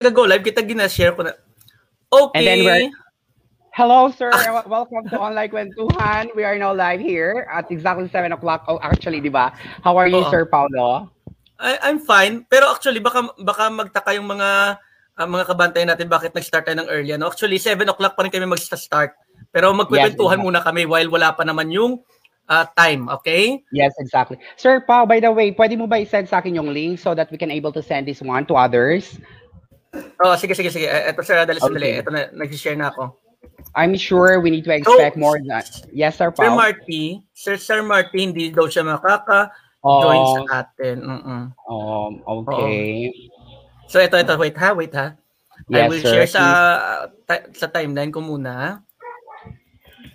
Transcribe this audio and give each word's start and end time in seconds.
nag-go 0.00 0.24
live, 0.24 0.40
kita 0.40 0.64
gina-share 0.64 1.12
ko 1.12 1.28
na. 1.28 1.36
Okay. 2.08 2.40
And 2.40 2.44
then 2.48 2.60
we're, 2.64 2.88
hello, 3.76 4.08
sir. 4.08 4.32
Welcome 4.64 5.04
to 5.12 5.20
Online 5.20 5.52
Kwentuhan. 5.52 6.32
We 6.32 6.40
are 6.40 6.56
now 6.56 6.72
live 6.72 7.04
here 7.04 7.44
at 7.52 7.68
exactly 7.68 8.08
7 8.08 8.32
o'clock. 8.32 8.64
Oh, 8.64 8.80
actually, 8.80 9.20
di 9.20 9.28
ba? 9.28 9.52
How 9.84 10.00
are 10.00 10.08
you, 10.08 10.24
Oo. 10.24 10.32
Sir 10.32 10.48
Paulo? 10.48 11.12
I, 11.60 11.76
I'm 11.84 12.00
fine. 12.00 12.48
Pero 12.48 12.72
actually, 12.72 13.04
baka, 13.04 13.28
baka 13.44 13.68
magtaka 13.68 14.16
yung 14.16 14.24
mga 14.24 14.80
uh, 15.20 15.28
mga 15.28 15.44
kabantay 15.52 15.84
natin 15.84 16.08
bakit 16.08 16.32
nag-start 16.32 16.64
tayo 16.64 16.80
ng 16.80 16.88
early. 16.88 17.12
Ano? 17.12 17.28
Actually, 17.28 17.60
7 17.60 17.84
o'clock 17.84 18.16
pa 18.16 18.24
rin 18.24 18.32
kami 18.32 18.48
mag-start. 18.48 19.12
Pero 19.52 19.68
magkwentuhan 19.76 20.40
Yes, 20.40 20.46
muna 20.48 20.64
kami 20.64 20.88
while 20.88 21.12
wala 21.12 21.36
pa 21.36 21.44
naman 21.44 21.68
yung 21.68 22.00
uh, 22.48 22.64
time. 22.72 23.04
Okay? 23.20 23.60
Yes, 23.68 23.92
exactly. 24.00 24.40
Sir 24.56 24.80
Pao, 24.80 25.04
by 25.04 25.20
the 25.20 25.28
way, 25.28 25.52
pwede 25.52 25.76
mo 25.76 25.84
ba 25.84 26.00
i-send 26.00 26.32
sa 26.32 26.40
akin 26.40 26.56
yung 26.56 26.72
link 26.72 26.96
so 26.96 27.12
that 27.12 27.28
we 27.28 27.36
can 27.36 27.52
able 27.52 27.76
to 27.76 27.84
send 27.84 28.08
this 28.08 28.24
one 28.24 28.48
to 28.48 28.56
others? 28.56 29.20
Oh, 30.22 30.34
sige, 30.38 30.54
sige, 30.54 30.70
sige. 30.70 30.86
Eh, 30.86 31.10
Ito, 31.10 31.22
sir, 31.26 31.42
dali 31.42 31.58
sandali. 31.58 31.98
Okay. 31.98 32.00
Ito 32.04 32.10
na, 32.14 32.20
nag-share 32.32 32.78
na 32.78 32.94
ako. 32.94 33.16
I'm 33.74 33.94
sure 33.98 34.38
we 34.38 34.50
need 34.50 34.64
to 34.64 34.72
expect 34.74 35.16
Oh. 35.16 35.20
more 35.20 35.38
than 35.40 35.62
Yes, 35.90 36.16
Sir 36.16 36.30
Sir 36.30 36.46
Pao. 36.48 36.54
Marty, 36.56 37.20
Sir 37.34 37.56
Sir 37.58 37.82
Marty, 37.82 38.30
hindi 38.30 38.50
daw 38.50 38.70
siya 38.70 38.86
makaka-join 38.86 40.20
Oh, 40.22 40.44
sa 40.46 40.62
atin. 40.64 40.96
Mm-mm. 41.02 41.42
um, 41.66 42.12
okay. 42.24 43.10
So, 43.90 43.98
ito, 43.98 44.14
ito. 44.16 44.34
Wait 44.38 44.54
ha, 44.56 44.70
wait 44.76 44.94
ha. 44.94 45.16
I 45.68 45.84
Yes, 45.84 45.88
will 45.90 46.02
sir. 46.02 46.12
share 46.14 46.28
sa 46.30 46.42
ta- 47.26 47.48
sa 47.52 47.66
timeline 47.68 48.14
ko 48.14 48.22
muna. 48.22 48.80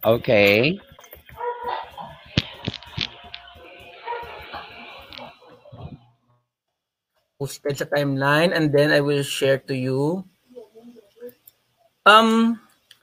Okay. 0.01 0.77
Posted 7.35 7.75
sa 7.75 7.87
timeline 7.87 8.55
and 8.55 8.71
then 8.71 8.91
I 8.95 9.03
will 9.03 9.23
share 9.23 9.59
to 9.67 9.75
you. 9.75 10.23
Um, 12.05 12.59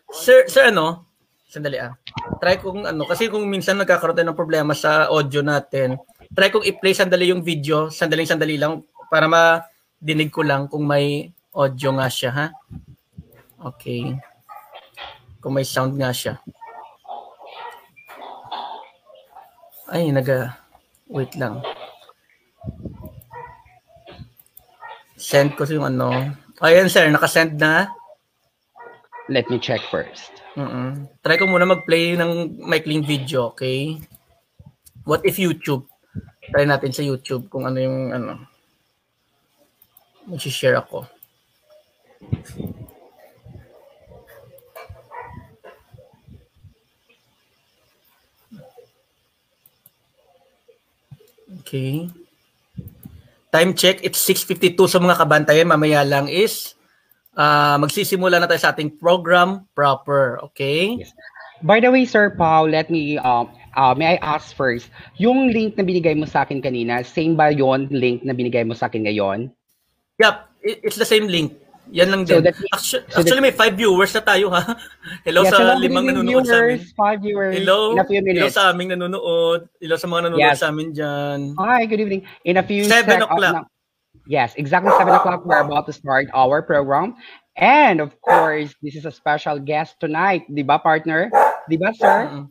sir, 0.09 0.49
sir 0.49 0.73
ano? 0.73 1.05
Sandali 1.53 1.77
ah. 1.77 1.93
Try 2.41 2.57
kong 2.57 2.89
ano, 2.89 3.05
kasi 3.05 3.29
kung 3.29 3.45
minsan 3.45 3.77
nagkakaroon 3.77 4.17
tayo 4.17 4.29
ng 4.33 4.41
problema 4.41 4.73
sa 4.73 5.13
audio 5.13 5.45
natin, 5.45 6.01
try 6.33 6.49
kong 6.49 6.65
i-play 6.65 6.97
sandali 6.97 7.29
yung 7.29 7.45
video, 7.45 7.93
sandaling 7.93 8.25
sandali 8.25 8.57
lang 8.57 8.81
para 9.13 9.29
ma-dinig 9.29 10.33
ko 10.33 10.41
lang 10.41 10.65
kung 10.65 10.89
may 10.89 11.29
audio 11.53 11.93
nga 12.01 12.09
siya, 12.09 12.31
ha? 12.33 12.47
Okay. 13.61 14.17
Kung 15.45 15.61
may 15.61 15.67
sound 15.69 16.01
nga 16.01 16.09
siya. 16.09 16.41
Ay, 19.93 20.09
naga... 20.09 20.57
Wait 21.13 21.37
lang. 21.37 21.61
Send 25.23 25.55
ko 25.55 25.63
yung 25.71 25.87
ano. 25.87 26.35
Ayan 26.59 26.91
sir, 26.91 27.07
nakasend 27.07 27.55
na. 27.55 27.95
Let 29.31 29.47
me 29.47 29.63
check 29.63 29.79
first. 29.87 30.35
mm 30.59 31.23
Try 31.23 31.39
ko 31.39 31.47
muna 31.47 31.63
mag-play 31.63 32.19
ng 32.19 32.59
maikling 32.67 33.07
video, 33.07 33.55
okay? 33.55 34.03
What 35.07 35.23
if 35.23 35.39
YouTube? 35.39 35.87
Try 36.51 36.67
natin 36.67 36.91
sa 36.91 37.07
YouTube 37.07 37.47
kung 37.47 37.71
ano 37.71 37.79
yung 37.79 38.11
ano. 38.11 38.43
Mag-share 40.27 40.83
ako. 40.83 41.07
Okay. 51.63 52.11
Time 53.53 53.77
check, 53.77 54.01
it's 54.01 54.17
6.52 54.25 54.81
sa 54.89 54.97
mga 54.97 55.21
kabantayan. 55.21 55.69
Mamaya 55.69 56.01
lang 56.09 56.25
is 56.27 56.73
ah 57.37 57.77
magsisimula 57.77 58.41
na 58.41 58.49
tayo 58.49 58.61
sa 58.61 58.73
ating 58.73 58.97
program 58.97 59.69
proper. 59.77 60.41
Okay? 60.51 61.05
Yes. 61.05 61.13
By 61.63 61.79
the 61.79 61.93
way, 61.93 62.09
Sir 62.09 62.35
Pao, 62.35 62.67
let 62.67 62.91
me, 62.91 63.21
um, 63.23 63.47
uh, 63.79 63.95
may 63.95 64.17
I 64.17 64.25
ask 64.25 64.51
first, 64.57 64.91
yung 65.15 65.55
link 65.55 65.79
na 65.79 65.87
binigay 65.87 66.19
mo 66.19 66.27
sa 66.27 66.43
akin 66.43 66.59
kanina, 66.59 67.07
same 67.07 67.39
ba 67.39 67.55
yon 67.55 67.87
link 67.93 68.27
na 68.27 68.35
binigay 68.35 68.67
mo 68.67 68.75
sa 68.75 68.91
akin 68.91 69.07
ngayon? 69.07 69.47
Yep, 70.19 70.37
it- 70.67 70.81
it's 70.83 70.99
the 70.99 71.07
same 71.07 71.31
link. 71.31 71.55
Yan 71.91 72.09
lang 72.09 72.23
So 72.23 72.39
din. 72.39 72.47
that- 72.47 72.57
actually, 72.71 73.03
so 73.03 73.19
that- 73.19 73.27
actually 73.27 73.43
may 73.43 73.51
five 73.51 73.75
viewers 73.75 74.15
na 74.15 74.23
tayo 74.23 74.55
ha. 74.55 74.63
Hello 75.27 75.43
Yes, 75.43 75.51
sa 75.51 75.59
hello, 75.59 75.75
limang 75.83 76.07
nanonood 76.07 76.47
sa 76.47 76.63
amin. 76.63 76.79
Five 76.95 77.19
viewers. 77.21 77.53
Hello. 77.59 77.93
In 77.93 77.99
a 77.99 78.07
few 78.07 78.21
Hello 78.23 78.31
minutes. 78.33 78.55
sa 78.55 78.63
aming 78.71 78.89
nanonood. 78.95 79.61
Hello 79.83 79.97
sa 79.99 80.07
mga 80.07 80.21
nanonood 80.31 80.41
Yes. 80.47 80.63
sa 80.63 80.71
amin 80.71 80.89
dyan. 80.95 81.39
Hi, 81.59 81.83
good 81.85 81.99
evening. 81.99 82.23
In 82.47 82.57
a 82.57 82.65
few 82.65 82.87
Seven 82.87 83.19
sec- 83.19 83.27
o'clock. 83.27 83.43
uh, 83.43 83.67
now- 83.67 83.69
yes, 84.31 84.55
exactly 84.55 84.95
seven 84.95 85.13
o'clock. 85.13 85.43
We're 85.43 85.61
about 85.61 85.85
to 85.91 85.95
start 85.95 86.31
our 86.33 86.63
program. 86.63 87.19
And 87.59 88.01
of 88.01 88.17
course, 88.25 88.73
this 88.81 88.97
is 88.97 89.05
a 89.05 89.13
special 89.13 89.61
guest 89.61 90.01
tonight. 90.01 90.49
Di 90.49 90.65
ba, 90.65 90.81
partner? 90.81 91.29
Di 91.69 91.77
ba, 91.77 91.93
sir? 91.93 92.31
Mm. 92.31 92.47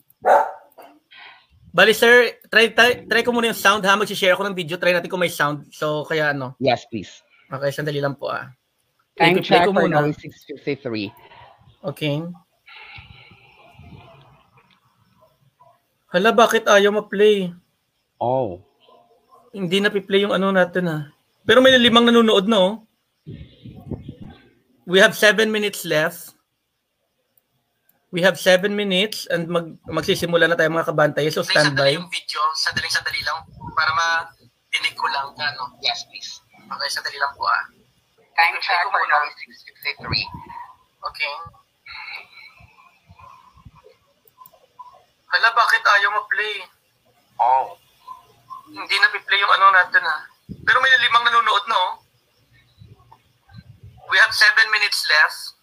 Bali 1.72 1.96
sir, 1.96 2.36
try, 2.52 2.68
try, 2.76 3.08
try 3.08 3.24
ko 3.24 3.32
muna 3.32 3.50
yung 3.50 3.58
sound 3.58 3.82
ha. 3.88 3.96
Mag-share 3.96 4.36
ako 4.36 4.44
ng 4.44 4.54
video. 4.54 4.76
Try 4.76 4.92
natin 4.92 5.08
kung 5.08 5.24
may 5.24 5.32
sound. 5.32 5.72
So 5.72 6.04
kaya 6.04 6.36
ano. 6.36 6.54
Yes, 6.60 6.84
please. 6.92 7.24
Okay, 7.48 7.72
sandali 7.72 8.04
lang 8.04 8.20
po 8.20 8.28
ah. 8.28 8.52
Time 9.22 9.38
check 9.46 9.70
ko 9.70 9.74
for 9.78 9.86
muna. 9.86 10.02
now 10.02 10.06
is 10.10 10.18
6.53. 10.18 11.14
Okay. 11.94 12.26
Hala, 16.12 16.34
bakit 16.34 16.66
ayaw 16.68 16.92
ma-play? 16.92 17.54
Oh. 18.20 18.60
Hindi 19.54 19.80
na 19.80 19.94
pi-play 19.94 20.28
yung 20.28 20.36
ano 20.36 20.52
natin 20.52 20.84
ha. 20.90 20.98
Pero 21.48 21.64
may 21.64 21.74
limang 21.78 22.04
nanonood 22.10 22.50
na 22.50 22.58
oh. 22.60 22.74
We 24.84 25.00
have 25.00 25.16
seven 25.16 25.54
minutes 25.54 25.88
left. 25.88 26.36
We 28.12 28.20
have 28.28 28.36
seven 28.36 28.76
minutes 28.76 29.24
and 29.32 29.48
mag 29.48 29.80
magsisimula 29.88 30.52
na 30.52 30.60
tayo 30.60 30.68
mga 30.68 30.92
kabantay. 30.92 31.32
So 31.32 31.48
standby. 31.48 31.96
yung 31.96 32.12
video, 32.12 32.44
sandali 32.60 32.92
sandali 32.92 33.24
lang 33.24 33.40
para 33.72 33.92
ma-dinig 33.96 34.96
ko 35.00 35.08
lang 35.08 35.32
ano. 35.32 35.80
Yes, 35.80 36.04
please. 36.12 36.44
Okay, 36.60 36.90
sandali 36.92 37.16
lang 37.16 37.32
po 37.40 37.48
ah. 37.48 37.81
Time 38.42 38.58
check 38.58 38.82
for 38.90 39.06
now 39.06 39.22
is 39.30 39.38
6.53. 40.02 40.02
Okay. 40.10 41.34
Hala, 45.30 45.50
bakit 45.54 45.82
ayaw 45.86 46.10
ma-play? 46.10 46.66
Oh. 47.38 47.78
Hindi 48.66 48.98
na 48.98 49.14
pi-play 49.14 49.38
yung 49.38 49.54
ano 49.62 49.78
natin 49.78 50.02
ha. 50.02 50.26
Pero 50.66 50.82
may 50.82 50.90
limang 51.06 51.22
nanonood 51.22 51.70
na 51.70 51.78
oh. 51.78 51.94
We 54.10 54.18
have 54.18 54.34
seven 54.34 54.74
minutes 54.74 55.06
left. 55.06 55.62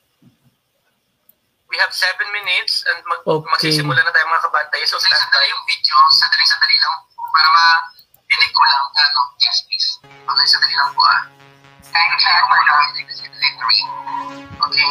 We 1.66 1.82
have 1.82 1.90
seven 1.90 2.30
minutes 2.30 2.86
and 2.94 3.02
mag 3.10 3.26
Okay. 3.26 3.42
magsisimula 3.58 4.06
na 4.06 4.14
tayo 4.14 4.30
mga 4.30 4.46
kabantay. 4.46 4.86
So, 4.86 5.02
standby 5.02 5.50
yung 5.50 5.64
video. 5.66 5.98
Sandali-sandali 6.14 6.78
lang 6.78 6.96
para 7.34 7.48
ma-dinig 7.50 8.52
ko 8.54 8.62
lang. 8.70 8.86
Ano? 8.86 9.22
Yes, 9.42 9.66
please. 9.66 9.88
Okay, 10.06 10.46
sandali 10.46 10.76
lang 10.78 10.94
po 10.94 11.02
ah. 11.02 11.47
Time 11.88 12.14
check 12.20 12.42
for 12.48 12.60
is 13.08 13.18
6.53. 13.24 14.68
Okay. 14.68 14.88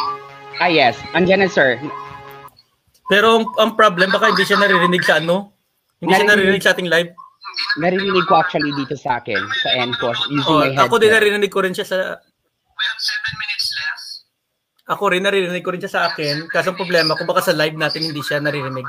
Ah, 0.58 0.70
yes. 0.70 0.98
Andyan 1.14 1.44
na, 1.44 1.48
sir. 1.48 1.78
Pero 3.08 3.40
ang, 3.40 3.44
ang 3.56 3.70
problem, 3.72 4.10
baka 4.10 4.28
hindi 4.34 4.44
siya 4.44 4.58
naririnig 4.58 5.00
sa 5.06 5.22
ano? 5.22 5.54
Hindi 6.02 6.12
siya 6.12 6.26
naririnig 6.26 6.60
Naririnig. 6.60 6.64
sa 6.66 6.72
ating 6.74 6.90
live. 6.90 7.10
Narinig 7.80 8.26
ko 8.28 8.34
actually 8.36 8.70
dito 8.76 8.94
sa 8.94 9.18
akin, 9.18 9.40
sa 9.64 9.68
end 9.80 9.94
ko, 9.98 10.12
using 10.30 10.46
Oh, 10.46 10.60
my 10.62 10.70
headset. 10.70 10.84
ako 10.84 10.94
din 11.00 11.10
naririnig 11.10 11.50
ko 11.50 11.60
rin 11.64 11.74
siya 11.74 11.86
sa... 11.88 11.96
We 11.96 12.84
have 12.84 13.00
seven 13.02 13.32
minutes 13.34 13.66
left. 13.74 14.06
Ako 14.88 15.04
rin 15.10 15.22
naririnig 15.24 15.64
ko 15.64 15.70
rin 15.74 15.80
siya 15.82 15.90
sa 15.90 16.02
akin. 16.06 16.46
Kaso 16.52 16.70
ang 16.70 16.78
problema, 16.78 17.16
kung 17.16 17.26
baka 17.26 17.42
sa 17.42 17.56
live 17.56 17.74
natin 17.74 18.04
hindi 18.04 18.20
siya 18.20 18.38
naririnig. 18.38 18.86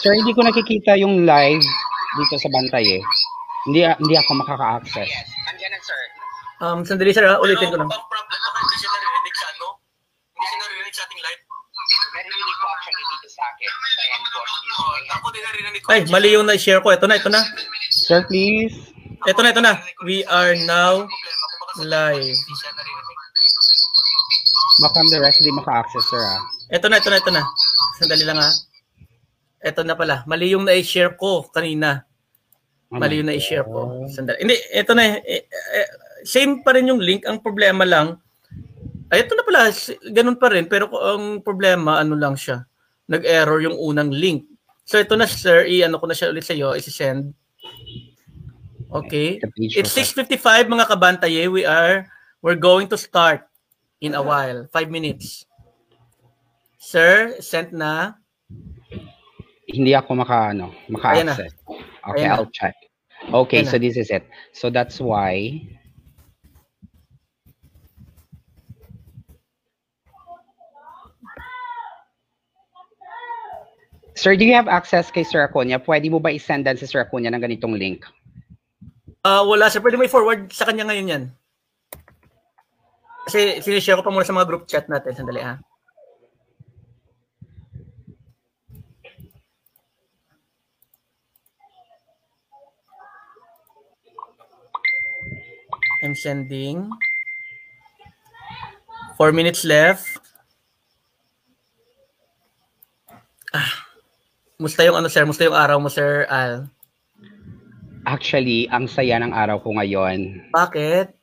Sir, 0.00 0.12
hindi 0.16 0.32
ko 0.32 0.40
nakikita 0.40 0.96
yung 0.96 1.24
live 1.24 1.64
dito 2.18 2.34
sa 2.40 2.48
bantay 2.50 2.84
eh. 2.98 3.02
Hindi 3.68 3.80
hindi 3.84 4.14
ako 4.16 4.30
makaka-access. 4.40 5.10
Andyan 5.52 5.70
na, 5.70 5.78
sir. 5.84 6.00
Um, 6.60 6.78
sandali 6.84 7.12
sir, 7.12 7.24
ha? 7.24 7.40
ulitin 7.40 7.70
ko 7.72 7.76
lang. 7.76 7.88
Ang 7.88 8.08
problem, 8.08 8.40
baka 8.40 8.58
hindi 8.60 8.76
siya 8.80 8.90
naririnig 8.92 9.34
sa 9.36 9.46
ano? 9.52 9.66
Hindi 10.32 10.46
siya 10.48 10.58
naririnig 10.60 10.94
sa 10.96 11.02
ating 11.08 11.20
live. 11.20 11.42
Narinig 12.10 12.56
ko 12.60 12.66
actually 12.68 13.04
dito 13.04 13.28
sa 13.32 13.42
akin, 13.48 13.70
sa 13.70 14.02
end 14.16 14.26
ko, 14.28 14.40
Oh, 14.80 14.94
ako 15.20 15.26
din 15.32 15.42
narinig 15.44 15.82
ko. 15.84 15.88
Ay, 15.92 16.00
mali 16.08 16.28
yung 16.36 16.46
na-share 16.48 16.80
ko. 16.80 16.88
Ito 16.92 17.06
na, 17.08 17.20
ito 17.20 17.30
na. 17.32 17.42
Sir, 17.92 18.24
please. 18.28 18.74
Ito 19.28 19.40
na, 19.44 19.52
ito 19.52 19.62
na. 19.64 19.80
We 20.04 20.24
are 20.28 20.56
now 20.64 21.04
live. 21.80 22.36
Naririnig. 22.36 23.18
Baka 24.80 25.04
the 25.12 25.20
rest 25.20 25.44
di 25.44 25.52
maka-access, 25.52 26.08
sir 26.08 26.22
ah. 26.24 26.40
Ito 26.72 26.88
na, 26.88 26.96
ito 26.96 27.12
na, 27.12 27.20
ito 27.20 27.28
na. 27.28 27.42
Sandali 28.00 28.24
lang 28.24 28.40
ha. 28.40 28.48
Ito 29.60 29.84
na 29.84 29.94
pala. 29.94 30.24
Mali 30.24 30.56
yung 30.56 30.64
na-share 30.64 31.14
ko 31.20 31.44
kanina. 31.52 32.08
Mali 32.90 33.20
yung 33.20 33.28
na-share 33.28 33.68
ko. 33.68 34.08
Sandali. 34.08 34.40
Hindi, 34.40 34.56
ito 34.72 34.92
na. 34.96 35.20
eh, 35.20 35.44
eh, 35.46 35.88
Same 36.24 36.64
pa 36.64 36.72
rin 36.76 36.88
yung 36.88 37.00
link. 37.00 37.24
Ang 37.28 37.40
problema 37.44 37.84
lang, 37.84 38.16
ay, 39.10 39.26
ito 39.26 39.34
na 39.34 39.42
pala. 39.42 39.68
Ganun 40.14 40.38
pa 40.38 40.48
rin. 40.54 40.70
Pero 40.70 40.86
ang 40.94 41.42
problema, 41.42 41.98
ano 41.98 42.14
lang 42.14 42.38
siya. 42.38 42.62
Nag-error 43.10 43.58
yung 43.58 43.74
unang 43.74 44.14
link. 44.14 44.46
So 44.86 44.98
ito 44.98 45.18
na, 45.18 45.26
sir. 45.26 45.66
I-ano 45.66 45.98
ko 45.98 46.06
na 46.06 46.14
siya 46.14 46.30
ulit 46.30 46.46
sa 46.46 46.54
iyo. 46.54 46.74
Isi-send. 46.78 47.34
Okay. 48.90 49.38
It's 49.58 49.94
6:55 49.94 50.66
mga 50.66 50.86
kabantaye. 50.86 51.46
We 51.46 51.62
are 51.62 52.06
we're 52.42 52.58
going 52.58 52.90
to 52.90 52.98
start 52.98 53.46
in 54.02 54.14
a 54.14 54.22
while. 54.22 54.66
5 54.70 54.90
minutes. 54.90 55.46
Sir, 56.78 57.38
sent 57.38 57.70
na. 57.70 58.18
Hindi 59.70 59.94
ako 59.94 60.10
maka 60.18 60.50
ano, 60.50 60.74
maka-access. 60.90 61.54
Okay, 62.10 62.26
Ayan 62.26 62.34
I'll 62.34 62.50
na. 62.50 62.54
check. 62.54 62.74
Okay, 63.30 63.62
Ayan 63.62 63.70
so 63.70 63.76
na. 63.78 63.82
this 63.86 63.96
is 63.96 64.10
it. 64.10 64.26
So 64.50 64.70
that's 64.70 64.98
why 64.98 65.62
Sir, 74.20 74.36
do 74.36 74.44
you 74.44 74.52
have 74.52 74.68
access 74.68 75.08
kay 75.08 75.24
Sir 75.24 75.48
Acuña? 75.48 75.80
Pwede 75.80 76.12
mo 76.12 76.20
ba 76.20 76.28
i-sendan 76.28 76.76
si 76.76 76.84
Sir 76.84 77.00
Acuña 77.08 77.32
ng 77.32 77.40
ganitong 77.40 77.72
link? 77.72 78.04
Uh, 79.24 79.40
wala 79.48 79.72
sir. 79.72 79.80
Pwede 79.80 79.96
mo 79.96 80.04
i-forward 80.04 80.52
sa 80.52 80.68
kanya 80.68 80.84
ngayon 80.84 81.08
yan. 81.08 81.24
Kasi 83.24 83.64
sinishare 83.64 83.96
ko 83.96 84.04
pa 84.04 84.12
muna 84.12 84.28
sa 84.28 84.36
mga 84.36 84.48
group 84.48 84.68
chat 84.68 84.84
natin. 84.92 85.16
Sandali 85.16 85.40
ha. 85.40 85.56
I'm 96.10 96.18
sending. 96.18 96.90
Four 99.14 99.30
minutes 99.30 99.62
left. 99.62 100.02
Ah. 103.54 103.86
Musta 104.58 104.82
yung 104.82 104.98
ano 104.98 105.06
sir? 105.06 105.22
Musta 105.22 105.46
yung 105.46 105.54
araw 105.54 105.78
mo 105.78 105.86
sir 105.86 106.26
Al? 106.26 106.66
Actually, 108.02 108.66
ang 108.74 108.90
saya 108.90 109.22
ng 109.22 109.30
araw 109.30 109.62
ko 109.62 109.70
ngayon. 109.78 110.50
Bakit? 110.50 111.14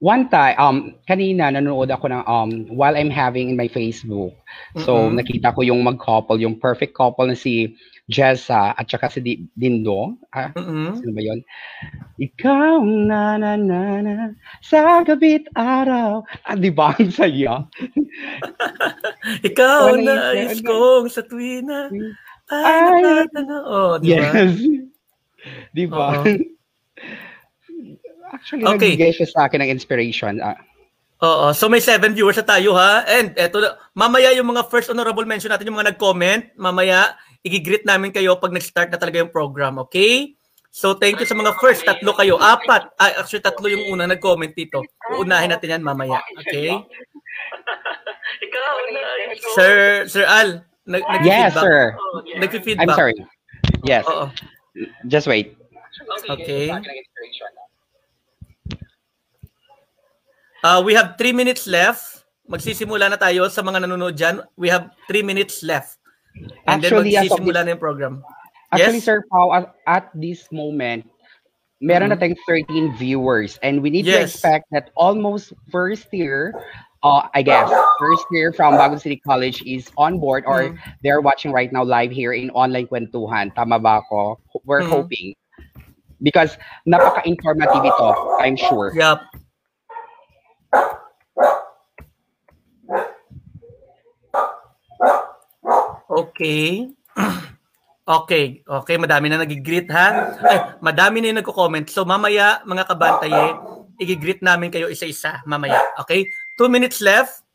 One 0.00 0.32
time, 0.32 0.56
um, 0.56 0.76
kanina 1.04 1.52
nanonood 1.52 1.92
ako 1.92 2.08
ng 2.08 2.24
um, 2.24 2.50
while 2.72 2.96
I'm 2.96 3.12
having 3.12 3.52
in 3.52 3.56
my 3.60 3.68
Facebook. 3.68 4.32
So, 4.80 4.96
mm-hmm. 4.96 5.20
nakita 5.20 5.52
ko 5.52 5.60
yung 5.60 5.84
mag-couple, 5.84 6.40
yung 6.40 6.56
perfect 6.56 6.96
couple 6.96 7.28
na 7.28 7.36
si 7.36 7.76
Jessa 8.08 8.72
at 8.72 8.88
saka 8.88 9.12
si 9.12 9.20
Dindo. 9.52 10.16
Ah, 10.32 10.56
mm-hmm. 10.56 11.04
Sino 11.04 11.12
ba 11.12 11.20
yun? 11.20 11.40
Ikaw 12.16 12.80
na 12.80 13.36
na 13.36 13.60
na 13.60 14.00
na 14.00 14.12
sa 14.64 15.04
gabit 15.04 15.44
araw. 15.52 16.24
Ah, 16.48 16.56
di 16.56 16.72
ba? 16.72 16.90
Ang 16.98 17.12
saya. 17.12 17.68
Ikaw 19.52 19.80
so, 19.84 20.00
na 20.00 20.32
is 20.32 20.64
kong 20.64 21.12
sa 21.12 21.20
tuwi 21.28 21.60
na 21.60 21.92
ay, 22.50 22.98
natatana. 23.04 23.56
Oh, 23.62 23.94
di 24.02 24.16
ba? 24.16 24.32
Yes. 24.32 24.52
di 25.76 25.84
ba? 25.86 26.08
Actually, 28.30 28.64
okay. 28.64 28.94
nagbigay 28.94 29.10
siya 29.14 29.26
sa 29.26 29.40
akin 29.50 29.62
ng 29.62 29.70
inspiration. 29.74 30.38
Ah. 30.38 30.58
Oo. 31.20 31.52
So 31.52 31.68
may 31.68 31.84
seven 31.84 32.16
viewers 32.16 32.40
na 32.40 32.46
tayo 32.46 32.72
ha. 32.78 33.04
And 33.04 33.36
eto, 33.36 33.60
mamaya 33.92 34.32
yung 34.32 34.48
mga 34.56 34.70
first 34.72 34.88
honorable 34.88 35.26
mention 35.28 35.52
natin, 35.52 35.68
yung 35.68 35.76
mga 35.76 35.92
nag-comment, 35.94 36.56
mamaya 36.56 37.12
i-greet 37.44 37.84
namin 37.84 38.12
kayo 38.12 38.36
pag 38.40 38.52
nag-start 38.52 38.88
na 38.92 39.00
talaga 39.00 39.20
yung 39.20 39.32
program, 39.32 39.80
okay? 39.80 40.36
So 40.70 40.94
thank 40.94 41.18
you 41.18 41.26
sa 41.26 41.34
mga 41.34 41.58
first 41.58 41.82
tatlo 41.84 42.14
kayo. 42.14 42.38
Apat. 42.38 42.94
Ay, 42.96 43.12
actually 43.20 43.44
tatlo 43.44 43.66
yung 43.68 43.90
una 43.90 44.06
nag-comment 44.08 44.54
dito. 44.54 44.80
Uunahin 45.12 45.50
natin 45.52 45.76
yan 45.76 45.82
mamaya, 45.84 46.22
okay? 46.40 46.72
Sir 49.56 50.06
Sir 50.06 50.24
Al, 50.24 50.62
nag 50.86 51.02
Yes, 51.26 51.52
sir. 51.52 51.96
Nag-feedback. 52.38 52.86
I'm 52.86 52.96
sorry. 52.96 53.16
Yes. 53.84 54.06
Oo. 54.06 54.30
Just 55.10 55.26
wait. 55.26 55.56
Okay. 56.30 56.70
Uh, 60.62 60.82
we 60.84 60.92
have 60.94 61.16
three 61.16 61.32
minutes 61.32 61.66
left. 61.66 62.24
Magsisimula 62.50 63.08
na 63.08 63.16
tayo 63.16 63.48
sa 63.48 63.62
mga 63.62 63.86
nanonood 63.86 64.18
dyan. 64.18 64.42
We 64.58 64.68
have 64.68 64.90
three 65.08 65.22
minutes 65.22 65.62
left. 65.62 65.96
And 66.66 66.82
actually, 66.82 67.14
then 67.14 67.26
magsisimula 67.30 67.60
na 67.64 67.70
yung 67.74 67.82
program. 67.82 68.14
Actually, 68.72 69.02
yes? 69.02 69.06
Sir 69.06 69.24
Pao, 69.30 69.52
at, 69.54 69.74
at 69.86 70.04
this 70.14 70.46
moment, 70.52 71.06
meron 71.80 72.10
mm-hmm. 72.10 72.20
na 72.20 72.34
tayong 72.36 72.94
13 72.94 72.96
viewers 72.96 73.58
and 73.62 73.82
we 73.82 73.90
need 73.90 74.04
yes. 74.04 74.16
to 74.16 74.22
expect 74.22 74.66
that 74.70 74.90
almost 74.94 75.52
first 75.72 76.06
year, 76.12 76.54
uh, 77.02 77.26
I 77.34 77.42
guess, 77.42 77.72
first 77.98 78.26
year 78.30 78.52
from 78.52 78.74
Bagong 78.74 79.00
City 79.00 79.16
College 79.16 79.62
is 79.64 79.88
on 79.96 80.20
board 80.20 80.44
or 80.46 80.70
mm-hmm. 80.70 80.90
they're 81.02 81.20
watching 81.20 81.52
right 81.52 81.72
now 81.72 81.82
live 81.82 82.12
here 82.12 82.32
in 82.32 82.50
online 82.50 82.86
kwentuhan. 82.86 83.54
Tama 83.54 83.80
ba 83.80 84.04
ako? 84.04 84.38
We're 84.64 84.82
mm-hmm. 84.82 84.92
hoping. 84.92 85.34
Because 86.20 86.58
napaka-informative 86.84 87.80
ito, 87.80 88.08
I'm 88.44 88.56
sure. 88.56 88.92
Yep. 88.92 89.24
Okay. 96.10 96.90
Okay, 98.10 98.66
okay, 98.66 98.96
madami 98.98 99.30
na 99.30 99.38
nag-greet 99.38 99.86
ha. 99.94 100.34
Ay, 100.42 100.58
madami 100.82 101.22
na 101.22 101.30
yung 101.30 101.38
nagko-comment. 101.38 101.86
So 101.86 102.02
mamaya, 102.02 102.58
mga 102.66 102.90
kabantaye, 102.90 103.54
i-greet 104.02 104.42
namin 104.42 104.74
kayo 104.74 104.90
isa-isa 104.90 105.38
mamaya. 105.46 105.78
Okay? 106.02 106.26
Two 106.58 106.66
minutes 106.66 106.98
left. 106.98 107.46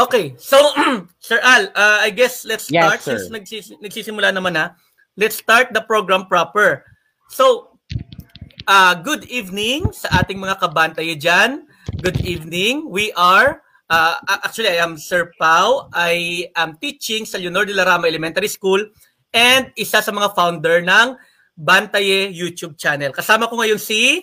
Okay, 0.00 0.32
so 0.40 0.56
Sir 1.20 1.44
Al, 1.44 1.68
uh, 1.76 2.00
I 2.00 2.08
guess 2.08 2.48
let's 2.48 2.72
start 2.72 3.04
yes, 3.04 3.04
since 3.04 3.28
nagsis- 3.28 3.76
nagsisimula 3.84 4.32
naman 4.32 4.56
ha. 4.56 4.72
Let's 5.20 5.36
start 5.36 5.76
the 5.76 5.84
program 5.84 6.24
proper. 6.24 6.88
So, 7.28 7.76
uh, 8.64 8.96
good 8.96 9.28
evening 9.28 9.92
sa 9.92 10.24
ating 10.24 10.40
mga 10.40 10.56
kabantaye 10.56 11.20
dyan. 11.20 11.68
Good 12.00 12.24
evening. 12.24 12.88
We 12.88 13.12
are 13.12 13.60
Uh, 13.90 14.14
actually, 14.46 14.70
I 14.70 14.78
am 14.78 14.94
Sir 14.94 15.34
Pau. 15.34 15.90
I 15.90 16.46
am 16.54 16.78
teaching 16.78 17.26
sa 17.26 17.42
Leonor 17.42 17.66
de 17.66 17.74
la 17.74 17.82
Rama 17.82 18.06
Elementary 18.06 18.46
School 18.46 18.86
and 19.34 19.74
isa 19.74 19.98
sa 19.98 20.14
mga 20.14 20.30
founder 20.30 20.78
ng 20.78 21.18
Bantaye 21.58 22.30
YouTube 22.30 22.78
channel. 22.78 23.10
Kasama 23.10 23.50
ko 23.50 23.58
ngayon 23.58 23.82
si 23.82 24.22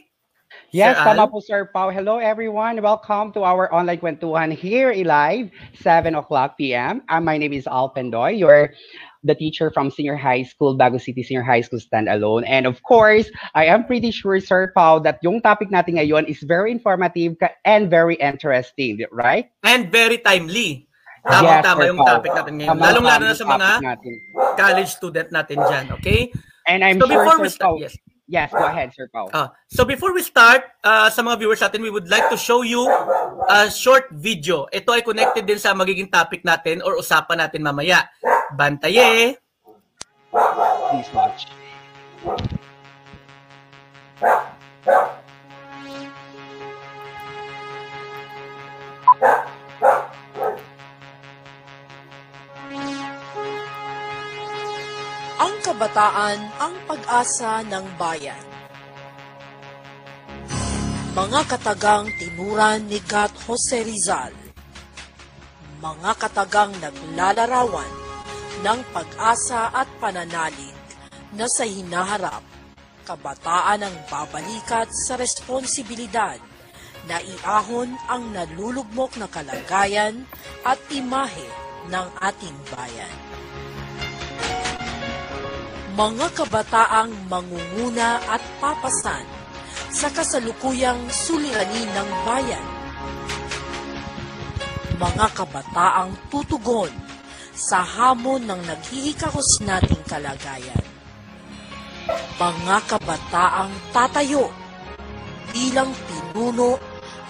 Yes, 0.71 0.95
Sir 0.95 1.11
tama 1.11 1.27
Al. 1.27 1.31
po 1.31 1.43
Sir 1.43 1.67
Pau. 1.67 1.91
Hello 1.91 2.15
everyone. 2.15 2.79
Welcome 2.79 3.35
to 3.35 3.43
our 3.43 3.67
online 3.75 3.99
kwentuhan 3.99 4.55
here 4.55 4.95
live, 5.03 5.51
7 5.83 6.15
o'clock 6.15 6.55
p.m. 6.55 7.03
Uh, 7.11 7.19
my 7.19 7.35
name 7.35 7.51
is 7.51 7.67
Al 7.67 7.91
Pendoy, 7.91 8.39
your 8.39 8.71
the 9.27 9.35
teacher 9.35 9.69
from 9.69 9.91
Senior 9.91 10.15
High 10.15 10.43
School, 10.43 10.77
Bago 10.79 10.99
City 10.99 11.21
Senior 11.21 11.43
High 11.43 11.61
School 11.61 11.79
Standalone. 11.83 12.47
And 12.47 12.65
of 12.65 12.81
course, 12.83 13.29
I 13.53 13.67
am 13.67 13.85
pretty 13.85 14.09
sure, 14.09 14.39
Sir 14.39 14.71
Pao, 14.73 14.99
that 15.03 15.19
yung 15.21 15.43
topic 15.43 15.69
natin 15.69 15.99
ngayon 15.99 16.25
is 16.31 16.41
very 16.41 16.71
informative 16.71 17.35
and 17.67 17.91
very 17.91 18.15
interesting, 18.17 19.03
right? 19.11 19.51
And 19.61 19.91
very 19.91 20.17
timely. 20.17 20.87
Tama-tama 21.27 21.83
yes, 21.83 21.87
yung 21.91 21.99
Pao. 21.99 22.07
topic 22.17 22.31
natin 22.31 22.53
ngayon. 22.63 22.77
Lalong-lalo 22.79 23.23
na 23.27 23.35
sa 23.35 23.45
mga 23.45 23.69
natin. 23.83 24.13
college 24.55 24.91
student 24.95 25.27
natin 25.29 25.59
dyan, 25.59 25.85
okay? 25.99 26.31
And 26.65 26.83
I'm 26.83 26.99
so 26.99 27.07
sure, 27.07 27.27
before 27.27 27.37
Sir 27.37 27.43
we 27.43 27.49
start, 27.51 27.75
Pao, 27.75 27.83
yes. 27.83 27.93
Yes, 28.27 28.51
go 28.51 28.67
ahead, 28.67 28.91
Sir 28.91 29.07
Pao. 29.07 29.31
Uh, 29.31 29.47
so 29.71 29.87
before 29.87 30.11
we 30.11 30.19
start, 30.19 30.67
uh, 30.83 31.07
sa 31.07 31.23
mga 31.23 31.39
viewers 31.39 31.63
natin, 31.63 31.79
we 31.79 31.87
would 31.87 32.11
like 32.11 32.27
to 32.27 32.35
show 32.35 32.59
you 32.59 32.83
a 33.47 33.71
short 33.71 34.11
video. 34.11 34.67
Ito 34.67 34.99
ay 34.99 35.01
connected 35.01 35.47
din 35.47 35.55
sa 35.55 35.71
magiging 35.71 36.11
topic 36.11 36.43
natin 36.43 36.83
or 36.83 36.99
usapan 36.99 37.39
natin 37.39 37.63
mamaya. 37.63 38.03
Bantaye! 38.51 39.39
Please 40.91 41.09
watch. 41.15 41.47
Kabataan 55.77 56.41
ang 56.57 56.73
pag-asa 56.89 57.61
ng 57.61 57.85
bayan. 58.01 58.41
Mga 61.13 61.41
katagang 61.53 62.09
tinuran 62.17 62.89
ni 62.89 62.97
Gat 63.05 63.29
Jose 63.45 63.85
Rizal. 63.85 64.33
Mga 65.77 66.11
katagang 66.17 66.73
naglalarawan 66.81 67.93
ng 68.65 68.79
pag-asa 68.89 69.69
at 69.69 69.85
pananalig 70.01 70.73
na 71.37 71.45
sa 71.45 71.61
hinaharap, 71.61 72.41
kabataan 73.05 73.85
ang 73.85 73.95
babalikat 74.09 74.89
sa 74.89 75.13
responsibilidad 75.13 76.41
na 77.05 77.21
iahon 77.21 77.93
ang 78.09 78.33
nalulugmok 78.33 79.13
na 79.21 79.29
kalagayan 79.29 80.25
at 80.65 80.81
imahe 80.89 81.45
ng 81.85 82.07
ating 82.17 82.57
bayan 82.73 83.26
mga 85.97 86.29
kabataang 86.37 87.09
mangunguna 87.25 88.21
at 88.29 88.37
papasan 88.61 89.25
sa 89.89 90.05
kasalukuyang 90.13 91.09
suliranin 91.09 91.89
ng 91.89 92.09
bayan. 92.21 92.67
Mga 95.01 95.27
kabataang 95.33 96.13
tutugon 96.29 96.93
sa 97.57 97.81
hamon 97.81 98.45
ng 98.45 98.61
naghihikahos 98.61 99.65
nating 99.65 100.05
kalagayan. 100.05 100.85
mga 102.37 102.77
kabataang 102.85 103.73
tatayo 103.89 104.53
bilang 105.49 105.89
pinuno 106.05 106.77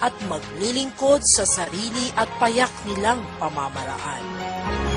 at 0.04 0.12
maglilingkod 0.28 1.24
sa 1.24 1.48
sarili 1.48 2.12
at 2.20 2.28
payak 2.36 2.70
nilang 2.84 3.24
pamamaraan. 3.40 4.87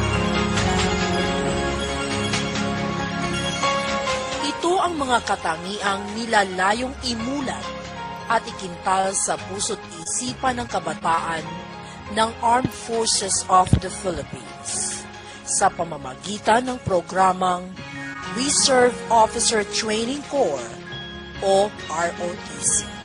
Ang 4.92 5.08
mga 5.08 5.24
katangiang 5.24 6.04
nilalayong 6.20 6.92
imulat 7.08 7.64
at 8.28 8.44
ikintal 8.44 9.16
sa 9.16 9.40
puso't 9.48 9.80
isipan 10.04 10.60
ng 10.60 10.68
kabataan 10.68 11.40
ng 12.12 12.32
Armed 12.44 12.76
Forces 12.76 13.48
of 13.48 13.72
the 13.80 13.88
Philippines 13.88 15.00
sa 15.48 15.72
pamamagitan 15.72 16.68
ng 16.68 16.76
programang 16.84 17.72
Reserve 18.36 18.92
Officer 19.08 19.64
Training 19.72 20.20
Corps 20.28 20.76
o 21.40 21.72
ROTC. 21.88 23.01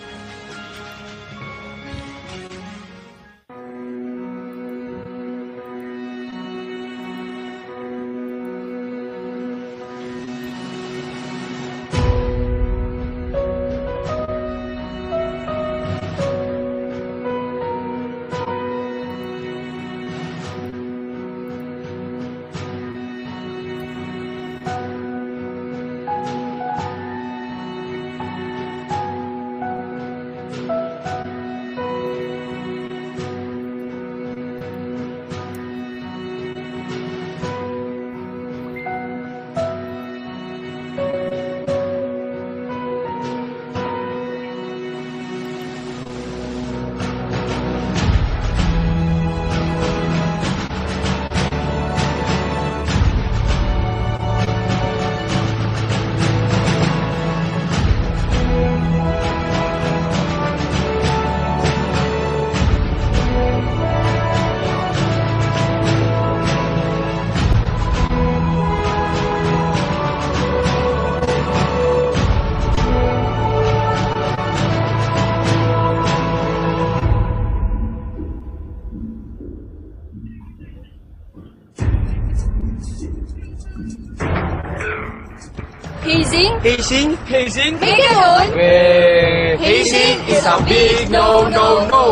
Hazing? 86.66 87.14
Hazing? 87.30 87.78
May 87.78 87.94
ganun? 87.94 88.46
Well, 88.58 89.54
hazing 89.62 90.18
is 90.26 90.42
a 90.42 90.58
big 90.66 91.06
no, 91.14 91.46
no, 91.46 91.86
no. 91.86 92.04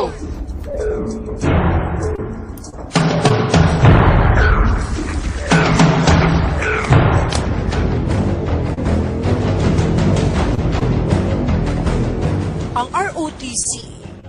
Ang 12.79 12.89
ROTC 12.95 13.71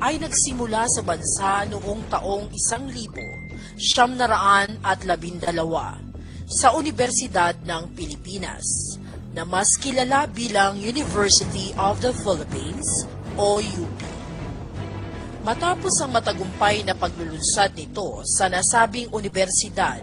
ay 0.01 0.17
nagsimula 0.17 0.89
sa 0.89 1.05
bansa 1.05 1.69
noong 1.69 2.01
taong 2.09 2.49
isang 2.49 2.89
libo, 2.89 3.21
siyam 3.77 4.17
naraan 4.17 4.81
at 4.81 5.05
labindalawa 5.05 6.01
sa 6.49 6.73
Universidad 6.73 7.61
ng 7.61 7.93
Pilipinas 7.93 8.97
na 9.35 9.43
mas 9.43 9.75
kilala 9.75 10.31
bilang 10.31 10.79
University 10.79 11.75
of 11.75 11.99
the 11.99 12.15
Philippines 12.23 13.03
o 13.35 13.59
UP. 13.59 13.99
Matapos 15.43 15.99
ang 15.99 16.15
matagumpay 16.15 16.87
na 16.87 16.95
paglulunsad 16.95 17.75
nito 17.75 18.23
sa 18.23 18.47
nasabing 18.47 19.11
universidad, 19.11 19.99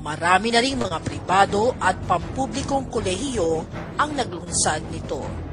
marami 0.00 0.50
na 0.50 0.64
ring 0.64 0.80
mga 0.80 0.98
pribado 1.04 1.76
at 1.76 2.00
pampublikong 2.08 2.88
kolehiyo 2.88 3.62
ang 4.00 4.16
naglunsad 4.16 4.80
nito. 4.88 5.45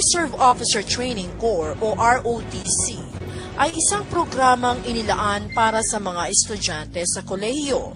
Reserve 0.00 0.32
Officer 0.40 0.80
Training 0.80 1.28
Corps 1.36 1.76
o 1.76 1.92
ROTC 1.92 2.96
ay 3.60 3.68
isang 3.76 4.00
programang 4.08 4.80
inilaan 4.88 5.52
para 5.52 5.84
sa 5.84 6.00
mga 6.00 6.32
estudyante 6.32 7.04
sa 7.04 7.20
kolehiyo. 7.20 7.92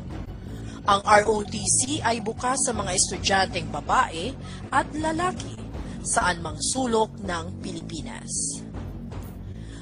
Ang 0.85 1.01
ROTC 1.01 2.05
ay 2.05 2.21
bukas 2.21 2.69
sa 2.69 2.77
mga 2.77 2.93
estudyanteng 2.93 3.73
babae 3.73 4.37
at 4.69 4.85
lalaki 4.93 5.57
saan 6.05 6.45
mang 6.45 6.61
sulok 6.61 7.09
ng 7.25 7.65
Pilipinas. 7.65 8.61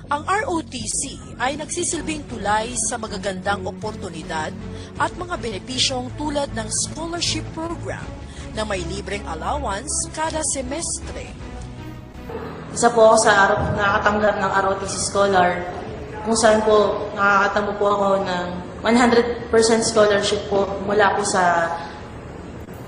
Ang 0.07 0.23
ROTC 0.23 1.19
ay 1.43 1.59
nagsisilbing 1.59 2.23
tulay 2.31 2.71
sa 2.79 3.03
magagandang 3.03 3.67
oportunidad 3.67 4.55
at 4.95 5.11
mga 5.19 5.43
benepisyong 5.43 6.07
tulad 6.15 6.55
ng 6.55 6.71
scholarship 6.71 7.43
program 7.51 8.07
na 8.55 8.63
may 8.63 8.87
libreng 8.87 9.27
allowance 9.27 10.07
kada 10.15 10.39
semestre 10.55 11.51
isa 12.73 12.89
po 12.89 13.13
ako 13.13 13.17
sa 13.21 13.53
nakakatanggap 13.77 14.35
ng 14.41 14.51
ROTC 14.65 14.95
Scholar 14.97 15.61
kung 16.25 16.33
saan 16.33 16.65
po 16.65 17.09
nakakatanggap 17.13 17.77
po 17.77 17.87
ako 17.93 18.07
ng 18.25 18.47
100% 18.83 19.53
scholarship 19.85 20.41
po 20.49 20.67
mula 20.89 21.15
po 21.15 21.23
sa 21.23 21.69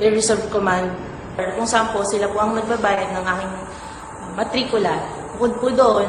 Air 0.00 0.16
Reserve 0.16 0.48
Command 0.50 0.90
kung 1.34 1.66
saan 1.66 1.90
po 1.90 2.02
sila 2.06 2.30
po 2.30 2.40
ang 2.40 2.54
nagbabayad 2.54 3.10
ng 3.14 3.24
aking 3.26 3.54
matrikula. 4.38 4.94
Bukod 5.34 5.52
po 5.58 5.68
doon, 5.70 6.08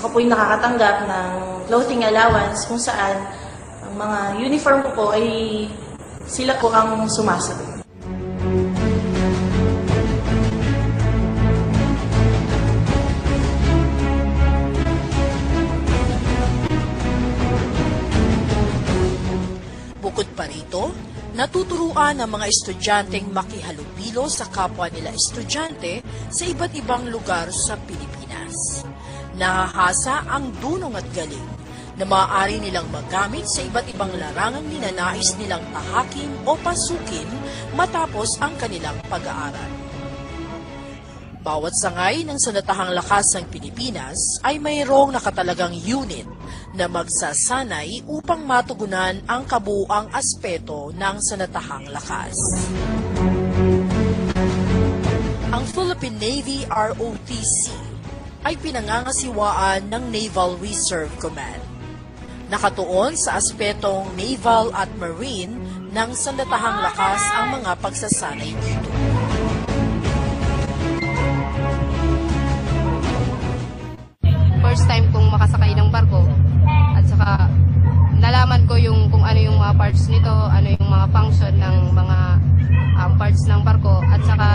ako 0.00 0.06
po 0.12 0.16
yung 0.20 0.32
nakakatanggap 0.32 0.96
ng 1.08 1.30
clothing 1.68 2.04
allowance 2.04 2.68
kung 2.68 2.80
saan 2.80 3.24
ang 3.84 3.94
mga 3.96 4.18
uniform 4.44 4.78
ko 4.84 4.90
po 4.92 5.04
ay 5.16 5.24
sila 6.28 6.56
po 6.60 6.68
ang 6.72 7.08
sumasagot. 7.08 7.75
Rito, 20.76 20.92
natuturuan 21.32 22.20
ang 22.20 22.36
mga 22.36 22.52
estudyanteng 22.52 23.32
makihalubilo 23.32 24.28
sa 24.28 24.44
kapwa 24.44 24.92
nila 24.92 25.08
estudyante 25.08 26.04
sa 26.28 26.44
iba't 26.44 26.76
ibang 26.76 27.08
lugar 27.08 27.48
sa 27.48 27.80
Pilipinas. 27.80 28.84
Nahahasa 29.40 30.28
ang 30.28 30.52
dunong 30.60 30.92
at 30.92 31.08
galing 31.16 31.48
na 31.96 32.04
maaari 32.04 32.60
nilang 32.60 32.92
magamit 32.92 33.48
sa 33.48 33.64
iba't 33.64 33.88
ibang 33.88 34.12
larangang 34.20 34.68
ninanais 34.68 35.32
nilang 35.40 35.64
tahakin 35.72 36.44
o 36.44 36.60
pasukin 36.60 37.28
matapos 37.72 38.36
ang 38.44 38.52
kanilang 38.60 39.00
pag-aaral. 39.08 39.85
Bawat 41.46 41.78
sangay 41.78 42.26
ng 42.26 42.42
sandatahang 42.42 42.90
lakas 42.90 43.38
ng 43.38 43.46
Pilipinas 43.46 44.18
ay 44.42 44.58
mayroong 44.58 45.14
nakatalagang 45.14 45.78
unit 45.78 46.26
na 46.74 46.90
magsasanay 46.90 48.02
upang 48.02 48.42
matugunan 48.42 49.22
ang 49.30 49.46
kabuang 49.46 50.10
aspeto 50.10 50.90
ng 50.90 51.22
sandatahang 51.22 51.86
lakas. 51.86 52.34
Ang 55.54 55.64
Philippine 55.70 56.18
Navy 56.18 56.66
ROTC 56.66 57.70
ay 58.42 58.58
pinangangasiwaan 58.58 59.86
ng 59.86 60.02
Naval 60.10 60.58
Reserve 60.58 61.14
Command. 61.22 61.62
Nakatuon 62.50 63.14
sa 63.14 63.38
aspetong 63.38 64.18
naval 64.18 64.74
at 64.74 64.90
marine 64.98 65.54
ng 65.94 66.10
sandatahang 66.10 66.82
lakas 66.82 67.22
ang 67.38 67.62
mga 67.62 67.78
pagsasanay 67.78 68.50
dito. 68.50 69.05
Time 74.86 75.06
kong 75.10 75.28
makasakay 75.34 75.74
ng 75.74 75.90
barko 75.90 76.22
at 76.94 77.04
saka 77.10 77.50
nalaman 78.22 78.62
ko 78.70 78.78
yung 78.78 79.10
kung 79.10 79.26
ano 79.26 79.36
yung 79.36 79.58
mga 79.58 79.74
parts 79.74 80.06
nito, 80.06 80.30
ano 80.30 80.66
yung 80.72 80.88
mga 80.88 81.06
function 81.10 81.52
ng 81.58 81.76
mga 81.90 82.18
um, 82.96 83.12
parts 83.18 83.42
ng 83.50 83.60
barko 83.66 83.98
at 84.06 84.20
saka 84.22 84.48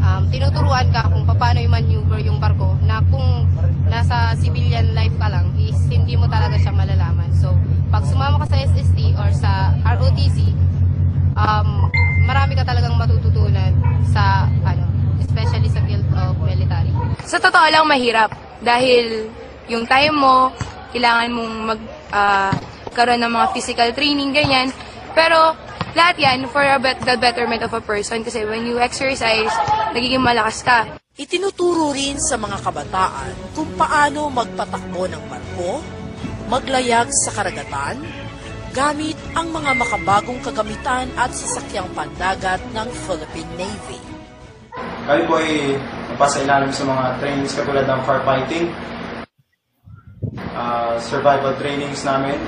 um, 0.00 0.22
tinuturuan 0.32 0.88
ka 0.88 1.04
kung 1.12 1.22
paano 1.28 1.58
i-maneuver 1.60 2.20
yung 2.24 2.40
barko 2.40 2.74
na 2.88 3.04
kung 3.12 3.44
nasa 3.86 4.32
civilian 4.40 4.96
life 4.96 5.14
ka 5.20 5.28
lang 5.28 5.52
is 5.60 5.76
hindi 5.92 6.16
mo 6.16 6.24
talaga 6.24 6.56
siya 6.56 6.72
malalaman. 6.72 7.28
So, 7.36 7.52
pag 7.92 8.08
sumama 8.08 8.42
ka 8.42 8.56
sa 8.56 8.58
SST 8.64 9.14
or 9.20 9.28
sa 9.36 9.76
ROTC, 9.84 10.56
um, 11.36 11.92
marami 12.24 12.56
ka 12.56 12.64
talagang 12.64 12.96
matututunan 12.96 13.72
sa 14.10 14.48
ano, 14.64 14.84
especially 15.20 15.68
sa 15.68 15.84
field 15.84 16.08
of 16.16 16.40
military. 16.40 16.90
Sa 17.22 17.36
totoo 17.36 17.68
lang 17.68 17.84
mahirap 17.84 18.32
dahil 18.62 19.32
yung 19.66 19.88
time 19.88 20.14
mo, 20.14 20.52
kailangan 20.94 21.28
mong 21.32 21.54
mag 21.74 21.80
uh, 22.14 22.52
karoon 22.94 23.18
ng 23.18 23.32
mga 23.32 23.46
physical 23.50 23.90
training, 23.90 24.30
ganyan. 24.30 24.70
Pero 25.16 25.56
lahat 25.94 26.16
yan 26.18 26.46
for 26.50 26.62
a 26.62 26.78
bet- 26.78 27.02
the 27.02 27.18
betterment 27.18 27.62
of 27.66 27.74
a 27.74 27.82
person 27.82 28.22
kasi 28.22 28.46
when 28.46 28.66
you 28.66 28.78
exercise, 28.78 29.50
nagiging 29.90 30.22
malakas 30.22 30.62
ka. 30.62 30.86
Itinuturo 31.14 31.94
rin 31.94 32.18
sa 32.18 32.34
mga 32.34 32.58
kabataan 32.62 33.54
kung 33.54 33.70
paano 33.78 34.26
magpatakbo 34.34 35.06
ng 35.06 35.22
barko, 35.30 35.78
maglayag 36.50 37.06
sa 37.14 37.30
karagatan, 37.38 38.02
gamit 38.74 39.14
ang 39.38 39.54
mga 39.54 39.78
makabagong 39.78 40.42
kagamitan 40.42 41.06
at 41.14 41.30
sasakyang 41.30 41.86
pandagat 41.94 42.58
ng 42.74 42.88
Philippine 43.06 43.52
Navy. 43.54 44.02
Kami 45.06 45.22
po 45.30 45.38
ay 45.38 45.78
napasa 46.14 46.46
ilalim 46.46 46.70
sa 46.70 46.86
mga 46.86 47.18
trainings 47.18 47.58
katulad 47.58 47.90
ng 47.90 48.00
firefighting, 48.06 48.70
uh, 50.54 50.94
survival 51.02 51.50
trainings 51.58 52.06
namin. 52.06 52.38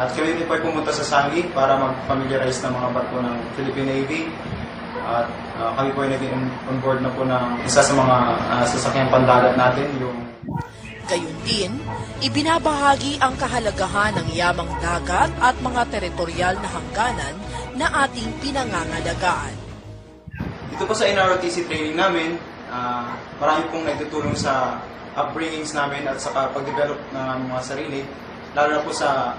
At 0.00 0.08
kami 0.16 0.40
din 0.40 0.48
po 0.48 0.56
pumunta 0.56 0.88
sa 0.88 1.04
Sangi 1.04 1.44
para 1.52 1.76
mag-familiarize 1.76 2.64
ng 2.64 2.72
mga 2.72 2.88
barko 2.96 3.16
ng 3.20 3.36
Philippine 3.60 3.88
Navy. 3.92 4.20
At 5.04 5.28
uh, 5.60 5.76
kami 5.76 5.92
po 5.92 6.08
ay 6.08 6.16
naging 6.16 6.48
on 6.64 6.76
board 6.80 7.04
na 7.04 7.12
po 7.12 7.28
ng 7.28 7.68
isa 7.68 7.84
sa 7.84 7.92
mga 7.92 8.16
uh, 8.56 8.64
sasakyang 8.64 9.12
pandagat 9.12 9.52
natin, 9.60 9.84
yung 10.00 10.16
Gayun 11.12 11.38
din, 11.44 11.72
ibinabahagi 12.24 13.20
ang 13.20 13.36
kahalagahan 13.36 14.16
ng 14.16 14.32
yamang 14.32 14.70
dagat 14.80 15.28
at 15.44 15.52
mga 15.60 15.82
teritorial 15.92 16.56
na 16.56 16.68
hangganan 16.72 17.34
na 17.76 17.86
ating 18.08 18.32
pinangangalagaan. 18.40 19.61
Dito 20.72 20.88
po 20.88 20.96
sa 20.96 21.04
NROTC 21.04 21.68
training 21.68 22.00
namin, 22.00 22.40
uh, 22.72 23.12
marami 23.36 23.68
pong 23.68 23.84
nagtutulong 23.84 24.32
sa 24.32 24.80
upbringings 25.12 25.76
namin 25.76 26.08
at 26.08 26.16
sa 26.16 26.32
pag-develop 26.32 26.96
ng 27.12 27.38
mga 27.52 27.60
sarili, 27.60 28.00
lalo 28.56 28.68
na 28.72 28.80
po 28.80 28.88
sa 28.88 29.36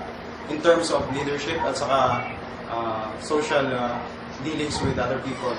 in 0.54 0.62
terms 0.62 0.94
of 0.94 1.02
leadership 1.18 1.58
at 1.66 1.74
saka 1.74 2.22
uh, 2.70 3.10
social 3.18 3.66
uh, 3.74 3.98
dealings 4.46 4.78
with 4.86 4.94
other 5.02 5.18
people. 5.25 5.58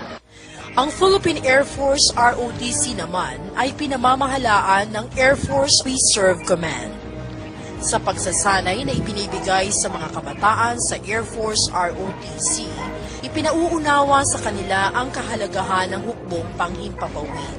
Ang 0.78 0.95
Philippine 0.95 1.43
Air 1.43 1.66
Force 1.66 2.14
ROTC 2.14 2.95
naman 2.95 3.43
ay 3.59 3.75
pinamamahalaan 3.75 4.95
ng 4.95 5.07
Air 5.19 5.35
Force 5.35 5.83
Reserve 5.83 6.38
Command. 6.47 6.95
Sa 7.83 7.99
pagsasanay 7.99 8.87
na 8.87 8.95
ibinibigay 8.95 9.75
sa 9.75 9.90
mga 9.90 10.14
kabataan 10.14 10.78
sa 10.78 11.02
Air 11.02 11.26
Force 11.26 11.66
ROTC, 11.71 12.71
ipinauunawa 13.25 14.21
sa 14.28 14.39
kanila 14.45 14.93
ang 14.93 15.08
kahalagahan 15.08 15.97
ng 15.97 16.02
hukbong 16.04 16.49
panghimpapawid. 16.60 17.56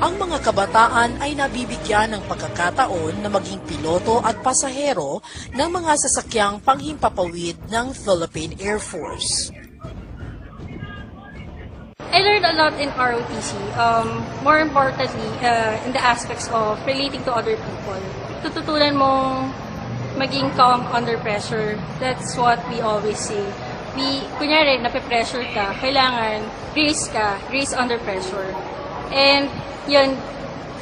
Ang 0.00 0.16
mga 0.16 0.40
kabataan 0.40 1.20
ay 1.20 1.36
nabibigyan 1.36 2.16
ng 2.16 2.24
pagkakataon 2.24 3.20
na 3.20 3.28
maging 3.28 3.60
piloto 3.68 4.24
at 4.24 4.40
pasahero 4.40 5.20
ng 5.52 5.68
mga 5.68 5.92
sasakyang 6.08 6.56
panghimpapawid 6.64 7.56
ng 7.68 7.92
Philippine 7.92 8.56
Air 8.64 8.80
Force. 8.80 9.52
I 12.10 12.24
learned 12.24 12.48
a 12.48 12.54
lot 12.56 12.74
in 12.80 12.88
ROTC. 12.96 13.52
Um, 13.76 14.24
more 14.42 14.58
importantly, 14.58 15.30
uh, 15.44 15.78
in 15.84 15.92
the 15.92 16.02
aspects 16.02 16.48
of 16.48 16.80
relating 16.88 17.22
to 17.28 17.30
other 17.30 17.54
people. 17.54 18.00
Tututunan 18.42 18.96
mong 18.96 19.52
maging 20.18 20.48
calm 20.56 20.84
under 20.90 21.20
pressure. 21.22 21.78
That's 22.00 22.34
what 22.40 22.58
we 22.72 22.80
always 22.80 23.20
say. 23.20 23.44
We, 23.98 24.22
kunyari, 24.38 24.78
nape-pressure 24.78 25.44
ka, 25.50 25.74
kailangan 25.82 26.46
grace 26.72 27.10
ka, 27.10 27.38
grace 27.50 27.74
under 27.74 27.98
pressure. 28.06 28.54
And 29.10 29.50
yun, 29.90 30.14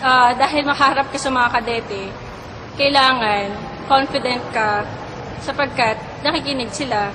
uh, 0.04 0.36
dahil 0.36 0.68
makaharap 0.68 1.08
ka 1.08 1.18
sa 1.18 1.32
mga 1.32 1.48
kadete, 1.60 2.12
kailangan 2.76 3.48
confident 3.88 4.44
ka 4.52 4.84
sapagkat 5.40 5.96
nakikinig 6.20 6.68
sila 6.74 7.08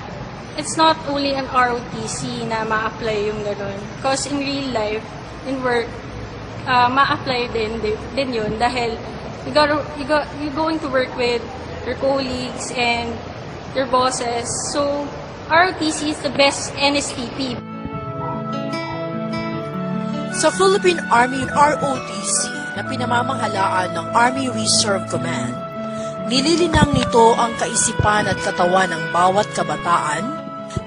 it's 0.56 0.76
not 0.76 0.96
only 1.08 1.34
an 1.34 1.46
ROTC 1.50 2.46
na 2.46 2.62
ma-apply 2.64 3.30
yung 3.30 3.42
ganun. 3.42 3.78
Because 3.98 4.26
in 4.26 4.38
real 4.38 4.70
life, 4.70 5.02
in 5.46 5.62
work, 5.62 5.86
uh, 6.66 6.88
ma-apply 6.88 7.50
din, 7.50 7.82
din 8.14 8.28
yun 8.32 8.54
dahil 8.58 8.94
you 9.44 9.52
got 9.52 9.68
you 9.98 10.06
got 10.06 10.24
you're 10.40 10.54
going 10.56 10.78
to 10.80 10.88
work 10.88 11.10
with 11.18 11.42
your 11.84 11.98
colleagues 11.98 12.72
and 12.78 13.12
your 13.74 13.86
bosses. 13.90 14.46
So 14.72 15.04
ROTC 15.44 16.08
is 16.08 16.20
the 16.24 16.32
best 16.40 16.72
NSTP. 16.80 17.52
Sa 20.32 20.48
Philippine 20.48 21.04
Army 21.12 21.44
ROTC 21.44 22.48
na 22.72 22.82
pinamamahalaan 22.88 23.92
ng 23.92 24.06
Army 24.16 24.48
Reserve 24.48 25.04
Command, 25.12 25.52
nililinang 26.32 26.96
nito 26.96 27.36
ang 27.36 27.52
kaisipan 27.60 28.24
at 28.24 28.40
katawan 28.40 28.88
ng 28.88 29.04
bawat 29.12 29.44
kabataan 29.52 30.24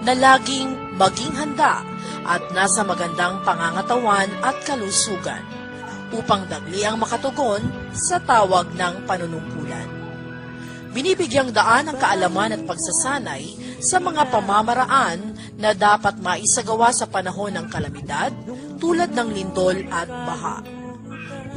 na 0.01 0.17
laging 0.17 0.73
maging 0.97 1.37
handa 1.37 1.85
at 2.25 2.41
nasa 2.49 2.81
magandang 2.81 3.37
pangangatawan 3.45 4.25
at 4.41 4.57
kalusugan 4.65 5.45
upang 6.09 6.49
dagli 6.49 6.81
ang 6.81 6.97
makatugon 6.97 7.61
sa 7.93 8.17
tawag 8.25 8.65
ng 8.73 9.05
panunungkulan. 9.05 9.96
Binibigyang 10.91 11.51
daan 11.51 11.91
ang 11.91 11.97
kaalaman 11.99 12.55
at 12.55 12.61
pagsasanay 12.63 13.77
sa 13.83 13.99
mga 13.99 14.31
pamamaraan 14.31 15.35
na 15.59 15.75
dapat 15.75 16.17
maisagawa 16.21 16.93
sa 16.95 17.09
panahon 17.09 17.53
ng 17.57 17.67
kalamidad 17.67 18.31
tulad 18.79 19.11
ng 19.11 19.29
lindol 19.33 19.77
at 19.91 20.07
baha. 20.07 20.63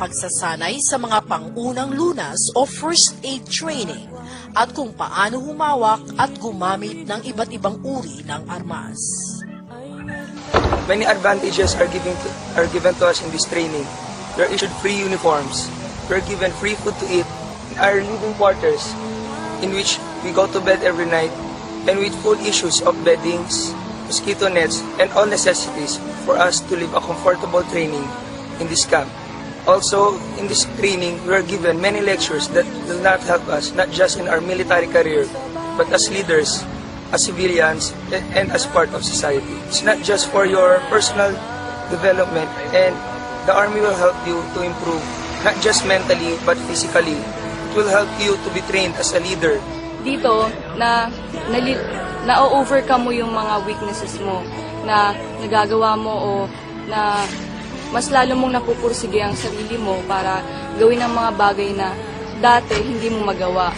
Pagsasanay 0.01 0.81
sa 0.81 0.97
mga 0.97 1.29
pangunang 1.29 1.93
lunas 1.93 2.49
o 2.57 2.65
first 2.65 3.21
aid 3.21 3.45
training 3.47 4.09
at 4.57 4.73
kung 4.73 4.91
paano 4.97 5.39
humawak 5.39 6.01
at 6.17 6.33
gumamit 6.41 7.05
ng 7.05 7.21
iba't 7.23 7.51
ibang 7.53 7.77
uri 7.85 8.25
ng 8.25 8.43
armas. 8.49 8.99
Many 10.89 11.07
advantages 11.07 11.79
are 11.79 11.87
given 11.87 12.17
to, 12.19 12.29
are 12.59 12.67
given 12.75 12.97
to 12.99 13.05
us 13.07 13.23
in 13.23 13.31
this 13.31 13.47
training. 13.47 13.87
We 14.35 14.43
are 14.43 14.51
issued 14.51 14.75
free 14.83 14.99
uniforms. 14.99 15.71
We 16.11 16.19
are 16.19 16.25
given 16.27 16.51
free 16.59 16.75
food 16.75 16.99
to 16.99 17.07
eat 17.07 17.29
our 17.79 18.03
living 18.03 18.35
quarters 18.35 18.91
in 19.63 19.73
which 19.73 19.99
we 20.25 20.33
go 20.33 20.47
to 20.51 20.61
bed 20.61 20.83
every 20.83 21.07
night 21.07 21.31
and 21.89 21.99
with 21.99 22.15
full 22.23 22.37
issues 22.45 22.83
of 22.83 22.97
beddings, 23.05 23.73
mosquito 24.07 24.49
nets, 24.49 24.83
and 24.99 25.11
all 25.13 25.27
necessities 25.27 25.97
for 26.25 26.37
us 26.37 26.61
to 26.61 26.77
live 26.77 26.93
a 26.95 27.01
comfortable 27.01 27.63
training 27.73 28.05
in 28.61 28.69
this 28.69 28.85
camp. 28.85 29.09
Also, 29.67 30.17
in 30.41 30.49
this 30.49 30.65
training, 30.81 31.21
we 31.27 31.35
are 31.35 31.43
given 31.43 31.81
many 31.81 32.01
lectures 32.01 32.49
that 32.49 32.65
will 32.89 33.01
not 33.01 33.21
help 33.21 33.47
us, 33.49 33.73
not 33.75 33.91
just 33.91 34.19
in 34.19 34.29
our 34.29 34.41
military 34.41 34.87
career, 34.89 35.29
but 35.77 35.89
as 35.93 36.11
leaders, 36.11 36.65
as 37.13 37.25
civilians, 37.25 37.93
and 38.37 38.51
as 38.53 38.67
part 38.67 38.89
of 38.97 39.05
society. 39.05 39.55
It's 39.69 39.83
not 39.83 40.03
just 40.03 40.29
for 40.31 40.47
your 40.47 40.81
personal 40.89 41.33
development, 41.91 42.49
and 42.73 42.97
the 43.47 43.53
Army 43.53 43.81
will 43.81 43.97
help 43.97 44.17
you 44.27 44.41
to 44.57 44.63
improve, 44.65 45.03
not 45.45 45.57
just 45.61 45.87
mentally, 45.87 46.37
but 46.45 46.57
physically. 46.69 47.21
Will 47.71 47.87
help 47.87 48.11
you 48.19 48.35
to 48.35 48.49
be 48.51 48.63
trained 48.67 48.99
as 48.99 49.15
a 49.15 49.23
leader. 49.23 49.63
Dito, 50.03 50.51
na, 50.75 51.07
na, 51.55 51.59
na-overcome 52.27 53.03
mo 53.07 53.11
yung 53.15 53.31
mga 53.31 53.63
weaknesses 53.63 54.19
mo, 54.19 54.43
na 54.85 55.13
nagagawa 55.39 55.95
mo 55.95 56.13
o 56.13 56.31
na 56.91 57.23
mas 57.91 58.07
lalo 58.11 58.39
mong 58.39 58.59
napupursige 58.59 59.23
ang 59.23 59.35
sarili 59.35 59.79
mo 59.79 59.99
para 60.07 60.43
gawin 60.79 61.03
ang 61.03 61.15
mga 61.15 61.31
bagay 61.35 61.71
na 61.75 61.95
dati 62.39 62.79
hindi 62.79 63.11
mo 63.11 63.27
magawa. 63.27 63.75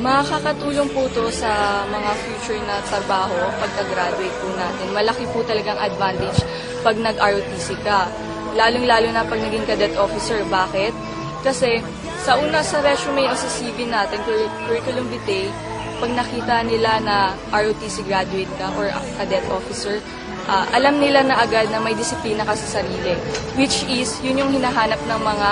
Makakatulong 0.00 0.88
po 0.96 1.04
to 1.12 1.28
sa 1.28 1.84
mga 1.84 2.10
future 2.24 2.60
na 2.64 2.80
trabaho 2.88 3.36
pagka-graduate 3.60 4.36
po 4.40 4.48
natin. 4.56 4.86
Malaki 4.96 5.24
po 5.28 5.44
talagang 5.44 5.76
advantage 5.76 6.40
pag 6.80 6.96
nag-ROTC 6.96 7.76
ka. 7.84 8.08
Lalong-lalo 8.56 9.12
na 9.12 9.28
pag 9.28 9.40
naging 9.44 9.68
cadet 9.68 9.92
officer. 10.00 10.40
Bakit? 10.48 10.96
Kasi 11.44 11.84
sa 12.30 12.38
una 12.38 12.62
sa 12.62 12.78
resume 12.78 13.26
o 13.26 13.34
sa 13.34 13.50
CV 13.50 13.90
natin, 13.90 14.22
curriculum 14.62 15.02
vitae, 15.10 15.50
pag 15.98 16.14
nakita 16.14 16.62
nila 16.62 17.02
na 17.02 17.34
ROTC 17.50 18.06
graduate 18.06 18.46
ka 18.54 18.70
or 18.78 18.86
cadet 19.18 19.42
officer, 19.50 19.98
uh, 20.46 20.62
alam 20.70 21.02
nila 21.02 21.26
na 21.26 21.42
agad 21.42 21.66
na 21.74 21.82
may 21.82 21.90
disiplina 21.90 22.46
ka 22.46 22.54
sa 22.54 22.78
sarili. 22.78 23.18
Which 23.58 23.82
is, 23.90 24.14
yun 24.22 24.38
yung 24.46 24.54
hinahanap 24.54 25.02
ng 25.10 25.20
mga 25.26 25.48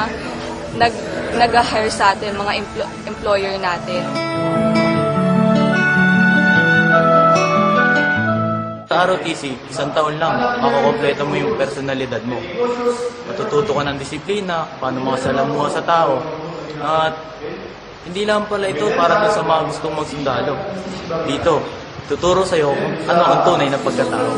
nag, 0.78 0.94
nag-hire 1.34 1.90
sa 1.90 2.14
atin, 2.14 2.38
mga 2.38 2.62
empl- 2.62 2.90
employer 3.10 3.58
natin. 3.58 4.02
Sa 8.86 9.02
ROTC, 9.02 9.42
isang 9.66 9.90
taon 9.98 10.14
lang, 10.22 10.62
makukompleto 10.62 11.26
mo 11.26 11.34
yung 11.34 11.58
personalidad 11.58 12.22
mo. 12.22 12.38
Matututo 13.26 13.74
ka 13.74 13.82
ng 13.82 13.98
disiplina, 13.98 14.62
paano 14.78 15.02
mga 15.02 15.18
salamuha 15.26 15.66
sa 15.74 15.82
tao. 15.82 16.46
At 16.80 17.14
hindi 18.04 18.22
lang 18.28 18.48
pala 18.48 18.68
ito 18.68 18.88
para 18.96 19.28
sa 19.32 19.42
mga 19.44 19.62
gustong 19.68 19.94
magsundalo. 19.96 20.54
Dito, 21.24 21.60
tuturo 22.08 22.44
sa'yo 22.44 22.72
kung 22.72 22.94
ano 23.08 23.22
ang 23.24 23.40
tunay 23.44 23.68
na 23.72 23.80
pagkatao. 23.80 24.30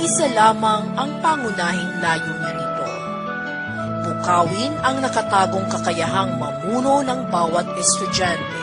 Isa 0.00 0.26
lamang 0.36 0.84
ang 0.96 1.10
pangunahing 1.24 1.92
layunin 2.00 2.56
nito. 2.56 2.86
Bukawin 4.08 4.72
ang 4.84 4.96
nakatagong 5.00 5.68
kakayahang 5.68 6.36
mamuno 6.40 7.04
ng 7.04 7.20
bawat 7.28 7.68
estudyante 7.76 8.60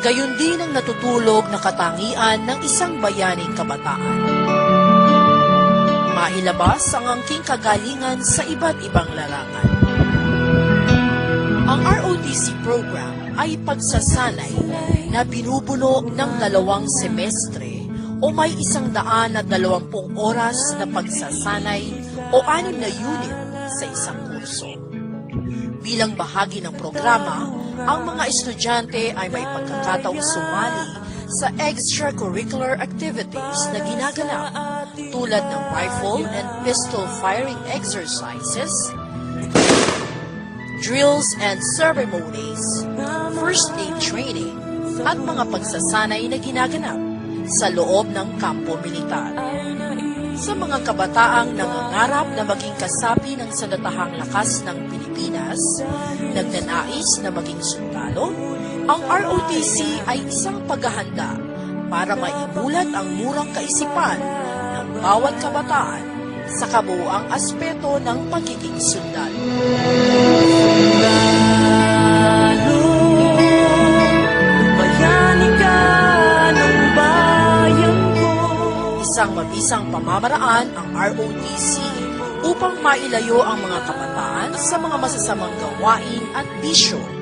gayon 0.00 0.32
din 0.40 0.56
ang 0.56 0.72
natutulog 0.72 1.44
na 1.52 1.60
katangian 1.60 2.40
ng 2.48 2.58
isang 2.64 2.96
bayaning 3.04 3.52
kabataan. 3.52 4.79
Mailabas 6.20 6.84
ang 6.92 7.16
angking 7.16 7.40
kagalingan 7.48 8.20
sa 8.20 8.44
iba't 8.44 8.76
ibang 8.84 9.08
larangan. 9.16 9.68
Ang 11.64 11.80
ROTC 11.80 12.60
program 12.60 13.32
ay 13.40 13.56
pagsasanay 13.64 14.52
na 15.08 15.24
binubuno 15.24 16.04
ng 16.04 16.32
dalawang 16.36 16.84
semestre 16.92 17.88
o 18.20 18.28
may 18.36 18.52
isang 18.52 18.92
daan 18.92 19.32
at 19.32 19.48
dalawampung 19.48 20.12
oras 20.12 20.76
na 20.76 20.84
pagsasanay 20.84 21.88
o 22.36 22.44
anim 22.44 22.76
na 22.76 22.92
unit 22.92 23.36
sa 23.80 23.88
isang 23.88 24.20
kurso. 24.28 24.76
Bilang 25.80 26.20
bahagi 26.20 26.60
ng 26.60 26.76
programa, 26.76 27.48
ang 27.80 28.04
mga 28.04 28.28
estudyante 28.28 29.16
ay 29.16 29.32
may 29.32 29.48
pagkakataong 29.48 30.20
sumali 30.20 30.84
sa 31.30 31.54
extracurricular 31.62 32.74
activities 32.82 33.58
na 33.70 33.78
ginaganap 33.86 34.50
tulad 35.14 35.44
ng 35.46 35.62
rifle 35.70 36.26
and 36.26 36.46
pistol 36.66 37.06
firing 37.22 37.58
exercises, 37.70 38.74
drills 40.82 41.28
and 41.38 41.62
ceremonies, 41.78 42.82
first 43.38 43.70
aid 43.78 43.94
training, 44.02 44.58
at 45.06 45.16
mga 45.22 45.46
pagsasanay 45.54 46.26
na 46.26 46.38
ginaganap 46.42 46.98
sa 47.46 47.70
loob 47.70 48.10
ng 48.10 48.28
kampo 48.42 48.74
militar. 48.82 49.30
Sa 50.40 50.56
mga 50.56 50.82
kabataang 50.82 51.52
nangangarap 51.52 52.32
na 52.32 52.42
maging 52.48 52.74
kasapi 52.80 53.36
ng 53.38 53.52
sandatahang 53.54 54.18
lakas 54.18 54.64
ng 54.64 54.88
Pilipinas, 54.88 55.60
nagnanais 56.32 57.10
na 57.20 57.28
maging 57.28 57.60
sundalo, 57.60 58.32
ang 58.86 59.02
ROTC 59.04 60.06
ay 60.08 60.24
isang 60.24 60.62
paghahanda 60.64 61.36
para 61.90 62.14
maimulat 62.14 62.88
ang 62.94 63.08
murang 63.18 63.50
kaisipan 63.50 64.16
ng 64.78 64.88
bawat 65.02 65.34
kabataan 65.42 66.04
sa 66.48 66.66
kabuuang 66.70 67.26
aspeto 67.34 67.98
ng 68.00 68.18
pagiging 68.30 68.78
sundalo. 68.78 69.44
isang 79.20 79.36
mabisang 79.36 79.84
pamamaraan 79.92 80.72
ang 80.80 80.88
ROTC 80.96 81.76
upang 82.40 82.72
mailayo 82.80 83.44
ang 83.44 83.60
mga 83.60 83.84
kabataan 83.84 84.50
sa 84.56 84.80
mga 84.80 84.96
masasamang 84.96 85.52
gawain 85.60 86.24
at 86.32 86.48
bisyo 86.64 87.19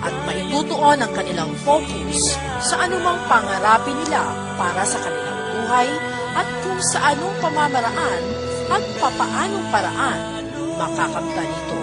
at 0.00 0.14
maitutuon 0.24 0.98
ang 1.00 1.12
kanilang 1.12 1.52
focus 1.60 2.40
sa 2.64 2.88
anumang 2.88 3.20
pangarapin 3.28 3.96
nila 4.04 4.24
para 4.56 4.82
sa 4.84 4.96
kanilang 5.00 5.40
buhay 5.56 5.88
at 6.36 6.48
kung 6.64 6.80
sa 6.80 7.12
anong 7.12 7.36
pamamaraan 7.44 8.22
at 8.70 8.82
papaanong 9.02 9.66
paraan 9.68 10.20
makakamta 10.80 11.42
nito. 11.44 11.80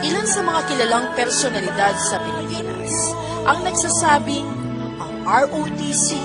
Ilan 0.00 0.24
sa 0.24 0.40
mga 0.40 0.60
kilalang 0.64 1.06
personalidad 1.12 1.92
sa 2.00 2.16
Pilipinas 2.24 3.12
ang 3.44 3.60
nagsasabing 3.60 4.48
ang 4.96 5.12
ROTC 5.28 6.16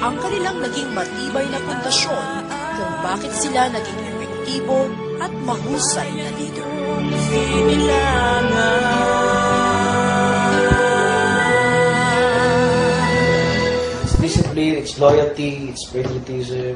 ang 0.00 0.16
kanilang 0.16 0.64
naging 0.64 0.88
matibay 0.96 1.44
na 1.52 1.60
pundasyon 1.60 2.48
kung 2.48 2.94
bakit 3.04 3.32
sila 3.36 3.68
naging 3.68 4.00
epektibo 4.16 4.88
at 5.20 5.32
mahusay 5.44 6.08
na 6.16 6.32
leader. 6.40 6.68
It's 7.12 8.99
discipline, 14.60 14.82
it's 14.82 14.94
loyalty, 14.98 15.50
it's 15.72 15.84
patriotism, 15.88 16.74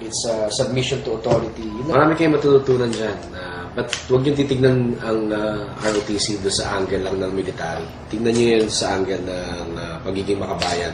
it's 0.00 0.20
uh, 0.28 0.48
submission 0.50 1.02
to 1.04 1.16
authority. 1.16 1.64
You 1.64 1.82
know? 1.88 1.96
Marami 1.96 2.12
kayong 2.16 2.36
matututunan 2.36 2.90
dyan. 2.92 3.16
Uh, 3.32 3.64
but 3.72 3.88
huwag 4.08 4.28
yung 4.28 4.36
titignan 4.36 4.92
ang 5.00 5.32
uh, 5.32 5.64
ROTC 5.80 6.44
doon 6.44 6.52
sa 6.52 6.76
angle 6.76 7.00
lang 7.00 7.16
ng 7.16 7.32
military. 7.32 7.86
Tignan 8.12 8.36
nyo 8.36 8.46
yun 8.60 8.68
sa 8.68 9.00
angle 9.00 9.22
ng 9.24 9.68
uh, 9.80 9.96
pagiging 10.04 10.36
makabayan 10.36 10.92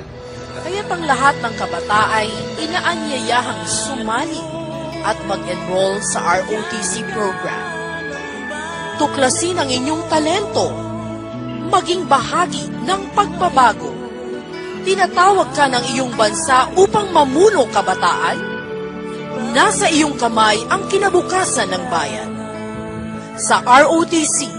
Kaya't 0.59 0.91
ang 0.91 1.05
lahat 1.07 1.39
ng 1.39 1.55
kabata 1.55 2.19
ay 2.19 2.27
inaanyayahang 2.59 3.63
sumali 3.63 4.43
at 5.07 5.15
mag-enroll 5.31 6.03
sa 6.03 6.43
ROTC 6.43 7.07
program. 7.15 7.63
Tuklasin 8.99 9.55
ang 9.55 9.71
inyong 9.71 10.03
talento. 10.11 10.75
Maging 11.71 12.11
bahagi 12.11 12.67
ng 12.83 13.01
pagbabago. 13.15 13.98
Tinatawag 14.83 15.51
ka 15.55 15.67
ng 15.71 15.85
iyong 15.95 16.13
bansa 16.15 16.71
upang 16.79 17.11
mamuno 17.11 17.67
kabataan? 17.71 18.39
Nasa 19.55 19.91
iyong 19.91 20.19
kamay 20.19 20.59
ang 20.71 20.87
kinabukasan 20.91 21.71
ng 21.71 21.85
bayan. 21.91 22.31
Sa 23.39 23.63
ROTC, 23.63 24.51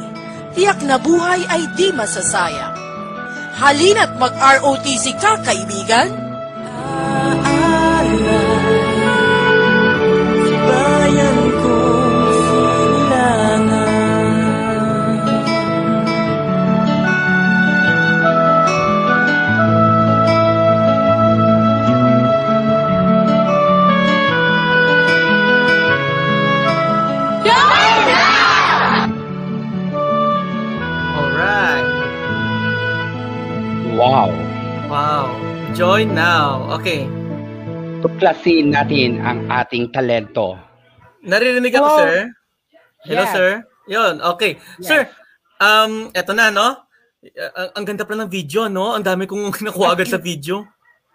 tiyak 0.55 0.79
na 0.87 0.95
buhay 0.95 1.43
ay 1.51 1.67
di 1.75 1.91
masasayang 1.91 2.79
Halina't 3.59 4.15
mag-ROTC 4.15 5.19
ka, 5.19 5.35
kaibigan! 5.43 6.28
Join 35.99 36.15
now. 36.15 36.63
Okay. 36.79 37.11
Tuklasin 37.99 38.71
natin 38.71 39.19
ang 39.19 39.51
ating 39.51 39.91
talento. 39.91 40.55
Naririnig 41.27 41.75
ako, 41.75 41.87
Hello. 41.91 41.99
sir? 41.99 42.15
Hello, 43.03 43.23
yes. 43.27 43.31
sir? 43.35 43.49
Yun, 43.91 44.13
okay. 44.23 44.55
Yes. 44.79 44.87
Sir, 44.87 45.01
um, 45.59 46.07
eto 46.15 46.31
na, 46.31 46.55
no? 46.55 46.87
Ang, 47.35 47.69
ang 47.75 47.83
ganda 47.83 48.07
pa 48.07 48.15
ng 48.15 48.31
video, 48.31 48.71
no? 48.71 48.95
Ang 48.95 49.03
dami 49.03 49.27
kong 49.27 49.51
nakuha 49.67 49.91
agad 49.91 50.07
sa 50.07 50.23
video. 50.23 50.63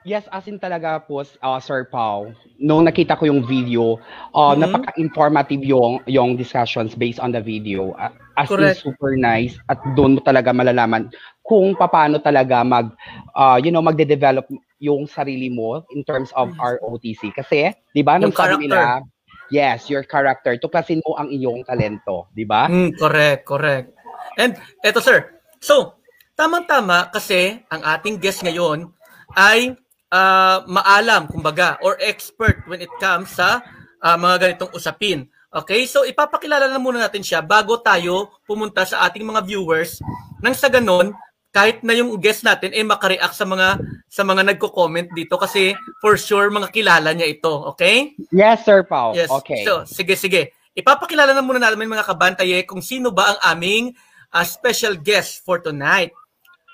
Yes, 0.04 0.28
as 0.28 0.44
in 0.52 0.60
talaga 0.60 1.00
po, 1.00 1.24
uh, 1.24 1.60
Sir 1.64 1.88
Pau, 1.88 2.28
nung 2.60 2.84
nakita 2.84 3.16
ko 3.16 3.24
yung 3.24 3.40
video, 3.40 3.96
uh, 4.36 4.52
mm-hmm. 4.52 4.68
napaka-informative 4.68 5.64
yung, 5.64 6.04
yung 6.04 6.36
discussions 6.36 6.92
based 6.92 7.16
on 7.24 7.32
the 7.32 7.40
video. 7.40 7.96
Uh, 7.96 8.12
as 8.36 8.52
Correct. 8.52 8.84
in 8.84 8.92
super 8.92 9.16
nice 9.16 9.56
at 9.72 9.80
doon 9.96 10.18
mo 10.18 10.20
talaga 10.20 10.52
malalaman 10.52 11.08
kung 11.40 11.72
paano 11.72 12.20
talaga 12.20 12.60
mag, 12.64 12.92
uh, 13.32 13.56
you 13.60 13.72
know, 13.72 13.84
magde-develop 13.84 14.48
yung 14.84 15.08
sarili 15.08 15.48
mo 15.48 15.80
in 15.96 16.04
terms 16.04 16.28
of 16.36 16.52
ROTC. 16.60 17.32
Kasi, 17.32 17.72
di 17.96 18.04
ba, 18.04 18.20
nung 18.20 18.36
sabi 18.36 18.68
nila, 18.68 19.00
yes, 19.48 19.88
your 19.88 20.04
character, 20.04 20.52
tuklasin 20.60 21.00
mo 21.00 21.16
ang 21.16 21.32
iyong 21.32 21.64
talento, 21.64 22.28
di 22.36 22.44
ba? 22.44 22.68
Mm, 22.68 22.92
correct, 23.00 23.42
correct. 23.48 23.88
And 24.36 24.60
eto 24.84 25.00
sir, 25.00 25.40
so, 25.64 25.96
tamang-tama 26.36 27.08
kasi 27.08 27.64
ang 27.72 27.80
ating 27.80 28.20
guest 28.20 28.44
ngayon 28.44 28.92
ay 29.32 29.72
uh, 30.12 30.60
maalam, 30.68 31.26
kumbaga, 31.32 31.80
or 31.80 31.96
expert 32.02 32.60
when 32.68 32.84
it 32.84 32.92
comes 33.00 33.32
sa 33.32 33.64
uh, 34.04 34.16
mga 34.20 34.36
ganitong 34.44 34.74
usapin. 34.76 35.26
Okay? 35.54 35.86
So 35.86 36.02
ipapakilala 36.02 36.66
na 36.66 36.82
muna 36.82 37.06
natin 37.06 37.22
siya 37.22 37.38
bago 37.38 37.78
tayo 37.78 38.42
pumunta 38.42 38.82
sa 38.82 39.06
ating 39.06 39.22
mga 39.22 39.46
viewers 39.46 40.02
nang 40.42 40.52
sa 40.52 40.66
ganon 40.66 41.14
kahit 41.54 41.86
na 41.86 41.94
yung 41.94 42.18
guest 42.18 42.42
natin 42.42 42.74
eh 42.74 42.82
makareact 42.82 43.38
sa 43.38 43.46
mga 43.46 43.78
sa 44.10 44.26
mga 44.26 44.42
nagko-comment 44.42 45.06
dito 45.14 45.38
kasi 45.38 45.70
for 46.02 46.18
sure 46.18 46.50
mga 46.50 46.74
kilala 46.74 47.14
niya 47.14 47.30
ito, 47.30 47.70
okay? 47.70 48.18
Yes, 48.34 48.66
Sir 48.66 48.82
Pao. 48.82 49.14
Yes. 49.14 49.30
Okay. 49.30 49.62
So, 49.62 49.86
sige 49.86 50.18
sige. 50.18 50.50
Ipapakilala 50.74 51.30
na 51.30 51.46
muna 51.46 51.62
namin 51.62 51.86
mga 51.86 52.10
kabantaye 52.10 52.66
kung 52.66 52.82
sino 52.82 53.14
ba 53.14 53.30
ang 53.30 53.54
aming 53.54 53.94
uh, 54.34 54.42
special 54.42 54.98
guest 54.98 55.46
for 55.46 55.62
tonight. 55.62 56.10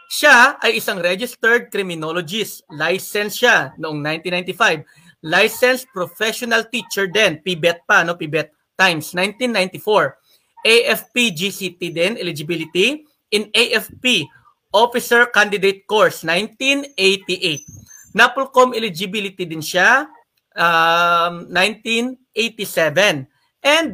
Siya 0.08 0.56
ay 0.58 0.80
isang 0.80 0.98
registered 0.98 1.68
criminologist. 1.68 2.64
Licensed 2.72 3.44
siya 3.44 3.76
noong 3.76 4.00
1995. 4.00 4.82
Licensed 5.28 5.86
professional 5.92 6.66
teacher 6.72 7.06
din. 7.06 7.44
PBET 7.44 7.84
pa, 7.84 8.00
no? 8.00 8.16
PBET 8.16 8.48
times 8.80 9.12
1994. 9.12 10.16
AFP 10.64 11.36
GCT 11.36 11.80
din, 11.92 12.16
eligibility. 12.16 13.04
In 13.30 13.46
AFP, 13.54 14.26
Officer 14.70 15.30
Candidate 15.34 15.86
Course, 15.86 16.22
1988. 16.22 18.14
NAPOLCOM 18.14 18.74
eligibility 18.74 19.46
din 19.46 19.62
siya, 19.62 20.06
um, 20.54 21.46
1987. 21.50 23.26
And 23.62 23.88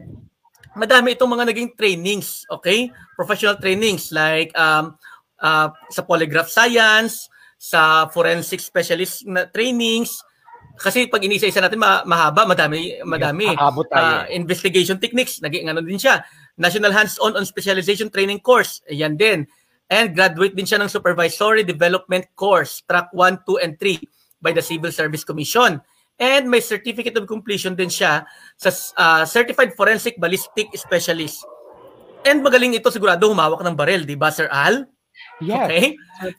madami 0.77 1.17
itong 1.17 1.33
mga 1.33 1.49
naging 1.53 1.71
trainings, 1.77 2.45
okay? 2.53 2.93
Professional 3.17 3.57
trainings 3.57 4.13
like 4.13 4.53
um, 4.57 4.97
uh, 5.41 5.73
sa 5.89 6.03
polygraph 6.05 6.49
science, 6.53 7.29
sa 7.57 8.09
forensic 8.13 8.61
specialist 8.61 9.25
na 9.25 9.49
trainings, 9.49 10.21
kasi 10.77 11.09
pag 11.09 11.25
inisa-isa 11.25 11.65
natin 11.65 11.81
mahaba, 11.81 12.45
madami 12.45 13.01
madami 13.01 13.49
uh, 13.57 14.29
investigation 14.29 15.01
techniques, 15.01 15.41
naging 15.41 15.73
ano 15.73 15.81
din 15.81 15.97
siya. 15.97 16.21
National 16.61 16.93
Hands-on 16.93 17.37
on 17.37 17.45
Specialization 17.49 18.13
Training 18.13 18.45
Course, 18.45 18.85
ayan 18.89 19.17
din. 19.17 19.49
And 19.87 20.15
graduate 20.19 20.59
din 20.59 20.67
siya 20.67 20.83
ng 20.83 20.91
Supervisory 20.91 21.63
Development 21.63 22.27
Course, 22.35 22.83
Track 22.91 23.15
1, 23.15 23.47
2, 23.47 23.63
and 23.63 23.73
3 23.79 24.03
by 24.43 24.51
the 24.51 24.63
Civil 24.63 24.91
Service 24.91 25.23
Commission. 25.23 25.79
And 26.17 26.49
may 26.49 26.65
Certificate 26.65 27.15
of 27.15 27.29
Completion 27.31 27.79
din 27.79 27.93
siya 27.93 28.27
sa 28.59 28.71
uh, 28.99 29.23
Certified 29.29 29.77
Forensic 29.79 30.19
Ballistic 30.19 30.73
Specialist. 30.75 31.47
And 32.27 32.43
magaling 32.43 32.75
ito 32.75 32.91
sigurado 32.91 33.31
humawak 33.31 33.63
ng 33.63 33.77
barel, 33.79 34.03
di 34.03 34.19
ba 34.19 34.35
Sir 34.35 34.51
Al? 34.51 34.91
Yes. 35.39 35.71
Okay? 35.71 35.85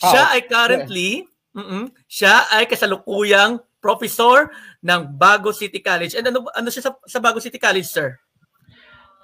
Siya 0.01 0.23
ay 0.35 0.41
currently, 0.49 1.23
yes. 1.23 1.31
mm 1.55 1.85
siya 2.09 2.35
ay 2.51 2.67
kasalukuyang 2.67 3.63
professor 3.79 4.51
ng 4.83 5.15
Bago 5.15 5.55
City 5.55 5.79
College. 5.79 6.17
And 6.17 6.27
ano, 6.27 6.49
ano 6.51 6.67
siya 6.67 6.89
sa, 6.89 6.91
sa 7.07 7.23
Bago 7.23 7.39
City 7.39 7.61
College, 7.61 7.87
sir? 7.87 8.19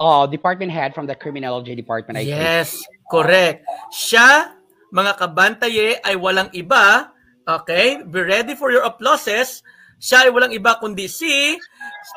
Oh, 0.02 0.26
department 0.26 0.72
head 0.72 0.94
from 0.96 1.06
the 1.06 1.16
criminology 1.16 1.76
department. 1.76 2.18
I 2.18 2.26
yes, 2.26 2.74
think. 2.74 3.10
correct. 3.10 3.60
Siya, 3.94 4.58
mga 4.90 5.14
kabantaye, 5.18 6.02
ay 6.02 6.16
walang 6.18 6.50
iba. 6.54 7.14
Okay? 7.46 8.02
Be 8.04 8.20
ready 8.24 8.56
for 8.58 8.74
your 8.74 8.84
applauses. 8.84 9.62
Siya 10.02 10.28
ay 10.28 10.32
walang 10.34 10.52
iba 10.52 10.76
kundi 10.82 11.08
si 11.08 11.56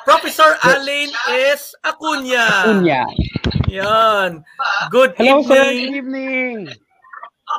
Professor 0.03 0.59
Alain 0.67 1.13
S. 1.53 1.77
Acuña. 1.85 2.67
Acuña. 2.67 3.07
Yan. 3.71 4.43
Good 4.91 5.15
Hello, 5.19 5.43
evening. 5.45 5.79
Good 5.87 5.95
evening. 5.95 6.59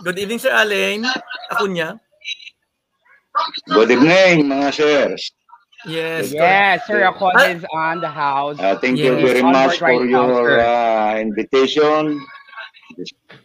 Good 0.04 0.18
evening, 0.20 0.40
Sir 0.40 0.52
Alain 0.52 1.08
Acuña. 1.48 1.96
Good 3.70 3.94
evening, 3.94 4.50
mga 4.50 4.74
sirs. 4.74 5.37
Yes. 5.86 6.34
Yes, 6.34 6.88
Sir 6.88 7.06
Acon 7.06 7.38
is 7.56 7.66
on 7.74 8.02
the 8.02 8.10
house. 8.10 8.58
Uh, 8.60 8.78
thank 8.80 8.98
yes. 8.98 9.06
you 9.06 9.28
very 9.28 9.44
much 9.44 9.78
for 9.78 9.86
right 9.86 10.10
your 10.10 10.58
now, 10.58 11.14
uh, 11.14 11.20
invitation 11.20 12.26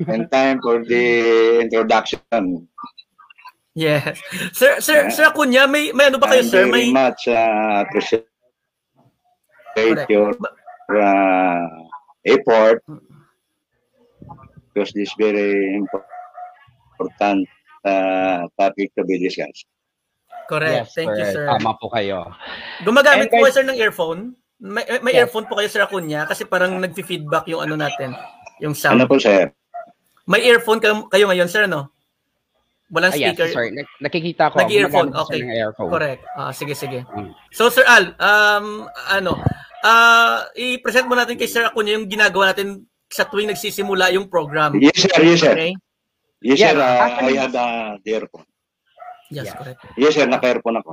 and 0.06 0.30
time 0.30 0.60
for 0.62 0.84
the 0.84 1.60
introduction. 1.60 2.68
Yes. 3.74 4.20
Sir, 4.52 4.80
Sir, 4.80 5.04
yeah. 5.04 5.08
Sir 5.08 5.24
Acuña, 5.32 5.68
may, 5.68 5.92
may 5.92 6.06
ano 6.08 6.18
ba 6.18 6.28
kayo, 6.28 6.44
sir? 6.44 6.68
very 6.68 6.92
May... 6.92 6.92
much 6.92 7.28
uh, 7.28 7.84
appreciate 7.84 8.28
Correct. 9.76 10.08
your 10.08 10.36
uh, 10.92 11.68
effort 12.24 12.84
because 14.72 14.92
this 14.92 15.08
is 15.08 15.14
very 15.16 15.76
important 15.76 17.48
uh, 17.84 18.44
topic 18.60 18.92
to 18.96 19.04
be 19.04 19.16
discussed. 19.20 19.64
Correct. 20.46 20.86
Yes, 20.86 20.94
Thank 20.94 21.08
correct. 21.10 21.22
you, 21.22 21.34
sir. 21.34 21.44
Tama 21.48 21.70
po 21.76 21.86
kayo. 21.90 22.18
Gumagamit 22.82 23.28
And 23.28 23.32
po 23.32 23.42
guys- 23.42 23.54
sir, 23.54 23.64
ng 23.64 23.78
earphone? 23.78 24.20
May, 24.62 24.84
may 25.02 25.12
Yes. 25.12 25.26
earphone 25.26 25.46
po 25.46 25.58
kayo, 25.58 25.66
Sir 25.66 25.82
Acuña, 25.82 26.22
kasi 26.22 26.46
parang 26.46 26.78
nag-feedback 26.78 27.50
yung 27.50 27.66
ano 27.66 27.74
natin, 27.74 28.14
yung 28.62 28.78
sound. 28.78 28.94
Ano 28.94 29.10
po, 29.10 29.18
sir? 29.18 29.50
May 30.24 30.46
earphone 30.46 30.78
kayo, 30.78 31.10
kayo 31.10 31.26
ngayon, 31.26 31.50
sir, 31.50 31.66
ano? 31.66 31.90
Walang 32.86 33.10
Ah, 33.10 33.18
yes, 33.18 33.34
speaker. 33.34 33.48
sorry. 33.50 33.72
Nak- 33.72 33.98
nakikita 33.98 34.52
ko. 34.52 34.62
Nag-earphone, 34.62 35.10
okay. 35.16 35.40
ng 35.42 35.50
earphone. 35.50 35.90
Correct. 35.90 36.22
Ah, 36.36 36.52
sige, 36.52 36.76
sige. 36.76 37.02
Mm. 37.08 37.32
So, 37.50 37.72
Sir 37.72 37.82
Al, 37.88 38.14
um, 38.14 38.86
ano, 39.08 39.40
ah, 39.82 40.46
i-present 40.54 41.08
mo 41.08 41.16
natin 41.16 41.34
kay 41.34 41.48
Sir 41.48 41.66
Acuña 41.66 41.96
yung 41.96 42.06
ginagawa 42.06 42.52
natin 42.52 42.86
sa 43.10 43.24
tuwing 43.26 43.48
nagsisimula 43.48 44.12
yung 44.12 44.28
program. 44.28 44.76
Yes, 44.78 44.94
sir. 44.94 45.18
Yes, 45.18 45.40
sir. 45.40 45.56
Okay? 45.56 45.72
Yes, 46.38 46.58
Yeah, 46.60 46.70
sir. 46.70 46.78
Uh, 46.78 46.96
actually- 47.02 47.34
I 47.34 47.40
have 47.40 47.54
uh, 47.54 47.90
the 47.98 48.10
earphone. 48.14 48.46
Yes, 49.32 49.48
Yeah. 49.48 49.56
correct. 49.56 49.80
Yes, 49.96 50.12
sir. 50.14 50.28
Naka-earphone 50.28 50.76
ako. 50.84 50.92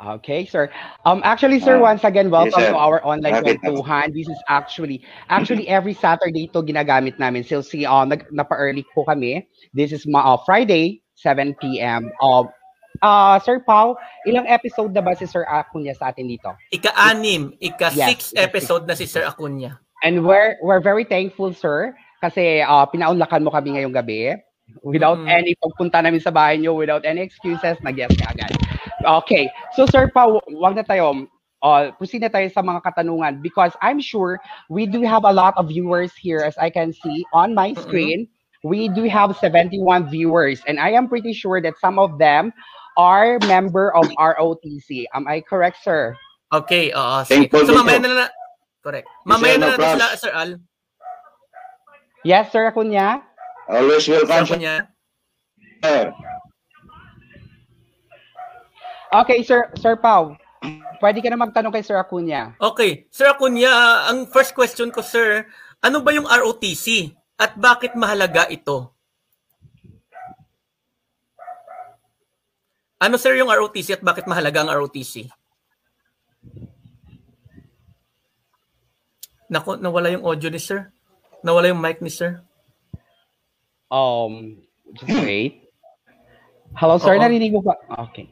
Okay, 0.00 0.48
sir. 0.48 0.72
Um, 1.04 1.20
actually, 1.28 1.60
sir, 1.60 1.76
Ah, 1.76 1.92
once 1.92 2.04
again, 2.08 2.32
welcome 2.32 2.56
yes, 2.64 2.72
to 2.72 2.76
our 2.76 3.04
online 3.04 3.36
kwentuhan. 3.44 4.16
This 4.16 4.32
is 4.32 4.40
actually, 4.48 5.04
actually 5.28 5.68
every 5.68 5.92
Saturday 5.92 6.48
ito 6.48 6.64
ginagamit 6.64 7.20
namin. 7.20 7.44
So, 7.44 7.60
si, 7.60 7.84
uh, 7.84 8.08
nag, 8.08 8.24
napa-early 8.32 8.80
po 8.96 9.04
kami. 9.04 9.44
This 9.76 9.92
is 9.92 10.08
ma- 10.08 10.24
uh, 10.24 10.40
Friday, 10.48 11.04
7 11.20 11.52
p.m. 11.60 12.08
Uh, 12.16 12.48
uh, 13.04 13.36
Sir 13.44 13.60
Paul, 13.60 13.92
ilang 14.24 14.48
episode 14.48 14.96
na 14.96 15.04
ba 15.04 15.12
si 15.12 15.28
Sir 15.28 15.44
Acuña 15.44 15.92
sa 15.92 16.08
atin 16.16 16.32
dito? 16.32 16.48
Ika-anim, 16.72 17.52
ika-six 17.60 18.32
Yes. 18.32 18.40
episode 18.40 18.88
na 18.88 18.96
si 18.96 19.04
Sir 19.04 19.28
Acuña. 19.28 19.84
And 20.00 20.24
we're, 20.24 20.56
we're 20.64 20.80
very 20.80 21.04
thankful, 21.04 21.52
sir, 21.52 21.92
kasi 22.24 22.64
uh, 22.64 22.88
pinaunlakan 22.88 23.44
mo 23.44 23.52
kami 23.52 23.76
ngayong 23.76 23.92
gabi. 23.92 24.32
Without 24.82 25.18
Mm. 25.18 25.28
any 25.28 25.52
pagpunta 25.60 26.02
namin 26.02 26.20
sa 26.20 26.30
bahay 26.30 26.58
nyo, 26.60 26.74
without 26.74 27.04
any 27.04 27.20
excuses, 27.20 27.76
nag-yes 27.84 28.12
ka 28.16 28.32
agad. 28.32 28.52
Okay. 29.04 29.48
So, 29.76 29.86
Sir 29.86 30.08
Pao, 30.12 30.40
wag 30.56 30.76
na 30.76 30.84
tayo. 30.84 31.26
Uh, 31.60 31.92
proceed 32.00 32.24
na 32.24 32.32
tayo 32.32 32.48
sa 32.48 32.64
mga 32.64 32.80
katanungan 32.88 33.44
because 33.44 33.76
I'm 33.84 34.00
sure 34.00 34.40
we 34.72 34.88
do 34.88 35.04
have 35.04 35.28
a 35.28 35.32
lot 35.32 35.52
of 35.60 35.68
viewers 35.68 36.08
here 36.16 36.40
as 36.40 36.56
I 36.56 36.72
can 36.72 36.88
see 36.88 37.20
on 37.36 37.52
my 37.52 37.76
screen. 37.76 38.24
We 38.64 38.88
do 38.88 39.04
have 39.12 39.36
71 39.36 40.08
viewers 40.08 40.64
and 40.64 40.80
I 40.80 40.96
am 40.96 41.04
pretty 41.04 41.36
sure 41.36 41.60
that 41.60 41.76
some 41.76 42.00
of 42.00 42.16
them 42.16 42.48
are 42.96 43.36
member 43.44 43.92
of 43.92 44.08
ROTC. 44.16 45.04
Am 45.12 45.28
I 45.28 45.44
correct, 45.44 45.84
sir? 45.84 46.16
Okay, 46.48 46.96
oo. 46.96 47.28
sige. 47.28 47.52
Thankful 47.52 47.68
So, 47.68 47.76
mamaya 47.76 48.00
na 48.00 48.08
na, 48.08 48.26
correct. 48.80 49.08
Mamaya 49.28 49.60
na 49.60 49.76
problem. 49.76 50.08
Sir 50.16 50.32
Al. 50.32 50.50
Yes, 52.24 52.52
Sir 52.52 52.68
Acuña? 52.72 53.22
Always 53.70 54.02
Sir 54.02 54.26
welcome, 54.26 54.50
sir. 54.50 54.82
Okay, 59.10 59.38
Sir 59.46 59.70
Sir 59.78 59.94
Pao. 59.94 60.34
Pwede 61.00 61.24
ka 61.24 61.32
na 61.32 61.40
magtanong 61.40 61.72
kay 61.72 61.86
Sir 61.86 61.96
Acuña. 61.96 62.52
Okay. 62.60 63.08
Sir 63.08 63.32
Acuña, 63.32 63.72
ah, 63.72 63.98
ang 64.12 64.28
first 64.28 64.52
question 64.52 64.92
ko, 64.92 65.00
sir, 65.00 65.48
ano 65.80 66.04
ba 66.04 66.12
yung 66.12 66.28
ROTC? 66.28 67.16
At 67.40 67.56
bakit 67.56 67.96
mahalaga 67.96 68.44
ito? 68.52 68.92
Ano, 73.00 73.16
sir, 73.16 73.32
yung 73.40 73.48
ROTC 73.48 73.96
at 73.96 74.04
bakit 74.04 74.28
mahalaga 74.28 74.60
ang 74.60 74.76
ROTC? 74.76 75.32
Nako, 79.48 79.80
nawala 79.80 80.12
yung 80.12 80.28
audio 80.28 80.52
ni 80.52 80.60
sir. 80.60 80.92
Nawala 81.40 81.72
yung 81.72 81.80
mic 81.80 82.04
ni 82.04 82.12
sir. 82.12 82.44
Um, 83.90 84.62
just 84.94 85.10
wait. 85.26 85.66
Hello, 86.78 86.96
sir. 86.96 87.18
Oo. 87.18 87.20
Narinig 87.20 87.50
mo 87.50 87.60
ba? 87.60 87.74
Okay. 88.08 88.30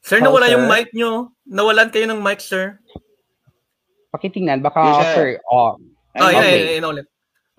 Sir, 0.00 0.16
Hello, 0.18 0.32
nawala 0.32 0.48
sir. 0.48 0.52
yung 0.56 0.64
mic 0.66 0.88
nyo. 0.96 1.10
Nawalan 1.44 1.92
kayo 1.92 2.08
ng 2.08 2.20
mic, 2.24 2.40
sir. 2.40 2.80
Pakitingnan. 4.10 4.64
Baka, 4.64 4.80
Yes, 4.80 4.96
sir. 4.96 5.12
sir, 5.14 5.28
oh. 5.46 5.76
Oh, 6.16 6.26
yun, 6.26 6.40
Okay. 6.40 6.56
yun, 6.56 6.80
yun, 6.80 6.84
ulit. 6.88 7.06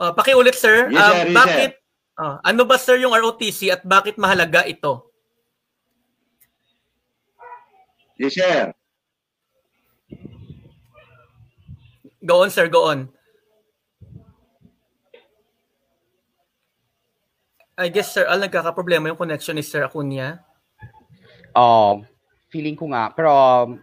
Uh, 0.02 0.12
pakiulit, 0.12 0.58
sir. 0.58 0.90
Yes, 0.90 0.98
Um, 0.98 1.14
sir. 1.14 1.22
Yes, 1.30 1.36
bakit, 1.38 1.72
ah, 2.18 2.36
ano 2.42 2.66
ba, 2.66 2.76
sir, 2.82 2.98
yung 2.98 3.14
ROTC 3.14 3.70
at 3.70 3.86
bakit 3.86 4.18
mahalaga 4.18 4.66
ito? 4.66 5.06
Yes, 8.18 8.34
sir. 8.34 8.74
Go 12.26 12.42
on, 12.42 12.50
sir, 12.50 12.66
go 12.68 12.90
on. 12.90 13.10
I 17.82 17.90
guess, 17.90 18.14
sir, 18.14 18.30
Al, 18.30 18.38
nagkakaproblema 18.46 19.10
yung 19.10 19.18
connection 19.18 19.58
ni 19.58 19.66
Sir 19.66 19.82
Acuña. 19.82 20.46
Um, 21.58 22.06
feeling 22.54 22.78
ko 22.78 22.86
nga. 22.94 23.10
Pero, 23.10 23.34
um, 23.34 23.82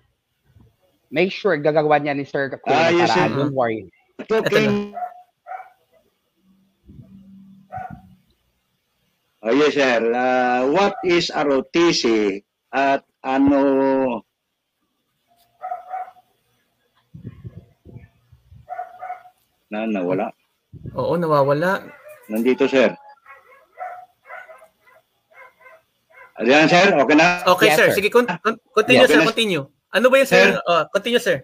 make 1.10 1.34
sure 1.34 1.58
gagawa 1.58 1.98
niya 1.98 2.14
ni 2.14 2.22
Sir 2.22 2.46
Kuya 2.62 2.78
ah, 2.78 2.90
yes, 2.94 3.10
para, 3.10 3.26
don't 3.34 3.50
worry. 3.50 3.90
Talking, 4.30 4.94
Oh, 9.38 9.54
yes, 9.54 9.78
sir. 9.78 10.02
Uh, 10.02 10.66
what 10.74 10.98
is 11.06 11.30
ROTC 11.30 12.42
at 12.74 13.06
ano 13.22 13.62
na 19.70 19.86
nawala? 19.86 20.34
Oo, 20.98 21.14
nawawala. 21.14 21.86
Nandito, 22.26 22.66
sir. 22.66 22.97
Ayan, 26.38 26.70
sir. 26.70 26.94
Okay 26.94 27.16
na? 27.18 27.42
Okay, 27.50 27.66
yes, 27.66 27.76
sir. 27.76 27.88
sir. 27.90 27.98
Sige, 27.98 28.08
con- 28.14 28.30
continue, 28.70 29.02
yeah, 29.02 29.10
sir. 29.10 29.26
Continue. 29.26 29.64
Ano 29.90 30.06
ba 30.06 30.22
yung 30.22 30.30
sir? 30.30 30.54
sir? 30.54 30.62
Uh, 30.62 30.84
continue, 30.94 31.18
sir. 31.18 31.42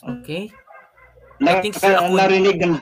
Okay. 0.00 0.48
Na, 1.36 1.60
I 1.60 1.60
think, 1.60 1.76
sir, 1.76 1.92
ako... 1.92 2.16
Narinig 2.16 2.56
na. 2.56 2.80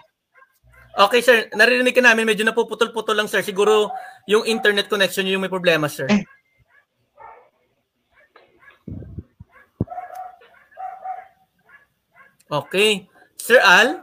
Okay, 0.98 1.18
sir. 1.22 1.50
Naririnig 1.54 1.94
ka 1.94 2.02
namin. 2.02 2.26
Medyo 2.26 2.46
napuputol-putol 2.46 3.18
lang, 3.18 3.26
sir. 3.26 3.42
Siguro 3.42 3.90
yung 4.30 4.46
internet 4.46 4.86
connection 4.86 5.26
yung 5.26 5.42
may 5.42 5.50
problema, 5.50 5.90
sir. 5.90 6.06
Eh. 6.06 6.22
Okay. 12.46 13.10
Sir 13.38 13.62
Al, 13.62 14.02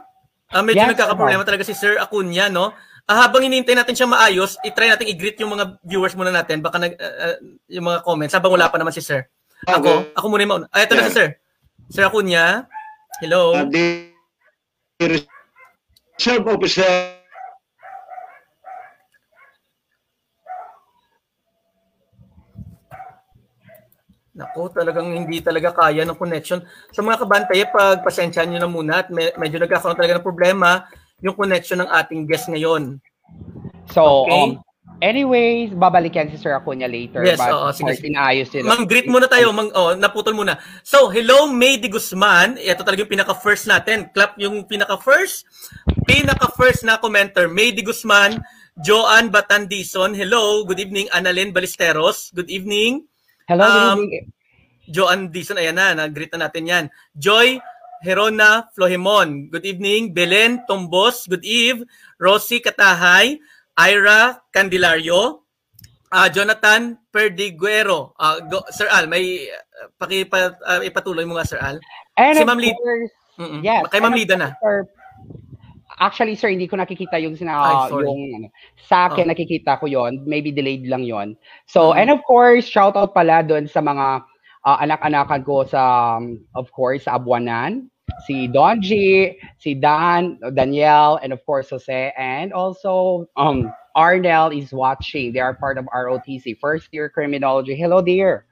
uh, 0.50 0.62
medyo 0.64 0.82
yes, 0.82 0.90
nagkakaproblema 0.96 1.44
talaga 1.44 1.62
si 1.62 1.76
Sir 1.76 2.00
Acuña, 2.00 2.48
no? 2.48 2.72
Uh, 3.06 3.18
habang 3.22 3.46
hinihintay 3.46 3.78
natin 3.78 3.94
siya 3.94 4.10
maayos, 4.10 4.58
i-try 4.66 4.90
natin 4.90 5.06
i-greet 5.06 5.38
yung 5.38 5.54
mga 5.54 5.78
viewers 5.86 6.18
muna 6.18 6.34
natin. 6.34 6.58
Baka 6.58 6.82
nag, 6.82 6.98
uh, 6.98 7.38
yung 7.70 7.86
mga 7.86 8.02
comments. 8.02 8.34
Habang 8.34 8.58
wala 8.58 8.66
pa 8.66 8.80
naman 8.80 8.90
si 8.90 9.04
Sir. 9.04 9.30
Ako, 9.68 9.78
okay. 9.78 10.16
ako 10.18 10.26
muna 10.26 10.42
yung 10.42 10.52
mauna. 10.52 10.66
Ay, 10.74 10.90
ito 10.90 10.98
yeah. 10.98 11.04
na 11.04 11.08
si 11.08 11.14
Sir. 11.14 11.28
Sir 11.92 12.04
Acuña. 12.10 12.66
Hello. 13.22 13.54
Uh, 13.54 13.70
the 13.70 14.10
reserve 15.00 16.48
officer 16.48 17.16
Nako, 24.36 24.65
talagang 24.76 25.08
hindi 25.08 25.40
talaga 25.40 25.72
kaya 25.72 26.04
ng 26.04 26.20
connection. 26.20 26.60
Sa 26.92 27.00
mga 27.00 27.24
kabantay, 27.24 27.64
pag 27.72 28.04
pasensyahan 28.04 28.52
nyo 28.52 28.60
na 28.60 28.68
muna 28.68 28.92
at 29.00 29.08
me- 29.08 29.32
medyo 29.40 29.56
nagkakaroon 29.56 29.96
talaga 29.96 30.20
ng 30.20 30.26
problema 30.28 30.84
yung 31.24 31.32
connection 31.32 31.80
ng 31.80 31.88
ating 31.88 32.28
guest 32.28 32.52
ngayon. 32.52 33.00
So, 33.88 34.28
okay? 34.28 34.60
um, 34.60 34.60
Anyways, 34.96 35.76
babalikan 35.76 36.32
si 36.32 36.40
Sir 36.40 36.56
Acuña 36.56 36.88
later. 36.88 37.20
Yes, 37.20 37.36
but 37.36 37.52
oo, 37.52 37.68
sige. 37.68 38.00
Inaayos 38.00 38.48
sila. 38.48 38.64
Mang 38.64 38.88
greet 38.88 39.04
muna 39.04 39.28
tayo, 39.28 39.52
mang, 39.52 39.68
oh, 39.76 39.92
naputol 39.92 40.32
muna. 40.32 40.56
So, 40.80 41.12
hello 41.12 41.52
May 41.52 41.76
de 41.76 41.92
Guzman. 41.92 42.56
Ito 42.56 42.80
talaga 42.80 43.04
yung 43.04 43.12
pinaka-first 43.12 43.68
natin. 43.68 44.08
Clap 44.16 44.40
yung 44.40 44.64
pinaka-first. 44.64 45.44
Pinaka-first 46.08 46.88
na 46.88 46.96
commenter, 46.96 47.44
May 47.44 47.76
de 47.76 47.84
Guzman, 47.84 48.40
Joanne 48.80 49.28
Batandison. 49.28 50.16
Hello, 50.16 50.64
good 50.64 50.80
evening. 50.80 51.12
Annalyn 51.12 51.52
Balisteros, 51.52 52.32
good 52.32 52.48
evening. 52.48 53.04
Hello, 53.52 53.68
good 53.68 53.76
um, 53.76 53.98
evening. 54.08 54.24
Joanne 54.86 55.30
Dison, 55.30 55.58
ayan 55.58 55.74
na, 55.74 55.94
nag-greet 55.94 56.30
na 56.34 56.46
natin 56.46 56.64
yan. 56.66 56.84
Joy 57.18 57.58
Herona 58.06 58.70
Flohimon, 58.72 59.50
good 59.50 59.66
evening. 59.66 60.14
Belen 60.14 60.62
Tombos, 60.68 61.26
good 61.26 61.42
eve. 61.42 61.82
Rosie 62.22 62.62
Katahay, 62.62 63.40
Ira 63.76 64.40
Candelario, 64.54 65.42
uh, 66.12 66.28
Jonathan 66.30 66.96
Perdiguero. 67.10 68.14
Uh, 68.20 68.40
go, 68.46 68.62
Sir 68.70 68.86
Al, 68.92 69.10
may 69.10 69.50
uh, 69.50 69.90
pakipa, 69.98 70.54
uh, 70.62 70.80
ipatuloy 70.84 71.26
mo 71.26 71.36
nga 71.36 71.48
Sir 71.48 71.60
Al. 71.60 71.82
And 72.16 72.38
si 72.38 72.44
Ma'am 72.46 72.60
Lida. 72.60 72.78
Yes. 73.60 73.84
Kay 73.92 74.00
Ma'am 74.00 74.16
Lida 74.16 74.36
na. 74.38 74.54
Sir, 74.62 74.86
actually 75.98 76.36
sir, 76.36 76.52
hindi 76.52 76.68
ko 76.68 76.76
nakikita 76.76 77.16
yung 77.20 77.36
sina 77.36 77.56
Ay, 77.56 77.92
yung 77.92 78.20
ano, 78.36 78.48
sa 78.84 79.08
akin 79.08 79.28
oh. 79.28 79.30
nakikita 79.32 79.80
ko 79.80 79.88
yon, 79.88 80.24
maybe 80.28 80.52
delayed 80.52 80.84
lang 80.86 81.02
yon. 81.02 81.36
So, 81.66 81.90
mm-hmm. 81.90 82.00
and 82.00 82.08
of 82.12 82.20
course, 82.24 82.68
shout 82.68 82.96
out 82.96 83.16
pala 83.16 83.42
doon 83.42 83.68
sa 83.68 83.80
mga 83.80 84.24
uh, 84.66 84.76
anak-anakan 84.82 85.46
ko 85.46 85.62
sa 85.64 86.18
of 86.58 86.66
course 86.74 87.06
sa 87.06 87.16
Abuanan 87.16 87.86
si 88.24 88.48
Donji, 88.48 89.36
si 89.58 89.74
Dan, 89.74 90.38
Danielle, 90.54 91.18
and 91.22 91.32
of 91.32 91.44
course 91.44 91.70
Jose, 91.70 92.12
and 92.16 92.52
also 92.52 93.26
um 93.36 93.72
Arnell 93.96 94.52
is 94.52 94.72
watching. 94.72 95.32
They 95.32 95.40
are 95.40 95.54
part 95.54 95.78
of 95.78 95.86
ROTC, 95.86 96.58
first 96.60 96.88
year 96.92 97.08
criminology. 97.08 97.74
Hello, 97.74 98.02
dear. 98.02 98.44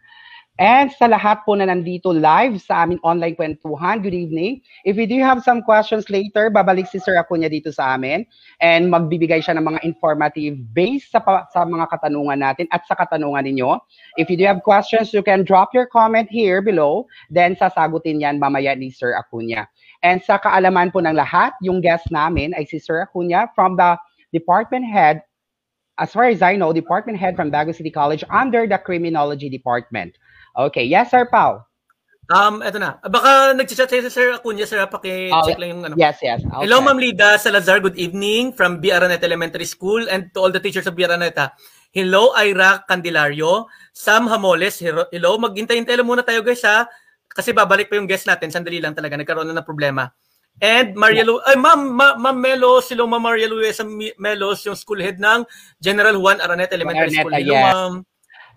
And 0.54 0.86
sa 0.94 1.10
lahat 1.10 1.42
po 1.42 1.58
na 1.58 1.66
nandito 1.66 2.14
live 2.14 2.62
sa 2.62 2.86
aming 2.86 3.02
online 3.02 3.34
kwentuhan, 3.34 3.98
good 3.98 4.14
evening. 4.14 4.62
If 4.86 4.94
you 4.94 5.02
do 5.02 5.18
have 5.18 5.42
some 5.42 5.66
questions 5.66 6.06
later, 6.06 6.46
babalik 6.46 6.86
si 6.86 7.02
Sir 7.02 7.18
Acuña 7.18 7.50
dito 7.50 7.74
sa 7.74 7.98
amin 7.98 8.22
and 8.62 8.86
magbibigay 8.86 9.42
siya 9.42 9.58
ng 9.58 9.66
mga 9.66 9.82
informative 9.82 10.54
based 10.70 11.10
sa, 11.10 11.18
sa 11.50 11.66
mga 11.66 11.90
katanungan 11.90 12.38
natin 12.38 12.70
at 12.70 12.86
sa 12.86 12.94
katanungan 12.94 13.50
ninyo. 13.50 13.82
If 14.14 14.30
you 14.30 14.38
do 14.38 14.46
have 14.46 14.62
questions, 14.62 15.10
you 15.10 15.26
can 15.26 15.42
drop 15.42 15.74
your 15.74 15.90
comment 15.90 16.30
here 16.30 16.62
below, 16.62 17.10
then 17.34 17.58
sasagutin 17.58 18.22
yan 18.22 18.38
mamaya 18.38 18.78
ni 18.78 18.94
Sir 18.94 19.18
Acuña. 19.18 19.66
And 20.06 20.22
sa 20.22 20.38
kaalaman 20.38 20.94
po 20.94 21.02
ng 21.02 21.18
lahat, 21.18 21.58
yung 21.66 21.82
guest 21.82 22.14
namin 22.14 22.54
ay 22.54 22.62
si 22.70 22.78
Sir 22.78 23.02
Acuña 23.02 23.50
from 23.58 23.74
the 23.74 23.98
department 24.30 24.86
head 24.86 25.18
as 25.98 26.10
far 26.10 26.26
as 26.26 26.42
I 26.42 26.56
know, 26.56 26.72
department 26.72 27.18
head 27.18 27.36
from 27.36 27.50
Bago 27.50 27.74
City 27.74 27.90
College 27.90 28.24
under 28.30 28.66
the 28.66 28.78
criminology 28.78 29.46
department. 29.46 30.18
Okay. 30.54 30.86
Yes, 30.86 31.10
Sir 31.10 31.26
Pau. 31.26 31.66
Um, 32.32 32.64
eto 32.64 32.80
na. 32.80 32.96
Baka 33.04 33.52
nag-chat 33.52 33.90
si 33.92 34.00
Sir 34.08 34.32
Acuña, 34.32 34.64
Sir, 34.64 34.80
paki-check 34.88 35.56
oh, 35.56 35.60
lang 35.60 35.70
yung 35.76 35.82
ano. 35.84 35.94
Yes, 36.00 36.24
yes. 36.24 36.40
Okay. 36.40 36.64
Hello, 36.64 36.80
Ma'am 36.80 36.96
Lida 36.96 37.36
Salazar. 37.36 37.84
Good 37.84 38.00
evening 38.00 38.56
from 38.56 38.80
B. 38.80 38.88
Araneta 38.88 39.28
Elementary 39.28 39.68
School 39.68 40.08
and 40.08 40.32
to 40.32 40.40
all 40.40 40.48
the 40.48 40.62
teachers 40.62 40.88
of 40.88 40.96
B. 40.96 41.04
Araneta. 41.04 41.52
Hello, 41.92 42.32
Ira 42.32 42.80
Candelario. 42.88 43.68
Sam 43.92 44.24
Hamoles. 44.24 44.80
Hello. 44.80 45.36
Maghintay-hintay 45.36 46.00
lang 46.00 46.08
muna 46.08 46.24
tayo, 46.24 46.40
guys, 46.40 46.64
ha? 46.64 46.88
Kasi 47.28 47.52
babalik 47.52 47.92
pa 47.92 48.00
yung 48.00 48.08
guest 48.08 48.24
natin. 48.24 48.48
Sandali 48.48 48.80
lang 48.80 48.96
talaga. 48.96 49.20
Nagkaroon 49.20 49.52
na 49.52 49.60
ng 49.60 49.68
problema. 49.68 50.08
And 50.62 50.94
Maria 50.94 51.26
Lu 51.26 51.42
ay 51.42 51.58
ma'am 51.58 51.80
ma, 51.90 52.14
ma'am 52.14 52.38
Melos, 52.38 52.86
hello 52.86 53.10
ma'am 53.10 53.26
Maria 53.26 53.50
Luisa 53.50 53.82
Melos, 54.22 54.62
yung 54.62 54.78
school 54.78 55.02
head 55.02 55.18
ng 55.18 55.42
General 55.82 56.14
Juan 56.14 56.38
Araneta 56.38 56.78
Elementary 56.78 57.10
Araneta, 57.10 57.26
School. 57.26 57.34
Hello 57.34 57.54
yes. 57.58 57.66
ma'am. 57.74 57.92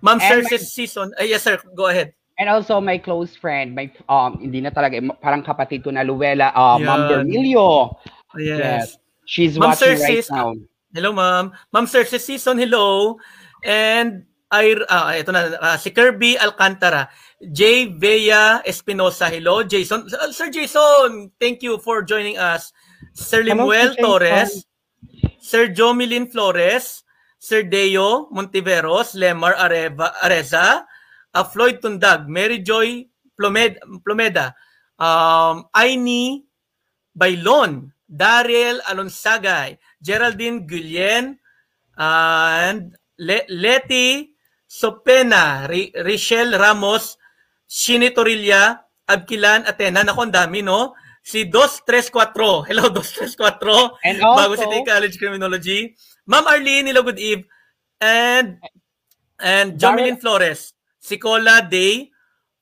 Ma'am 0.01 0.19
Sir 0.19 0.43
my, 0.43 0.57
Season. 0.57 1.07
Ay, 1.19 1.33
yes 1.33 1.43
sir, 1.43 1.57
go 1.75 1.87
ahead. 1.87 2.13
And 2.37 2.49
also 2.49 2.77
my 2.79 2.97
close 3.01 3.33
friend, 3.33 3.73
my 3.73 3.89
um 4.09 4.37
hindi 4.37 4.61
na 4.61 4.69
talaga 4.69 5.01
parang 5.17 5.41
kapatid 5.41 5.81
ko 5.81 5.89
na 5.89 6.05
Luella, 6.05 6.53
uh, 6.53 6.77
Ma'am 6.77 7.09
Bermilio. 7.09 7.97
Yes. 8.37 8.59
yes. 8.61 8.85
She's 9.25 9.53
Ma'am 9.57 9.73
watching 9.73 9.97
Sir 9.97 10.03
right 10.03 10.21
Sis, 10.21 10.29
now. 10.29 10.53
Hello 10.93 11.11
ma'am. 11.11 11.51
Ma'am 11.73 11.85
Sir 11.89 12.05
Season, 12.05 12.57
hello. 12.57 13.17
And 13.65 14.29
ay 14.53 14.79
ah, 14.87 15.11
ito 15.11 15.33
na 15.35 15.57
uh, 15.59 15.77
si 15.77 15.91
Kirby 15.91 16.39
Alcantara. 16.39 17.09
J. 17.37 17.93
Vea 17.93 18.65
Espinosa, 18.65 19.29
hello. 19.29 19.61
Jason, 19.61 20.09
uh, 20.09 20.31
Sir 20.33 20.49
Jason, 20.49 21.29
thank 21.37 21.61
you 21.61 21.77
for 21.77 22.01
joining 22.01 22.37
us. 22.37 22.73
Sir 23.13 23.45
Limuel 23.45 23.93
Torres, 23.97 24.65
Sir 25.37 25.69
Jomilin 25.69 26.31
Flores, 26.31 27.05
Sir 27.37 27.63
Deo 27.69 28.27
Montiveros, 28.33 29.13
Lemar 29.13 29.55
Areva, 29.57 30.13
Areza, 30.21 30.85
uh, 31.33 31.43
Floyd 31.45 31.79
Tundag, 31.79 32.27
Mary 32.27 32.59
Joy 32.65 33.05
Plomeda, 33.37 33.79
Plomeda 34.03 34.45
um, 34.97 35.69
Aini 35.73 36.41
Bailon, 37.13 37.89
Daryl 38.09 38.81
Alonsagay, 38.85 39.77
Geraldine 40.01 40.65
Guillen, 40.65 41.37
uh, 41.97 42.69
and 42.69 42.97
Le- 43.17 43.45
Leti 43.49 44.33
Sopena, 44.69 45.65
R- 45.69 45.93
Richelle 46.05 46.57
Ramos, 46.57 47.17
Shini 47.69 48.13
Torilla, 48.13 48.81
Abkilan 49.09 49.65
Atena. 49.65 50.03
Naku, 50.03 50.21
ang 50.27 50.31
dami, 50.33 50.61
no? 50.61 50.93
Si 51.23 51.45
234. 51.49 52.67
Hello, 52.69 52.87
234. 52.95 53.99
And 54.03 54.21
also, 54.21 54.35
Bago 54.37 54.53
City 54.55 54.79
College 54.85 55.15
Criminology. 55.17 55.95
Ma'am 56.27 56.43
Arlene, 56.43 56.91
hello, 56.91 57.07
good 57.07 57.19
eve. 57.19 57.47
And, 58.03 58.59
and 59.39 59.79
Jomelyn 59.79 60.19
Flores, 60.19 60.75
Sicola 60.99 61.63
Day, 61.63 62.11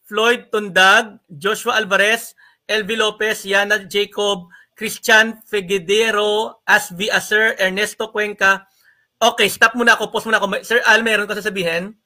Floyd 0.05 0.53
Tundag, 0.53 1.18
Joshua 1.34 1.82
Alvarez, 1.82 2.38
Elvi 2.70 2.95
Lopez, 2.95 3.41
Yana 3.41 3.89
Jacob, 3.89 4.45
Christian 4.78 5.41
Figuedero, 5.49 6.61
Asvi 6.70 7.09
Aser, 7.09 7.57
Ernesto 7.57 8.13
Cuenca. 8.13 8.70
Okay, 9.18 9.49
stop 9.49 9.74
muna 9.74 9.97
ako. 9.97 10.13
Pause 10.13 10.30
muna 10.30 10.38
ako. 10.38 10.61
Sir 10.61 10.86
Al, 10.86 11.01
meron 11.01 11.26
ka 11.26 11.34
sasabihin? 11.34 11.97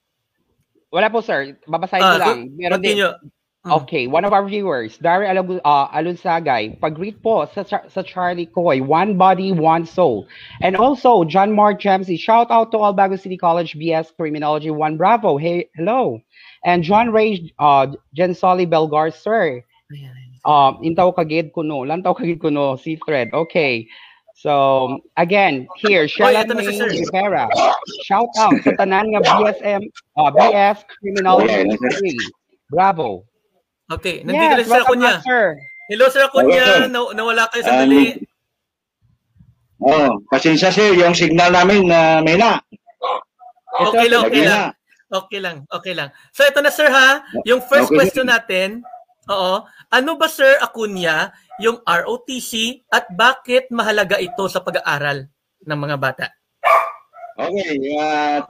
Wala 0.96 1.12
po, 1.12 1.20
sir. 1.20 1.60
Babasahin 1.68 2.02
uh, 2.02 2.12
ko 2.16 2.18
lang. 2.24 2.40
Meron 2.56 2.80
continue. 2.80 3.12
din. 3.12 3.39
Okay, 3.72 4.08
one 4.08 4.26
of 4.26 4.34
our 4.34 4.46
viewers, 4.48 4.98
Dari 4.98 5.28
Alug 5.28 5.62
uh, 5.64 5.88
Alunsagay, 5.90 6.80
pag-greet 6.82 7.22
po 7.22 7.46
sa, 7.54 7.64
sa 7.64 8.02
Charlie 8.02 8.46
Coy, 8.46 8.82
One 8.82 9.18
Body, 9.18 9.52
One 9.52 9.86
Soul. 9.86 10.28
And 10.62 10.76
also, 10.76 11.24
John 11.24 11.54
Mark 11.54 11.80
Jamsey, 11.80 12.18
shout 12.18 12.50
out 12.52 12.72
to 12.72 12.78
all 12.78 12.94
Bago 12.94 13.20
City 13.20 13.38
College 13.38 13.76
BS 13.78 14.16
Criminology 14.16 14.72
1 14.72 14.98
Bravo. 14.98 15.38
Hey, 15.38 15.70
hello. 15.76 16.22
And 16.66 16.84
John 16.84 17.12
Ray 17.12 17.54
uh, 17.60 17.88
Jensoli 18.18 18.68
Belgar, 18.68 19.14
sir. 19.14 19.64
Um, 20.46 20.80
intaw 20.82 21.14
kagid 21.16 21.54
kuno, 21.54 21.86
lantaw 21.86 22.16
kagid 22.18 22.42
kuno, 22.42 22.76
si 22.78 22.98
Fred. 23.06 23.30
Okay. 23.34 23.88
So, 24.40 25.04
again, 25.18 25.68
here, 25.76 26.08
Sheila 26.08 26.48
oh, 26.48 26.56
May 26.56 26.80
Rivera. 26.80 27.52
Shout 28.08 28.32
out 28.40 28.56
sa 28.64 28.72
tanan 28.80 29.12
nga 29.12 29.22
BSM, 29.28 29.84
uh, 30.16 30.32
BS 30.32 30.88
Criminology 30.88 31.76
3. 31.76 32.72
Bravo. 32.72 33.29
Okay, 33.90 34.22
nandito 34.22 34.62
yes, 34.62 34.70
Sir 34.70 34.82
Akunya. 34.86 35.14
Hello 35.90 36.06
Sir 36.14 36.24
Akunya, 36.30 36.86
na 36.86 37.02
nawala 37.10 37.50
kayo 37.50 37.66
sa 37.66 37.82
dali. 37.82 38.22
Um, 39.82 39.90
oh, 39.90 40.12
pasensya 40.30 40.70
sir, 40.70 40.94
yung 40.94 41.18
signal 41.18 41.50
namin 41.50 41.90
na 41.90 42.00
uh, 42.00 42.18
may 42.22 42.38
na. 42.38 42.62
Okay 43.90 44.12
lang, 44.12 44.22
okay 44.30 44.44
lang. 44.46 44.64
Okay 45.10 45.40
lang, 45.42 45.58
okay 45.74 45.94
lang. 45.98 46.10
So 46.30 46.46
ito 46.46 46.62
na 46.62 46.70
sir 46.70 46.86
ha, 46.86 47.26
yung 47.50 47.66
first 47.66 47.90
okay. 47.90 47.98
question 47.98 48.30
natin, 48.30 48.86
oo, 49.26 49.66
ano 49.90 50.12
ba 50.22 50.30
Sir 50.30 50.62
Akunya 50.62 51.34
yung 51.58 51.82
ROTC 51.82 52.86
at 52.94 53.10
bakit 53.10 53.74
mahalaga 53.74 54.22
ito 54.22 54.46
sa 54.46 54.62
pag-aaral 54.62 55.26
ng 55.66 55.80
mga 55.82 55.98
bata? 55.98 56.30
Okay, 57.40 57.74
uh, 57.98 58.46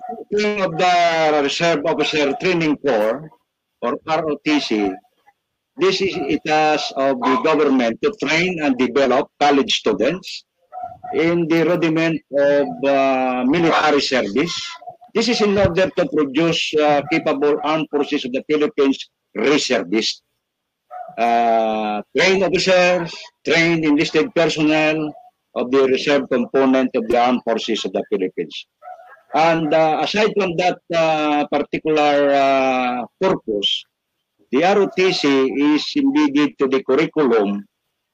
of 0.66 0.72
the 0.76 0.96
Reserve 1.46 1.86
Officer 1.88 2.36
Training 2.42 2.76
Corps 2.84 3.24
or 3.80 3.96
ROTC, 4.04 4.92
This 5.80 6.02
is 6.02 6.16
a 6.16 6.38
task 6.46 6.92
of 6.98 7.20
the 7.24 7.36
government 7.44 8.02
to 8.04 8.12
train 8.22 8.60
and 8.62 8.78
develop 8.78 9.32
college 9.40 9.72
students 9.72 10.44
in 11.14 11.48
the 11.48 11.64
rudiment 11.64 12.20
of 12.36 12.68
uh, 12.84 13.46
military 13.48 14.02
service. 14.02 14.54
This 15.16 15.30
is 15.30 15.40
in 15.42 15.58
order 15.58 15.90
to 15.90 16.04
produce 16.12 16.74
uh, 16.76 17.02
capable 17.12 17.58
armed 17.64 17.88
forces 17.90 18.26
of 18.26 18.32
the 18.34 18.44
Philippines 18.52 19.10
reservists. 19.36 20.22
Uh, 21.18 22.02
trained 22.16 22.44
officers, 22.44 23.16
trained 23.46 23.84
enlisted 23.84 24.36
personnel 24.36 25.12
of 25.56 25.72
the 25.72 25.88
reserve 25.88 26.30
component 26.30 26.92
of 26.96 27.08
the 27.08 27.18
armed 27.18 27.42
forces 27.44 27.84
of 27.86 27.92
the 27.94 28.04
Philippines. 28.12 28.68
And 29.34 29.74
uh, 29.74 30.00
aside 30.02 30.32
from 30.38 30.56
that 30.58 30.80
uh, 30.94 31.48
particular 31.48 32.30
uh, 32.34 33.06
purpose, 33.22 33.86
the 34.52 34.62
ROTC 34.66 35.24
is 35.76 35.86
embedded 35.96 36.58
to 36.58 36.68
the 36.68 36.84
curriculum 36.84 37.66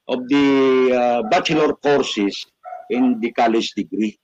of 0.08 0.20
the 0.28 0.48
uh, 0.92 1.22
bachelor 1.30 1.74
courses 1.76 2.46
in 2.90 3.20
the 3.20 3.32
college 3.32 3.72
degree. 3.74 4.18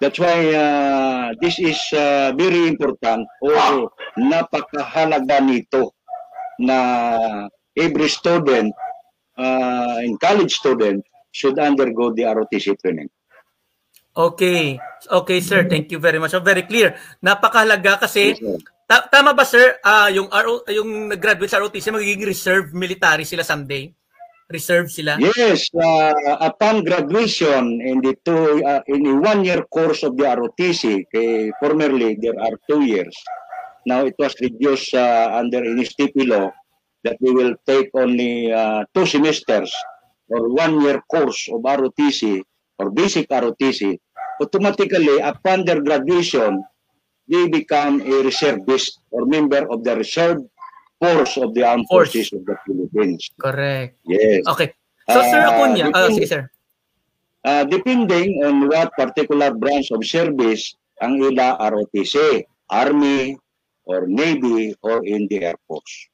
That's 0.00 0.18
why 0.18 0.52
uh, 0.52 1.34
this 1.40 1.58
is 1.58 1.80
uh, 1.92 2.32
very 2.36 2.68
important. 2.68 3.26
Also, 3.40 3.92
napakahalaga 4.16 5.40
nito 5.40 5.96
na 6.60 7.48
every 7.76 8.08
student, 8.08 8.72
uh, 9.36 10.00
in 10.04 10.16
college 10.20 10.52
student, 10.52 11.04
should 11.32 11.58
undergo 11.58 12.12
the 12.12 12.28
ROTC 12.28 12.76
training. 12.80 13.08
Okay. 14.16 14.80
Okay, 15.12 15.40
sir. 15.40 15.68
Thank 15.68 15.92
you 15.92 16.00
very 16.00 16.16
much. 16.16 16.32
So, 16.32 16.40
very 16.40 16.64
clear. 16.64 16.96
Napakahalaga 17.20 18.08
kasi 18.08 18.36
yes, 18.36 18.64
Ta- 18.86 19.10
tama 19.10 19.34
ba 19.34 19.42
sir, 19.42 19.82
uh, 19.82 20.06
yung 20.14 20.30
RO, 20.30 20.62
yung 20.70 21.10
nag-graduate 21.10 21.50
sa 21.50 21.58
ROTC 21.58 21.90
magiging 21.90 22.22
reserve 22.22 22.70
military 22.70 23.26
sila 23.26 23.42
someday? 23.42 23.90
Reserve 24.46 24.86
sila? 24.86 25.18
Yes, 25.18 25.66
uh, 25.74 26.14
upon 26.38 26.86
graduation 26.86 27.82
in 27.82 27.98
the 27.98 28.14
two 28.22 28.62
uh, 28.62 28.78
in 28.86 29.02
the 29.02 29.18
one 29.18 29.42
year 29.42 29.66
course 29.74 30.06
of 30.06 30.14
the 30.14 30.22
ROTC, 30.22 31.02
kay 31.10 31.50
formerly 31.58 32.14
there 32.22 32.38
are 32.38 32.54
two 32.70 32.86
years. 32.86 33.10
Now 33.90 34.06
it 34.06 34.14
was 34.22 34.38
reduced 34.38 34.94
uh, 34.94 35.34
under 35.34 35.66
Inistipulo 35.66 36.54
that 37.02 37.18
we 37.18 37.34
will 37.34 37.58
take 37.66 37.90
only 37.98 38.54
uh, 38.54 38.86
two 38.94 39.02
semesters 39.06 39.74
or 40.30 40.46
one 40.54 40.78
year 40.86 41.02
course 41.10 41.50
of 41.50 41.66
ROTC 41.66 42.38
or 42.78 42.94
basic 42.94 43.26
ROTC. 43.26 43.98
Automatically, 44.38 45.18
upon 45.26 45.64
their 45.66 45.82
graduation, 45.82 46.62
they 47.28 47.48
become 47.48 48.00
a 48.02 48.22
reservist 48.22 49.00
or 49.10 49.26
member 49.26 49.66
of 49.70 49.84
the 49.84 49.96
reserve 49.96 50.42
force 51.00 51.36
of 51.36 51.54
the 51.54 51.62
armed 51.62 51.86
force. 51.90 52.12
forces 52.12 52.32
of 52.32 52.46
the 52.46 52.56
Philippines. 52.66 53.30
Correct. 53.38 53.98
Yes. 54.06 54.46
Okay. 54.46 54.72
So, 55.06 55.22
Sir 55.22 55.42
uh, 55.42 55.50
Acuña, 55.54 55.86
uh, 55.94 56.10
sige, 56.10 56.26
sir. 56.26 56.42
Uh, 57.46 57.62
depending 57.62 58.42
on 58.42 58.66
what 58.66 58.90
particular 58.98 59.54
branch 59.54 59.94
of 59.94 60.02
service 60.02 60.74
ang 60.98 61.22
ila 61.22 61.54
ROTC, 61.62 62.42
Army, 62.74 63.38
or 63.86 64.10
Navy, 64.10 64.74
or 64.82 65.06
in 65.06 65.30
the 65.30 65.46
Air 65.46 65.58
Force. 65.70 66.10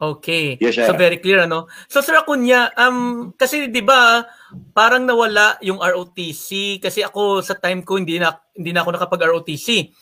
Okay. 0.00 0.56
Yes, 0.56 0.80
sir. 0.80 0.88
So 0.88 0.96
very 0.96 1.20
clear 1.20 1.44
ano. 1.44 1.68
So 1.84 2.00
Sir 2.00 2.16
Acuña, 2.16 2.72
um 2.80 3.36
kasi 3.36 3.68
'di 3.68 3.84
ba 3.84 4.24
parang 4.72 5.04
nawala 5.04 5.60
yung 5.60 5.76
ROTC 5.76 6.80
kasi 6.80 7.04
ako 7.04 7.44
sa 7.44 7.60
time 7.60 7.84
ko 7.84 8.00
hindi 8.00 8.16
na 8.16 8.32
hindi 8.56 8.72
na 8.72 8.80
ako 8.80 8.96
nakapag 8.96 9.28
ROTC. 9.28 9.92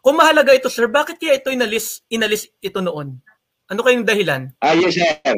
Kung 0.00 0.16
mahalaga 0.16 0.56
ito, 0.56 0.72
sir, 0.72 0.88
bakit 0.88 1.20
kaya 1.20 1.36
ito 1.36 1.52
inalis, 1.52 2.00
inalis 2.08 2.48
ito 2.64 2.80
noon? 2.80 3.20
Ano 3.68 3.80
kayong 3.84 4.08
dahilan? 4.08 4.48
Ah, 4.64 4.72
yes, 4.72 4.96
sir. 4.96 5.36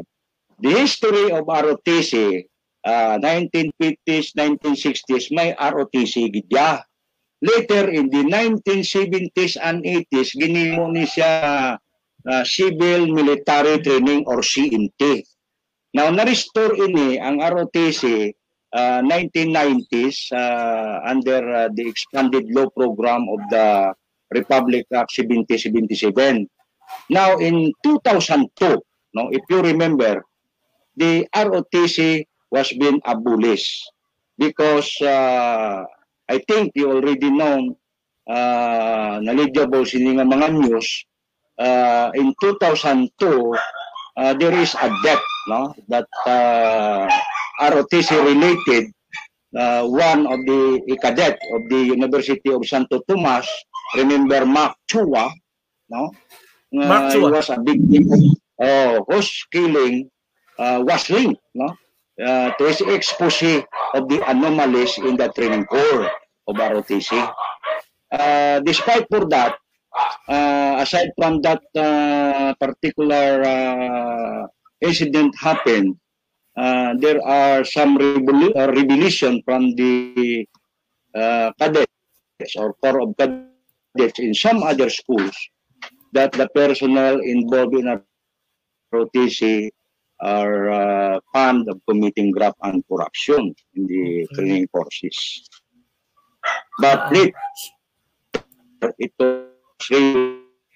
The 0.63 0.71
history 0.71 1.35
of 1.35 1.51
ROTC, 1.51 2.47
uh, 2.87 3.19
1950s, 3.19 4.39
1960s, 4.39 5.35
may 5.35 5.51
ROTC 5.59 6.31
gidya. 6.31 6.87
Later, 7.43 7.91
in 7.91 8.07
the 8.07 8.23
1970s 8.23 9.59
and 9.59 9.83
80s, 9.83 10.39
ginimo 10.39 10.87
ni 10.95 11.11
siya 11.11 11.75
uh, 12.23 12.45
Civil 12.47 13.11
Military 13.11 13.83
Training 13.83 14.23
or 14.31 14.47
CMT. 14.47 15.27
Now, 15.99 16.15
na-restore 16.15 16.79
ini 16.79 17.19
ang 17.19 17.43
ROTC 17.43 18.31
uh, 18.73 19.01
1990s 19.05 20.31
uh, 20.31 21.03
under 21.03 21.43
uh, 21.51 21.69
the 21.75 21.85
expanded 21.91 22.47
law 22.55 22.71
program 22.71 23.27
of 23.27 23.43
the 23.51 23.67
Republic 24.35 24.87
Act 24.93 25.13
7077. 25.13 26.49
Now, 27.11 27.37
in 27.39 27.73
2002, 27.85 28.81
no, 29.15 29.29
if 29.31 29.43
you 29.51 29.61
remember, 29.61 30.25
the 30.97 31.27
ROTC 31.35 32.25
was 32.51 32.73
being 32.73 33.01
abolished 33.05 33.91
because 34.39 34.91
uh, 35.01 35.85
I 36.29 36.39
think 36.49 36.73
you 36.75 36.91
already 36.93 37.31
know, 37.31 37.77
uh, 38.29 39.21
knowledgeable 39.23 39.85
sini 39.85 40.17
nga 40.17 40.25
mga 40.25 40.49
news, 40.53 40.89
uh, 41.59 42.11
in 42.15 42.33
2002, 42.41 43.13
uh, 44.17 44.35
there 44.37 44.55
is 44.57 44.75
a 44.77 44.89
debt 45.03 45.23
no, 45.49 45.75
that 45.89 46.09
uh, 46.27 47.09
ROTC 47.61 48.11
related 48.25 48.93
uh, 49.57 49.85
one 49.85 50.27
of 50.27 50.39
the 50.47 50.81
cadet 51.03 51.39
of 51.55 51.61
the 51.69 51.81
University 51.93 52.51
of 52.53 52.65
Santo 52.65 53.01
Tomas 53.09 53.49
remember 53.95 54.45
Mark 54.47 54.77
Chua, 54.91 55.33
no? 55.91 56.13
Uh, 56.73 56.87
Mark 56.89 57.13
Chua. 57.13 57.29
He 57.29 57.33
was 57.33 57.49
a 57.51 57.59
big 57.61 57.81
uh, 58.61 59.01
whose 59.09 59.47
killing 59.51 60.11
uh, 60.59 60.83
was 60.85 61.11
linked, 61.11 61.41
no? 61.55 61.77
Uh, 62.21 62.53
to 62.55 62.65
his 62.69 62.81
expose 62.83 63.65
of 63.95 64.09
the 64.09 64.21
anomalies 64.29 64.99
in 64.99 65.17
the 65.17 65.29
training 65.33 65.65
corps 65.65 66.11
of 66.47 66.57
ROTC. 66.57 67.11
Uh, 68.13 68.61
despite 68.61 69.07
for 69.09 69.25
that, 69.29 69.57
uh, 70.29 70.77
aside 70.79 71.11
from 71.17 71.41
that 71.41 71.63
uh, 71.75 72.53
particular 72.61 73.43
uh, 73.43 74.47
incident 74.81 75.35
happened, 75.41 75.97
uh, 76.57 76.93
there 77.01 77.21
are 77.25 77.65
some 77.65 77.97
uh, 77.97 78.69
revelation 78.69 79.41
from 79.45 79.75
the 79.75 80.47
uh, 81.17 81.51
cadets 81.59 82.57
or 82.57 82.75
corps 82.75 83.01
of 83.01 83.17
cadets 83.17 83.52
in 83.99 84.35
some 84.35 84.63
other 84.63 84.89
schools 84.89 85.37
that 86.13 86.33
the 86.33 86.49
personnel 86.55 87.21
involved 87.21 87.75
in 87.75 87.89
a 87.89 88.01
ROTC 88.93 89.71
are 90.21 90.71
uh, 90.71 91.21
found 91.33 91.69
of 91.69 91.81
committing 91.89 92.31
graft 92.31 92.57
and 92.63 92.85
corruption 92.89 93.55
in 93.75 93.87
the 93.87 94.27
training 94.35 94.69
courses. 94.69 95.49
But 96.79 97.17
it, 97.17 97.35
it 98.99 99.13
was 99.19 99.49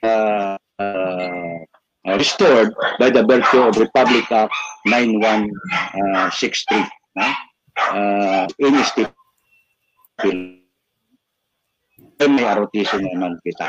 uh, 0.03 0.57
uh, 0.79 1.59
restored 2.07 2.75
by 2.99 3.11
the 3.11 3.25
virtue 3.27 3.61
of 3.61 3.77
Republic 3.77 4.31
Act 4.33 4.53
9163 4.87 6.85
uh, 7.17 7.35
uh, 7.79 8.49
in 8.59 8.85
Stephen 8.85 10.66
may 12.25 12.49
ROTC 12.49 12.97
naman 13.05 13.37
kita. 13.45 13.69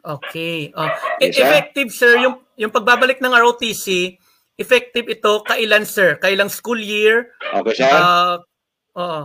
Okay. 0.00 0.70
Uh, 0.72 0.88
yes, 1.20 1.36
effective 1.36 1.90
sir 1.92 2.16
yung 2.22 2.40
yung 2.56 2.72
pagbabalik 2.72 3.18
ng 3.20 3.34
ROTC, 3.34 4.16
effective 4.56 5.06
ito 5.10 5.42
kailan, 5.44 5.84
sir? 5.84 6.16
Kailang 6.22 6.48
school 6.48 6.78
year? 6.78 7.34
Okay, 7.42 7.74
sir. 7.74 7.90
Uh, 7.90 8.36
oo. 8.96 9.20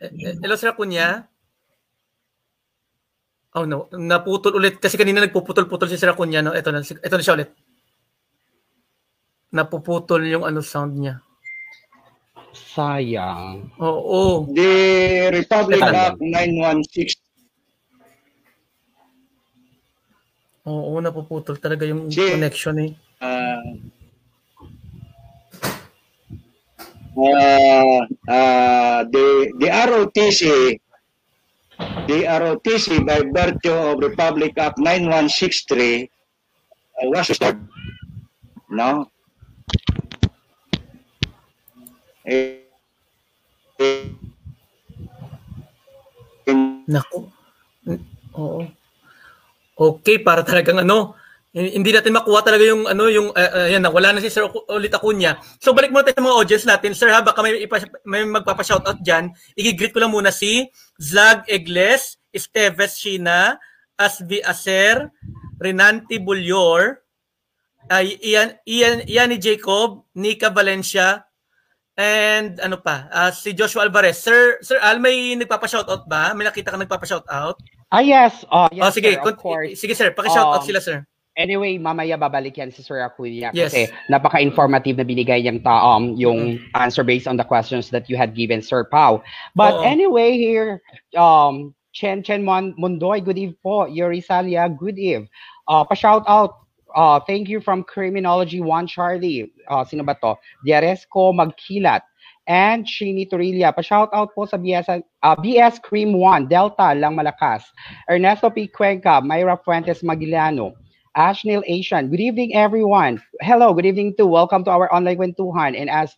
Eh, 0.00 0.08
eh, 0.08 0.34
hello, 0.40 0.56
sir 0.56 0.72
Kunya? 0.72 1.30
Oh 3.50 3.66
no, 3.66 3.90
naputol 3.98 4.62
ulit 4.62 4.78
kasi 4.78 4.94
kanina 4.94 5.18
nagpuputol-putol 5.26 5.90
si 5.90 5.98
Sir 5.98 6.14
Acuña, 6.14 6.38
no? 6.38 6.54
Ito 6.54 6.70
na, 6.70 6.86
ito 6.86 7.14
na 7.18 7.24
siya 7.24 7.34
ulit. 7.34 7.50
Napuputol 9.50 10.22
yung 10.30 10.46
ano 10.46 10.62
sound 10.62 10.94
niya. 10.94 11.18
Sayang. 12.54 13.70
Oo. 13.78 14.46
The 14.50 14.74
Republic 15.34 15.82
Act 15.82 16.18
916 16.18 17.18
Oo, 20.70 21.00
napuputol 21.00 21.56
talaga 21.56 21.88
yung 21.88 22.12
si, 22.12 22.20
connection 22.20 22.76
eh. 22.78 22.92
Uh, 23.20 23.80
uh, 27.16 28.00
uh, 28.28 29.00
the 29.08 29.50
the 29.56 29.68
ROTC 29.72 30.40
the 32.06 32.18
ROTC 32.28 33.04
by 33.08 33.24
virtue 33.32 33.72
of 33.72 34.04
Republic 34.04 34.52
Act 34.60 34.78
9163 34.78 36.04
uh, 37.02 37.08
was 37.08 37.28
started. 37.32 37.64
No? 38.68 39.08
Eh, 42.24 42.60
Naku. 46.90 47.30
Oo. 48.34 48.66
Okay, 49.80 50.20
para 50.20 50.44
talagang 50.44 50.82
ano, 50.82 51.14
hindi 51.50 51.90
natin 51.90 52.14
makuha 52.14 52.46
talaga 52.46 52.62
yung 52.62 52.86
ano 52.86 53.10
yung 53.10 53.34
uh, 53.34 53.50
uh, 53.64 53.66
yan 53.66 53.82
wala 53.90 54.14
na 54.14 54.22
si 54.22 54.30
Sir 54.30 54.46
ulit 54.70 54.94
ako 54.94 55.10
niya. 55.10 55.40
So 55.58 55.74
balik 55.74 55.90
muna 55.90 56.06
tayo 56.06 56.20
sa 56.20 56.26
mga 56.26 56.38
audience 56.38 56.66
natin. 56.66 56.92
Sir 56.94 57.10
ha 57.10 57.24
baka 57.26 57.42
may 57.42 57.58
ipa, 57.64 57.82
may 58.06 58.22
magpapa-shoutout 58.22 59.02
diyan. 59.02 59.34
I-greet 59.58 59.90
ko 59.90 59.98
lang 59.98 60.14
muna 60.14 60.30
si 60.30 60.70
Zlag 61.00 61.42
Egles, 61.50 62.22
Esteves 62.30 63.02
Shina, 63.02 63.58
Asbi 63.98 64.38
Aser, 64.46 65.10
Renanti 65.58 66.22
Bullyor, 66.22 67.02
ay 67.90 68.14
Ian 68.22 68.54
Ian 68.62 69.02
Ian 69.10 69.34
Jacob, 69.42 70.06
Nika 70.14 70.54
Valencia, 70.54 71.26
and 72.00 72.56
ano 72.64 72.80
pa, 72.80 73.12
uh, 73.12 73.28
si 73.28 73.52
Joshua 73.52 73.84
Alvarez. 73.84 74.16
Sir 74.16 74.56
Sir 74.64 74.80
Al 74.80 74.96
may 74.96 75.36
nagpapa-shoutout 75.36 76.08
ba? 76.08 76.32
May 76.32 76.48
nakita 76.48 76.72
ka 76.72 76.80
nagpapa-shoutout? 76.80 77.60
Ah 77.92 78.00
yes, 78.00 78.40
oh, 78.48 78.72
yes 78.72 78.88
oh, 78.88 78.92
sige, 78.94 79.12
sir, 79.12 79.20
of 79.20 79.36
course. 79.36 79.76
Sige 79.76 79.92
sir, 79.92 80.08
paki-shoutout 80.16 80.64
um, 80.64 80.66
sila 80.66 80.80
sir. 80.80 81.04
Anyway, 81.36 81.78
mamaya 81.78 82.18
babalik 82.18 82.58
yan 82.58 82.74
si 82.74 82.82
Sir 82.82 83.00
Acuña 83.06 83.54
yes. 83.54 83.70
kasi 83.70 83.88
napaka-informative 84.10 84.98
na 84.98 85.06
binigay 85.06 85.40
yung 85.46 85.62
taom 85.62 86.18
yung 86.18 86.58
mm-hmm. 86.58 86.80
answer 86.80 87.06
based 87.06 87.30
on 87.30 87.38
the 87.38 87.46
questions 87.46 87.88
that 87.88 88.10
you 88.10 88.16
had 88.18 88.34
given 88.34 88.60
Sir 88.60 88.82
Pau. 88.84 89.22
But 89.54 89.78
Oo. 89.78 89.86
anyway, 89.86 90.36
here, 90.36 90.82
um, 91.14 91.72
Chen 91.94 92.26
Chen 92.26 92.42
Mon 92.42 92.74
Mundoy, 92.76 93.22
good 93.22 93.38
eve 93.38 93.56
po. 93.62 93.86
Yurisalia, 93.86 94.68
good 94.68 94.98
eve. 94.98 95.30
Uh, 95.70 95.86
pa-shout 95.86 96.26
out 96.26 96.66
Uh, 96.94 97.20
thank 97.26 97.48
you 97.48 97.60
from 97.60 97.84
Criminology 97.84 98.60
1 98.60 98.86
Charlie. 98.86 99.52
Uh, 99.68 99.84
sino 99.84 100.02
ba 100.02 100.16
to? 100.22 100.34
Diaresco 100.66 101.34
Magkilat. 101.34 102.02
And 102.46 102.84
Shini 102.84 103.30
Torilla. 103.30 103.72
Pa-shout 103.72 104.10
out 104.12 104.34
po 104.34 104.42
sa 104.44 104.56
BS, 104.56 104.88
uh, 105.22 105.36
BS 105.38 105.78
Cream 105.82 106.18
1, 106.18 106.48
Delta 106.50 106.94
Lang 106.98 107.14
Malakas. 107.14 107.62
Ernesto 108.10 108.50
P. 108.50 108.66
Cuenca, 108.66 109.22
Myra 109.22 109.54
Fuentes 109.62 110.02
Magiliano. 110.02 110.74
Ashnil 111.16 111.62
Asian. 111.66 112.08
Good 112.08 112.20
evening, 112.20 112.54
everyone. 112.54 113.22
Hello, 113.40 113.74
good 113.74 113.86
evening 113.86 114.14
too. 114.16 114.26
Welcome 114.26 114.62
to 114.64 114.70
our 114.70 114.86
online 114.94 115.18
kwentuhan. 115.18 115.74
And 115.74 115.90
as 115.90 116.14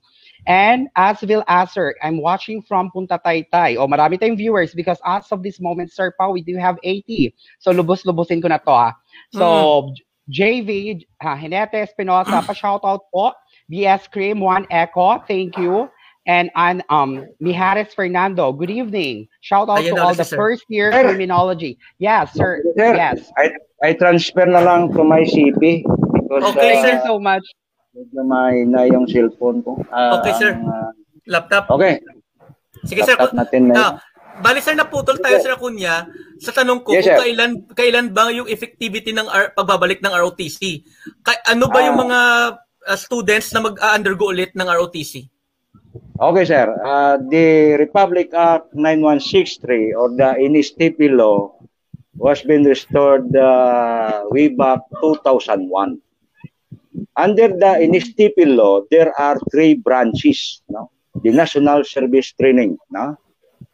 and 0.46 0.88
Asville 0.98 1.44
Aser, 1.48 1.96
I'm 2.02 2.20
watching 2.20 2.62
from 2.62 2.90
Punta 2.90 3.20
Taytay. 3.24 3.76
Oh, 3.78 3.86
marami 3.86 4.20
tayong 4.20 4.36
viewers 4.36 4.74
because 4.74 4.98
as 5.06 5.30
of 5.32 5.42
this 5.42 5.60
moment, 5.60 5.92
Sir 5.92 6.12
Pao, 6.18 6.32
we 6.32 6.42
do 6.42 6.56
have 6.58 6.76
80. 6.82 7.32
So 7.58 7.72
lubos-lubosin 7.72 8.42
ko 8.42 8.48
na 8.52 8.58
to 8.58 8.74
ha. 8.74 8.90
So 9.32 9.88
mm. 9.88 9.96
JV, 10.32 11.04
uh, 11.20 11.36
Hinete 11.36 11.84
Espinosa, 11.84 12.40
pa-shoutout 12.48 13.12
po. 13.12 13.36
BS 13.68 14.10
Cream 14.10 14.40
1 14.40 14.66
Echo, 14.72 15.20
thank 15.28 15.56
you. 15.60 15.88
And 16.22 16.54
on 16.54 16.86
um 16.86 17.26
Mijares 17.42 17.90
Fernando, 17.98 18.54
good 18.54 18.70
evening. 18.70 19.26
Shout 19.42 19.66
out 19.66 19.82
Ayun 19.82 19.98
to 19.98 20.02
all 20.02 20.14
the 20.14 20.22
sir. 20.22 20.38
first 20.38 20.62
year 20.70 20.94
sir. 20.94 21.02
criminology. 21.02 21.82
Yes, 21.98 22.30
sir. 22.30 22.62
sir. 22.78 22.94
Yes. 22.94 23.26
I, 23.34 23.50
I 23.82 23.90
transfer 23.98 24.46
na 24.46 24.62
lang 24.62 24.94
to 24.94 25.02
my 25.02 25.26
CP 25.26 25.82
because 25.82 26.42
okay, 26.54 26.78
uh, 26.78 26.82
thank 26.82 27.02
you 27.02 27.10
so 27.10 27.18
much. 27.18 27.42
Medyo 27.90 28.22
may 28.22 28.62
na 28.62 28.86
yung 28.86 29.10
cellphone 29.10 29.66
ko. 29.66 29.82
Uh, 29.90 30.22
okay, 30.22 30.32
sir. 30.38 30.54
uh, 30.54 30.94
Laptop. 31.26 31.66
Okay. 31.74 31.98
Sige, 32.86 33.02
Laptop 33.02 33.34
sir. 33.34 33.42
Natin 33.42 33.62
na. 33.74 33.74
Ah, 33.74 33.92
bali 34.38 34.62
sir, 34.62 34.78
naputol 34.78 35.18
tayo 35.18 35.42
sir 35.42 35.58
Kunya 35.58 36.06
sa 36.42 36.50
tanong 36.50 36.82
ko 36.82 36.90
yes, 36.90 37.06
kung 37.06 37.22
kailan 37.22 37.52
kailan 37.70 38.06
ba 38.10 38.34
yung 38.34 38.50
effectivity 38.50 39.14
ng 39.14 39.30
R, 39.30 39.54
pagbabalik 39.54 40.02
ng 40.02 40.10
ROTC. 40.10 40.82
Kay, 41.22 41.36
ano 41.54 41.70
ba 41.70 41.86
yung 41.86 42.02
mga 42.02 42.20
uh, 42.90 42.98
students 42.98 43.54
na 43.54 43.62
mag-undergo 43.62 44.34
ulit 44.34 44.50
ng 44.58 44.66
ROTC? 44.66 45.30
Okay, 46.18 46.44
sir. 46.44 46.66
Uh, 46.82 47.18
the 47.30 47.78
Republic 47.78 48.34
Act 48.34 48.74
9163 48.74 49.94
or 49.94 50.10
the 50.14 50.34
Inistipi 50.38 51.10
Law 51.10 51.54
was 52.14 52.42
been 52.42 52.64
restored 52.64 53.34
uh, 53.34 54.22
way 54.30 54.48
back 54.48 54.80
2001. 55.00 55.98
Under 57.16 57.48
the 57.48 57.72
Inistipi 57.80 58.46
Law, 58.46 58.82
there 58.90 59.12
are 59.18 59.38
three 59.50 59.74
branches. 59.74 60.62
No? 60.68 60.90
The 61.22 61.30
National 61.30 61.84
Service 61.84 62.32
Training 62.38 62.78
no? 62.90 63.16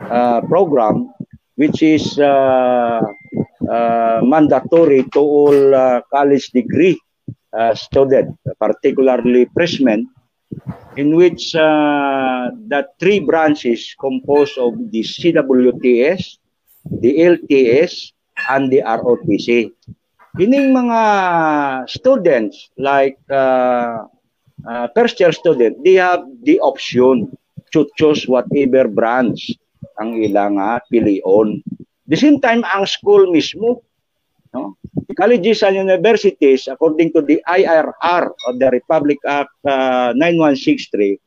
uh, 0.00 0.40
Program, 0.42 1.12
which 1.58 1.82
is 1.82 2.18
uh, 2.22 3.02
uh, 3.66 4.20
mandatory 4.22 5.02
to 5.10 5.18
all 5.18 5.74
uh, 5.74 6.00
college 6.06 6.54
degree 6.54 6.94
uh, 7.50 7.74
students, 7.74 8.38
particularly 8.62 9.50
freshmen, 9.52 10.06
in 10.96 11.16
which 11.18 11.54
uh, 11.58 12.54
the 12.70 12.86
three 13.00 13.18
branches 13.18 13.90
composed 13.98 14.56
of 14.56 14.78
the 14.94 15.02
CWTS, 15.02 16.38
the 17.02 17.12
LTS, 17.26 18.12
and 18.48 18.70
the 18.70 18.78
ROTC. 18.86 19.74
Ining 20.38 20.70
mga 20.70 21.02
students 21.90 22.70
like 22.78 23.18
uh, 23.26 24.06
uh, 24.62 24.86
first 24.94 25.18
year 25.18 25.32
student, 25.32 25.82
they 25.82 25.98
have 25.98 26.22
the 26.46 26.60
option 26.60 27.36
to 27.74 27.90
choose 27.98 28.30
whatever 28.30 28.86
branch 28.86 29.58
ang 29.98 30.18
ilang 30.18 30.56
uh, 30.58 30.78
pilion. 30.88 31.62
The 32.08 32.16
same 32.16 32.40
time, 32.40 32.64
ang 32.64 32.88
school 32.88 33.28
mismo, 33.28 33.84
no? 34.54 34.78
colleges 35.18 35.62
and 35.66 35.76
universities, 35.76 36.70
according 36.70 37.12
to 37.12 37.20
the 37.20 37.42
IRR 37.46 38.24
of 38.46 38.54
the 38.58 38.68
Republic 38.70 39.18
Act 39.26 39.52
uh, 39.66 40.14
9163, 40.16 41.18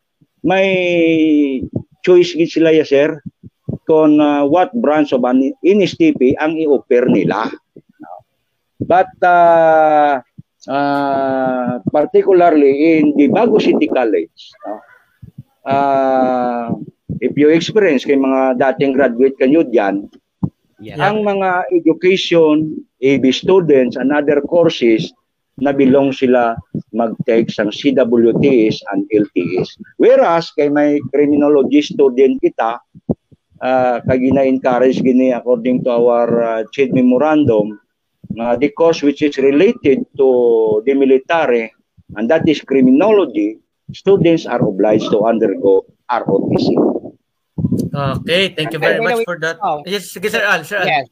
may 0.47 1.61
choice 2.01 2.33
gid 2.33 2.49
sila 2.49 2.73
ya 2.73 2.81
sir 2.81 3.21
kung 3.85 4.17
uh, 4.17 4.41
what 4.47 4.73
branch 4.81 5.13
of 5.13 5.21
an 5.27 5.53
NSTP 5.61 6.33
ang 6.41 6.57
i-offer 6.57 7.05
nila. 7.07 7.51
But 8.81 9.13
uh, 9.21 10.23
uh, 10.65 11.73
particularly 11.93 12.97
in 12.97 13.13
the 13.13 13.29
Bago 13.29 13.61
City 13.61 13.85
College, 13.85 14.41
no? 14.65 14.73
uh, 15.69 16.65
if 17.19 17.35
you 17.35 17.51
experience 17.51 18.07
kay 18.07 18.15
mga 18.15 18.61
dating 18.61 18.95
graduate 18.95 19.35
kanyo 19.35 19.67
diyan, 19.67 20.07
Yeah. 20.81 20.97
Ang 20.97 21.21
mga 21.21 21.69
education, 21.77 22.73
AB 23.05 23.29
students, 23.29 24.01
and 24.01 24.09
other 24.09 24.41
courses 24.41 25.13
na 25.61 25.69
belong 25.69 26.09
sila 26.09 26.57
mag-take 26.89 27.53
sa 27.53 27.69
CWTS 27.69 28.81
and 28.89 29.05
LTS. 29.13 29.77
Whereas, 30.01 30.49
kay 30.57 30.73
may 30.73 30.97
criminology 31.13 31.85
student 31.85 32.41
kita, 32.41 32.81
uh, 33.61 33.97
kay 34.09 34.17
gina-encourage 34.25 35.05
gini 35.05 35.29
according 35.37 35.85
to 35.85 35.93
our 35.93 36.27
uh, 36.41 36.61
CHED 36.73 36.97
memorandum, 36.97 37.77
uh, 38.41 38.57
the 38.57 38.73
course 38.73 39.05
which 39.05 39.21
is 39.21 39.37
related 39.37 40.01
to 40.17 40.81
the 40.89 40.97
military, 40.97 41.69
and 42.17 42.25
that 42.25 42.41
is 42.49 42.57
criminology, 42.65 43.61
students 43.93 44.49
are 44.49 44.65
obliged 44.65 45.13
to 45.13 45.29
undergo 45.29 45.85
ROTC. 46.09 47.00
Okay, 47.91 48.55
thank 48.55 48.73
you 48.73 48.79
very 48.79 49.01
much 49.03 49.23
for 49.25 49.37
that. 49.39 49.59
Oh. 49.61 49.83
Yes, 49.83 50.11
sige 50.11 50.31
Sir 50.31 50.43
Al, 50.43 50.63
Sir 50.63 50.81
Al. 50.83 50.87
Yes. 50.87 51.05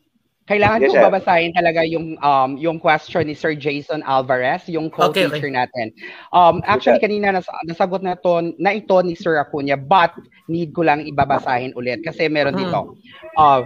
Kailangan 0.50 0.82
yes, 0.82 0.90
ko 0.90 1.06
babasahin 1.06 1.54
talaga 1.54 1.86
yung 1.86 2.18
um 2.26 2.58
yung 2.58 2.82
question 2.82 3.30
ni 3.30 3.38
Sir 3.38 3.54
Jason 3.54 4.02
Alvarez, 4.02 4.66
yung 4.66 4.90
co-teacher 4.90 5.30
okay, 5.38 5.46
okay. 5.46 5.54
natin. 5.54 5.94
Um 6.34 6.66
actually 6.66 6.98
kanina 6.98 7.30
nas 7.38 7.46
nasagot 7.70 8.02
na 8.02 8.18
to 8.18 8.58
na 8.58 8.74
ito 8.74 8.98
ni 9.06 9.14
Sir 9.14 9.38
Acuña, 9.38 9.78
but 9.78 10.10
need 10.50 10.74
ko 10.74 10.82
lang 10.82 11.06
ibabasahin 11.06 11.78
ulit 11.78 12.02
kasi 12.02 12.26
meron 12.26 12.58
hmm. 12.58 12.66
dito. 12.66 12.98
Uh, 13.38 13.62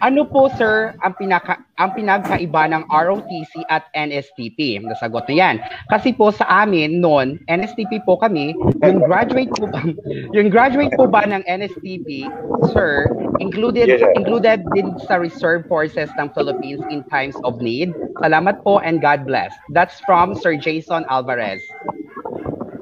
Ano 0.00 0.24
po 0.24 0.48
sir 0.56 0.96
ang 1.04 1.12
pinaka 1.12 1.60
ang 1.80 1.96
pinagkaiba 1.96 2.68
ng 2.68 2.84
ROTC 2.92 3.64
at 3.72 3.88
NSTP? 3.96 4.84
Nasagot 4.84 5.24
na 5.26 5.34
'yan. 5.34 5.56
Kasi 5.88 6.12
po 6.12 6.28
sa 6.28 6.44
amin 6.62 7.00
noon, 7.00 7.40
NSTP 7.48 8.04
po 8.04 8.20
kami, 8.20 8.52
yung 8.84 9.00
graduate 9.08 9.50
po 9.56 9.64
ba, 9.72 9.80
yung 10.36 10.52
graduate 10.52 10.92
po 10.94 11.08
ba 11.08 11.24
ng 11.24 11.40
NSTP, 11.48 12.28
sir, 12.70 13.08
included 13.40 13.88
yes, 13.88 14.04
included 14.14 14.60
din 14.76 14.92
sa 15.08 15.16
reserve 15.16 15.64
forces 15.66 16.12
ng 16.20 16.28
Philippines 16.36 16.84
in 16.92 17.00
times 17.08 17.34
of 17.48 17.58
need. 17.64 17.96
Salamat 18.20 18.60
po 18.60 18.78
and 18.84 19.00
God 19.00 19.24
bless. 19.24 19.56
That's 19.72 19.96
from 20.04 20.36
Sir 20.36 20.60
Jason 20.60 21.08
Alvarez. 21.08 21.64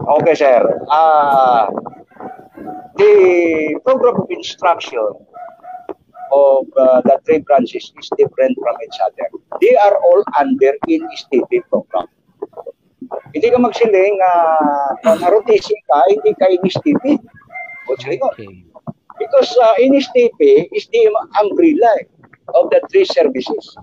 Okay, 0.09 0.35
sir. 0.35 0.65
Uh, 0.91 1.69
the 2.97 3.79
program 3.85 4.19
of 4.19 4.27
instruction 4.31 5.05
of 6.33 6.67
uh, 6.77 7.01
the 7.03 7.21
three 7.25 7.39
branches 7.39 7.93
is 7.99 8.11
different 8.17 8.57
from 8.59 8.77
each 8.85 8.99
other. 9.05 9.27
They 9.61 9.77
are 9.77 9.97
all 9.97 10.23
under 10.39 10.73
INSTP 10.89 11.63
program. 11.71 12.07
Hindi 13.33 13.49
ka 13.49 13.59
magsiling 13.61 14.17
uh, 14.21 14.89
kung 15.05 15.21
ROTC 15.25 15.69
ka, 15.89 15.99
hindi 16.09 16.33
ka 16.37 16.47
INSTP. 16.53 17.21
What's 17.87 18.05
okay. 18.05 18.65
Because 19.19 19.51
uh, 19.65 19.75
INSTP 19.81 20.69
is 20.73 20.87
the 20.93 21.09
umbrella 21.41 21.93
of 22.55 22.71
the 22.71 22.81
three 22.93 23.05
services. 23.05 23.77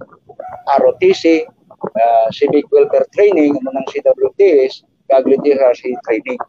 ROTC, 0.79 1.45
uh, 1.45 2.27
Civic 2.31 2.65
Welfare 2.71 3.05
Training, 3.13 3.57
ano 3.61 3.81
ng 3.81 3.85
CWTS, 3.91 4.85
Literacy 5.09 5.93
Training 6.05 6.39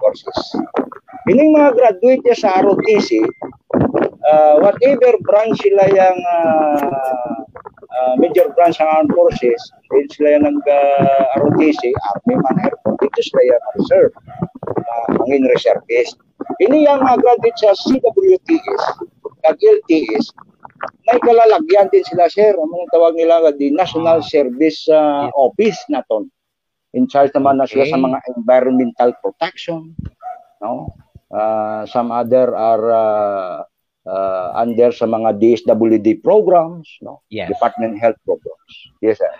courses. 0.00 0.38
Ining 1.28 1.52
mga 1.52 1.76
graduate 1.76 2.24
sa 2.38 2.62
ROTC, 2.62 3.20
uh, 4.26 4.54
whatever 4.60 5.14
branch 5.22 5.56
sila 5.62 5.84
yung 5.90 6.18
uh, 6.22 7.36
uh, 7.96 8.14
major 8.18 8.50
branch 8.54 8.78
ng 8.78 8.90
armed 8.90 9.12
forces, 9.14 9.60
din 9.90 10.06
sila 10.12 10.28
yung 10.38 10.44
nag-ROTC, 10.50 11.82
uh, 11.94 12.06
Army 12.12 12.34
man, 12.38 12.56
Air 12.66 12.74
Force, 12.82 12.98
dito 13.00 13.20
sila 13.22 13.42
yung 13.46 13.64
reserve, 13.78 14.12
uh, 14.68 15.06
ang 15.14 15.46
reservist. 15.50 16.18
Ini 16.62 16.86
yung 16.86 17.00
mga 17.02 17.16
graduate 17.22 17.58
sa 17.58 17.72
CWTS, 17.74 18.82
kag 19.46 19.58
LTS, 19.58 20.26
may 21.06 21.18
kalalagyan 21.22 21.88
din 21.88 22.04
sila, 22.04 22.26
sir. 22.28 22.52
Ang 22.52 22.90
tawag 22.92 23.14
nila, 23.16 23.40
the 23.54 23.72
National 23.72 24.20
Service 24.20 24.84
uh, 24.90 25.30
Office 25.32 25.78
naton. 25.88 26.28
In 26.92 27.06
charge 27.06 27.32
naman 27.36 27.60
okay. 27.60 27.62
na 27.62 27.70
sila 27.70 27.84
sa 27.92 27.98
mga 28.00 28.18
environmental 28.36 29.10
protection, 29.20 29.92
no? 30.60 30.96
Uh, 31.26 31.82
some 31.90 32.14
other 32.14 32.54
are 32.54 32.86
uh, 32.90 33.56
uh, 34.06 34.54
under 34.54 34.94
sa 34.94 35.04
mga 35.04 35.36
DSWD 35.42 36.22
programs, 36.22 36.86
no? 37.02 37.20
Yes. 37.28 37.50
Department 37.50 37.98
Health 37.98 38.16
programs. 38.24 38.74
Yes, 39.02 39.18
sir. 39.18 39.30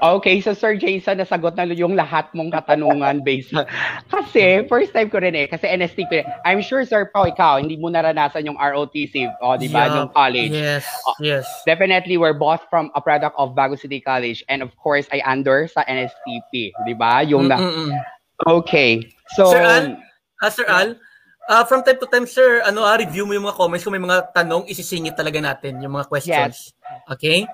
Okay, 0.00 0.40
so 0.40 0.54
Sir 0.54 0.80
Jason, 0.80 1.18
nasagot 1.18 1.52
na 1.58 1.68
yung 1.68 1.92
lahat 1.92 2.30
mong 2.32 2.54
katanungan 2.54 3.20
based 3.26 3.52
on... 3.52 3.66
Kasi, 4.08 4.64
first 4.64 4.94
time 4.94 5.10
ko 5.10 5.20
rin 5.20 5.34
eh, 5.36 5.44
kasi 5.50 5.68
NSTP, 5.68 6.24
I'm 6.46 6.62
sure 6.62 6.86
Sir 6.86 7.10
Pao, 7.12 7.28
ikaw, 7.28 7.60
hindi 7.60 7.76
mo 7.76 7.92
naranasan 7.92 8.46
yung 8.46 8.56
ROTC, 8.56 9.28
o 9.42 9.54
oh, 9.54 9.56
di 9.58 9.68
ba, 9.68 9.90
yeah, 9.90 9.96
yung 10.00 10.10
college. 10.14 10.54
Yes, 10.54 10.86
uh, 11.04 11.18
yes. 11.20 11.44
Definitely, 11.66 12.16
we're 12.16 12.38
both 12.38 12.62
from 12.70 12.88
a 12.94 13.02
product 13.02 13.36
of 13.36 13.52
Bago 13.52 13.76
City 13.76 14.00
College, 14.00 14.40
and 14.48 14.62
of 14.62 14.72
course, 14.78 15.04
I 15.12 15.20
under 15.26 15.68
sa 15.68 15.84
NSTP, 15.84 16.72
di 16.72 16.94
ba? 16.96 17.20
Yung 17.26 17.50
na... 17.50 17.58
Okay, 18.46 19.04
so... 19.36 19.50
Sir 19.50 19.60
Al, 19.60 19.86
uh, 20.40 20.50
Sir 20.50 20.64
Al, 20.70 20.96
Uh, 21.48 21.64
from 21.64 21.80
time 21.80 21.96
to 21.96 22.04
time, 22.12 22.28
sir, 22.28 22.60
ano, 22.60 22.84
uh, 22.84 22.92
review 22.92 23.24
mo 23.24 23.32
yung 23.32 23.48
mga 23.48 23.56
comments. 23.56 23.80
Kung 23.80 23.96
may 23.96 24.04
mga 24.04 24.36
tanong, 24.36 24.68
isisingit 24.68 25.16
talaga 25.16 25.40
natin 25.40 25.80
yung 25.80 25.96
mga 25.96 26.04
questions. 26.04 26.76
Yes. 26.76 27.08
Okay? 27.08 27.48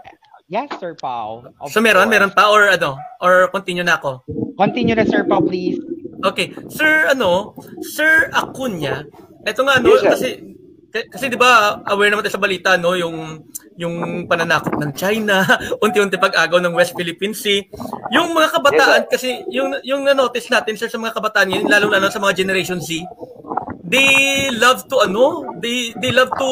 Yes, 0.50 0.66
Sir 0.82 0.98
Pao. 0.98 1.46
So 1.70 1.78
meron, 1.78 2.10
course. 2.10 2.12
meron 2.12 2.32
pa 2.34 2.50
or 2.50 2.68
ano? 2.68 2.98
Or 3.22 3.48
continue 3.54 3.86
na 3.86 3.96
ako? 3.96 4.26
Continue 4.58 4.98
na, 4.98 5.06
Sir 5.06 5.22
Pao, 5.24 5.40
please. 5.40 5.78
Okay. 6.26 6.50
Sir, 6.68 7.06
ano, 7.06 7.54
Sir 7.86 8.34
Acuña, 8.34 9.06
ito 9.46 9.60
nga, 9.62 9.78
no, 9.78 9.94
yes, 9.94 10.02
kasi, 10.04 10.28
kasi 10.90 11.30
di 11.30 11.38
ba 11.38 11.78
aware 11.86 12.10
naman 12.10 12.26
tayo 12.26 12.34
sa 12.34 12.42
balita, 12.42 12.74
no, 12.74 12.98
yung 12.98 13.46
yung 13.74 14.26
pananakot 14.30 14.78
ng 14.78 14.94
China, 14.94 15.42
unti-unti 15.84 16.18
pag-agaw 16.18 16.62
ng 16.62 16.74
West 16.74 16.94
Philippine 16.94 17.34
Sea. 17.34 17.66
Yung 18.14 18.30
mga 18.30 18.54
kabataan, 18.54 19.02
yes, 19.06 19.10
kasi 19.10 19.28
yung, 19.50 19.74
yung 19.82 20.06
na-notice 20.06 20.46
natin, 20.50 20.78
sir, 20.78 20.86
sa 20.86 20.98
mga 20.98 21.14
kabataan 21.14 21.50
yun, 21.50 21.66
lalo-lalo 21.66 22.06
sa 22.10 22.22
mga 22.22 22.38
Generation 22.38 22.78
Z, 22.78 23.02
they 23.94 24.50
love 24.58 24.90
to 24.90 25.06
ano, 25.06 25.46
they 25.62 25.94
they 26.02 26.10
love 26.10 26.34
to 26.34 26.50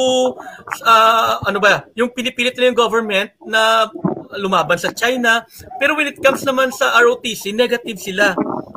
uh, 0.87 1.43
ano 1.43 1.59
ba, 1.59 1.91
yung 1.99 2.15
pinipilit 2.15 2.55
nila 2.55 2.71
yung 2.71 2.79
government 2.79 3.35
na 3.43 3.91
lumaban 4.39 4.79
sa 4.79 4.95
China, 4.95 5.43
pero 5.83 5.99
when 5.99 6.07
it 6.07 6.23
comes 6.23 6.47
naman 6.47 6.71
sa 6.71 6.95
ROTC, 7.03 7.51
negative 7.53 7.99
sila. 7.99 8.33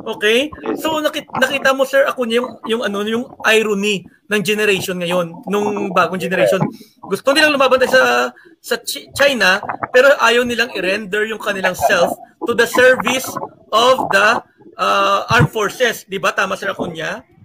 Okay? 0.06 0.50
So 0.78 0.98
nakita, 0.98 1.30
nakita 1.38 1.70
mo 1.74 1.86
sir 1.86 2.06
ako 2.06 2.26
yung 2.26 2.58
yung 2.66 2.82
ano 2.82 3.06
yung 3.06 3.26
irony 3.46 4.02
ng 4.26 4.42
generation 4.42 4.98
ngayon, 4.98 5.46
nung 5.46 5.94
bagong 5.94 6.18
generation. 6.18 6.58
Gusto 7.06 7.30
nilang 7.30 7.54
lumaban 7.54 7.78
sa 7.86 8.34
sa 8.58 8.76
China, 9.14 9.62
pero 9.94 10.10
ayaw 10.18 10.42
nilang 10.42 10.74
i-render 10.74 11.22
yung 11.30 11.38
kanilang 11.38 11.78
self 11.78 12.10
to 12.42 12.52
the 12.54 12.66
service 12.66 13.30
of 13.70 14.10
the 14.10 14.42
uh, 14.78 15.20
armed 15.30 15.50
forces. 15.54 16.02
'Di 16.06 16.18
ba 16.18 16.34
tama 16.34 16.58
sir 16.58 16.70
Acuña? 16.70 17.22
Yes, 17.22 17.35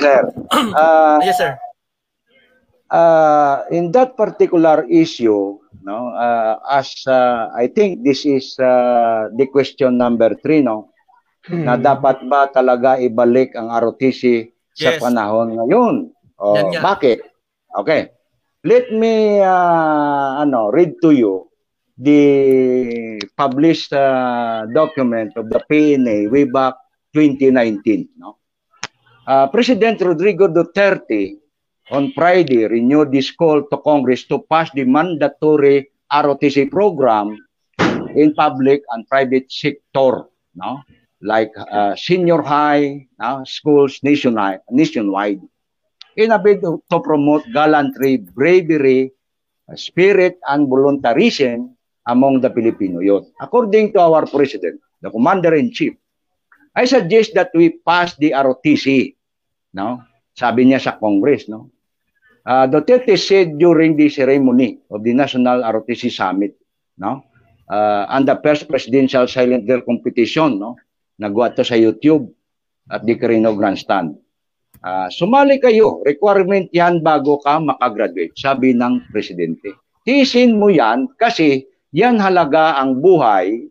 sir. 0.00 0.22
Uh, 0.50 1.18
yes, 1.22 1.36
sir. 1.38 1.52
Uh, 2.86 3.66
in 3.74 3.90
that 3.90 4.14
particular 4.14 4.86
issue, 4.86 5.58
no, 5.82 6.14
uh, 6.14 6.62
as 6.70 7.02
uh, 7.10 7.50
I 7.50 7.66
think 7.66 8.06
this 8.06 8.22
is 8.22 8.54
uh, 8.62 9.26
the 9.34 9.50
question 9.50 9.98
number 9.98 10.38
three, 10.38 10.62
no, 10.62 10.94
hmm. 11.50 11.66
na 11.66 11.74
dapat 11.74 12.22
ba 12.30 12.46
talaga 12.46 12.98
ibalik 13.02 13.58
ang 13.58 13.74
ROTC 13.74 14.54
sa 14.70 15.02
panahon 15.02 15.58
ngayon? 15.58 15.94
O, 16.38 16.46
yan. 16.54 16.78
Bakit? 16.78 17.18
Okay. 17.74 18.12
Let 18.66 18.90
me 18.90 19.38
uh, 19.42 20.42
ano 20.42 20.74
read 20.74 20.98
to 21.02 21.14
you 21.14 21.46
the 21.96 23.18
published 23.38 23.94
uh, 23.94 24.66
document 24.74 25.32
of 25.38 25.48
the 25.48 25.62
PNA 25.70 26.30
way 26.30 26.44
back 26.44 26.74
2019, 27.14 28.20
no? 28.20 28.36
Uh, 29.26 29.50
President 29.50 29.98
Rodrigo 29.98 30.46
Duterte 30.46 31.34
on 31.90 32.14
Friday 32.14 32.62
renewed 32.70 33.10
this 33.10 33.34
call 33.34 33.66
to 33.66 33.76
Congress 33.82 34.22
to 34.30 34.38
pass 34.46 34.70
the 34.70 34.86
mandatory 34.86 35.90
ROTC 36.14 36.70
program 36.70 37.34
in 38.14 38.30
public 38.38 38.86
and 38.94 39.02
private 39.10 39.50
sector, 39.50 40.30
no? 40.54 40.78
like 41.22 41.50
uh, 41.58 41.98
senior 41.98 42.38
high 42.38 43.02
no? 43.18 43.42
schools 43.42 43.98
nationwide, 44.06 44.62
nationwide 44.70 45.42
in 46.14 46.30
a 46.30 46.38
bid 46.38 46.62
to 46.62 46.98
promote 47.02 47.42
gallantry, 47.52 48.22
bravery, 48.22 49.10
spirit, 49.74 50.38
and 50.46 50.70
voluntarism 50.70 51.74
among 52.06 52.40
the 52.40 52.50
Filipino 52.50 53.00
youth. 53.00 53.26
According 53.40 53.92
to 53.94 54.06
our 54.06 54.24
President, 54.24 54.78
the 55.02 55.10
Commander-in-Chief, 55.10 55.94
I 56.76 56.84
suggest 56.84 57.34
that 57.34 57.50
we 57.54 57.80
pass 57.82 58.14
the 58.16 58.30
ROTC 58.30 59.15
no? 59.76 60.00
Sabi 60.32 60.64
niya 60.64 60.80
sa 60.80 60.96
Congress, 60.96 61.52
no? 61.52 61.68
Uh, 62.46 62.64
Duterte 62.64 63.18
said 63.20 63.60
during 63.60 63.98
the 63.98 64.08
ceremony 64.08 64.80
of 64.88 65.04
the 65.04 65.12
National 65.12 65.60
ROTC 65.60 66.08
Summit, 66.08 66.56
no? 66.96 67.20
Uh, 67.68 68.08
and 68.08 68.24
the 68.24 68.38
first 68.40 68.64
presidential 68.70 69.28
silent 69.28 69.68
girl 69.68 69.84
competition, 69.84 70.56
no? 70.56 70.80
Nagawa 71.20 71.52
to 71.52 71.66
sa 71.66 71.76
YouTube 71.76 72.32
at 72.88 73.04
the 73.04 73.18
Carino 73.20 73.52
Grandstand. 73.52 74.16
Uh, 74.80 75.08
sumali 75.10 75.58
kayo, 75.58 76.00
requirement 76.06 76.70
yan 76.70 77.02
bago 77.02 77.42
ka 77.42 77.58
makagraduate, 77.58 78.36
sabi 78.38 78.72
ng 78.76 79.02
presidente. 79.10 79.74
Tisin 80.06 80.62
mo 80.62 80.70
yan 80.70 81.10
kasi 81.18 81.66
yan 81.90 82.22
halaga 82.22 82.78
ang 82.78 83.02
buhay 83.02 83.66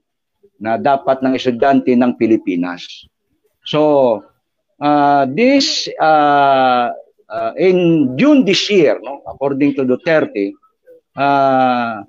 na 0.60 0.76
dapat 0.76 1.24
ng 1.24 1.38
estudyante 1.38 1.95
ng 1.95 2.20
Pilipinas. 2.20 3.08
So, 3.64 4.20
uh, 4.82 5.26
this 5.30 5.88
uh, 5.99 6.91
uh, 7.30 7.51
in 7.57 8.11
June 8.17 8.45
this 8.45 8.69
year, 8.69 8.99
no, 9.01 9.21
according 9.28 9.76
to 9.76 9.86
Duterte, 9.86 10.53
uh, 11.15 12.03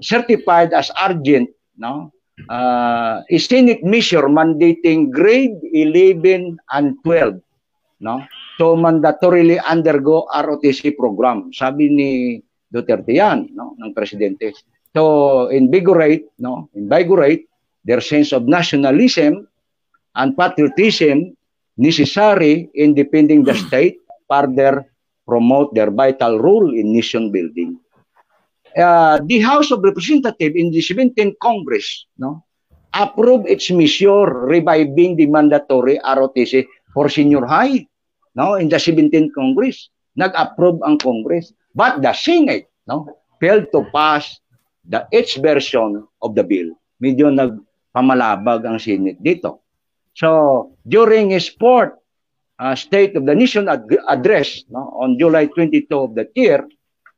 certified 0.00 0.72
as 0.72 0.90
urgent, 1.00 1.50
no, 1.78 2.12
uh, 2.48 3.22
is 3.28 3.46
Senate 3.46 3.84
measure 3.84 4.28
mandating 4.28 5.10
grade 5.10 5.58
11 5.72 6.58
and 6.72 6.96
12, 7.04 7.40
no, 8.00 8.24
to 8.58 8.76
mandatorily 8.76 9.62
undergo 9.64 10.26
ROTC 10.32 10.96
program. 10.96 11.52
Sabi 11.52 11.88
ni 11.88 12.10
Duterte 12.72 13.12
yan, 13.12 13.52
no, 13.52 13.76
ng 13.76 13.92
presidente. 13.92 14.56
To 14.92 15.48
invigorate, 15.48 16.36
no, 16.40 16.68
invigorate 16.76 17.48
their 17.84 18.04
sense 18.04 18.32
of 18.32 18.44
nationalism 18.44 19.48
and 20.16 20.36
patriotism 20.36 21.32
necessary 21.82 22.70
in 22.78 22.94
defending 22.94 23.42
the 23.42 23.58
state, 23.58 23.98
further 24.30 24.86
promote 25.26 25.74
their 25.74 25.90
vital 25.90 26.38
role 26.38 26.70
in 26.70 26.94
nation 26.94 27.34
building. 27.34 27.82
uh, 28.76 29.20
the 29.24 29.40
House 29.40 29.70
of 29.70 29.82
Representatives 29.82 30.56
in 30.56 30.70
the 30.70 30.80
17th 30.80 31.36
Congress, 31.42 32.06
no, 32.16 32.44
approved 32.94 33.48
its 33.48 33.70
measure 33.70 34.24
reviving 34.48 35.16
the 35.16 35.26
mandatory 35.26 35.98
ROTC 36.00 36.64
for 36.92 37.08
senior 37.08 37.44
high, 37.44 37.86
no, 38.34 38.54
in 38.56 38.68
the 38.68 38.76
17th 38.76 39.32
Congress. 39.34 39.88
Nag-approve 40.16 40.80
ang 40.84 41.00
Congress. 41.00 41.56
But 41.72 42.04
the 42.04 42.12
Senate, 42.12 42.68
no, 42.84 43.08
failed 43.40 43.72
to 43.72 43.88
pass 43.96 44.28
the 44.84 45.08
its 45.08 45.40
version 45.40 46.04
of 46.20 46.36
the 46.36 46.44
bill. 46.44 46.76
Medyo 47.00 47.32
nagpamalabag 47.32 48.68
ang 48.68 48.76
Senate 48.76 49.16
dito. 49.24 49.61
So, 50.14 50.72
during 50.86 51.30
his 51.30 51.48
fourth 51.48 51.92
uh, 52.58 52.74
State 52.74 53.16
of 53.16 53.26
the 53.26 53.34
Nation 53.34 53.68
ad- 53.68 53.88
address 54.08 54.64
no, 54.70 54.92
on 55.00 55.18
July 55.18 55.46
22 55.46 55.98
of 55.98 56.14
that 56.14 56.30
year, 56.34 56.66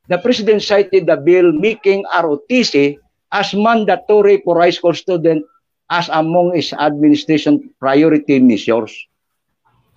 the 0.08 0.18
President 0.18 0.62
cited 0.62 1.06
the 1.06 1.16
bill 1.16 1.52
making 1.52 2.04
ROTC 2.14 2.98
as 3.32 3.54
mandatory 3.54 4.40
for 4.44 4.60
high 4.60 4.70
school 4.70 4.94
students 4.94 5.46
as 5.90 6.08
among 6.08 6.56
its 6.56 6.72
administration 6.72 7.70
priority 7.80 8.38
measures. 8.40 8.92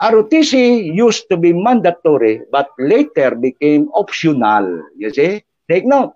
ROTC 0.02 0.94
used 0.94 1.26
to 1.30 1.38
be 1.38 1.54
mandatory 1.54 2.42
but 2.52 2.70
later 2.78 3.34
became 3.36 3.90
optional. 3.94 4.66
You 4.98 5.10
see? 5.14 5.44
Take 5.70 5.86
note. 5.86 6.14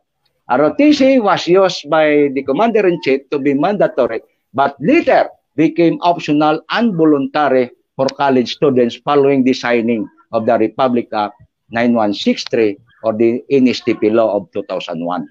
ROTC 0.49 1.21
was 1.21 1.47
used 1.47 1.89
by 1.89 2.29
the 2.33 2.43
Commander-in-Chief 2.43 3.29
to 3.31 3.39
be 3.39 3.53
mandatory 3.53 4.21
but 4.53 4.75
later 4.79 5.29
became 5.55 5.99
optional 6.01 6.61
and 6.71 6.95
voluntary 6.95 7.71
for 7.95 8.07
college 8.15 8.55
students 8.55 8.95
following 9.03 9.43
the 9.43 9.53
signing 9.53 10.07
of 10.31 10.45
the 10.45 10.55
Republic 10.57 11.07
Act 11.11 11.35
9163 11.71 12.77
or 13.03 13.13
the 13.13 13.43
NSTP 13.51 14.11
law 14.13 14.37
of 14.37 14.51
2001. 14.53 15.27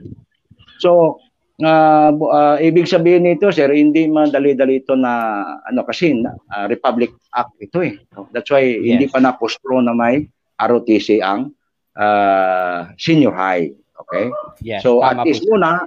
So, 0.81 1.21
uh, 1.63 2.13
uh, 2.13 2.57
ibig 2.59 2.89
sabihin 2.89 3.29
nito, 3.29 3.53
sir, 3.53 3.71
hindi 3.71 4.09
madali-dali 4.09 4.81
ito 4.85 4.97
na, 4.97 5.45
ano 5.69 5.85
kasi, 5.85 6.17
uh, 6.17 6.67
Republic 6.67 7.13
Act 7.37 7.57
ito 7.61 7.85
eh. 7.85 8.01
That's 8.33 8.51
why 8.51 8.65
yes. 8.65 8.97
hindi 8.97 9.07
pa 9.09 9.21
na-postro 9.21 9.81
na 9.85 9.93
may 9.93 10.27
ROTC 10.61 11.21
ang 11.21 11.53
uh, 11.97 12.91
senior 12.97 13.33
high. 13.37 13.73
Okay? 14.01 14.33
Yes, 14.65 14.83
so, 14.83 15.05
at 15.05 15.21
least 15.23 15.45
muna, 15.47 15.85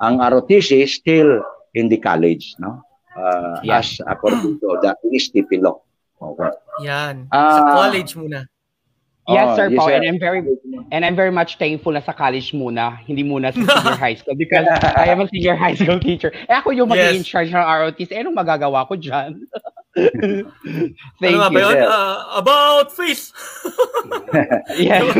ang 0.00 0.20
ROTC 0.20 0.84
still 0.84 1.40
in 1.72 1.88
the 1.88 1.96
college, 2.00 2.56
no? 2.60 2.85
Uh, 3.16 3.60
yes. 3.64 4.00
As 4.00 4.12
according 4.12 4.60
to 4.60 4.78
the 4.82 4.96
NSTP 5.08 5.62
law. 5.62 5.80
Okay. 6.20 6.50
Yan. 6.84 7.28
Uh, 7.32 7.56
sa 7.56 7.62
college 7.72 8.12
muna. 8.14 8.44
Yes, 9.26 9.46
oh, 9.50 9.56
sir, 9.56 9.66
yes, 9.70 9.78
Paul. 9.78 9.90
And 9.90 10.04
I'm 10.06 10.18
very 10.22 10.40
and 10.92 11.02
I'm 11.02 11.16
very 11.18 11.34
much 11.34 11.58
thankful 11.58 11.90
na 11.90 11.98
sa 11.98 12.14
college 12.14 12.54
muna, 12.54 13.02
hindi 13.02 13.26
muna 13.26 13.50
sa 13.50 13.58
senior 13.66 13.98
high 13.98 14.14
school 14.14 14.38
because 14.38 14.70
I 14.70 15.10
am 15.10 15.18
a 15.18 15.26
senior 15.26 15.58
high 15.58 15.74
school 15.74 15.98
teacher. 15.98 16.30
Eh 16.46 16.54
ako 16.54 16.70
yung 16.70 16.86
mag-in 16.86 17.26
charge 17.26 17.50
ng 17.50 17.58
ROTs. 17.58 18.14
Eh, 18.14 18.22
anong 18.22 18.38
magagawa 18.38 18.86
ko 18.86 18.94
dyan? 18.94 19.42
Thank 21.18 21.40
ano 21.42 21.50
you. 21.50 21.56
Ba 21.56 21.58
yun? 21.58 21.76
Uh, 21.82 22.16
about 22.38 22.94
face. 22.94 23.34
yes. 24.78 25.10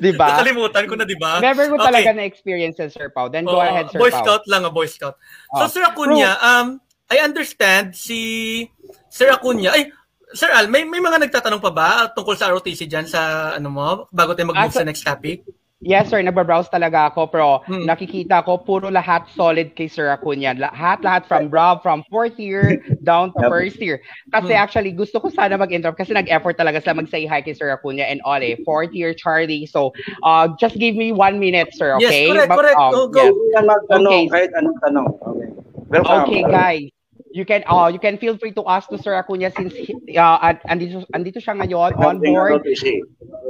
di 0.00 0.16
ba? 0.16 0.40
Nakalimutan 0.40 0.84
ko 0.88 0.94
na, 0.96 1.04
di 1.04 1.18
ba? 1.20 1.42
Never 1.42 1.68
ko 1.68 1.76
okay. 1.76 1.92
talaga 1.92 2.16
na-experience 2.16 2.80
Sir 2.80 3.12
Pao. 3.12 3.28
Then 3.28 3.44
go 3.44 3.60
oh, 3.60 3.66
ahead, 3.66 3.92
Sir 3.92 4.00
Boy 4.00 4.14
Pao. 4.14 4.22
Scout 4.24 4.48
lang, 4.48 4.64
a 4.64 4.72
Boy 4.72 4.88
Scout. 4.88 5.18
So, 5.58 5.66
oh. 5.66 5.68
Sir 5.68 5.84
Acuña, 5.84 6.40
um, 6.40 6.80
I 7.06 7.22
understand 7.22 7.94
si 7.94 8.66
Sir 9.10 9.30
Acuña, 9.30 9.70
ay, 9.70 9.94
Sir 10.34 10.50
Al, 10.50 10.66
may, 10.66 10.82
may 10.82 10.98
mga 10.98 11.22
nagtatanong 11.22 11.62
pa 11.62 11.70
ba 11.70 11.88
tungkol 12.10 12.34
sa 12.34 12.50
ROTC 12.50 12.90
dyan 12.90 13.06
sa 13.06 13.54
ano 13.54 13.70
mo, 13.70 13.88
bago 14.10 14.34
tayo 14.34 14.50
mag-move 14.50 14.68
ah, 14.68 14.74
so, 14.74 14.82
sa 14.82 14.88
next 14.88 15.06
topic? 15.06 15.46
Yes, 15.84 16.08
sir. 16.08 16.24
Nagbabrowse 16.24 16.72
talaga 16.72 17.12
ako. 17.12 17.28
Pero 17.28 17.48
hmm. 17.68 17.84
nakikita 17.84 18.40
ko, 18.42 18.58
puro 18.58 18.88
lahat 18.88 19.28
solid 19.36 19.76
kay 19.76 19.86
Sir 19.86 20.08
Acuña. 20.08 20.56
Lahat, 20.56 21.04
lahat 21.04 21.28
from 21.28 21.52
Rob, 21.52 21.84
from 21.84 22.00
fourth 22.08 22.40
year 22.40 22.80
down 23.06 23.30
to 23.36 23.44
first 23.46 23.76
year. 23.78 24.00
Kasi 24.32 24.56
hmm. 24.56 24.62
actually, 24.66 24.90
gusto 24.96 25.20
ko 25.20 25.28
sana 25.28 25.60
mag-interrupt 25.60 26.00
kasi 26.00 26.16
nag-effort 26.16 26.56
talaga 26.56 26.80
sila 26.80 27.04
mag-say 27.04 27.28
hi 27.28 27.44
kay 27.44 27.52
Sir 27.52 27.70
Acuña 27.70 28.08
and 28.08 28.24
all 28.24 28.40
eh. 28.40 28.56
Fourth 28.64 28.96
year, 28.96 29.12
Charlie. 29.12 29.68
So, 29.68 29.92
uh, 30.24 30.48
just 30.56 30.80
give 30.80 30.96
me 30.96 31.12
one 31.12 31.38
minute, 31.38 31.70
sir. 31.76 31.94
Okay? 32.00 32.32
Yes, 32.32 32.34
correct, 32.34 32.50
But, 32.50 32.58
correct. 32.58 32.78
Um, 32.80 32.90
go, 32.90 33.02
go. 33.12 33.24
Yes. 33.52 33.64
Okay. 33.94 34.22
Kahit 34.32 34.50
anong 34.56 34.76
tanong. 34.80 35.08
Okay. 35.12 35.48
Welcome. 35.86 36.22
Okay, 36.26 36.42
guys 36.50 36.95
you 37.36 37.44
can 37.44 37.62
uh 37.68 37.88
you 37.92 38.00
can 38.00 38.16
feel 38.16 38.38
free 38.40 38.52
to 38.56 38.64
ask 38.66 38.88
to 38.88 38.96
Sir 38.96 39.12
Acuña 39.12 39.52
since 39.52 39.76
uh, 40.16 40.56
andito 40.72 41.04
andito 41.12 41.36
siya 41.36 41.60
ngayon 41.60 41.92
on 42.00 42.16
board. 42.24 42.64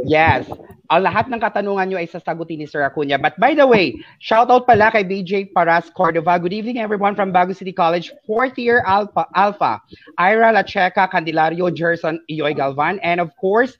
Yes. 0.02 0.50
Ang 0.86 1.02
lahat 1.02 1.26
ng 1.26 1.42
katanungan 1.42 1.90
niyo 1.90 1.98
ay 1.98 2.06
sasagutin 2.06 2.62
ni 2.62 2.66
Sir 2.66 2.86
Acuña. 2.86 3.18
But 3.18 3.34
by 3.42 3.58
the 3.58 3.66
way, 3.66 3.98
shout 4.22 4.46
out 4.54 4.70
pala 4.70 4.94
kay 4.94 5.02
BJ 5.02 5.50
Paras 5.50 5.90
Cordova. 5.90 6.38
Good 6.38 6.54
evening 6.54 6.78
everyone 6.78 7.18
from 7.18 7.34
Bago 7.34 7.50
City 7.50 7.74
College, 7.74 8.14
fourth 8.22 8.54
year 8.54 8.86
Alpha, 8.86 9.26
Alpha. 9.34 9.82
Ira 10.18 10.54
Lacheca, 10.54 11.10
Candelario, 11.10 11.74
Gerson, 11.74 12.22
Iyoy 12.30 12.54
Galvan, 12.54 13.02
and 13.02 13.18
of 13.18 13.34
course, 13.34 13.74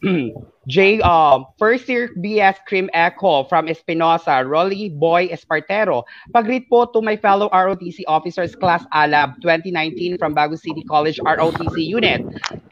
J, 0.68 1.00
uh, 1.00 1.44
first 1.58 1.88
year 1.88 2.12
BS 2.20 2.56
Cream 2.68 2.88
Echo 2.92 3.44
from 3.44 3.68
Espinosa, 3.68 4.44
Rolly 4.44 4.88
Boy 4.88 5.28
Espartero. 5.28 6.04
Pag-greet 6.32 6.68
po 6.68 6.84
to 6.92 7.00
my 7.00 7.16
fellow 7.16 7.48
ROTC 7.50 8.04
officers, 8.06 8.54
Class 8.54 8.84
Alab 8.92 9.40
2019 9.40 10.16
from 10.16 10.36
Bago 10.36 10.56
City 10.56 10.84
College 10.84 11.18
ROTC 11.24 11.80
unit. 11.84 12.22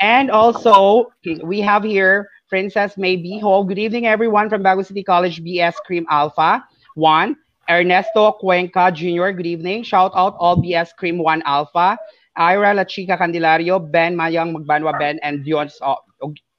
And 0.01 0.30
also, 0.30 1.11
we 1.43 1.61
have 1.61 1.82
here 1.82 2.28
Princess 2.49 2.96
May 2.96 3.16
Biho. 3.16 3.68
Good 3.68 3.78
evening, 3.78 4.07
everyone 4.07 4.49
from 4.49 4.64
Bago 4.64 4.80
City 4.80 5.05
College 5.05 5.44
BS 5.44 5.76
Cream 5.84 6.07
Alpha 6.09 6.64
1. 6.96 7.36
Ernesto 7.68 8.32
Cuenca 8.40 8.88
Jr., 8.88 9.36
good 9.36 9.44
evening. 9.44 9.84
Shout 9.84 10.12
out 10.16 10.32
all 10.40 10.57
BS 10.57 10.96
Cream 10.96 11.18
1 11.18 11.42
Alpha. 11.44 11.99
Ira 12.40 12.72
La 12.72 12.84
Chica 12.84 13.18
Candelario, 13.20 13.76
Ben 13.76 14.16
Mayang 14.16 14.57
Magbanwa 14.57 14.99
Ben, 14.99 15.20
and 15.22 15.44
Dion. 15.44 15.68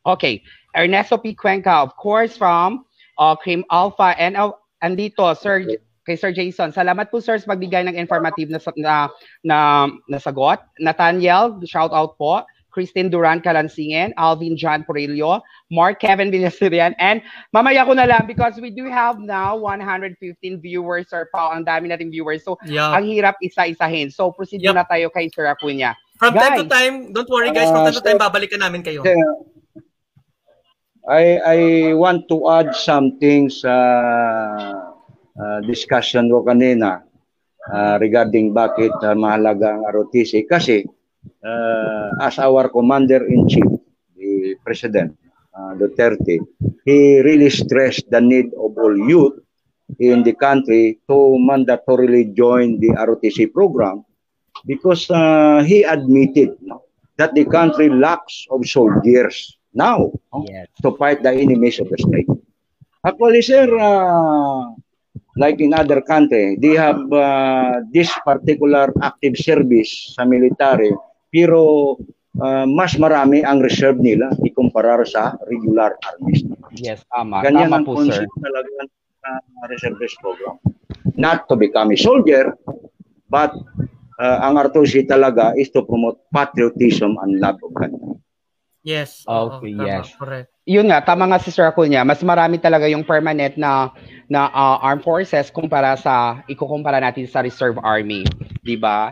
Okay. 0.05 0.43
Ernesto 0.77 1.17
P. 1.17 1.33
Cuenca, 1.33 1.81
of 1.81 1.97
course, 1.97 2.37
from 2.37 2.85
uh, 3.17 3.35
Cream 3.35 3.65
Alpha. 3.71 4.13
And 4.21 4.37
uh, 4.37 4.53
andito, 4.83 5.33
Sir, 5.33 5.65
kay 6.05 6.17
Sir 6.17 6.29
Jason. 6.29 6.69
Salamat 6.69 7.09
po, 7.09 7.17
sir, 7.17 7.41
sa 7.41 7.49
pagbigay 7.49 7.89
ng 7.89 7.97
informative 7.97 8.53
na, 8.53 8.61
na, 8.77 8.93
na, 9.41 9.57
na 10.05 10.17
sagot. 10.21 10.61
Nathaniel, 10.77 11.57
shout 11.65 11.89
out 11.89 12.13
po. 12.21 12.45
Christine 12.71 13.09
Duran 13.09 13.41
Kalansingen, 13.41 14.13
Alvin 14.17 14.55
John 14.57 14.85
Porillo, 14.85 15.41
Mark 15.69 15.99
Kevin 15.99 16.31
Villasirian, 16.31 16.93
and 16.99 17.21
mamaya 17.53 17.85
ko 17.85 17.93
na 17.93 18.05
lang 18.05 18.25
because 18.25 18.57
we 18.61 18.69
do 18.69 18.85
have 18.85 19.19
now 19.19 19.57
115 19.57 20.15
viewers, 20.61 21.09
Sir 21.09 21.27
Paul. 21.33 21.57
Ang 21.57 21.65
dami 21.65 21.89
nating 21.89 22.11
viewers. 22.11 22.45
So, 22.45 22.57
yeah. 22.65 22.93
ang 22.93 23.05
hirap 23.09 23.35
isa-isahin. 23.41 24.13
So, 24.13 24.31
proceed 24.31 24.61
yep. 24.61 24.75
na 24.77 24.85
tayo 24.85 25.09
kay 25.09 25.29
Sir 25.33 25.49
Acuña. 25.49 25.97
From 26.19 26.35
guys, 26.35 26.51
time 26.51 26.57
to 26.59 26.65
time, 26.67 26.95
don't 27.15 27.29
worry 27.31 27.51
guys, 27.55 27.71
from 27.71 27.87
time 27.87 27.95
to 27.95 28.03
time, 28.03 28.19
babalikan 28.19 28.59
namin 28.59 28.83
kayo. 28.83 29.07
I 31.07 31.39
I 31.41 31.59
want 31.95 32.27
to 32.29 32.37
add 32.51 32.75
something 32.75 33.47
sa 33.49 33.73
uh, 35.39 35.59
discussion 35.63 36.27
ko 36.27 36.43
kanina 36.43 37.07
uh, 37.71 37.95
regarding 37.97 38.51
bakit 38.51 38.91
uh, 39.01 39.15
mahalaga 39.15 39.73
ang 39.73 39.87
ROTC 39.87 40.45
kasi 40.45 40.83
uh, 41.43 42.09
as 42.21 42.39
our 42.39 42.69
commander-in-chief, 42.69 43.69
the 44.15 44.55
President 44.63 45.15
uh, 45.55 45.75
Duterte, 45.75 46.39
he 46.85 47.21
really 47.21 47.49
stressed 47.49 48.09
the 48.09 48.21
need 48.21 48.53
of 48.53 48.77
all 48.77 48.95
youth 48.95 49.39
in 49.99 50.23
the 50.23 50.33
country 50.33 50.99
to 51.07 51.37
mandatorily 51.41 52.33
join 52.35 52.79
the 52.79 52.89
ROTC 52.93 53.51
program 53.51 54.05
because 54.65 55.09
uh, 55.09 55.63
he 55.63 55.83
admitted 55.83 56.57
no, 56.61 56.83
that 57.17 57.33
the 57.33 57.45
country 57.45 57.89
lacks 57.89 58.45
of 58.51 58.65
soldiers 58.67 59.57
now 59.73 60.11
yes. 60.47 60.67
to 60.81 60.95
fight 60.97 61.23
the 61.23 61.31
enemies 61.31 61.79
of 61.79 61.89
the 61.89 61.97
state. 61.97 62.27
Actually, 63.05 63.41
sir, 63.41 63.67
uh, 63.79 64.75
like 65.37 65.59
in 65.61 65.73
other 65.73 66.01
country, 66.01 66.57
they 66.59 66.75
have 66.75 66.99
uh, 67.11 67.79
this 67.93 68.11
particular 68.25 68.91
active 69.01 69.37
service 69.37 70.13
sa 70.15 70.25
military, 70.25 70.91
pero 71.29 71.95
uh, 72.41 72.65
mas 72.65 72.97
marami 72.97 73.41
ang 73.41 73.61
reserve 73.61 73.97
nila 74.01 74.33
ikumpara 74.41 75.01
sa 75.05 75.37
regular 75.49 75.95
armies. 76.05 76.45
Yes, 76.77 77.01
tama. 77.09 77.41
Ganyan 77.41 77.69
tama 77.69 77.75
ang 77.81 77.85
po, 77.85 77.93
concept 77.97 78.29
sir. 78.29 78.43
talaga 78.43 78.69
ng 78.69 78.89
uh, 79.25 79.41
reservist 79.69 80.15
program. 80.21 80.57
Not 81.19 81.49
to 81.49 81.55
become 81.57 81.93
a 81.93 81.99
soldier, 81.99 82.53
but 83.27 83.53
uh, 84.19 84.37
ang 84.43 84.59
RTC 84.59 85.07
talaga 85.07 85.55
is 85.55 85.71
to 85.73 85.85
promote 85.85 86.21
patriotism 86.29 87.17
and 87.23 87.39
love 87.39 87.57
of 87.63 87.71
country. 87.75 88.19
Yes. 88.79 89.27
Okay, 89.27 89.75
oo, 89.75 89.83
yes. 89.83 90.15
correct. 90.15 90.49
Yun 90.63 90.87
nga, 90.87 91.03
tama 91.03 91.27
nga 91.27 91.41
si 91.41 91.51
Sir 91.51 91.67
Acuña, 91.67 92.05
mas 92.05 92.21
marami 92.23 92.61
talaga 92.61 92.87
yung 92.87 93.03
permanent 93.03 93.57
na 93.59 93.91
na 94.29 94.47
uh, 94.53 94.77
armed 94.79 95.03
forces 95.03 95.49
kumpara 95.49 95.97
sa 95.97 96.45
ikukumpara 96.45 97.01
natin 97.01 97.25
sa 97.25 97.41
reserve 97.41 97.81
army, 97.81 98.23
'di 98.61 98.77
ba? 98.79 99.11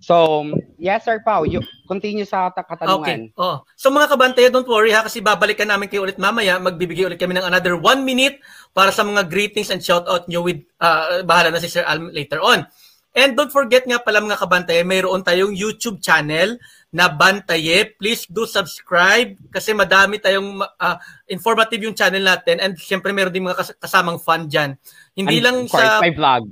So, 0.00 0.48
yes, 0.80 1.04
Sir 1.04 1.20
Pao, 1.20 1.44
you 1.44 1.60
continue 1.84 2.24
sa 2.24 2.48
katanungan. 2.48 3.28
Okay. 3.28 3.36
Oh. 3.36 3.60
So 3.76 3.92
mga 3.92 4.16
kabantay, 4.16 4.48
don't 4.48 4.64
worry 4.64 4.96
ha, 4.96 5.04
kasi 5.04 5.20
babalikan 5.20 5.68
namin 5.68 5.92
kayo 5.92 6.08
ulit 6.08 6.16
mamaya. 6.16 6.56
Magbibigay 6.56 7.04
ulit 7.04 7.20
kami 7.20 7.36
ng 7.36 7.44
another 7.44 7.76
one 7.76 8.00
minute 8.00 8.40
para 8.72 8.88
sa 8.96 9.04
mga 9.04 9.28
greetings 9.28 9.68
and 9.68 9.84
shout 9.84 10.08
out 10.08 10.24
nyo 10.24 10.40
with, 10.40 10.64
uh, 10.80 11.20
bahala 11.28 11.52
na 11.52 11.60
si 11.60 11.68
Sir 11.68 11.84
Al 11.84 12.00
later 12.16 12.40
on. 12.40 12.64
And 13.12 13.36
don't 13.36 13.52
forget 13.52 13.84
nga 13.84 14.00
pala 14.00 14.24
mga 14.24 14.40
kabantay, 14.40 14.80
mayroon 14.86 15.20
tayong 15.20 15.52
YouTube 15.52 16.00
channel 16.00 16.56
na 16.94 17.12
Bantaye. 17.12 17.92
Please 17.98 18.24
do 18.24 18.46
subscribe 18.46 19.36
kasi 19.52 19.76
madami 19.76 20.16
tayong 20.16 20.62
uh, 20.62 20.96
informative 21.28 21.82
yung 21.84 21.94
channel 21.98 22.22
natin 22.22 22.56
and 22.62 22.78
siyempre 22.80 23.12
mayroon 23.12 23.34
din 23.34 23.44
mga 23.44 23.76
kasamang 23.82 24.16
fun 24.16 24.48
dyan. 24.48 24.80
Hindi 25.12 25.42
and 25.42 25.44
lang 25.44 25.56
sa... 25.68 26.00
my 26.00 26.14
vlog. 26.14 26.48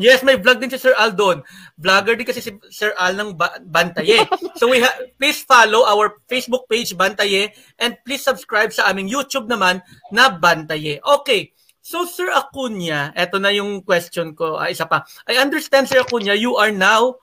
Yes, 0.00 0.24
may 0.24 0.40
vlog 0.40 0.58
din 0.58 0.72
si 0.72 0.80
Sir 0.80 0.96
Al 0.96 1.12
doon. 1.12 1.44
Vlogger 1.76 2.16
din 2.16 2.24
kasi 2.24 2.40
si 2.40 2.50
Sir 2.72 2.92
Al 2.96 3.16
ng 3.16 3.36
ba- 3.36 3.60
Bantaye. 3.60 4.24
so 4.56 4.68
we 4.68 4.80
ha- 4.80 4.98
please 5.20 5.44
follow 5.44 5.84
our 5.84 6.16
Facebook 6.26 6.64
page 6.66 6.96
Bantaye 6.96 7.52
and 7.76 7.96
please 8.06 8.24
subscribe 8.24 8.72
sa 8.72 8.88
aming 8.88 9.08
YouTube 9.08 9.48
naman 9.48 9.84
na 10.08 10.32
Bantaye. 10.32 11.00
Okay. 11.20 11.52
So 11.82 12.06
Sir 12.06 12.30
Acuña, 12.30 13.10
eto 13.12 13.42
na 13.42 13.50
yung 13.50 13.82
question 13.82 14.38
ko, 14.38 14.54
ah, 14.54 14.70
isa 14.70 14.86
pa. 14.86 15.02
I 15.26 15.42
understand 15.42 15.90
Sir 15.90 16.06
Acuña, 16.06 16.38
you 16.38 16.54
are 16.54 16.70
now 16.70 17.18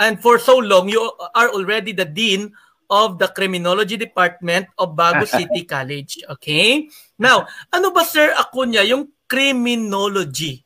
and 0.00 0.16
for 0.18 0.40
so 0.40 0.56
long 0.56 0.88
you 0.88 1.02
are 1.36 1.52
already 1.52 1.92
the 1.92 2.08
dean 2.08 2.48
of 2.88 3.20
the 3.20 3.28
criminology 3.28 4.00
department 4.00 4.64
of 4.80 4.96
Bago 4.96 5.28
City 5.36 5.68
College. 5.68 6.24
Okay? 6.24 6.88
Now, 7.20 7.44
ano 7.68 7.92
ba 7.92 8.00
Sir 8.00 8.32
Acuña 8.32 8.80
yung 8.80 9.12
criminology? 9.28 10.64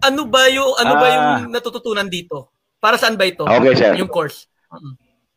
Ano 0.00 0.22
ba 0.26 0.48
yung 0.48 0.72
ano 0.80 0.94
ba 0.96 1.06
yung 1.08 1.26
ah. 1.26 1.40
natututunan 1.48 2.08
dito? 2.08 2.52
Para 2.80 2.96
saan 2.96 3.20
ba 3.20 3.28
ito? 3.28 3.44
Okay, 3.44 3.76
sir. 3.76 3.92
Yung 4.00 4.08
course. 4.08 4.48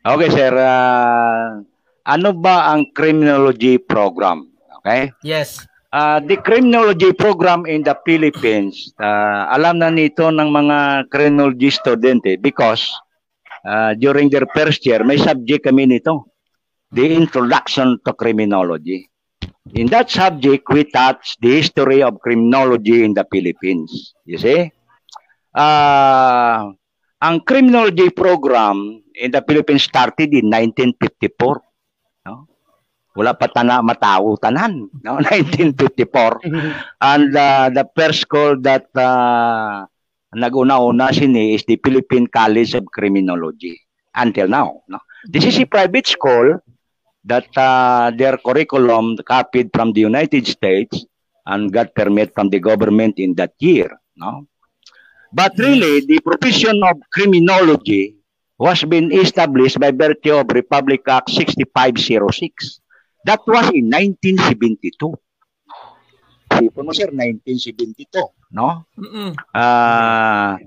Okay, 0.03 0.29
sir. 0.31 0.51
Uh, 0.55 1.63
ano 2.07 2.29
ba 2.35 2.71
ang 2.71 2.87
criminology 2.95 3.79
program? 3.79 4.47
Okay? 4.79 5.11
Yes. 5.23 5.63
Uh, 5.93 6.17
the 6.25 6.39
criminology 6.41 7.13
program 7.13 7.69
in 7.69 7.85
the 7.85 7.93
Philippines, 8.01 8.91
uh, 8.97 9.45
alam 9.53 9.77
na 9.77 9.93
nito 9.93 10.25
ng 10.25 10.49
mga 10.49 11.07
criminology 11.13 11.69
student 11.69 12.19
eh, 12.25 12.33
because 12.33 12.89
uh, 13.67 13.93
during 13.95 14.27
their 14.27 14.49
first 14.57 14.81
year, 14.89 15.05
may 15.05 15.21
subject 15.21 15.63
kami 15.69 15.85
nito. 15.85 16.33
The 16.93 17.13
Introduction 17.13 17.97
to 18.05 18.13
Criminology. 18.13 19.09
In 19.73 19.87
that 19.89 20.09
subject, 20.09 20.69
we 20.69 20.85
touch 20.85 21.37
the 21.41 21.57
history 21.57 22.03
of 22.03 22.21
criminology 22.21 23.03
in 23.03 23.13
the 23.13 23.25
Philippines. 23.31 24.13
You 24.25 24.37
see? 24.37 24.69
Uh, 25.53 26.73
ang 27.21 27.41
criminology 27.45 28.09
program 28.13 29.01
in 29.15 29.31
the 29.31 29.41
Philippines 29.45 29.83
started 29.85 30.33
in 30.33 30.49
1954. 30.49 31.61
No? 32.27 32.45
Wala 33.17 33.33
pa 33.33 33.49
tana 33.49 33.81
matao 33.81 34.37
tanan. 34.37 34.89
No? 35.01 35.17
1954. 35.25 36.41
And 37.01 37.33
uh, 37.33 37.69
the 37.73 37.85
first 37.97 38.25
school 38.25 38.59
that 38.61 38.89
uh, 38.93 39.85
naguna-una 40.33 41.13
sini 41.13 41.55
is 41.55 41.65
the 41.65 41.77
Philippine 41.81 42.27
College 42.27 42.73
of 42.73 42.85
Criminology 42.89 43.79
until 44.13 44.47
now. 44.49 44.81
No? 44.89 44.99
This 45.29 45.45
is 45.45 45.57
a 45.61 45.65
private 45.65 46.05
school 46.05 46.59
that 47.25 47.47
uh, 47.57 48.11
their 48.11 48.37
curriculum 48.37 49.17
copied 49.25 49.69
from 49.73 49.93
the 49.93 50.01
United 50.01 50.47
States 50.47 51.05
and 51.45 51.71
got 51.71 51.95
permit 51.95 52.33
from 52.35 52.49
the 52.49 52.59
government 52.59 53.19
in 53.19 53.35
that 53.35 53.53
year. 53.59 53.89
No? 54.15 54.47
But 55.33 55.57
really, 55.57 56.05
the 56.05 56.19
profession 56.19 56.83
of 56.83 57.01
criminology 57.11 58.15
was 58.59 58.83
been 58.85 59.11
established 59.11 59.79
by 59.79 59.91
virtue 59.91 60.35
of 60.35 60.47
Republic 60.53 61.01
Act 61.07 61.29
6506. 61.31 62.79
That 63.25 63.39
was 63.47 63.71
in 63.73 63.89
1972. 63.89 64.93
Sipo 66.53 66.85
mo, 66.85 66.93
sir, 66.93 67.09
1972. 67.09 68.13
No? 68.53 68.85
Mm-mm. 68.93 69.33
Uh, 69.55 70.59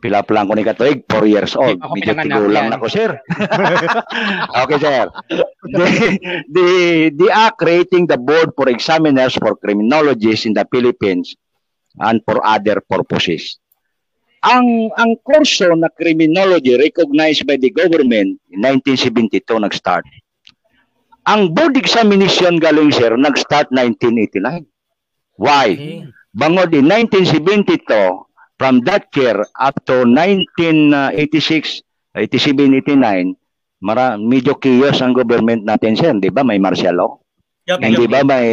Pila 0.00 0.24
pa 0.24 0.32
lang 0.32 0.48
ko 0.48 0.56
ni 0.56 0.64
Katoig, 0.64 1.04
4 1.04 1.28
years 1.28 1.52
old. 1.60 1.76
Ako 1.76 1.92
Medyo 1.92 2.14
tigulang 2.24 2.72
na 2.72 2.80
ko, 2.80 2.88
sir. 2.88 3.20
okay, 4.64 4.78
sir. 4.80 5.04
The, 5.62 6.44
the, 6.48 6.68
the 7.14 7.28
act 7.30 7.58
creating 7.58 8.06
the 8.06 8.16
board 8.16 8.52
for 8.56 8.68
examiners 8.68 9.34
for 9.34 9.56
criminologists 9.56 10.46
in 10.46 10.54
the 10.54 10.66
Philippines 10.72 11.36
and 11.98 12.22
for 12.24 12.44
other 12.44 12.80
purposes. 12.80 13.58
Ang 14.40 14.88
ang 14.96 15.20
kurso 15.20 15.68
na 15.76 15.92
criminology 15.92 16.72
recognized 16.80 17.44
by 17.44 17.60
the 17.60 17.68
government 17.68 18.40
in 18.48 18.64
1972 18.64 19.44
nag-start. 19.60 20.08
Ang 21.28 21.52
board 21.52 21.76
examination 21.76 22.56
galing 22.56 22.88
sir 22.88 23.12
nag-start 23.20 23.68
1989. 23.68 24.64
Why? 25.36 25.76
Okay. 25.76 26.08
Bangod 26.32 26.72
in 26.72 26.88
1972 26.88 27.84
from 28.56 28.80
that 28.88 29.12
year 29.12 29.44
up 29.60 29.76
to 29.84 30.08
1986, 30.08 31.84
87, 32.16 32.80
89, 32.80 33.36
mara, 33.80 34.20
medyo 34.20 34.56
chaos 34.60 35.00
ang 35.00 35.16
government 35.16 35.64
natin 35.64 35.96
siya, 35.96 36.12
di 36.16 36.28
ba? 36.28 36.44
May 36.44 36.60
martial 36.60 36.96
law. 36.96 37.12
Yep, 37.68 37.78
Hindi 37.80 38.04
yep, 38.08 38.12
ba 38.12 38.20
may 38.24 38.46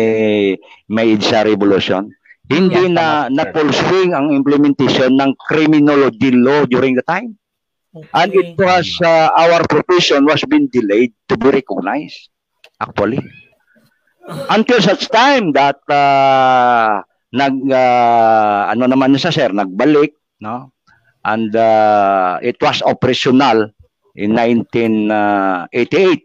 may 0.91 1.15
EDSA 1.15 1.47
revolution? 1.47 2.11
Hindi 2.47 2.91
yeah, 2.91 2.95
na 2.95 3.05
na 3.27 3.43
full 3.51 3.71
swing 3.71 4.15
ang 4.15 4.31
implementation 4.31 5.19
ng 5.19 5.35
criminology 5.47 6.31
law 6.31 6.63
during 6.63 6.95
the 6.95 7.03
time. 7.03 7.35
Okay. 7.91 8.07
And 8.13 8.29
it 8.35 8.55
was 8.55 8.87
uh, 9.03 9.31
our 9.35 9.63
profession 9.67 10.23
was 10.27 10.43
been 10.47 10.71
delayed 10.71 11.11
to 11.27 11.35
be 11.35 11.49
recognized 11.51 12.31
actually. 12.79 13.19
Until 14.27 14.79
such 14.83 15.07
time 15.07 15.55
that 15.55 15.79
uh, 15.87 17.03
nag 17.31 17.55
uh, 17.67 18.71
ano 18.71 18.85
naman 18.87 19.15
sa 19.19 19.31
sir 19.31 19.51
nagbalik 19.51 20.15
no 20.39 20.71
and 21.27 21.51
uh, 21.55 22.39
it 22.39 22.55
was 22.63 22.79
operational 22.83 23.71
in 24.17 24.33
1988 24.33 25.69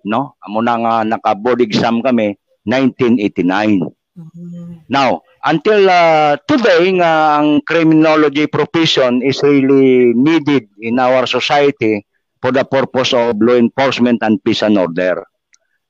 no 0.08 0.34
amo 0.42 0.64
na 0.64 0.74
nga 0.80 0.94
naka 1.04 1.36
board 1.36 1.60
exam 1.60 2.00
kami 2.00 2.34
1989 2.64 3.84
mm-hmm. 4.16 4.88
now 4.88 5.20
until 5.44 5.84
uh, 5.92 6.34
today 6.48 6.88
nga 6.96 7.38
ang 7.38 7.60
criminology 7.68 8.48
profession 8.48 9.20
is 9.20 9.44
really 9.44 10.16
needed 10.16 10.66
in 10.80 10.96
our 10.96 11.28
society 11.28 12.00
for 12.40 12.50
the 12.50 12.64
purpose 12.64 13.12
of 13.12 13.36
law 13.44 13.54
enforcement 13.54 14.18
and 14.24 14.40
peace 14.40 14.64
and 14.64 14.80
order 14.80 15.20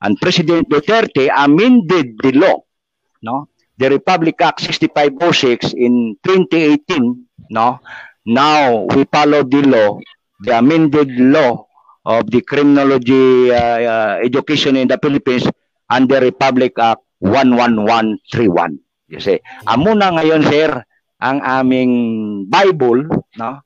and 0.03 0.19
President 0.19 0.67
Duterte 0.67 1.31
amended 1.31 2.19
the 2.19 2.35
law 2.35 2.59
no 3.23 3.47
the 3.83 3.91
Republic 3.91 4.39
Act 4.41 4.61
6506 4.61 5.75
in 5.75 6.17
2018, 6.23 7.27
no? 7.51 7.81
Now 8.25 8.87
we 8.95 9.05
follow 9.11 9.43
the 9.43 9.63
law, 9.63 9.99
the 10.41 10.59
amended 10.59 11.11
law 11.19 11.67
of 12.05 12.31
the 12.31 12.43
criminology 12.43 13.51
uh, 13.51 13.79
uh, 13.83 14.15
education 14.23 14.77
in 14.77 14.89
the 14.89 14.99
Philippines 14.99 15.47
under 15.91 16.21
Republic 16.21 16.75
Act 16.79 17.03
11131. 17.21 18.79
You 19.09 19.21
see. 19.21 19.39
Amo 19.69 19.95
na 19.95 20.11
ngayon 20.11 20.43
sir 20.49 20.71
ang 21.23 21.39
aming 21.45 21.93
Bible, 22.51 23.07
no? 23.39 23.63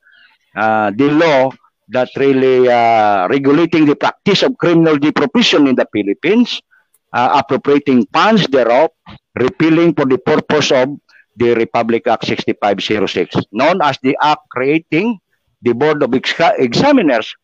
Uh, 0.56 0.88
the 0.92 1.08
law 1.12 1.48
that 1.88 2.08
really 2.16 2.68
uh, 2.68 3.28
regulating 3.28 3.86
the 3.86 3.96
practice 3.96 4.42
of 4.42 4.56
criminology 4.58 5.12
profession 5.12 5.68
in 5.68 5.76
the 5.76 5.86
Philippines 5.92 6.60
uh, 7.12 7.40
appropriating 7.40 8.04
funds 8.12 8.46
thereof, 8.48 8.90
repealing 9.36 9.94
for 9.94 10.04
the 10.04 10.18
purpose 10.18 10.72
of 10.72 10.98
the 11.36 11.54
Republic 11.54 12.06
Act 12.08 12.26
6506, 12.26 13.46
known 13.52 13.80
as 13.80 13.98
the 14.02 14.16
Act 14.20 14.48
creating 14.50 15.20
the 15.62 15.72
Board 15.72 16.02
of 16.02 16.12
Ex 16.14 16.34
Examiners 16.58 17.34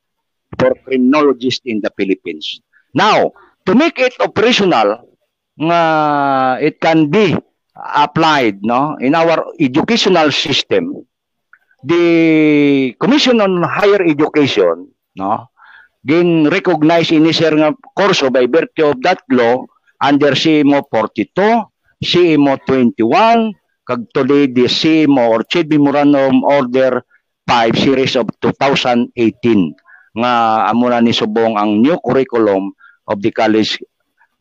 for 0.59 0.75
Criminologists 0.85 1.63
in 1.65 1.81
the 1.81 1.91
Philippines. 1.97 2.61
Now, 2.95 3.33
to 3.67 3.75
make 3.75 3.99
it 3.99 4.15
operational, 4.21 5.13
uh, 5.61 6.57
it 6.61 6.81
can 6.81 7.11
be 7.11 7.37
applied 7.77 8.61
no 8.63 8.97
in 9.01 9.15
our 9.15 9.45
educational 9.59 10.31
system 10.31 10.93
the 11.85 12.95
commission 13.01 13.41
on 13.41 13.63
higher 13.65 14.05
education 14.05 14.93
no 15.17 15.49
gin 16.05 16.47
recognize 16.53 17.09
ini 17.11 17.33
sir 17.33 17.55
nga 17.57 17.73
kurso 17.97 18.29
by 18.29 18.45
virtue 18.45 18.93
of 18.93 19.01
that 19.01 19.23
law 19.33 19.65
under 20.03 20.35
CMO 20.35 20.83
42, 20.91 21.31
CMO 22.03 22.59
21, 22.67 23.55
kag 23.87 24.03
today 24.11 24.51
the 24.51 24.67
CMO 24.67 25.39
or 25.39 25.47
Chief 25.47 25.63
Memorandum 25.71 26.43
Order 26.43 27.07
5 27.47 27.79
series 27.79 28.19
of 28.19 28.27
2018 28.43 29.15
nga 30.13 30.67
amo 30.69 30.93
na 30.93 31.01
ni 31.01 31.13
subong 31.17 31.57
ang 31.57 31.81
new 31.81 31.97
curriculum 32.05 32.73
of 33.09 33.21
the 33.25 33.33
college 33.33 33.81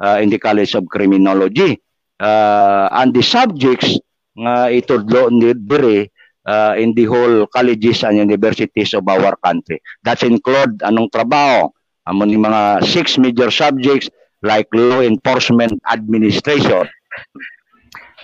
uh, 0.01 0.17
in 0.19 0.30
the 0.30 0.39
College 0.41 0.76
of 0.76 0.86
Criminology. 0.89 1.80
Uh, 2.22 2.89
and 2.91 3.13
the 3.13 3.24
subjects 3.24 3.97
nga 4.38 4.69
ito 4.69 5.01
dire 5.01 6.09
uh, 6.45 6.74
in 6.78 6.93
the 6.93 7.05
whole 7.05 7.45
colleges 7.47 8.03
and 8.03 8.17
universities 8.17 8.93
of 8.93 9.07
our 9.07 9.36
country. 9.41 9.82
That 10.03 10.22
include 10.24 10.82
anong 10.82 11.13
trabaho, 11.13 11.69
among 12.07 12.34
mga 12.34 12.86
six 12.86 13.17
major 13.17 13.49
subjects 13.49 14.09
like 14.41 14.67
law 14.74 15.01
enforcement 15.01 15.78
administration, 15.89 16.89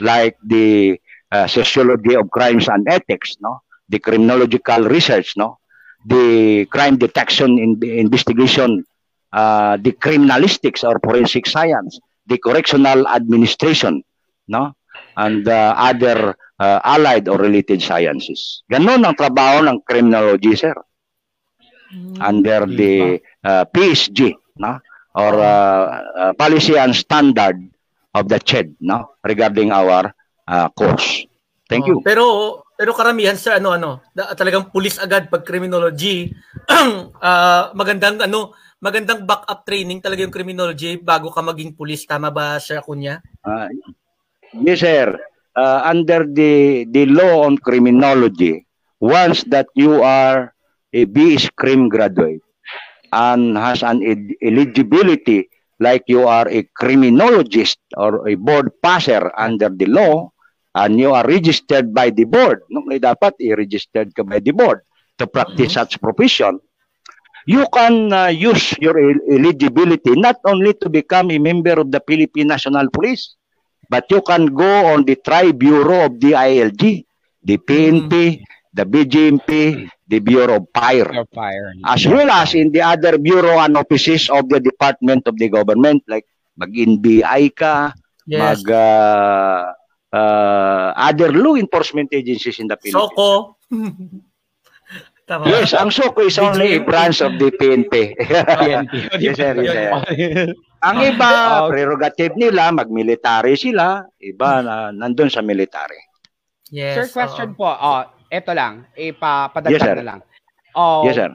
like 0.02 0.38
the 0.46 0.98
uh, 1.32 1.46
sociology 1.46 2.16
of 2.16 2.30
crimes 2.30 2.68
and 2.70 2.88
ethics, 2.90 3.38
no, 3.42 3.62
the 3.90 4.00
criminological 4.00 4.90
research, 4.90 5.38
no, 5.38 5.60
the 6.08 6.66
crime 6.72 6.98
detection 6.98 7.60
in 7.60 7.80
the 7.80 8.00
investigation, 8.00 8.84
uh, 9.34 9.76
the 9.78 9.92
criminalistics 9.92 10.84
or 10.88 11.00
forensic 11.04 11.46
science, 11.46 12.00
the 12.26 12.38
correctional 12.40 13.08
administration, 13.08 14.04
no, 14.48 14.74
and 15.18 15.48
uh, 15.48 15.76
other 15.78 16.36
uh, 16.60 16.80
allied 16.84 17.28
or 17.28 17.38
related 17.38 17.82
sciences. 17.82 18.64
Ganon 18.72 19.04
ang 19.04 19.16
trabaho 19.20 19.68
ng 19.68 19.84
criminology, 19.84 20.56
sir. 20.56 20.74
Mm, 21.92 22.20
Under 22.20 22.68
the 22.68 23.20
uh, 23.44 23.64
PSG, 23.72 24.36
no? 24.60 24.80
or 25.16 25.34
uh, 25.40 26.04
uh, 26.20 26.34
policy 26.34 26.78
and 26.78 26.96
standard 26.96 27.58
of 28.14 28.28
the 28.28 28.40
CHED 28.40 28.76
no? 28.80 29.16
regarding 29.24 29.72
our 29.72 30.14
uh, 30.48 30.70
course. 30.70 31.26
Thank 31.70 31.86
oh, 31.86 31.88
you. 31.88 31.98
Pero 32.04 32.67
pero 32.78 32.94
karamihan 32.94 33.36
sa 33.36 33.58
ano 33.58 33.74
ano, 33.74 34.06
talagang 34.14 34.70
pulis 34.70 35.02
agad 35.02 35.28
pag 35.34 35.42
criminology. 35.42 36.30
uh, 36.70 37.74
magandang 37.80 38.22
ano, 38.22 38.54
magandang 38.78 39.26
backup 39.26 39.66
training 39.66 39.98
talaga 40.00 40.22
yung 40.22 40.32
criminology 40.32 41.02
bago 41.02 41.34
ka 41.34 41.42
maging 41.42 41.74
pulis 41.74 42.06
tama 42.06 42.30
ba 42.30 42.62
Sir 42.62 42.86
Kunya? 42.86 43.18
Uh, 43.42 43.66
yes 44.62 44.86
sir 44.86 45.18
uh, 45.58 45.82
under 45.84 46.24
the 46.30 46.86
the 46.94 47.10
law 47.10 47.50
on 47.50 47.58
criminology, 47.58 48.64
once 49.02 49.42
that 49.50 49.66
you 49.74 50.06
are 50.06 50.54
a 50.94 51.04
BS 51.10 51.50
Crim 51.58 51.90
graduate 51.90 52.46
and 53.12 53.58
has 53.58 53.82
an 53.82 54.06
ed- 54.06 54.38
eligibility 54.46 55.50
like 55.82 56.06
you 56.08 56.26
are 56.30 56.48
a 56.48 56.64
criminologist 56.78 57.82
or 57.98 58.30
a 58.30 58.38
board 58.38 58.70
passer 58.82 59.34
under 59.38 59.70
the 59.70 59.90
law 59.90 60.30
and 60.78 61.02
you 61.02 61.12
are 61.12 61.26
registered 61.26 61.90
by 61.94 62.14
the 62.14 62.24
board, 62.24 62.62
no, 62.70 62.86
may 62.86 63.02
dapat 63.02 63.34
i-registered 63.42 64.14
ka 64.14 64.22
by 64.22 64.38
the 64.38 64.54
board 64.54 64.86
to 65.18 65.26
practice 65.26 65.74
mm-hmm. 65.74 65.82
such 65.82 65.98
profession, 65.98 66.62
you 67.50 67.66
can 67.74 68.14
uh, 68.14 68.30
use 68.30 68.78
your 68.78 68.94
eligibility 69.34 70.14
not 70.14 70.38
only 70.46 70.78
to 70.78 70.88
become 70.88 71.34
a 71.34 71.40
member 71.42 71.74
of 71.82 71.90
the 71.90 72.00
Philippine 72.06 72.54
National 72.54 72.86
Police, 72.94 73.38
But 73.88 74.12
you 74.12 74.22
can 74.22 74.52
go 74.52 74.92
on 74.92 75.08
the 75.08 75.16
Tri-Bureau 75.16 76.12
of 76.12 76.20
the 76.20 76.36
ILG, 76.36 76.84
the 77.44 77.58
PNP, 77.58 78.12
mm. 78.12 78.44
the 78.76 78.84
BGMP, 78.84 79.50
the 80.08 80.20
Bureau 80.20 80.60
of 80.60 80.68
Fire, 80.76 81.08
Fire. 81.32 81.72
as 81.88 82.04
well 82.06 82.30
as 82.30 82.54
in 82.54 82.72
the 82.72 82.84
other 82.84 83.18
bureau 83.18 83.60
and 83.60 83.76
offices 83.80 84.30
of 84.30 84.48
the 84.52 84.60
Department 84.60 85.28
of 85.28 85.40
the 85.40 85.48
Government, 85.48 86.04
like 86.08 86.28
mag-NBI 86.60 87.56
ka, 87.56 87.96
yes. 88.28 88.40
mag 88.44 88.62
uh, 88.68 89.72
uh, 90.14 90.94
other 90.96 91.32
law 91.32 91.56
enforcement 91.56 92.10
agencies 92.12 92.60
in 92.60 92.68
the 92.68 92.78
Philippines. 92.78 93.12
Soko. 93.12 93.58
Tama. 95.28 95.44
Yes, 95.52 95.76
ang 95.76 95.92
SOCO 95.92 96.24
is 96.24 96.40
only 96.40 96.80
a 96.80 96.82
branch 96.82 97.20
of 97.20 97.36
the 97.36 97.52
PNP. 97.52 98.16
PNP. 98.16 98.94
yes, 99.20 99.36
sir. 99.36 99.60
Yes, 99.60 99.76
sir. 99.76 100.56
Ang 100.88 100.98
iba, 101.04 101.30
prerogative 101.72 102.40
nila, 102.40 102.72
mag-military 102.72 103.60
sila, 103.60 104.08
iba 104.24 104.64
na 104.64 104.96
nandun 104.96 105.28
sa 105.28 105.44
military. 105.44 106.00
Yes. 106.72 106.96
Sir, 106.96 107.06
question 107.12 107.52
uh, 107.52 107.58
po, 107.60 107.68
uh, 107.68 108.08
eto 108.32 108.56
lang, 108.56 108.88
ipapadagdag 108.96 109.76
yes, 109.76 110.00
na 110.00 110.08
lang. 110.16 110.20
Uh, 110.72 111.04
yes, 111.04 111.20
sir. 111.20 111.32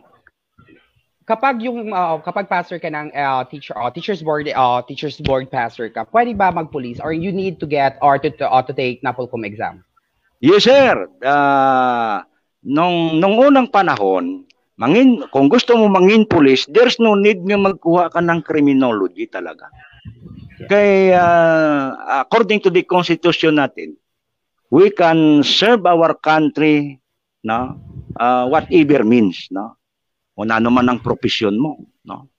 Kapag 1.33 1.65
yung 1.65 1.97
uh, 1.97 2.21
kapag 2.21 2.45
pastor 2.45 2.77
ka 2.77 2.93
ng 2.93 3.09
uh, 3.17 3.41
teacher 3.49 3.73
uh, 3.73 3.89
teachers 3.89 4.21
board 4.21 4.53
uh, 4.53 4.85
teachers 4.85 5.17
board 5.25 5.49
pastor 5.49 5.89
ka, 5.89 6.05
pwede 6.13 6.37
ba 6.37 6.53
mag-police 6.53 7.01
or 7.01 7.17
you 7.17 7.33
need 7.33 7.57
to 7.57 7.65
get 7.65 7.97
or 8.05 8.21
to 8.21 8.29
to, 8.37 8.45
uh, 8.45 8.61
to 8.61 8.77
take 8.77 9.01
NAPOLCOM 9.01 9.49
exam? 9.49 9.81
Yes, 10.45 10.69
sir. 10.69 11.09
Uh, 11.25 12.21
nung 12.61 13.17
nung 13.17 13.41
unang 13.41 13.73
panahon, 13.73 14.45
Mangin, 14.77 15.25
kung 15.33 15.49
gusto 15.49 15.73
mo 15.73 15.89
mangin 15.89 16.29
police, 16.29 16.69
there's 16.69 17.01
no 17.01 17.17
need 17.17 17.41
nga 17.45 17.57
magkuha 17.57 18.13
ka 18.13 18.21
ng 18.21 18.45
criminology 18.45 19.25
talaga. 19.31 19.73
Kaya 20.69 21.17
uh, 21.17 21.89
according 22.25 22.61
to 22.61 22.69
the 22.69 22.85
constitution 22.85 23.57
natin, 23.57 23.97
we 24.69 24.93
can 24.93 25.41
serve 25.45 25.85
our 25.89 26.13
country 26.19 27.01
no 27.45 27.77
uh, 28.17 28.47
whatever 28.49 29.03
means 29.03 29.51
no 29.51 29.75
kung 30.33 30.49
ano 30.49 30.69
man 30.73 30.89
ang 30.89 31.01
profession 31.05 31.57
mo 31.57 31.77
no? 32.09 32.33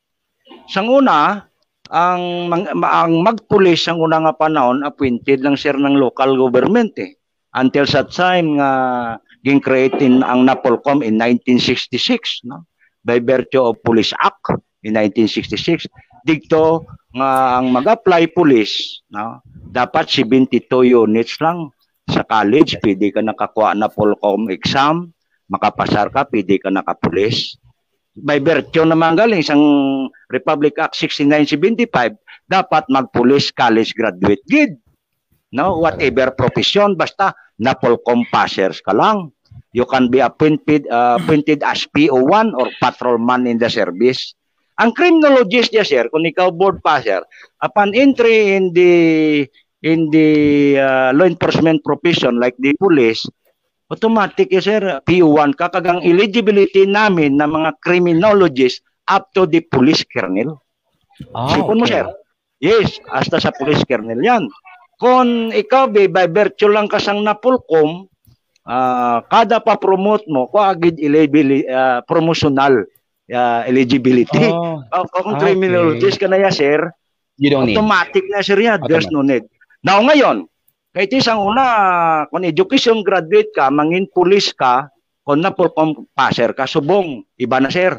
Sang 0.70 0.90
una 0.90 1.46
ang 1.94 2.50
ang 2.82 3.14
magpulis 3.22 3.86
ang 3.86 4.02
una 4.02 4.24
nga 4.24 4.34
panahon 4.34 4.82
appointed 4.82 5.46
lang 5.46 5.54
sir 5.60 5.78
ng 5.78 5.98
local 5.98 6.34
government 6.36 6.98
eh. 6.98 7.14
Until 7.54 7.86
sa 7.86 8.02
time 8.02 8.58
nga 8.58 8.72
ging 9.46 9.62
created 9.62 10.26
ang 10.26 10.50
NAPOLCOM 10.50 11.06
in 11.06 11.22
1966 11.22 12.50
no? 12.50 12.66
By 13.04 13.20
virtue 13.22 13.62
of 13.62 13.84
Police 13.86 14.16
Act 14.18 14.58
in 14.82 14.98
1966 14.98 15.86
dito 16.24 16.88
nga 17.14 17.62
ang 17.62 17.70
mag-apply 17.70 18.32
police 18.34 19.06
no? 19.14 19.44
Dapat 19.74 20.10
72 20.10 20.66
units 20.86 21.38
lang 21.42 21.70
sa 22.10 22.22
college. 22.26 22.78
Pwede 22.82 23.10
ka 23.10 23.22
nakakuha 23.26 23.74
na 23.74 23.90
Polcom 23.90 24.50
exam. 24.50 25.14
Makapasar 25.50 26.10
ka 26.10 26.26
pwede 26.30 26.58
ka 26.58 26.74
nakapulis 26.74 27.60
by 28.20 28.38
virtue 28.38 28.86
naman 28.86 29.18
galing 29.18 29.42
isang 29.42 29.64
Republic 30.30 30.78
Act 30.78 30.94
6975 30.98 32.14
dapat 32.46 32.84
magpulis 32.92 33.50
college 33.50 33.98
graduate 33.98 34.44
gid 34.46 34.78
no 35.54 35.82
whatever 35.82 36.30
profession 36.34 36.94
basta 36.94 37.34
na 37.58 37.74
Polcom 37.74 38.26
passers 38.30 38.82
ka 38.82 38.94
lang 38.94 39.34
you 39.74 39.86
can 39.90 40.08
be 40.08 40.22
appointed 40.22 40.86
uh, 40.88 41.18
appointed 41.20 41.66
as 41.66 41.86
PO1 41.90 42.54
or 42.54 42.70
patrolman 42.80 43.50
in 43.50 43.58
the 43.58 43.68
service. 43.68 44.38
Ang 44.82 44.94
criminologist 44.94 45.70
niya, 45.70 45.86
sir, 45.86 46.06
kung 46.10 46.26
ikaw 46.26 46.50
board 46.50 46.82
passer, 46.82 47.22
upon 47.62 47.94
entry 47.94 48.58
in 48.58 48.74
the 48.74 48.94
in 49.86 50.10
the 50.10 50.30
uh, 50.80 51.10
law 51.14 51.30
enforcement 51.30 51.82
profession 51.86 52.42
like 52.42 52.58
the 52.58 52.74
police, 52.82 53.22
automatic 53.94 54.50
eh, 54.50 54.64
sir, 54.64 54.82
PO1 55.06 55.54
ka 55.54 55.70
kagang 55.70 56.02
eligibility 56.02 56.90
namin 56.90 57.38
ng 57.38 57.50
mga 57.54 57.70
criminologist 57.86 58.82
up 59.06 59.30
to 59.38 59.46
the 59.46 59.62
police 59.70 60.02
kernel. 60.10 60.58
Oh, 61.38 61.54
Sipon 61.54 61.78
okay. 61.78 61.80
mo, 61.80 61.86
sir. 61.86 62.06
Yes, 62.58 62.98
hasta 63.14 63.38
sa 63.38 63.54
police 63.54 63.86
kernel 63.86 64.18
yan. 64.18 64.50
Kung 64.98 65.52
ikaw, 65.54 65.92
by, 65.92 66.10
by 66.10 66.26
virtue 66.32 66.72
lang 66.72 66.90
kasang 66.90 67.22
napulkom, 67.22 68.08
uh, 68.66 69.20
kada 69.28 69.60
pa-promote 69.60 70.24
mo, 70.32 70.48
ko 70.50 70.64
agad 70.64 70.96
eligibility, 70.98 71.68
uh, 71.68 72.00
promotional 72.08 72.88
uh, 73.30 73.62
eligibility. 73.68 74.50
Oh, 74.50 74.80
uh, 74.80 75.06
kung 75.12 75.38
okay. 75.38 75.54
criminologist 75.54 76.18
ka 76.18 76.32
na 76.32 76.40
ya, 76.40 76.50
sir, 76.50 76.88
you 77.36 77.52
don't 77.52 77.68
automatic 77.68 78.24
need. 78.24 78.32
na, 78.32 78.40
sir, 78.42 78.58
yan. 78.58 78.80
There's 78.88 79.12
no 79.12 79.22
need. 79.22 79.44
Now, 79.84 80.00
ngayon, 80.00 80.48
kahit 80.94 81.10
isang 81.10 81.42
una, 81.42 81.66
kung 82.30 82.46
education 82.46 83.02
graduate 83.02 83.50
ka, 83.52 83.74
mangin 83.74 84.06
police 84.14 84.54
ka, 84.54 84.94
kung 85.26 85.42
na 85.42 85.50
passer 86.14 86.54
ka, 86.54 86.70
subong, 86.70 87.26
iba 87.42 87.58
na, 87.58 87.74
sir. 87.74 87.98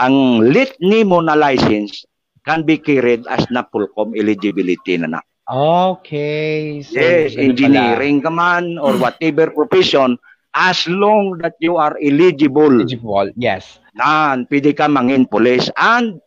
Ang 0.00 0.48
lit 0.48 0.80
mo 0.80 1.20
na 1.20 1.36
license 1.36 2.08
can 2.48 2.64
be 2.64 2.80
carried 2.80 3.28
as 3.28 3.44
na 3.52 3.60
Pulcom 3.60 4.16
eligibility 4.16 4.96
na 4.96 5.18
na. 5.18 5.20
Okay. 5.52 6.80
So, 6.80 6.96
yes, 6.96 7.36
engineering 7.36 8.24
ka 8.24 8.32
man 8.32 8.80
or 8.80 8.96
whatever 8.96 9.52
profession, 9.52 10.16
as 10.56 10.88
long 10.88 11.36
that 11.44 11.60
you 11.60 11.76
are 11.76 12.00
eligible. 12.00 12.80
Eligible, 12.80 13.28
yes. 13.36 13.76
Nan, 13.92 14.48
pwede 14.48 14.72
ka 14.72 14.88
mangin 14.88 15.28
police. 15.28 15.68
And, 15.76 16.24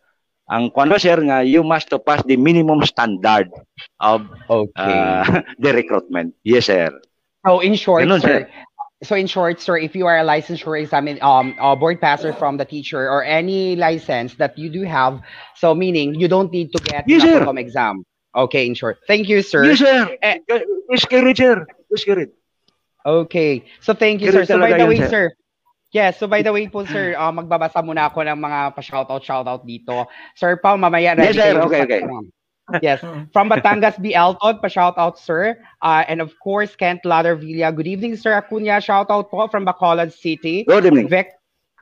ang 0.50 0.70
kwano 0.70 0.98
sir 0.98 1.18
nga, 1.26 1.42
you 1.42 1.62
must 1.62 1.90
to 1.90 1.98
pass 1.98 2.22
the 2.24 2.36
minimum 2.36 2.82
standard 2.86 3.50
of 4.00 4.26
okay. 4.50 4.94
uh, 4.98 5.42
the 5.62 5.72
recruitment. 5.74 6.34
Yes, 6.44 6.66
sir. 6.66 6.90
So, 7.46 7.60
in 7.60 7.74
short, 7.74 8.02
Ganun, 8.02 8.22
sir, 8.22 8.46
sir, 8.46 8.50
so 9.02 9.14
in 9.14 9.26
short, 9.26 9.60
sir, 9.60 9.78
if 9.78 9.94
you 9.94 10.06
are 10.06 10.18
a 10.18 10.26
licensure 10.26 10.78
examin 10.78 11.22
um 11.22 11.54
a 11.58 11.76
board 11.76 12.00
passer 12.00 12.32
from 12.32 12.56
the 12.56 12.64
teacher 12.64 13.10
or 13.10 13.22
any 13.22 13.76
license 13.76 14.34
that 14.38 14.58
you 14.58 14.70
do 14.70 14.82
have, 14.82 15.20
so 15.54 15.74
meaning 15.74 16.14
you 16.14 16.26
don't 16.26 16.50
need 16.50 16.72
to 16.72 16.82
get 16.82 17.04
yes, 17.06 17.22
an 17.22 17.58
exam. 17.58 18.02
Okay, 18.34 18.66
in 18.66 18.74
short. 18.74 18.98
Thank 19.06 19.28
you, 19.28 19.40
sir. 19.42 19.64
Yes, 19.64 19.78
sir. 19.78 20.16
Eh, 20.20 20.38
Wish 20.88 21.04
carried, 21.06 21.36
sir. 21.36 21.66
Wish. 21.90 22.06
Okay. 23.06 23.64
So, 23.80 23.94
thank 23.94 24.20
you, 24.20 24.30
sir. 24.30 24.44
So, 24.44 24.58
by 24.58 24.76
the 24.76 24.86
way, 24.86 24.98
sir. 25.08 25.32
Yes, 25.96 26.20
so 26.20 26.28
by 26.28 26.44
the 26.44 26.52
way 26.52 26.68
po 26.68 26.84
sir, 26.84 27.16
uh, 27.16 27.32
magbabasa 27.40 27.80
muna 27.80 28.12
ako 28.12 28.20
ng 28.28 28.36
mga 28.36 28.76
pa-shoutout 28.76 29.24
shoutout 29.24 29.64
dito. 29.64 30.04
Sir 30.36 30.60
Pao, 30.60 30.76
mamaya 30.76 31.16
ready 31.16 31.40
yes, 31.40 31.56
sir. 31.56 31.64
Okay, 31.64 31.80
okay. 31.88 32.02
yes. 32.84 33.00
From 33.32 33.48
Batangas, 33.48 33.96
B. 33.96 34.12
Elton, 34.12 34.60
pa-shout 34.60 35.00
out, 35.00 35.16
sir. 35.16 35.56
Uh, 35.80 36.04
and 36.04 36.20
of 36.20 36.36
course, 36.44 36.76
Kent 36.76 37.00
Villa. 37.00 37.72
Good 37.72 37.88
evening, 37.88 38.20
sir 38.20 38.36
Acuna. 38.36 38.76
Shout 38.84 39.08
out 39.08 39.32
po 39.32 39.48
from 39.48 39.64
Bacolod 39.64 40.12
City. 40.12 40.68
Good 40.68 40.84
evening. 40.84 41.08
Vic 41.08 41.32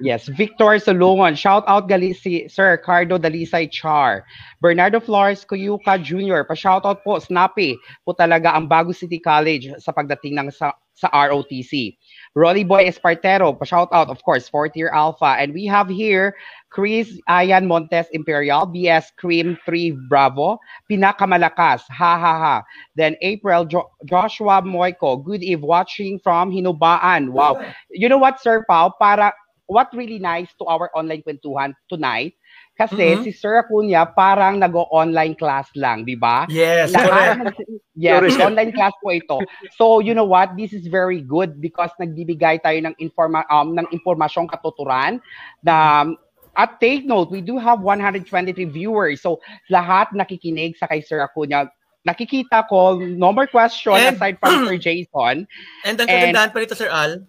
Yes, 0.02 0.26
Victor 0.26 0.74
Solomon. 0.82 1.38
Shout 1.38 1.62
out 1.70 1.86
gali 1.86 2.18
si 2.18 2.50
Sir 2.50 2.82
Cardo 2.82 3.14
Dalisay 3.14 3.70
Char. 3.70 4.26
Bernardo 4.58 4.98
Flores 4.98 5.46
Cuyuca 5.46 6.02
Jr. 6.02 6.42
Pa-shout 6.42 6.82
out 6.82 7.06
po, 7.06 7.22
Snappy 7.22 7.78
po 8.02 8.10
talaga 8.10 8.58
ang 8.58 8.66
Bago 8.66 8.90
City 8.90 9.22
College 9.22 9.78
sa 9.78 9.94
pagdating 9.94 10.34
ng 10.34 10.50
sa, 10.50 10.74
sa 10.98 11.06
ROTC. 11.14 11.94
Rolly 12.34 12.64
Boy 12.64 12.86
Espartero, 12.90 13.56
pa-shout 13.56 13.88
out 13.92 14.10
of 14.10 14.22
course, 14.22 14.48
fourth 14.48 14.74
year 14.74 14.90
alpha. 14.90 15.38
And 15.38 15.54
we 15.54 15.66
have 15.66 15.88
here 15.88 16.34
Chris 16.70 17.14
Ayan 17.30 17.66
Montes 17.66 18.06
Imperial, 18.12 18.66
BS 18.66 19.14
Cream 19.16 19.56
3 19.64 19.94
Bravo, 20.08 20.58
Pinakamalakas, 20.90 21.86
ha 21.90 22.18
ha 22.18 22.34
ha. 22.38 22.62
Then 22.96 23.14
April 23.22 23.64
jo- 23.64 23.90
Joshua 24.04 24.62
Moiko, 24.62 25.22
good 25.22 25.42
eve 25.42 25.62
watching 25.62 26.18
from 26.18 26.50
Hinubaan. 26.50 27.30
Wow. 27.30 27.62
You 27.90 28.08
know 28.08 28.18
what, 28.18 28.42
Sir 28.42 28.64
Pao? 28.66 28.90
Para 28.98 29.32
what 29.66 29.88
really 29.94 30.18
nice 30.18 30.52
to 30.58 30.64
our 30.66 30.90
online 30.94 31.22
kwentuhan 31.22 31.72
tonight 31.88 32.34
kasi 32.74 33.14
mm-hmm. 33.14 33.22
si 33.22 33.30
Sir 33.30 33.62
Acuna 33.62 34.02
parang 34.10 34.58
nag-online 34.58 35.38
class 35.38 35.70
lang, 35.78 36.02
di 36.02 36.18
ba? 36.18 36.42
Yes, 36.50 36.90
Lahat, 36.90 37.54
yes, 37.94 38.34
online 38.42 38.74
class 38.74 38.90
po 38.98 39.14
ito. 39.14 39.38
So, 39.78 40.02
you 40.02 40.10
know 40.10 40.26
what? 40.26 40.58
This 40.58 40.74
is 40.74 40.90
very 40.90 41.22
good 41.22 41.62
because 41.62 41.94
nagbibigay 42.02 42.66
tayo 42.66 42.78
ng 42.82 42.94
informa 42.98 43.46
um, 43.46 43.78
ng 43.78 43.86
impormasyong 43.94 44.50
katuturan 44.50 45.22
na 45.62 46.02
um, 46.02 46.18
at 46.54 46.78
take 46.78 47.02
note, 47.02 47.34
we 47.34 47.42
do 47.42 47.58
have 47.58 47.82
123 47.82 48.30
viewers. 48.70 49.22
So, 49.22 49.42
lahat 49.70 50.14
nakikinig 50.14 50.78
sa 50.78 50.86
kay 50.86 51.02
Sir 51.02 51.22
Acuna 51.22 51.70
nakikita 52.04 52.68
ko, 52.68 53.00
no 53.00 53.32
more 53.32 53.48
question 53.48 53.96
and, 53.96 54.20
aside 54.20 54.36
from 54.36 54.68
Sir 54.68 54.76
Jason. 54.92 55.48
And 55.88 55.96
ang 55.96 56.04
kagandahan 56.04 56.52
pa 56.52 56.60
rito, 56.60 56.76
Sir 56.76 56.92
Al, 56.92 57.24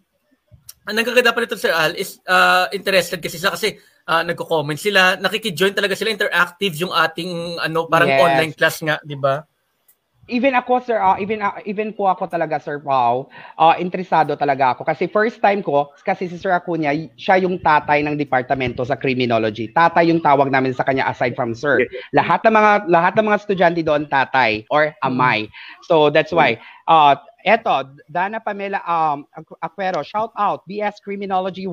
ang 0.85 0.95
nagkaganda 1.01 1.33
pa 1.33 1.41
nito 1.41 1.57
Sir 1.57 1.73
Al 1.73 1.97
is 1.97 2.21
uh, 2.29 2.69
interested 2.69 3.17
kasi 3.17 3.41
sila 3.41 3.57
kasi 3.57 3.81
uh, 4.07 4.23
nagko-comment 4.23 4.79
sila, 4.79 5.17
nakiki-join 5.17 5.73
talaga 5.73 5.97
sila 5.97 6.13
interactive 6.13 6.73
yung 6.77 6.93
ating 6.93 7.59
ano 7.61 7.89
parang 7.89 8.09
yes. 8.09 8.21
online 8.21 8.53
class 8.53 8.77
nga, 8.81 8.97
'di 9.01 9.17
ba? 9.17 9.43
Even 10.25 10.57
ako 10.57 10.81
sir, 10.81 10.97
uh, 10.97 11.13
even 11.21 11.37
uh, 11.45 11.53
even 11.69 11.93
po 11.93 12.09
ako 12.09 12.25
talaga 12.25 12.57
Sir 12.57 12.81
Pau, 12.81 13.29
uh, 13.61 13.77
interesado 13.77 14.33
talaga 14.33 14.73
ako 14.73 14.81
kasi 14.81 15.05
first 15.05 15.37
time 15.37 15.61
ko 15.61 15.93
kasi 16.01 16.25
si 16.25 16.41
Sir 16.41 16.49
Acuna, 16.49 16.89
siya 17.13 17.45
yung 17.45 17.61
tatay 17.61 18.01
ng 18.01 18.17
departamento 18.17 18.81
sa 18.81 18.97
criminology. 18.97 19.69
Tatay 19.69 20.09
yung 20.09 20.25
tawag 20.25 20.49
namin 20.49 20.73
sa 20.73 20.81
kanya 20.81 21.05
aside 21.13 21.37
from 21.37 21.53
sir. 21.53 21.85
Lahat 22.09 22.41
ng 22.41 22.57
mga 22.57 22.71
lahat 22.89 23.13
ng 23.13 23.25
mga 23.29 23.37
estudyante 23.37 23.81
doon 23.85 24.09
tatay 24.09 24.65
or 24.73 24.97
amay. 25.05 25.45
So 25.85 26.09
that's 26.09 26.33
why 26.33 26.57
uh 26.89 27.21
Eto, 27.45 27.93
Dana 28.09 28.41
Pamela 28.41 28.81
um, 28.89 29.29
Aquero, 29.61 30.01
shout 30.01 30.33
out, 30.33 30.65
BS 30.65 30.97
Criminology 31.05 31.69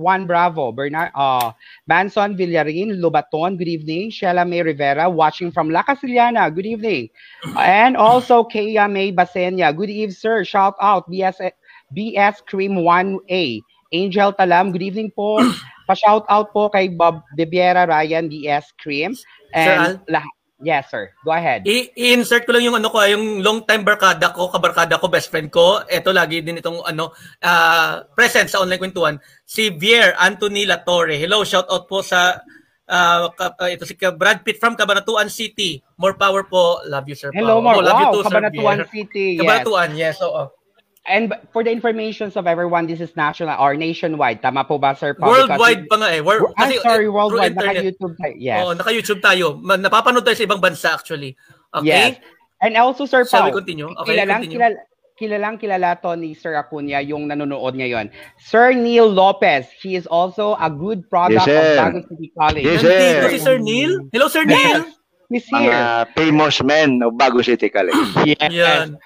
1 0.00 0.26
Bravo, 0.26 0.72
Bernard, 0.72 1.12
uh, 1.14 1.52
Manson 1.86 2.32
Villarin, 2.36 2.96
Lubaton, 2.96 3.60
good 3.60 3.68
evening. 3.68 4.08
Sheila 4.08 4.48
May 4.48 4.64
Rivera, 4.64 5.08
watching 5.12 5.52
from 5.52 5.68
La 5.68 5.84
Casiliana, 5.84 6.48
good 6.48 6.64
evening. 6.64 7.12
And 7.56 7.96
also 7.96 8.42
Kaya 8.44 8.88
May 8.88 9.12
Basenya, 9.12 9.76
good 9.76 9.92
evening, 9.92 10.16
sir. 10.16 10.42
Shout 10.42 10.74
out, 10.80 11.04
BS, 11.12 11.52
BS 11.92 12.40
Cream 12.48 12.80
1A. 12.80 13.60
Angel 13.92 14.32
Talam, 14.32 14.72
good 14.72 14.82
evening 14.82 15.12
po. 15.12 15.38
Pa-shout 15.90 16.24
out 16.30 16.54
po 16.54 16.70
kay 16.70 16.88
Bob 16.88 17.20
De 17.36 17.44
Biera 17.44 17.84
Ryan, 17.84 18.30
BS 18.30 18.72
Cream. 18.78 19.12
And 19.52 19.98
sir, 19.98 20.16
lahat 20.16 20.39
Yes, 20.60 20.92
sir. 20.92 21.08
Go 21.24 21.32
ahead. 21.32 21.64
I-insert 21.64 22.44
ko 22.44 22.52
lang 22.52 22.68
yung 22.68 22.76
ano 22.76 22.92
ko, 22.92 23.00
yung 23.00 23.40
long 23.40 23.64
time 23.64 23.80
barkada 23.80 24.28
ko, 24.36 24.52
kabarkada 24.52 25.00
ko, 25.00 25.08
best 25.08 25.32
friend 25.32 25.48
ko. 25.48 25.80
Ito 25.88 26.12
lagi 26.12 26.44
din 26.44 26.60
itong 26.60 26.84
ano, 26.84 27.16
uh, 27.40 28.04
present 28.12 28.52
sa 28.52 28.60
online 28.60 28.80
kwentuhan. 28.80 29.16
Si 29.48 29.72
Vier 29.72 30.12
Anthony 30.20 30.68
Latorre. 30.68 31.16
Hello, 31.16 31.40
shout 31.48 31.64
out 31.72 31.88
po 31.88 32.04
sa 32.04 32.44
uh, 32.84 33.32
uh, 33.32 33.68
ito 33.72 33.88
si 33.88 33.96
Brad 33.96 34.44
Pitt 34.44 34.60
from 34.60 34.76
Cabanatuan 34.76 35.32
City. 35.32 35.80
More 35.96 36.20
power 36.20 36.44
po. 36.44 36.84
Love 36.84 37.08
you, 37.08 37.16
sir. 37.16 37.32
Hello, 37.32 37.64
more. 37.64 37.80
Oh, 37.80 37.84
love 37.84 37.96
wow, 37.96 38.02
you 38.04 38.08
too, 38.20 38.24
Cabanatuan 38.28 38.78
City. 38.84 39.26
Yes. 39.34 39.40
Cabanatuan, 39.40 39.88
yes. 39.96 40.16
Oo. 40.20 40.28
Oh, 40.28 40.40
oh. 40.44 40.59
And 41.08 41.32
for 41.52 41.64
the 41.64 41.72
information 41.72 42.30
of 42.36 42.46
everyone, 42.46 42.86
this 42.86 43.00
is 43.00 43.16
national 43.16 43.56
or 43.56 43.74
nationwide. 43.74 44.42
Tama 44.44 44.68
po 44.68 44.76
ba, 44.76 44.92
Sir 44.92 45.16
Paul? 45.16 45.48
Worldwide 45.48 45.88
pa 45.88 45.96
nga 45.96 46.08
eh. 46.12 46.20
World, 46.20 46.52
I'm 46.60 46.76
sorry, 46.84 47.08
worldwide. 47.08 47.56
Naka-YouTube 47.56 48.14
tayo. 48.20 48.34
Yes. 48.36 48.60
Oo, 48.60 48.76
naka-YouTube 48.76 49.20
tayo. 49.24 49.46
Napapanood 49.64 50.28
tayo 50.28 50.36
sa 50.36 50.44
ibang 50.44 50.60
bansa 50.60 50.92
actually. 50.92 51.40
Okay? 51.72 51.88
Yes. 51.88 52.20
And 52.60 52.76
also, 52.76 53.08
Sir 53.08 53.24
Paul, 53.24 53.32
Shall 53.32 53.48
we 53.48 53.56
continue? 53.56 53.88
Okay, 54.04 54.20
kilalang, 54.20 54.44
continue. 54.44 54.60
Kilala, 54.60 54.78
kilalang 55.16 55.56
kilala 55.56 55.90
to 56.04 56.12
ni 56.20 56.36
Sir 56.36 56.52
Acuna 56.60 57.00
yung 57.00 57.32
nanonood 57.32 57.80
ngayon. 57.80 58.12
Sir 58.36 58.76
Neil 58.76 59.08
Lopez, 59.08 59.72
he 59.80 59.96
is 59.96 60.04
also 60.04 60.52
a 60.60 60.68
good 60.68 61.08
product 61.08 61.48
yes, 61.48 61.80
of 61.80 61.80
Bago 61.80 62.00
City 62.12 62.28
College. 62.36 62.64
Yes, 62.64 62.80
sir. 62.84 63.28
si 63.32 63.38
Sir 63.40 63.56
Neil? 63.56 64.04
Hello, 64.12 64.28
Sir 64.28 64.44
Neil. 64.44 64.84
He's 65.32 65.46
here. 65.48 65.72
Mga 65.72 66.12
famous 66.12 66.56
men 66.60 67.00
of 67.00 67.16
Bago 67.16 67.40
City 67.40 67.72
College. 67.72 67.96
yes. 68.36 68.52
Yan. 68.52 69.00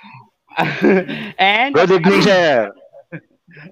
and 1.39 1.75
good 1.75 1.91
evening, 1.91 2.23
sir. 2.23 2.71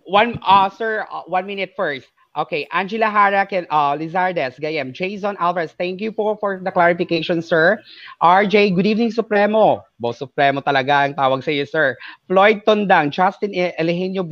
One, 0.06 0.38
uh, 0.42 0.70
sir, 0.70 1.06
uh, 1.10 1.22
one 1.26 1.46
minute 1.46 1.74
first. 1.76 2.06
Okay, 2.32 2.66
Angela 2.72 3.06
Hara 3.06 3.44
can 3.46 3.66
uh, 3.68 3.92
Lizardes, 3.92 4.58
Gayem, 4.58 4.90
Jason 4.90 5.36
Alvarez, 5.38 5.76
thank 5.76 6.00
you 6.00 6.10
po 6.10 6.34
for 6.40 6.58
the 6.64 6.72
clarification, 6.72 7.42
sir. 7.42 7.76
RJ, 8.22 8.74
good 8.74 8.86
evening, 8.86 9.12
Supremo. 9.12 9.84
Boss 10.00 10.18
Supremo 10.18 10.64
talaga 10.64 11.06
ang 11.06 11.14
tawag 11.14 11.44
sa 11.44 11.52
iyo, 11.52 11.68
sir. 11.68 11.94
Floyd 12.26 12.64
Tondang, 12.64 13.12
Justin 13.12 13.52
Elegenio 13.52 14.24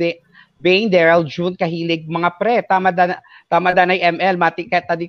Bain, 0.59 0.89
Daryl, 0.89 1.23
June 1.29 1.53
Kahilig, 1.53 2.09
mga 2.09 2.29
pre, 2.41 2.65
tama 2.65 2.89
da, 2.89 3.21
tama 3.47 3.71
da 3.71 3.85
na 3.85 3.93
ML, 3.93 4.35
mati 4.35 4.65
tadi 4.65 5.05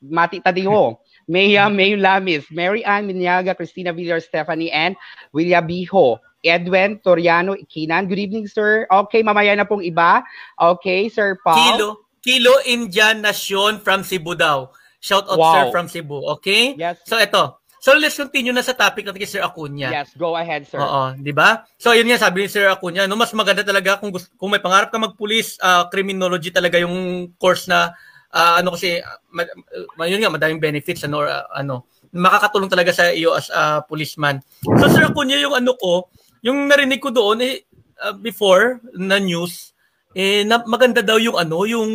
mati 0.00 0.40
tadi 0.40 0.64
ho. 0.64 0.96
Maya 1.28 1.70
May 1.70 1.94
Lamis, 1.94 2.48
Mary 2.50 2.82
Ann 2.82 3.06
Minyaga, 3.06 3.54
Christina 3.54 3.92
Villar, 3.92 4.18
Stephanie, 4.18 4.72
and 4.72 4.96
William 5.30 5.62
Biho. 5.68 6.18
Edwin 6.44 7.00
Toriano 7.04 7.52
Ikinan. 7.56 8.08
Good 8.08 8.20
evening, 8.20 8.46
sir. 8.48 8.88
Okay, 8.88 9.20
mamaya 9.20 9.52
na 9.56 9.68
pong 9.68 9.84
iba. 9.84 10.24
Okay, 10.56 11.08
Sir 11.12 11.36
Paul. 11.44 11.56
Kilo, 11.56 11.88
Kilo 12.20 12.54
Indian 12.64 13.20
Nation 13.20 13.80
from 13.80 14.04
Cebu 14.04 14.36
daw. 14.36 14.72
Shout 15.00 15.24
out, 15.32 15.40
wow. 15.40 15.52
sir, 15.52 15.64
from 15.72 15.88
Cebu. 15.88 16.20
Okay? 16.36 16.76
Yes. 16.76 17.00
So, 17.08 17.16
ito. 17.16 17.60
So, 17.80 17.96
let's 17.96 18.20
continue 18.20 18.52
na 18.52 18.60
sa 18.60 18.76
topic 18.76 19.08
natin 19.08 19.24
kay 19.24 19.28
Sir 19.28 19.40
Acuna. 19.40 19.88
Yes, 19.88 20.12
go 20.12 20.36
ahead, 20.36 20.68
sir. 20.68 20.76
Oo, 20.76 21.16
di 21.16 21.32
ba? 21.32 21.64
So, 21.80 21.96
yun 21.96 22.04
nga, 22.12 22.20
sabi 22.20 22.44
ni 22.44 22.52
Sir 22.52 22.68
Acuna, 22.68 23.08
no, 23.08 23.16
mas 23.16 23.32
maganda 23.32 23.64
talaga 23.64 23.96
kung, 23.96 24.12
gusto, 24.12 24.28
kung 24.36 24.52
may 24.52 24.60
pangarap 24.60 24.92
ka 24.92 25.00
magpulis, 25.00 25.56
uh, 25.64 25.88
criminology 25.88 26.52
talaga 26.52 26.76
yung 26.76 27.32
course 27.40 27.72
na, 27.72 27.96
uh, 28.36 28.60
ano 28.60 28.76
kasi, 28.76 29.00
uh, 29.00 30.04
yun 30.04 30.20
nga, 30.20 30.28
madaming 30.28 30.60
benefits, 30.60 31.08
ano, 31.08 31.24
or, 31.24 31.32
uh, 31.32 31.48
ano, 31.56 31.88
makakatulong 32.12 32.68
talaga 32.68 32.92
sa 32.92 33.08
iyo 33.08 33.32
as 33.32 33.48
a 33.48 33.56
uh, 33.56 33.78
policeman. 33.88 34.44
So, 34.60 34.92
Sir 34.92 35.08
Acuna, 35.08 35.40
yung 35.40 35.56
ano 35.56 35.72
ko, 35.80 36.12
yung 36.40 36.68
narinig 36.68 37.00
ko 37.00 37.12
doon 37.12 37.44
eh 37.44 37.64
uh, 38.00 38.16
before 38.16 38.80
na 38.96 39.20
news 39.20 39.72
eh 40.16 40.42
na, 40.42 40.62
maganda 40.66 41.04
daw 41.04 41.20
yung 41.20 41.38
ano 41.38 41.62
yung 41.68 41.90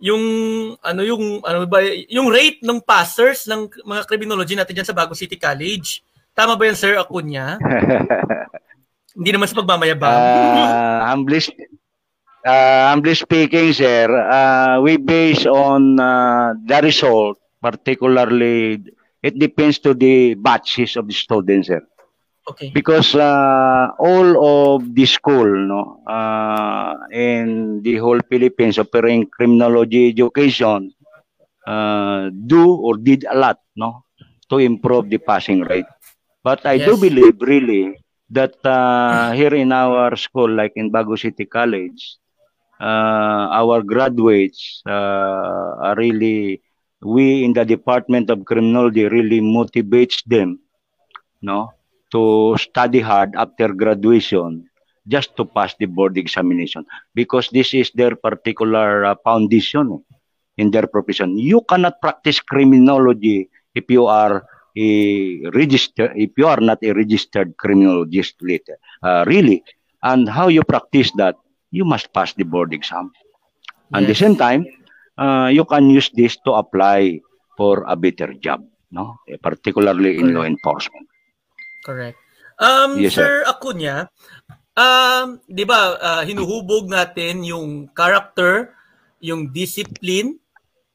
yung 0.00 0.24
ano 0.80 1.00
yung 1.04 1.44
ano 1.44 1.68
ba 1.68 1.84
yung 2.08 2.32
rate 2.32 2.64
ng 2.64 2.80
passers 2.80 3.44
ng 3.48 3.68
mga 3.84 4.02
criminology 4.08 4.56
natin 4.56 4.72
diyan 4.72 4.88
sa 4.88 4.96
Bago 4.96 5.12
City 5.12 5.36
College. 5.36 6.00
Tama 6.32 6.56
ba 6.56 6.64
yan 6.68 6.76
sir 6.76 6.96
Acuña? 6.96 7.56
Hindi 9.16 9.30
naman 9.34 9.50
sa 9.50 9.58
pagmamayabang. 9.60 10.16
Uh, 10.16 11.00
humbly, 11.10 11.40
uh, 12.46 12.94
humbly 12.94 13.14
speaking, 13.18 13.74
sir, 13.74 14.06
uh, 14.06 14.78
we 14.80 14.96
base 14.96 15.44
on 15.50 15.98
uh, 15.98 16.54
the 16.54 16.78
result, 16.80 17.36
particularly, 17.58 18.78
it 19.20 19.34
depends 19.36 19.82
to 19.82 19.92
the 19.92 20.38
batches 20.38 20.94
of 20.94 21.10
the 21.10 21.12
students, 21.12 21.68
sir. 21.68 21.82
Okay. 22.48 22.70
Because 22.70 23.14
uh, 23.14 23.92
all 24.00 24.28
of 24.40 24.94
the 24.94 25.06
school, 25.06 25.46
no, 25.46 26.02
uh, 26.06 26.96
in 27.12 27.82
the 27.82 27.96
whole 27.96 28.18
Philippines 28.28 28.78
offering 28.78 29.26
criminology 29.26 30.08
education, 30.08 30.90
uh, 31.66 32.30
do 32.46 32.74
or 32.74 32.96
did 32.96 33.24
a 33.30 33.36
lot, 33.36 33.60
no, 33.76 34.04
to 34.48 34.58
improve 34.58 35.10
the 35.10 35.18
passing 35.18 35.60
rate. 35.62 35.86
But 36.42 36.64
I 36.64 36.80
yes. 36.80 36.88
do 36.88 36.96
believe 36.96 37.36
really 37.40 38.00
that 38.30 38.56
uh, 38.64 39.32
here 39.32 39.54
in 39.54 39.70
our 39.70 40.16
school, 40.16 40.48
like 40.48 40.72
in 40.76 40.90
Bago 40.90 41.18
City 41.18 41.44
College, 41.44 42.16
uh, 42.80 43.52
our 43.52 43.82
graduates 43.82 44.82
uh, 44.86 45.76
are 45.84 45.94
really, 45.96 46.62
we 47.02 47.44
in 47.44 47.52
the 47.52 47.64
Department 47.64 48.30
of 48.30 48.44
Criminology 48.44 49.06
really 49.06 49.40
motivates 49.40 50.24
them, 50.24 50.58
no, 51.42 51.72
to 52.12 52.56
study 52.58 53.00
hard 53.00 53.34
after 53.36 53.72
graduation 53.72 54.66
just 55.08 55.36
to 55.36 55.44
pass 55.44 55.74
the 55.78 55.86
board 55.86 56.18
examination 56.18 56.84
because 57.14 57.48
this 57.50 57.74
is 57.74 57.90
their 57.94 58.14
particular 58.14 59.04
uh, 59.04 59.14
foundation 59.24 60.02
in 60.56 60.70
their 60.70 60.86
profession. 60.86 61.38
You 61.38 61.62
cannot 61.68 62.00
practice 62.00 62.40
criminology 62.40 63.48
if 63.74 63.84
you 63.88 64.06
are 64.06 64.44
a 64.76 64.90
register 65.50 66.12
if 66.14 66.30
you 66.38 66.46
are 66.46 66.60
not 66.62 66.78
a 66.82 66.92
registered 66.92 67.56
criminologist 67.56 68.36
later 68.42 68.78
uh, 69.02 69.24
really. 69.26 69.62
And 70.02 70.28
how 70.28 70.48
you 70.48 70.64
practice 70.64 71.12
that 71.16 71.36
you 71.70 71.84
must 71.84 72.12
pass 72.14 72.32
the 72.32 72.44
board 72.44 72.72
exam. 72.72 73.12
And 73.92 74.06
yes. 74.06 74.08
the 74.08 74.26
same 74.26 74.36
time 74.36 74.66
uh, 75.18 75.50
you 75.52 75.64
can 75.64 75.90
use 75.90 76.10
this 76.14 76.36
to 76.46 76.52
apply 76.52 77.20
for 77.56 77.84
a 77.86 77.96
better 77.96 78.32
job 78.34 78.64
no? 78.90 79.16
Particularly 79.42 80.18
in 80.18 80.34
law 80.34 80.42
enforcement 80.42 81.06
correct 81.84 82.16
um 82.60 83.00
yes, 83.00 83.16
sir, 83.16 83.44
sir 83.44 83.48
Acuña 83.48 84.08
um 84.76 85.40
'di 85.48 85.64
ba 85.64 85.96
uh, 85.96 86.22
hinuhubog 86.22 86.88
natin 86.88 87.44
yung 87.44 87.88
character 87.92 88.72
yung 89.20 89.52
discipline 89.52 90.40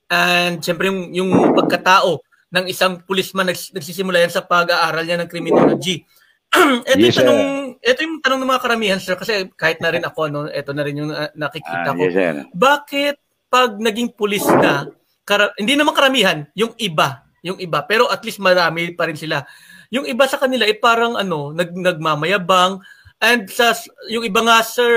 and 0.10 0.62
syempre 0.62 0.90
yung 0.90 1.14
yung 1.14 1.30
pagkatao 1.54 2.22
ng 2.56 2.66
isang 2.72 3.04
policeman 3.04 3.52
nags, 3.52 3.74
nagsisimula 3.76 4.24
yan 4.24 4.32
sa 4.32 4.46
pag-aaral 4.46 5.04
niya 5.04 5.20
ng 5.20 5.30
criminology. 5.32 6.08
ito 6.88 7.04
yes, 7.04 7.20
yung 7.20 7.20
tanong, 7.20 7.42
ito 7.84 8.00
yung 8.00 8.16
tanong 8.24 8.40
ng 8.40 8.52
mga 8.56 8.64
karamihan 8.64 9.00
sir 9.02 9.20
kasi 9.20 9.52
kahit 9.60 9.84
na 9.84 9.92
rin 9.92 10.06
ako 10.08 10.32
no, 10.32 10.48
ito 10.48 10.72
na 10.72 10.84
rin 10.88 10.96
yung 11.04 11.12
uh, 11.12 11.28
nakikita 11.36 11.92
uh, 11.92 11.96
ko. 11.98 12.04
Yes, 12.08 12.48
Bakit 12.56 13.16
pag 13.52 13.76
naging 13.76 14.16
pulis 14.16 14.46
na, 14.48 14.88
kara, 15.28 15.52
hindi 15.60 15.76
naman 15.76 15.92
karamihan, 15.92 16.48
yung 16.56 16.72
iba, 16.80 17.28
yung 17.44 17.60
iba, 17.60 17.84
pero 17.84 18.08
at 18.08 18.24
least 18.24 18.40
marami 18.40 18.96
pa 18.96 19.10
rin 19.10 19.20
sila. 19.20 19.44
Yung 19.96 20.04
iba 20.04 20.28
sa 20.28 20.36
kanila 20.36 20.68
ay 20.68 20.76
eh, 20.76 20.80
parang 20.80 21.16
ano, 21.16 21.56
nag 21.56 21.72
nagmamayabang 21.72 22.84
and 23.24 23.48
sa 23.48 23.72
yung 24.12 24.28
iba 24.28 24.44
nga 24.44 24.60
sir, 24.60 24.92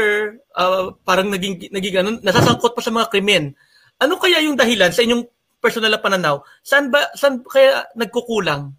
uh, 0.59 0.91
parang 1.07 1.31
naging 1.31 1.71
naging 1.71 2.03
ano, 2.03 2.19
nasasangkot 2.19 2.75
pa 2.75 2.83
sa 2.83 2.91
mga 2.91 3.07
krimen. 3.15 3.55
Ano 4.03 4.19
kaya 4.19 4.43
yung 4.43 4.59
dahilan 4.59 4.91
sa 4.91 5.07
inyong 5.07 5.23
personal 5.63 5.95
na 5.95 6.03
pananaw? 6.03 6.43
Saan 6.67 6.91
ba 6.91 7.07
saan 7.15 7.47
kaya 7.47 7.87
nagkukulang? 7.95 8.75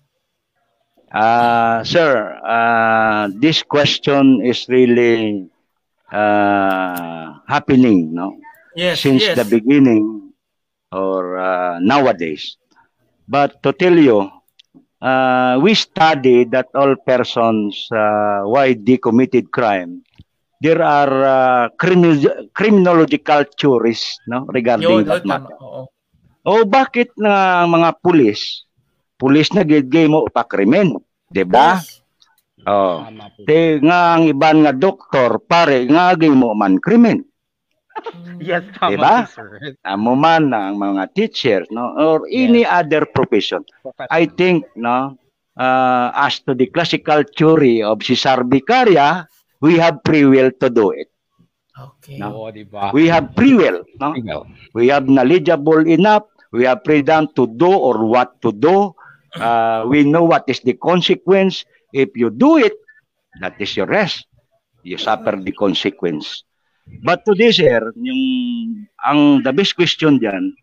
Uh, 1.10 1.82
sir, 1.88 2.38
uh, 2.44 3.32
this 3.40 3.64
question 3.64 4.46
is 4.46 4.68
really 4.70 5.50
uh, 6.14 7.34
happening, 7.50 8.14
no? 8.14 8.38
Yes, 8.78 9.02
Since 9.02 9.24
yes. 9.24 9.36
the 9.40 9.48
beginning 9.48 10.36
or 10.92 11.40
uh, 11.42 11.80
nowadays. 11.82 12.58
But 13.26 13.62
to 13.64 13.74
tell 13.74 13.98
you, 13.98 14.30
uh, 15.02 15.60
we 15.62 15.74
study 15.74 16.44
that 16.48 16.68
all 16.76 16.96
persons 17.04 17.88
uh, 17.92 18.44
why 18.46 18.74
they 18.74 18.98
committed 18.98 19.52
crime 19.52 20.04
there 20.60 20.84
are 20.84 21.14
uh, 21.24 21.66
criminal, 21.80 22.20
criminological 22.52 23.48
theories 23.56 24.20
no 24.28 24.44
regarding 24.52 25.04
Yun, 25.04 25.08
that 25.08 25.24
matter. 25.24 25.56
Oo. 25.64 25.88
O 26.48 26.64
bakit 26.68 27.12
na 27.20 27.64
mga 27.68 28.00
pulis, 28.00 28.64
pulis 29.20 29.52
na 29.52 29.64
gay 29.64 30.08
mo 30.08 30.28
pa 30.32 30.48
krimen, 30.48 31.00
'di 31.32 31.44
ba? 31.48 31.80
Yes. 31.80 32.04
Oh. 32.68 33.08
Te 33.48 33.80
nga 33.80 34.20
ang 34.20 34.28
iban 34.28 34.68
nga 34.68 34.76
doktor 34.76 35.40
pare 35.40 35.88
nga 35.88 36.16
gay 36.16 36.32
mo 36.32 36.52
man 36.56 36.80
krimen. 36.80 37.24
Yes, 38.40 38.64
tama 38.78 38.96
diba? 38.96 39.16
sir. 39.28 39.60
Amo 39.86 40.14
man 40.16 40.52
ang 40.54 40.80
mga 40.80 41.14
teachers 41.14 41.68
no 41.72 41.94
or 41.98 42.28
yes. 42.28 42.50
any 42.50 42.64
other 42.66 43.06
profession. 43.06 43.64
I 44.10 44.26
think 44.26 44.66
no 44.76 45.20
uh, 45.60 46.08
as 46.16 46.40
to 46.48 46.56
the 46.56 46.68
classical 46.72 47.22
theory 47.36 47.84
of 47.84 48.02
Cesar 48.02 48.48
Vicaria, 48.48 49.28
we 49.60 49.78
have 49.78 50.00
free 50.08 50.24
will 50.24 50.52
to 50.64 50.70
do 50.70 50.92
it. 50.92 51.12
Okay. 51.80 52.18
No? 52.18 52.48
Oh, 52.48 52.52
diba? 52.52 52.92
We 52.96 53.08
have 53.08 53.36
free 53.36 53.54
will. 53.54 53.84
No? 54.00 54.16
We 54.74 54.88
have 54.88 55.08
knowledgeable 55.08 55.84
enough. 55.88 56.24
We 56.52 56.66
have 56.66 56.82
freedom 56.84 57.28
to 57.36 57.46
do 57.46 57.70
or 57.70 58.06
what 58.08 58.42
to 58.42 58.52
do. 58.52 58.96
Uh, 59.36 59.86
we 59.88 60.04
know 60.04 60.24
what 60.24 60.44
is 60.48 60.60
the 60.62 60.74
consequence. 60.74 61.64
If 61.94 62.10
you 62.16 62.32
do 62.32 62.58
it, 62.58 62.74
that 63.40 63.56
is 63.60 63.78
your 63.78 63.86
rest. 63.86 64.26
You 64.84 64.98
suffer 64.98 65.38
the 65.38 65.52
consequence. 65.52 66.44
But 67.00 67.24
today, 67.24 67.54
sir, 67.54 67.94
yung, 67.96 68.22
ang 69.00 69.46
the 69.46 69.54
best 69.56 69.78
question 69.78 70.20
diyan 70.20 70.56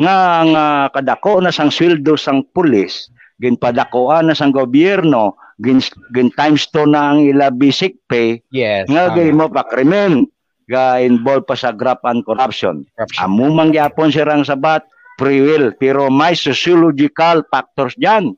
nga 0.00 0.40
nga 0.48 0.64
kadako 0.96 1.44
na 1.44 1.52
sang 1.52 1.68
sweldo 1.68 2.16
sang 2.16 2.40
pulis, 2.56 3.12
ginpadakoan 3.36 4.32
na 4.32 4.34
sang 4.36 4.48
gobyerno, 4.48 5.36
gin, 5.60 5.84
gin 6.16 6.32
times 6.32 6.64
to 6.72 6.88
na 6.88 7.12
ang 7.12 7.20
ila 7.20 7.52
basic 7.52 8.00
pay, 8.08 8.40
yes, 8.48 8.88
nga 8.88 9.12
gay 9.12 9.28
mo 9.28 9.52
pa 9.52 9.68
krimen, 9.68 10.24
ga 10.64 11.04
involved 11.04 11.44
pa 11.44 11.52
sa 11.52 11.76
graft 11.76 12.00
and 12.08 12.24
corruption. 12.24 12.88
corruption. 12.96 13.20
Amo 13.20 13.52
mangyapon 13.52 14.08
sirang 14.08 14.40
sabat, 14.40 14.80
free 15.20 15.44
will, 15.44 15.76
pero 15.76 16.08
may 16.08 16.32
sociological 16.32 17.44
factors 17.52 17.92
diyan. 18.00 18.32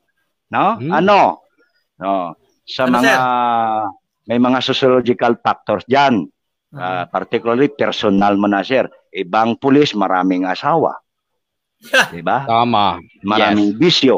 No? 0.51 0.75
Hmm. 0.75 0.91
Ano? 0.91 1.47
No. 1.95 2.35
Sa 2.67 2.91
ano, 2.91 2.99
mga 2.99 3.07
sir? 3.07 3.19
may 4.27 4.39
mga 4.39 4.59
sociological 4.59 5.39
factors 5.39 5.87
diyan. 5.87 6.27
Uh, 6.73 7.05
particularly 7.05 7.69
personal 7.69 8.33
mo 8.33 8.49
na 8.49 8.65
sir. 8.65 8.89
Ibang 9.13 9.61
pulis 9.61 9.93
maraming 9.93 10.49
asawa. 10.49 10.97
'Di 12.09 12.25
ba? 12.25 12.49
Tama. 12.49 12.97
Maraming 13.21 13.77
yes. 13.77 13.79
bisyo. 13.79 14.17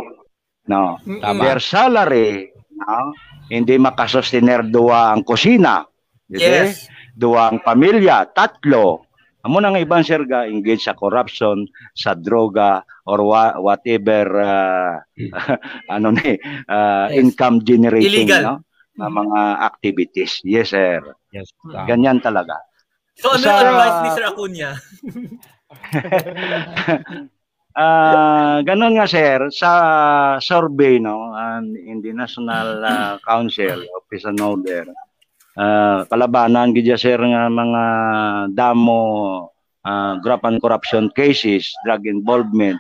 No. 0.72 0.96
Tama. 1.04 1.42
Their 1.44 1.60
salary, 1.60 2.56
no, 2.74 3.12
hindi 3.52 3.76
makasustener 3.76 4.66
dua 4.66 5.14
ang 5.14 5.28
kusina. 5.28 5.84
Yes. 6.32 6.88
Dua 7.14 7.54
ang 7.54 7.60
pamilya, 7.62 8.32
tatlo. 8.34 9.06
Amo 9.46 9.62
nang 9.62 9.78
ibang 9.78 10.02
sir 10.02 10.26
ga 10.26 10.50
engage 10.50 10.90
sa 10.90 10.98
corruption, 10.98 11.70
sa 11.94 12.18
droga 12.18 12.82
or 13.06 13.22
wa- 13.22 13.60
whatever 13.62 14.26
uh, 14.42 14.98
ano 15.96 16.18
ni 16.18 16.34
uh, 16.66 17.14
yes. 17.14 17.20
income 17.22 17.62
generating 17.62 18.26
Illegal. 18.26 18.42
no 18.42 18.56
na 18.96 19.12
mga 19.12 19.42
activities. 19.60 20.40
Yes 20.48 20.72
sir. 20.72 21.04
Yes. 21.36 21.52
Ganyan 21.68 22.24
talaga. 22.24 22.56
So 23.20 23.36
ano 23.36 23.44
yung 23.44 23.60
advice 23.60 23.98
ni 24.00 24.10
Sir 24.16 24.26
Acuña? 24.28 24.72
Uh, 27.76 28.60
ganun 28.68 28.96
nga 28.96 29.08
sir, 29.08 29.52
sa 29.52 29.72
survey 30.40 31.00
no, 31.00 31.36
and 31.36 31.76
in 31.76 32.00
the 32.00 32.16
National 32.16 32.80
uh, 32.84 33.20
Council 33.28 33.84
Office 34.00 34.24
and 34.28 34.40
Order, 34.40 34.88
uh, 35.60 36.08
kalabanan 36.08 36.72
gidya 36.72 36.96
sir 36.96 37.20
nga 37.20 37.52
mga 37.52 37.84
damo 38.56 39.04
uh, 39.84 40.14
graft 40.20 40.48
and 40.48 40.60
corruption 40.60 41.08
cases, 41.12 41.72
drug 41.84 42.04
involvement 42.08 42.80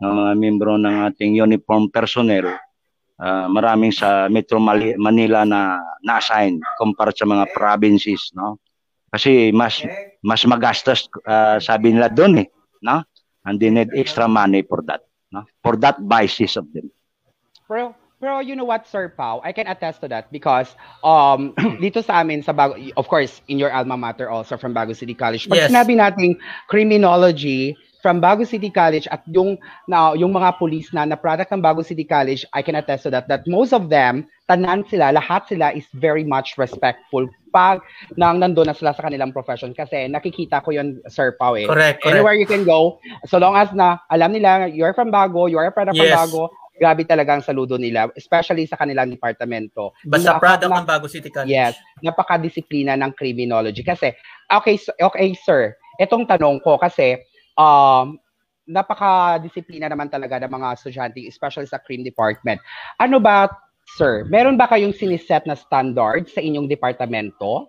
ng 0.00 0.12
mga 0.12 0.32
membro 0.36 0.76
ng 0.76 1.12
ating 1.12 1.36
uniform 1.36 1.88
personnel. 1.92 2.52
Uh, 3.14 3.46
maraming 3.46 3.94
sa 3.94 4.26
Metro 4.26 4.58
Manila 4.58 5.46
na 5.46 5.78
na-assign 6.02 6.58
compared 6.82 7.14
sa 7.14 7.22
mga 7.28 7.46
provinces, 7.54 8.34
no? 8.34 8.58
Kasi 9.14 9.54
mas 9.54 9.78
mas 10.26 10.42
magastos 10.42 11.06
uh, 11.30 11.62
sabi 11.62 11.94
nila 11.94 12.10
doon 12.10 12.42
eh, 12.42 12.48
no? 12.82 13.06
and 13.44 13.60
they 13.60 13.70
need 13.70 13.88
extra 13.94 14.26
money 14.26 14.62
for 14.62 14.82
that, 14.82 15.04
no? 15.32 15.44
for 15.62 15.76
that 15.76 16.00
basis 16.08 16.56
of 16.56 16.66
them. 16.72 16.90
Pero, 17.68 17.94
pero 18.20 18.40
you 18.40 18.56
know 18.56 18.64
what, 18.64 18.88
Sir 18.88 19.08
Pau, 19.08 19.40
I 19.44 19.52
can 19.52 19.66
attest 19.68 20.00
to 20.00 20.08
that 20.08 20.32
because 20.32 20.74
um, 21.04 21.52
dito 21.84 22.04
sa 22.04 22.20
amin, 22.20 22.42
sa 22.42 22.52
Bago, 22.52 22.76
of 22.96 23.08
course, 23.08 23.40
in 23.48 23.58
your 23.58 23.72
alma 23.72 23.96
mater 23.96 24.28
also 24.28 24.56
from 24.56 24.74
Bago 24.74 24.96
City 24.96 25.14
College, 25.14 25.48
pag 25.48 25.68
yes. 25.68 25.70
sinabi 25.70 25.96
nating 25.96 26.40
criminology, 26.68 27.76
from 28.04 28.20
Bago 28.20 28.44
City 28.44 28.68
College 28.68 29.08
at 29.08 29.24
yung 29.32 29.56
na 29.88 30.12
yung 30.12 30.36
mga 30.36 30.60
police 30.60 30.92
na 30.92 31.08
na 31.08 31.16
product 31.16 31.48
ng 31.48 31.64
Bago 31.64 31.80
City 31.80 32.04
College, 32.04 32.44
I 32.52 32.60
can 32.60 32.76
attest 32.76 33.08
to 33.08 33.10
that 33.16 33.32
that 33.32 33.48
most 33.48 33.72
of 33.72 33.88
them, 33.88 34.28
tanan 34.44 34.84
sila, 34.92 35.16
lahat 35.16 35.48
sila 35.48 35.72
is 35.72 35.88
very 35.96 36.20
much 36.20 36.60
respectful 36.60 37.24
pag 37.48 37.80
nang 38.20 38.44
nandoon 38.44 38.68
na 38.68 38.76
sila 38.76 38.92
sa 38.92 39.08
kanilang 39.08 39.32
profession 39.32 39.72
kasi 39.72 40.04
nakikita 40.04 40.60
ko 40.60 40.76
yon 40.76 41.00
Sir 41.08 41.32
Pau 41.40 41.56
eh. 41.56 41.64
Correct, 41.64 42.04
correct. 42.04 42.12
Anywhere 42.12 42.36
you 42.36 42.44
can 42.44 42.68
go, 42.68 43.00
so 43.24 43.40
long 43.40 43.56
as 43.56 43.72
na 43.72 44.04
alam 44.12 44.36
nila 44.36 44.68
you're 44.68 44.92
from 44.92 45.08
Bago, 45.08 45.48
you're 45.48 45.64
a 45.64 45.72
product 45.72 45.96
yes. 45.96 46.12
from 46.12 46.28
Bago, 46.28 46.42
grabe 46.76 47.08
talaga 47.08 47.40
ang 47.40 47.46
saludo 47.46 47.80
nila, 47.80 48.12
especially 48.20 48.68
sa 48.68 48.76
kanilang 48.76 49.08
departamento. 49.08 49.96
Basta 50.04 50.36
product 50.36 50.68
ng 50.68 50.84
Bago 50.84 51.06
City 51.08 51.32
College. 51.32 51.48
Yes, 51.48 51.78
napaka-disiplina 52.04 52.98
ng 53.00 53.16
criminology. 53.16 53.80
Kasi, 53.80 54.12
okay, 54.52 54.76
okay 55.00 55.32
sir, 55.38 55.72
itong 56.02 56.26
tanong 56.26 56.60
ko 56.60 56.76
kasi, 56.76 57.22
um, 57.58 58.18
napaka-disiplina 58.64 59.92
naman 59.92 60.08
talaga 60.08 60.40
ng 60.40 60.52
mga 60.52 60.68
estudyante, 60.76 61.20
especially 61.28 61.68
sa 61.68 61.80
cream 61.80 62.00
department. 62.00 62.60
Ano 62.96 63.20
ba, 63.20 63.48
sir, 63.96 64.24
meron 64.28 64.56
ba 64.56 64.68
kayong 64.68 64.96
siniset 64.96 65.44
na 65.44 65.56
standard 65.56 66.28
sa 66.32 66.40
inyong 66.40 66.68
departamento? 66.68 67.68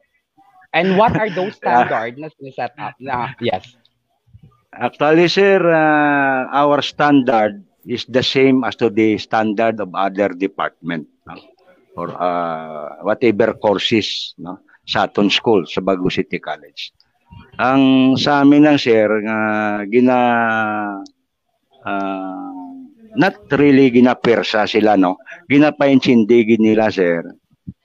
And 0.75 0.99
what 0.99 1.15
are 1.15 1.31
those 1.31 1.55
standards 1.61 2.19
na 2.19 2.31
siniset 2.39 2.75
up? 2.79 2.95
Na, 2.99 3.35
yes. 3.43 3.75
Actually, 4.75 5.31
sir, 5.31 5.63
uh, 5.63 6.51
our 6.51 6.83
standard 6.83 7.63
is 7.87 8.03
the 8.11 8.23
same 8.23 8.63
as 8.63 8.75
to 8.75 8.89
the 8.89 9.15
standard 9.17 9.79
of 9.79 9.93
other 9.95 10.29
department 10.35 11.07
no? 11.23 11.35
or 11.95 12.11
uh, 12.11 12.99
whatever 13.05 13.53
courses 13.55 14.35
no? 14.35 14.59
sa 14.83 15.07
aton 15.07 15.31
school 15.31 15.63
sa 15.63 15.79
Bago 15.79 16.11
City 16.11 16.43
College. 16.43 16.91
Ang 17.55 18.15
sa 18.19 18.43
amin 18.43 18.67
lang 18.67 18.79
sir 18.79 19.07
nga 19.23 19.39
gina 19.87 20.17
uh, 21.85 22.45
not 23.15 23.47
really 23.55 23.89
ginapersa 23.89 24.67
sila, 24.67 24.99
no? 24.99 25.23
Ginapainsindigin 25.47 26.61
nila, 26.61 26.91
sir, 26.91 27.23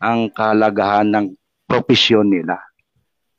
ang 0.02 0.28
kalagahan 0.34 1.08
ng 1.14 1.26
profesyon 1.70 2.34
nila. 2.34 2.58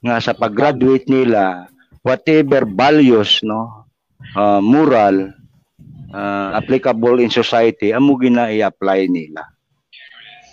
Nga 0.02 0.16
sa 0.24 0.34
pag-graduate 0.34 1.06
nila, 1.12 1.68
whatever 2.02 2.64
values, 2.66 3.44
no, 3.44 3.86
uh, 4.40 4.64
moral, 4.64 5.36
uh, 6.16 6.50
applicable 6.58 7.20
in 7.20 7.30
society, 7.30 7.92
amo 7.92 8.18
gina 8.18 8.50
i-apply 8.50 9.12
nila. 9.12 9.44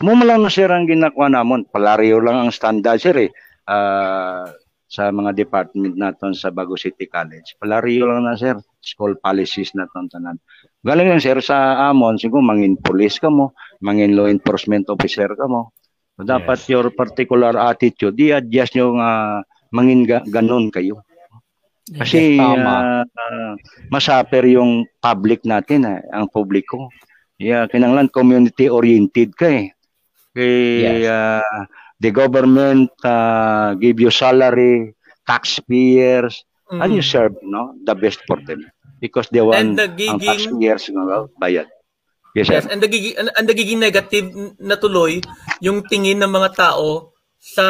Mo 0.03 0.15
lang 0.15 0.47
sir 0.51 0.71
ang 0.71 0.87
ginakuha 0.87 1.27
namon, 1.31 1.67
palaryo 1.71 2.23
lang 2.23 2.47
ang 2.47 2.51
standard 2.55 3.03
sir 3.03 3.31
eh. 3.31 3.31
Uh, 3.67 4.47
sa 4.89 5.13
mga 5.13 5.37
department 5.37 6.01
naton 6.01 6.33
sa 6.33 6.49
Bago 6.49 6.73
City 6.75 7.05
College. 7.05 7.61
Palaryo 7.61 8.09
lang 8.09 8.25
na 8.25 8.41
sir, 8.41 8.57
school 8.81 9.21
policies 9.21 9.77
naton 9.77 10.09
tanan. 10.09 10.41
Galing 10.81 11.13
yan 11.13 11.21
sir 11.21 11.39
sa 11.45 11.77
amon, 11.93 12.17
siguro 12.17 12.41
mangin 12.41 12.81
police 12.81 13.21
ka 13.21 13.29
mo, 13.29 13.53
mangin 13.85 14.17
law 14.17 14.25
enforcement 14.25 14.89
officer 14.89 15.29
ka 15.37 15.45
mo. 15.45 15.77
So, 16.17 16.25
dapat 16.27 16.59
yes. 16.65 16.73
your 16.73 16.91
particular 16.97 17.55
attitude, 17.55 18.17
di-adjust 18.19 18.75
nyo 18.75 18.97
nga 18.99 19.11
uh, 19.13 19.37
mangin 19.71 20.03
ga- 20.03 20.27
ganon 20.27 20.73
kayo. 20.73 21.05
Kasi 21.89 22.37
yes, 22.37 22.43
uh, 22.43 23.05
uh, 23.05 23.53
masaper 23.93 24.45
yung 24.51 24.89
public 24.99 25.45
natin, 25.47 25.87
eh, 25.87 26.01
ang 26.11 26.27
publiko. 26.33 26.91
Yeah, 27.39 27.71
kinanglan 27.71 28.11
community 28.11 28.67
oriented 28.67 29.37
ka 29.39 29.47
eh. 29.47 29.71
Kay 30.35 30.53
yes. 30.83 31.07
uh, 31.07 31.63
the 32.01 32.11
government 32.11 32.91
uh, 33.03 33.75
give 33.75 34.01
you 34.01 34.11
salary, 34.11 34.95
taxpayers, 35.27 36.45
mm-hmm. 36.71 36.83
and 36.83 36.91
you 36.95 37.03
serve 37.03 37.35
no 37.43 37.75
the 37.85 37.95
best 37.95 38.23
for 38.27 38.39
them 38.43 38.63
because 39.03 39.29
they 39.31 39.43
want 39.43 39.59
and 39.59 39.79
nagiging, 39.79 40.19
ang 40.19 40.21
taxpayers 40.23 40.91
no, 40.91 41.31
bayad. 41.39 41.67
Yes, 42.37 42.49
yes 42.49 42.67
and 42.71 42.83
nagiging, 42.83 43.15
and, 43.19 43.29
and 43.35 43.47
nagiging 43.49 43.81
negative 43.81 44.27
na 44.63 44.77
tuloy 44.77 45.19
yung 45.65 45.83
tingin 45.87 46.23
ng 46.23 46.31
mga 46.31 46.55
tao 46.55 47.17
sa 47.39 47.67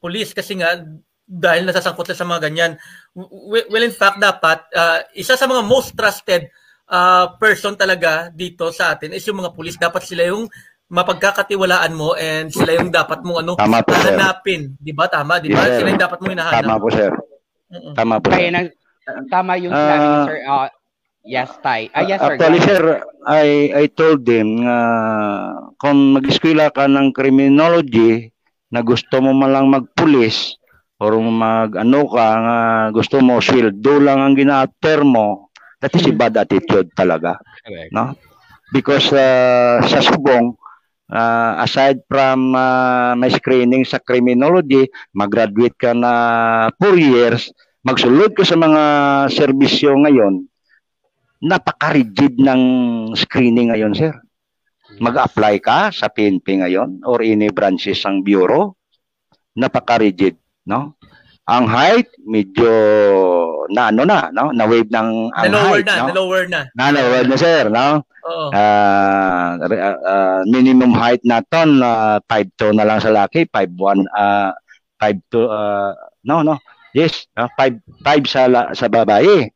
police 0.00 0.32
kasi 0.32 0.58
nga 0.58 0.78
dahil 1.26 1.66
nasasangkot 1.66 2.06
sa 2.14 2.22
mga 2.22 2.48
ganyan. 2.48 2.72
Well, 3.12 3.82
in 3.82 3.90
fact, 3.90 4.22
dapat, 4.22 4.70
uh, 4.70 5.02
isa 5.18 5.34
sa 5.34 5.50
mga 5.50 5.66
most 5.66 5.98
trusted 5.98 6.46
uh, 6.86 7.34
person 7.34 7.74
talaga 7.74 8.30
dito 8.30 8.70
sa 8.70 8.94
atin 8.94 9.10
is 9.10 9.26
yung 9.26 9.42
mga 9.42 9.52
police. 9.52 9.74
Dapat 9.74 10.06
sila 10.06 10.30
yung 10.30 10.46
mapagkakatiwalaan 10.86 11.92
mo 11.98 12.14
and 12.14 12.54
sila 12.54 12.78
yung 12.78 12.94
dapat 12.94 13.18
mo 13.26 13.42
ano 13.42 13.58
tama 13.58 13.82
po, 13.82 13.90
hanapin, 13.90 14.78
'di 14.78 14.94
ba? 14.94 15.10
Tama, 15.10 15.42
'di 15.42 15.50
ba? 15.50 15.66
Yes, 15.66 15.82
sila 15.82 15.88
yung 15.90 16.02
dapat 16.02 16.18
mo 16.22 16.26
hinahanap. 16.30 16.62
Tama 16.62 16.76
po, 16.78 16.88
sir. 16.94 17.10
Tama 17.98 18.14
po. 18.22 18.28
Kaya 18.30 18.48
na, 18.54 18.60
tama 19.26 19.58
yung 19.58 19.74
sinabi 19.74 20.06
uh, 20.06 20.26
sir. 20.30 20.38
Uh, 20.46 20.68
yes, 21.26 21.50
Tay. 21.58 21.90
Ah, 21.90 22.06
yes, 22.06 22.22
sir. 22.22 22.38
Actually, 22.38 22.60
sir, 22.62 22.82
I 23.26 23.74
I 23.74 23.84
told 23.90 24.22
them 24.22 24.62
uh, 24.62 25.74
kung 25.82 26.14
mag-eskwela 26.14 26.70
ka 26.70 26.86
ng 26.86 27.10
criminology 27.10 28.30
na 28.70 28.86
gusto 28.86 29.18
mo 29.18 29.34
man 29.34 29.50
lang 29.50 29.66
magpulis 29.66 30.54
or 31.02 31.18
mag 31.18 31.74
ano 31.74 32.06
ka 32.06 32.26
nga 32.38 32.58
gusto 32.94 33.18
mo 33.18 33.42
sweldo 33.42 33.98
lang 33.98 34.22
ang 34.22 34.38
gina-offer 34.38 35.02
mo, 35.02 35.50
that 35.82 35.90
is 35.98 36.06
a 36.06 36.14
bad 36.14 36.38
attitude 36.38 36.94
talaga. 36.94 37.42
Correct. 37.66 37.90
No? 37.90 38.14
Because 38.70 39.10
uh, 39.10 39.82
sa 39.82 39.98
subong, 39.98 40.54
uh, 41.10 41.52
aside 41.62 42.02
from 42.10 42.54
uh, 42.54 43.14
may 43.14 43.30
screening 43.30 43.86
sa 43.86 44.02
criminology, 44.02 44.86
mag-graduate 45.14 45.76
ka 45.78 45.92
na 45.94 46.12
4 46.78 46.96
years, 46.98 47.50
magsulod 47.86 48.34
ka 48.34 48.42
sa 48.42 48.58
mga 48.58 48.82
serbisyo 49.30 49.94
ngayon, 50.02 50.46
napaka-rigid 51.42 52.40
ng 52.40 52.62
screening 53.14 53.70
ngayon, 53.70 53.92
sir. 53.94 54.14
Mag-apply 54.96 55.60
ka 55.60 55.92
sa 55.92 56.08
PNP 56.08 56.62
ngayon 56.64 57.04
or 57.04 57.20
any 57.20 57.52
branches 57.52 58.00
ng 58.06 58.24
bureau, 58.24 58.74
napaka-rigid, 59.52 60.38
no? 60.64 60.96
Ang 61.46 61.70
height 61.70 62.10
medyo 62.26 62.70
na 63.70 63.94
ano 63.94 64.02
na, 64.02 64.28
no? 64.34 64.50
Na 64.50 64.66
wave 64.66 64.90
ng 64.90 65.30
ang 65.30 65.46
na 65.48 65.62
height, 65.70 65.86
na, 65.86 65.94
no? 65.96 66.06
Na 66.10 66.14
lower 66.18 66.42
na. 66.50 66.60
Na 66.74 66.90
lower 66.90 67.24
na, 67.24 67.36
sir, 67.38 67.70
no? 67.70 68.02
Uh, 68.26 69.54
uh, 70.02 70.42
minimum 70.50 70.90
height 70.90 71.22
naton 71.22 71.78
uh, 71.78 72.18
5'2 72.26 72.74
na 72.74 72.82
lang 72.82 72.98
sa 72.98 73.14
laki, 73.14 73.46
5'1 73.46 74.02
uh, 74.10 74.50
5'2 74.98 75.46
uh, 75.46 75.94
no 76.26 76.42
no. 76.42 76.58
Yes, 76.90 77.30
uh, 77.38 77.46
5 77.54 78.02
5 78.02 78.26
sa 78.26 78.42
sa 78.74 78.86
babae. 78.90 79.46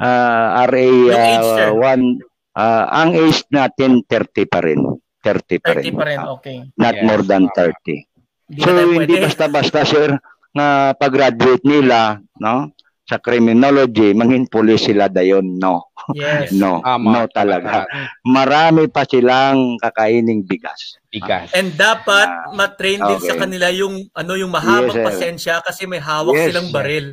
Uh, 0.00 0.46
RA 0.66 0.88
uh, 1.12 1.76
1 1.76 2.56
uh, 2.56 2.84
ang 2.90 3.12
age 3.12 3.44
natin 3.52 4.00
30 4.08 4.48
pa 4.48 4.64
rin. 4.64 4.80
30 5.20 5.60
pa 5.60 5.72
rin. 5.76 5.92
30 5.92 6.00
pa 6.00 6.04
rin, 6.08 6.18
okay. 6.32 6.56
Not 6.80 6.96
yes. 6.96 7.04
more 7.04 7.22
than 7.24 7.48
30. 7.52 8.08
Hindi 8.44 8.60
so 8.60 8.70
hindi 8.76 9.14
basta-basta 9.20 9.88
sir 9.88 10.20
na 10.54 10.94
pag-graduate 10.94 11.66
nila, 11.66 12.22
no? 12.38 12.74
sa 13.04 13.20
criminology, 13.20 14.16
mangin 14.16 14.48
pulis 14.48 14.88
sila 14.88 15.12
dayon, 15.12 15.60
no. 15.60 15.92
Yes. 16.16 16.52
no, 16.60 16.80
Tama. 16.80 17.08
no 17.12 17.20
talaga. 17.28 17.84
Marami 18.24 18.88
pa 18.88 19.04
silang 19.04 19.76
kakaining 19.76 20.48
bigas. 20.48 20.96
Bigas. 21.12 21.52
And 21.52 21.76
dapat 21.76 22.24
uh, 22.26 22.56
matrain 22.56 23.04
din 23.04 23.20
okay. 23.20 23.28
sa 23.28 23.36
kanila 23.36 23.68
yung 23.68 24.08
ano 24.16 24.32
yung 24.40 24.48
mahabang 24.48 24.96
yes, 24.96 25.04
pasensya 25.04 25.60
kasi 25.60 25.84
may 25.84 26.00
hawak 26.00 26.32
yes, 26.32 26.46
silang 26.48 26.72
baril. 26.72 27.06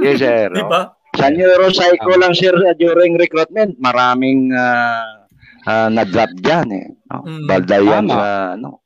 Yes, 0.00 0.24
sir. 0.24 0.48
Di 0.56 0.64
ba? 0.64 0.96
Sa 1.16 1.28
neuropsycho 1.28 2.12
lang 2.16 2.32
sir 2.32 2.56
during 2.80 3.20
recruitment, 3.20 3.76
maraming 3.76 4.52
uh, 4.56 5.28
uh, 5.68 5.88
na-drop 5.92 6.32
diyan 6.40 6.68
eh. 6.72 6.86
No? 7.12 7.16
Mm. 7.28 7.44
Balda 7.44 7.78
yan 7.84 8.04
sa 8.08 8.24
no. 8.56 8.80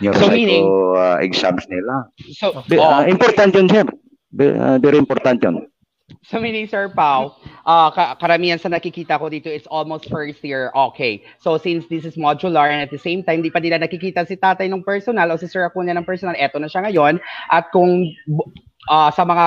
Neuropsycho 0.00 0.22
so, 0.22 0.30
meaning, 0.30 0.64
uh, 0.96 1.16
exams 1.20 1.66
nila. 1.68 2.06
So, 2.38 2.46
uh, 2.56 3.04
important 3.08 3.54
yun, 3.54 3.68
sir. 3.68 3.84
Very 4.32 4.98
important 4.98 5.42
yun. 5.42 5.66
So 6.24 6.40
meaning, 6.40 6.68
Sir 6.68 6.88
Pao, 6.88 7.36
uh, 7.68 7.92
karamihan 8.16 8.56
sa 8.56 8.72
nakikita 8.72 9.20
ko 9.20 9.28
dito 9.28 9.52
is 9.52 9.68
almost 9.68 10.08
first 10.08 10.40
year. 10.40 10.72
Okay. 10.72 11.20
So 11.36 11.60
since 11.60 11.84
this 11.92 12.08
is 12.08 12.16
modular 12.16 12.64
and 12.64 12.80
at 12.80 12.88
the 12.88 13.00
same 13.00 13.20
time, 13.20 13.44
di 13.44 13.52
pa 13.52 13.60
nila 13.60 13.76
nakikita 13.76 14.24
si 14.24 14.40
tatay 14.40 14.72
ng 14.72 14.84
personal 14.84 15.28
o 15.28 15.36
si 15.36 15.44
Sir 15.44 15.68
Acuña 15.68 15.92
ng 15.96 16.08
personal, 16.08 16.32
eto 16.40 16.56
na 16.56 16.68
siya 16.68 16.88
ngayon. 16.88 17.20
At 17.52 17.68
kung 17.76 18.08
uh, 18.88 19.10
sa 19.12 19.22
mga 19.22 19.46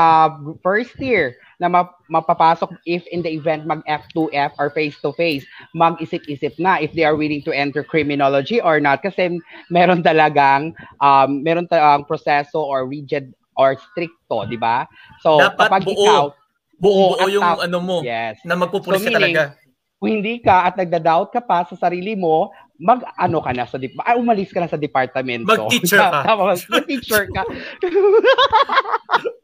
first 0.62 0.96
year 1.02 1.36
na 1.62 1.70
mapapasok 2.10 2.74
if 2.90 3.06
in 3.14 3.22
the 3.22 3.30
event 3.30 3.70
mag 3.70 3.86
F2F 3.86 4.58
or 4.58 4.74
face-to-face, 4.74 5.46
mag-isip-isip 5.78 6.58
na 6.58 6.82
if 6.82 6.90
they 6.98 7.06
are 7.06 7.14
willing 7.14 7.46
to 7.46 7.54
enter 7.54 7.86
criminology 7.86 8.58
or 8.58 8.82
not. 8.82 9.06
Kasi 9.06 9.38
meron 9.70 10.02
talagang, 10.02 10.74
um, 10.98 11.46
meron 11.46 11.70
talagang 11.70 12.10
proseso 12.10 12.66
or 12.66 12.90
rigid 12.90 13.30
or 13.54 13.78
stricto, 13.78 14.50
di 14.50 14.58
ba? 14.58 14.90
So, 15.22 15.38
Dapat 15.38 15.70
kapag 15.70 15.82
buo. 15.86 15.94
ikaw, 15.94 16.24
buo, 16.82 17.06
buo 17.14 17.30
yung 17.30 17.46
tap- 17.46 17.62
ano 17.70 17.78
mo 17.78 17.98
yes. 18.02 18.42
na 18.42 18.58
magpupulis 18.58 19.06
so, 19.06 19.06
ka 19.06 19.22
talaga. 19.22 19.44
Kung 20.02 20.18
hindi 20.18 20.42
ka 20.42 20.66
at 20.66 20.74
nagda-doubt 20.82 21.30
ka 21.30 21.46
pa 21.46 21.62
sa 21.70 21.78
sarili 21.78 22.18
mo, 22.18 22.50
mag 22.82 23.06
ano 23.14 23.38
ka 23.46 23.54
na 23.54 23.70
sa 23.70 23.78
dip- 23.78 24.02
ay, 24.02 24.18
umalis 24.18 24.50
ka 24.50 24.58
na 24.58 24.66
sa 24.66 24.82
departamento. 24.82 25.46
Mag-teacher 25.46 26.02
ka. 26.02 26.22
Mag-teacher 26.74 27.24
ka. 27.30 27.44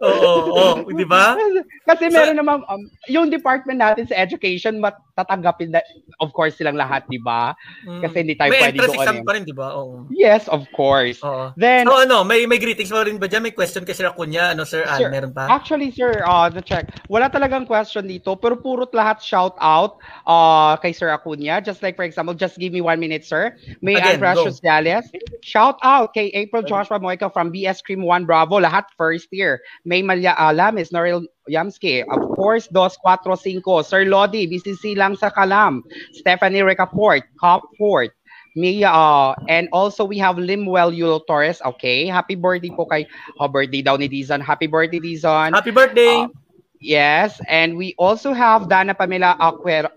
oo, 0.01 0.33
oo, 0.49 0.89
di 0.89 1.05
ba? 1.05 1.37
Kasi 1.85 2.09
meron 2.09 2.33
so, 2.33 2.41
naman 2.41 2.57
um, 2.65 2.89
yung 3.05 3.29
department 3.29 3.77
natin 3.77 4.09
sa 4.09 4.17
education 4.17 4.81
matatanggapin 4.81 5.69
na 5.69 5.85
of 6.17 6.33
course 6.33 6.57
silang 6.57 6.81
lahat, 6.81 7.05
di 7.05 7.21
ba? 7.21 7.53
Mm. 7.85 8.01
Kasi 8.01 8.15
hindi 8.25 8.33
tayo 8.33 8.49
may 8.49 8.61
pwede 8.65 8.77
doon. 8.81 8.89
May 8.89 8.97
exam 9.05 9.17
pa 9.21 9.31
rin, 9.37 9.43
di 9.45 9.53
ba? 9.53 9.67
Oo. 9.77 10.09
Yes, 10.09 10.49
of 10.49 10.65
course. 10.73 11.21
Oo. 11.21 11.53
Then 11.53 11.85
So 11.85 12.01
ano, 12.01 12.25
may 12.25 12.49
may 12.49 12.57
greetings 12.57 12.89
pa 12.89 13.05
rin 13.05 13.21
ba 13.21 13.29
diyan? 13.29 13.45
May 13.45 13.53
question 13.53 13.85
kay 13.85 13.93
Sir 13.93 14.09
Acuña, 14.09 14.57
ano 14.57 14.65
Sir 14.65 14.81
Al, 14.89 14.97
sir, 14.97 15.09
meron 15.13 15.29
pa? 15.29 15.45
Actually, 15.45 15.93
sir, 15.93 16.25
uh, 16.25 16.49
the 16.49 16.65
check. 16.65 16.89
Wala 17.05 17.29
talagang 17.29 17.69
question 17.69 18.09
dito, 18.09 18.33
pero 18.33 18.57
purot 18.57 18.89
lahat 18.97 19.21
shout 19.21 19.53
out 19.61 20.01
uh, 20.25 20.73
kay 20.81 20.89
Sir 20.89 21.13
Acuña. 21.13 21.61
Just 21.61 21.85
like 21.85 21.93
for 21.93 22.03
example, 22.07 22.33
just 22.33 22.57
give 22.57 22.73
me 22.73 22.81
one 22.81 22.97
minute 22.97 23.26
sir. 23.27 23.55
May 23.81 23.95
Again, 23.95 24.19
Precious 24.19 24.59
Dallas. 24.59 25.11
Shout 25.43 25.75
out 25.83 26.15
kay 26.15 26.31
April 26.31 26.63
Joshua 26.63 26.99
Moica 26.99 27.31
from 27.31 27.51
BS 27.51 27.83
Cream 27.83 28.01
1 28.01 28.25
Bravo. 28.25 28.59
Lahat 28.59 28.87
first 28.95 29.27
year. 29.31 29.59
May 29.83 30.01
Malia 30.01 30.33
Alamis, 30.39 30.95
Norel 30.95 31.27
Yamski. 31.51 32.07
Of 32.07 32.35
course, 32.35 32.67
Dos 32.71 32.95
245. 33.03 33.85
Sir 33.85 34.07
Lodi, 34.07 34.47
BCC 34.47 34.95
lang 34.95 35.19
sa 35.19 35.29
Kalam. 35.29 35.83
Stephanie 36.15 36.63
Recaport, 36.63 37.27
Cop 37.39 37.67
Fort. 37.75 38.15
Mia, 38.57 38.89
uh, 38.89 39.37
and 39.47 39.69
also 39.69 40.01
we 40.01 40.17
have 40.17 40.41
Limwell 40.41 40.89
Yul 40.89 41.21
Torres. 41.29 41.61
Okay, 41.61 42.09
happy 42.09 42.33
birthday 42.33 42.73
po 42.73 42.89
kay, 42.89 43.05
oh, 43.37 43.45
birthday 43.45 43.85
daw 43.85 44.01
ni 44.01 44.09
Dizon. 44.09 44.41
Happy 44.41 44.65
birthday, 44.65 44.97
Dizon. 44.97 45.53
Happy 45.53 45.69
birthday! 45.69 46.25
Uh, 46.25 46.33
Yes, 46.77 47.41
and 47.49 47.73
we 47.73 47.97
also 47.97 48.33
have 48.33 48.69
Dana 48.69 48.93
Pamela 48.93 49.33
Aquero, 49.41 49.89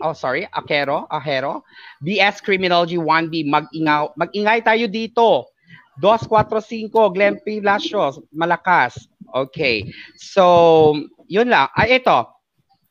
oh 0.00 0.16
sorry, 0.16 0.48
Aquero, 0.56 1.04
Ajero, 1.12 1.60
BS 2.00 2.40
Criminology 2.40 2.96
1B, 2.96 3.44
mag-ingay, 3.44 4.08
mag-ingay 4.16 4.64
tayo 4.64 4.88
dito. 4.88 5.52
245, 6.00 6.90
Glenn 7.14 7.38
P. 7.44 7.62
Lasios, 7.62 8.18
Malakas. 8.34 9.06
Okay. 9.30 9.86
So, 10.18 10.94
yun 11.30 11.50
lang. 11.50 11.70
Ay, 11.76 12.02
ito. 12.02 12.26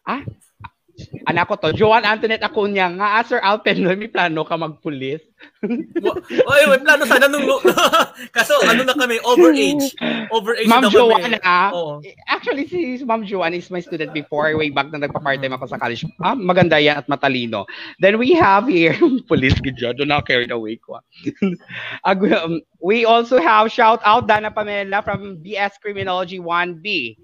Ah, 0.07 0.23
anak 1.26 1.49
ko 1.49 1.56
to, 1.57 1.74
Joan 1.74 2.06
Antoinette 2.06 2.45
Acuña, 2.45 2.86
nga 2.94 3.18
ah, 3.18 3.24
Sir 3.26 3.41
Alpen, 3.41 3.82
may 3.98 4.07
plano 4.11 4.45
ka 4.45 4.53
magpulis? 4.53 5.22
Oy, 6.49 6.61
may 6.70 6.82
plano 6.86 7.03
sana 7.10 7.26
nung 7.26 7.49
kaso 8.36 8.53
ano 8.64 8.86
na 8.86 8.94
kami, 8.94 9.18
overage. 9.26 9.91
Overage 10.30 10.70
Ma'am 10.70 10.86
na 10.86 10.94
Joanne, 10.94 11.38
kami. 11.41 11.48
ah, 11.48 11.70
Oo. 11.74 11.94
actually 12.30 12.70
si 12.70 13.02
Ma'am 13.02 13.26
Joanne 13.26 13.57
is 13.57 13.74
my 13.74 13.82
student 13.82 14.14
before, 14.14 14.53
way 14.53 14.70
back 14.70 14.94
na 14.94 15.02
nagpa-part-time 15.02 15.57
ako 15.57 15.65
sa 15.65 15.82
college. 15.82 16.06
Ah, 16.22 16.38
maganda 16.38 16.78
yan 16.78 17.02
at 17.02 17.10
matalino. 17.10 17.65
Then 17.98 18.22
we 18.22 18.38
have 18.38 18.70
here, 18.70 18.94
police 19.32 19.57
gidya, 19.57 19.98
do 19.98 20.06
not 20.06 20.30
carried 20.30 20.53
away 20.53 20.78
ko. 20.78 21.02
um, 22.06 22.61
we 22.78 23.06
also 23.06 23.41
have 23.41 23.72
shout 23.74 24.02
out 24.06 24.28
Dana 24.30 24.52
Pamela 24.53 25.02
from 25.02 25.41
BS 25.41 25.82
Criminology 25.82 26.38
1B. 26.38 27.18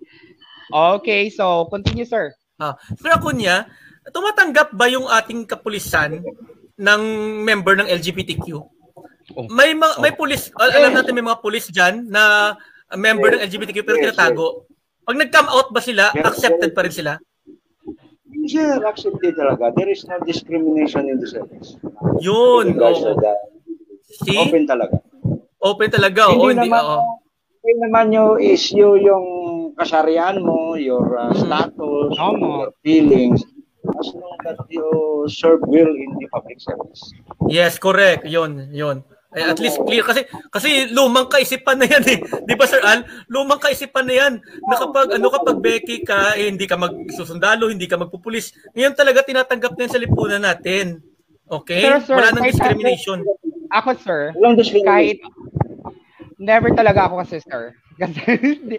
Okay, 0.73 1.29
so 1.29 1.65
continue 1.69 2.05
sir. 2.05 2.33
Ah, 2.59 2.75
Sir 2.99 3.15
Acuña, 3.15 3.71
tumatanggap 4.11 4.75
ba 4.75 4.91
yung 4.91 5.07
ating 5.07 5.47
kapulisan 5.47 6.19
ng 6.75 7.01
member 7.41 7.79
ng 7.79 7.87
LGBTQ? 7.87 8.59
May 9.47 9.71
mga, 9.71 10.03
may 10.03 10.11
pulis, 10.11 10.51
al- 10.59 10.75
alam 10.75 10.91
natin 10.91 11.15
may 11.15 11.23
mga 11.23 11.39
pulis 11.39 11.71
diyan 11.71 12.11
na 12.11 12.53
member 12.99 13.31
ng 13.31 13.43
LGBTQ 13.47 13.79
pero 13.85 13.95
Yes, 13.95 14.11
tinatago. 14.11 14.67
Pag 15.07 15.15
nag-come 15.17 15.49
out 15.49 15.71
ba 15.71 15.79
sila, 15.79 16.11
accepted 16.11 16.75
pa 16.75 16.83
rin 16.83 16.93
sila? 16.93 17.13
Sir, 18.49 18.81
accepted 18.83 19.37
talaga. 19.37 19.69
There 19.71 19.87
is 19.87 20.03
no 20.03 20.17
discrimination 20.25 21.07
in 21.07 21.21
the 21.21 21.29
service. 21.29 21.77
Yun. 22.19 22.75
That. 22.75 23.39
See? 24.25 24.35
Open 24.35 24.65
talaga. 24.65 24.97
Open 25.61 25.89
talaga. 25.93 26.33
Hindi 26.33 26.57
hindi, 26.57 26.67
naman- 26.67 26.83
oo. 26.83 27.01
Hindi 27.59 27.71
naman 27.85 28.05
yung 28.09 28.33
issue 28.41 28.97
yung 28.97 29.25
kasarian 29.77 30.41
mo, 30.41 30.73
your 30.73 31.17
uh, 31.17 31.33
status, 31.33 32.09
your 32.15 32.71
feelings, 32.81 33.43
as 33.85 34.07
long 34.15 34.37
that 34.45 34.59
you 34.69 34.85
serve 35.27 35.61
well 35.65 35.89
in 35.89 36.09
the 36.17 36.27
public 36.31 36.59
service. 36.61 37.01
Yes, 37.47 37.77
correct. 37.77 38.25
Yun, 38.25 38.69
yun. 38.71 39.03
Eh, 39.29 39.45
at 39.45 39.61
least 39.61 39.77
clear 39.85 40.01
kasi 40.01 40.25
kasi 40.49 40.89
lumang 40.89 41.29
kaisipan 41.29 41.77
na 41.77 41.85
yan 41.85 42.01
eh. 42.01 42.17
'Di 42.49 42.57
ba 42.57 42.65
Sir 42.65 42.81
Al? 42.81 43.05
Lumang 43.29 43.61
kaisipan 43.61 44.09
na 44.09 44.15
yan. 44.17 44.33
Na 44.65 44.73
kapag 44.73 45.13
ano 45.13 45.29
kapag 45.29 45.61
Becky 45.61 46.01
ka, 46.01 46.33
eh, 46.33 46.49
hindi 46.49 46.65
ka 46.65 46.81
magsusundalo, 46.81 47.69
hindi 47.69 47.85
ka 47.85 48.01
magpupulis. 48.01 48.49
Ngayon 48.73 48.97
talaga 48.97 49.21
tinatanggap 49.21 49.77
na 49.77 49.81
yan 49.85 49.93
sa 49.93 50.01
lipunan 50.01 50.41
natin. 50.41 51.05
Okay? 51.45 51.81
Pero, 51.85 52.01
sir, 52.01 52.17
Wala 52.17 52.33
nang 52.33 52.45
discrimination. 52.49 53.21
Ako 53.69 53.89
sir, 54.01 54.33
Walang 54.33 54.57
discrimination. 54.57 54.89
kahit 54.89 55.17
never 56.41 56.73
talaga 56.73 57.05
ako 57.05 57.21
kasi 57.21 57.37
sir. 57.45 57.77
Kasi 57.99 58.19
hindi, 58.63 58.77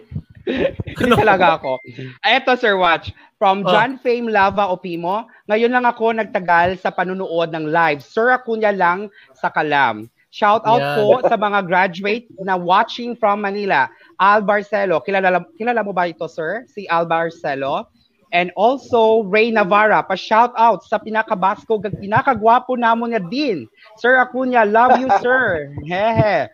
hindi 0.97 1.11
talaga 1.13 1.61
ako. 1.61 1.77
Eto 2.25 2.57
sir, 2.57 2.75
watch. 2.75 3.13
From 3.41 3.65
Oh. 3.65 3.73
John 3.73 3.97
Fame 3.97 4.29
Lava 4.29 4.69
Opimo, 4.69 5.25
ngayon 5.49 5.73
lang 5.73 5.85
ako 5.85 6.13
nagtagal 6.13 6.77
sa 6.77 6.93
panunood 6.93 7.49
ng 7.49 7.69
live. 7.73 8.01
Sir 8.05 8.29
Acuña 8.33 8.69
lang 8.69 9.09
sa 9.33 9.49
Kalam. 9.49 10.05
Shout 10.31 10.61
out 10.63 10.79
Yan. 10.79 10.95
po 10.95 11.07
sa 11.27 11.35
mga 11.35 11.65
graduate 11.67 12.29
na 12.39 12.55
watching 12.55 13.17
from 13.17 13.41
Manila. 13.43 13.89
Al 14.15 14.45
Barcelo, 14.45 15.01
kilala, 15.03 15.43
kilala 15.59 15.81
mo 15.83 15.91
ba 15.91 16.07
ito 16.07 16.23
sir? 16.29 16.63
Si 16.71 16.85
Al 16.87 17.03
Barcelo. 17.03 17.89
And 18.31 18.47
also, 18.55 19.27
Ray 19.27 19.51
Navarra, 19.51 20.07
pa-shout 20.07 20.55
out 20.55 20.87
sa 20.87 21.03
pinakabasko, 21.03 21.83
pinakagwapo 21.99 22.79
namo 22.79 23.03
niya 23.03 23.19
din. 23.27 23.67
Sir 23.99 24.23
Acuña, 24.23 24.63
love 24.63 25.03
you, 25.03 25.11
sir. 25.19 25.67
Hehe. 25.91 26.47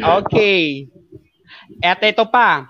Okay. 0.00 0.88
At 1.82 2.02
ito 2.02 2.24
pa, 2.24 2.68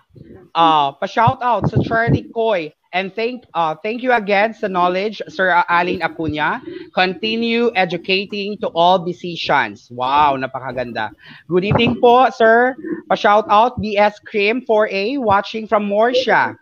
uh, 0.54 0.92
pa-shout 0.98 1.38
out 1.40 1.68
sa 1.70 1.78
Charlie 1.82 2.26
Coy. 2.30 2.72
And 2.88 3.12
thank 3.12 3.44
uh, 3.52 3.76
thank 3.84 4.00
you 4.00 4.16
again 4.16 4.56
sa 4.56 4.64
knowledge, 4.64 5.20
Sir 5.28 5.52
Alin 5.68 6.00
Acuña. 6.00 6.64
Continue 6.96 7.68
educating 7.76 8.56
to 8.64 8.72
all 8.72 9.04
musicians. 9.04 9.92
Wow, 9.92 10.40
napakaganda. 10.40 11.12
Good 11.52 11.68
evening 11.68 12.00
po, 12.00 12.32
sir. 12.32 12.72
Pa-shout 13.12 13.44
out 13.52 13.76
BS 13.76 14.16
Cream 14.24 14.64
4A 14.64 15.20
watching 15.20 15.68
from 15.68 15.84
Morsha. 15.84 16.56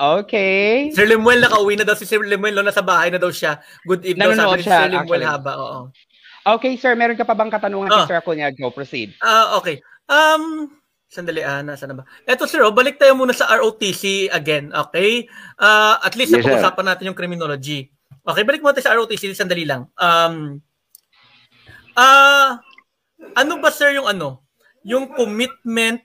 Okay. 0.00 0.88
Sir 0.96 1.04
Lemuel 1.04 1.44
nakauwi 1.44 1.76
na 1.76 1.84
daw 1.84 1.92
si 1.92 2.08
Sir 2.08 2.24
Lemuel, 2.24 2.56
no? 2.56 2.64
nasa 2.64 2.80
bahay 2.80 3.12
na 3.12 3.20
daw 3.20 3.28
siya. 3.28 3.60
Good 3.84 4.08
evening 4.08 4.32
Nanonood 4.32 4.56
sabi 4.56 4.64
siya, 4.64 4.72
Sir 4.72 4.88
Lemuel 4.88 5.20
actually. 5.20 5.28
haba. 5.28 5.52
Oo. 5.60 5.80
Okay, 6.56 6.72
sir. 6.80 6.96
Meron 6.96 7.20
ka 7.20 7.28
pa 7.28 7.36
bang 7.36 7.52
katanungan 7.52 7.92
Ah. 7.92 8.08
kay 8.08 8.08
Sir 8.08 8.16
Acuña? 8.24 8.48
Go, 8.56 8.72
proceed. 8.72 9.12
Ah, 9.20 9.60
okay. 9.60 9.84
Um, 10.08 10.72
sandali, 11.10 11.42
ah, 11.42 11.58
nasa 11.66 11.90
na 11.90 11.98
ba? 11.98 12.06
Eto 12.22 12.46
sir, 12.46 12.62
oh, 12.62 12.70
balik 12.70 12.94
tayo 12.94 13.18
muna 13.18 13.34
sa 13.34 13.50
ROTC 13.50 14.30
again, 14.30 14.70
okay? 14.70 15.26
Ah, 15.58 15.98
at 16.06 16.14
least 16.14 16.30
Yes, 16.30 16.46
napag-usapan 16.46 16.86
natin 16.86 17.10
yung 17.10 17.18
criminology. 17.18 17.90
Okay, 18.22 18.46
balik 18.46 18.62
muna 18.62 18.78
tayo 18.78 18.86
sa 18.86 18.94
ROTC, 18.94 19.34
sandali 19.34 19.66
lang. 19.66 19.90
Um, 19.98 20.62
ah, 21.98 22.62
ano 23.34 23.58
ba 23.58 23.74
sir 23.74 23.90
yung 23.98 24.06
ano? 24.06 24.46
Yung 24.86 25.10
commitment 25.10 25.98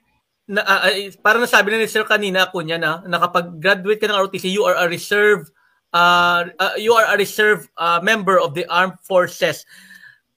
na 0.50 0.66
ah, 0.66 0.90
ah, 0.90 0.94
para 1.22 1.38
nasabi 1.38 1.70
na 1.70 1.86
ni 1.86 1.90
sir 1.90 2.02
kanina 2.02 2.50
ako 2.50 2.66
niya 2.66 2.82
na, 2.82 3.06
na 3.06 3.22
kapag 3.22 3.62
graduate 3.62 4.02
ka 4.02 4.10
ng 4.10 4.18
ROTC, 4.26 4.50
you 4.50 4.66
are 4.66 4.78
a 4.82 4.90
reserve 4.90 5.54
uh, 5.94 6.50
uh, 6.58 6.76
you 6.82 6.98
are 6.98 7.08
a 7.14 7.16
reserve 7.16 7.70
uh, 7.78 8.02
member 8.02 8.42
of 8.42 8.58
the 8.58 8.66
armed 8.74 8.98
forces. 9.06 9.70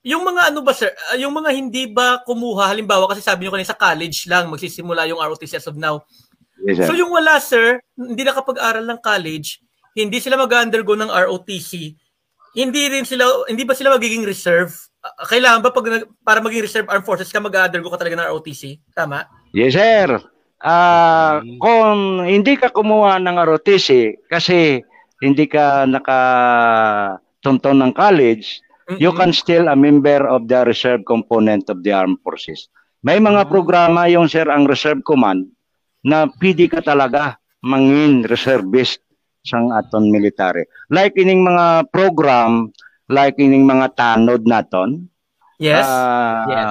Yung 0.06 0.22
mga 0.22 0.54
ano 0.54 0.62
ba 0.62 0.70
sir, 0.70 0.94
uh, 1.10 1.18
yung 1.18 1.34
mga 1.34 1.50
hindi 1.50 1.90
ba 1.90 2.22
kumuha 2.22 2.70
halimbawa 2.70 3.10
kasi 3.10 3.18
sabi 3.18 3.44
niyo 3.44 3.52
kanina 3.54 3.72
sa 3.72 3.78
college 3.78 4.30
lang 4.30 4.46
magsisimula 4.46 5.10
yung 5.10 5.18
ROTC 5.18 5.58
as 5.58 5.66
of 5.66 5.74
now. 5.74 6.02
Yes, 6.62 6.78
sir. 6.78 6.86
So 6.90 6.94
yung 6.94 7.10
wala 7.10 7.42
sir, 7.42 7.82
hindi 7.98 8.22
nakapag-aral 8.22 8.86
ng 8.86 9.00
college, 9.02 9.58
hindi 9.98 10.22
sila 10.22 10.38
mag-undergo 10.38 10.94
ng 10.94 11.10
ROTC, 11.10 11.98
hindi 12.54 12.82
rin 12.90 13.02
sila 13.02 13.26
hindi 13.50 13.66
ba 13.66 13.74
sila 13.74 13.98
magiging 13.98 14.22
reserve? 14.22 14.70
Uh, 15.02 15.26
kailangan 15.26 15.66
ba 15.66 15.70
pag 15.74 16.06
para 16.22 16.38
maging 16.42 16.62
reserve 16.62 16.86
armed 16.86 17.06
forces 17.06 17.30
ka 17.30 17.42
mag-undergo 17.42 17.90
ka 17.90 17.98
talaga 17.98 18.22
ng 18.22 18.28
ROTC? 18.38 18.78
Tama? 18.94 19.26
Yes, 19.50 19.74
sir. 19.74 20.18
Ah, 20.58 21.38
kung 21.62 22.26
hindi 22.26 22.58
ka 22.58 22.74
kumuha 22.74 23.22
ng 23.22 23.36
ROTC 23.38 24.18
kasi 24.26 24.82
hindi 25.22 25.46
ka 25.46 25.86
nakatunton 25.86 27.78
ng 27.78 27.92
college, 27.94 28.62
you 28.96 29.12
can 29.12 29.36
still 29.36 29.68
a 29.68 29.76
member 29.76 30.24
of 30.24 30.48
the 30.48 30.64
reserve 30.64 31.04
component 31.04 31.68
of 31.68 31.84
the 31.84 31.92
armed 31.92 32.16
forces. 32.24 32.72
May 33.04 33.20
mga 33.20 33.44
programa 33.52 34.08
yung 34.08 34.26
sir 34.26 34.48
ang 34.48 34.64
reserve 34.64 35.04
command 35.04 35.44
na 36.00 36.24
pwede 36.40 36.72
ka 36.72 36.80
talaga 36.80 37.36
mangin 37.60 38.24
reservist 38.24 39.04
sang 39.44 39.68
aton 39.76 40.08
military. 40.08 40.64
Like 40.88 41.14
ining 41.20 41.44
mga 41.44 41.92
program, 41.92 42.72
like 43.12 43.36
ining 43.36 43.68
mga 43.68 43.92
tanod 43.94 44.48
naton, 44.48 45.12
Yes. 45.58 45.82
Ah, 45.90 46.46
Yes, 46.46 46.70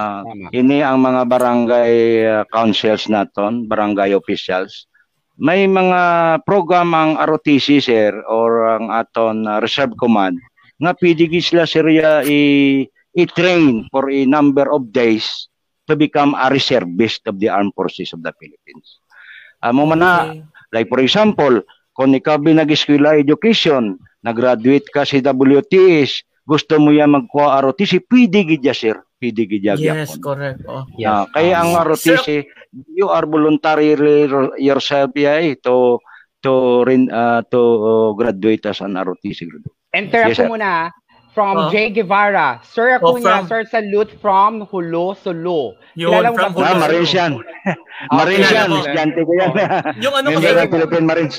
ini 0.56 0.80
ang 0.80 1.04
mga 1.04 1.28
barangay 1.28 1.94
uh, 2.24 2.44
councils 2.48 3.04
naton, 3.12 3.68
barangay 3.68 4.16
officials. 4.16 4.88
May 5.36 5.68
mga 5.68 6.00
program 6.48 6.96
ang 6.96 7.20
ROTC 7.20 7.84
sir 7.84 8.16
or 8.24 8.80
ang 8.80 8.88
aton 8.88 9.44
uh, 9.44 9.60
reserve 9.60 9.92
command 10.00 10.40
nga 10.78 10.94
pwede 10.94 11.26
sila 11.42 11.66
serya 11.66 12.22
i 12.22 12.40
i-train 13.18 13.90
for 13.90 14.06
a 14.08 14.22
number 14.24 14.70
of 14.70 14.94
days 14.94 15.50
to 15.90 15.98
become 15.98 16.36
a 16.38 16.46
reservist 16.52 17.26
of 17.26 17.40
the 17.42 17.48
armed 17.50 17.74
forces 17.74 18.14
of 18.14 18.22
the 18.22 18.30
Philippines. 18.38 19.02
Amo 19.64 19.88
man 19.88 19.98
na, 19.98 20.12
like 20.70 20.86
for 20.86 21.02
example, 21.02 21.64
kung 21.96 22.14
ikaw 22.14 22.38
ba 22.38 22.54
nag-eskwela 22.54 23.18
education, 23.18 23.98
nag-graduate 24.22 24.86
ka 24.94 25.02
sa 25.02 25.18
WTS, 25.18 26.22
gusto 26.46 26.78
mo 26.78 26.94
yan 26.94 27.10
magkuha 27.10 27.64
ROTC, 27.66 28.06
pwede 28.06 28.46
gid 28.46 28.62
ya, 28.62 28.76
sir. 28.76 28.96
Pwede 29.18 29.42
gid 29.50 29.64
ya 29.66 29.74
Yes, 29.74 30.14
gyapon. 30.14 30.22
correct. 30.22 30.60
Oh. 30.70 30.86
Ah, 31.02 31.26
kaya 31.34 31.58
ang 31.58 31.74
ROTC, 31.74 32.46
you 32.94 33.10
are 33.10 33.26
voluntarily 33.26 34.30
yourself 34.62 35.10
yeah, 35.18 35.42
eh, 35.42 35.58
to 35.58 35.98
to 36.38 36.86
rin 36.86 37.10
uh, 37.10 37.42
to 37.50 37.58
uh, 37.58 38.10
graduate 38.14 38.62
as 38.70 38.78
an 38.78 38.94
ROTC 38.94 39.42
graduate. 39.50 39.77
Enter 39.94 40.28
Yes, 40.28 40.36
ako 40.36 40.42
sir. 40.44 40.48
muna 40.52 40.72
from 41.32 41.54
Oh. 41.56 41.70
Jay 41.70 41.88
Guevara. 41.88 42.60
Sir 42.66 42.98
Oh, 43.00 43.14
Acuña, 43.16 43.22
from- 43.40 43.46
sir, 43.48 43.60
salute 43.64 44.12
from 44.20 44.66
Hulo 44.68 45.16
Solo. 45.16 45.78
Yun, 45.94 46.12
Kilala 46.12 46.28
from 46.34 46.50
ba? 46.52 46.60
Ah, 46.66 46.76
Marines 46.76 47.12
yan. 47.12 47.32
Marines 48.10 48.50
yan. 48.50 48.68
Estudyante 48.68 49.20
ko 49.22 49.32
yan. 49.32 49.50
Yung 50.04 50.14
ano 50.14 50.26
ko, 50.34 50.38
sir? 50.40 50.66
Philippine 50.68 51.06
Marines. 51.06 51.36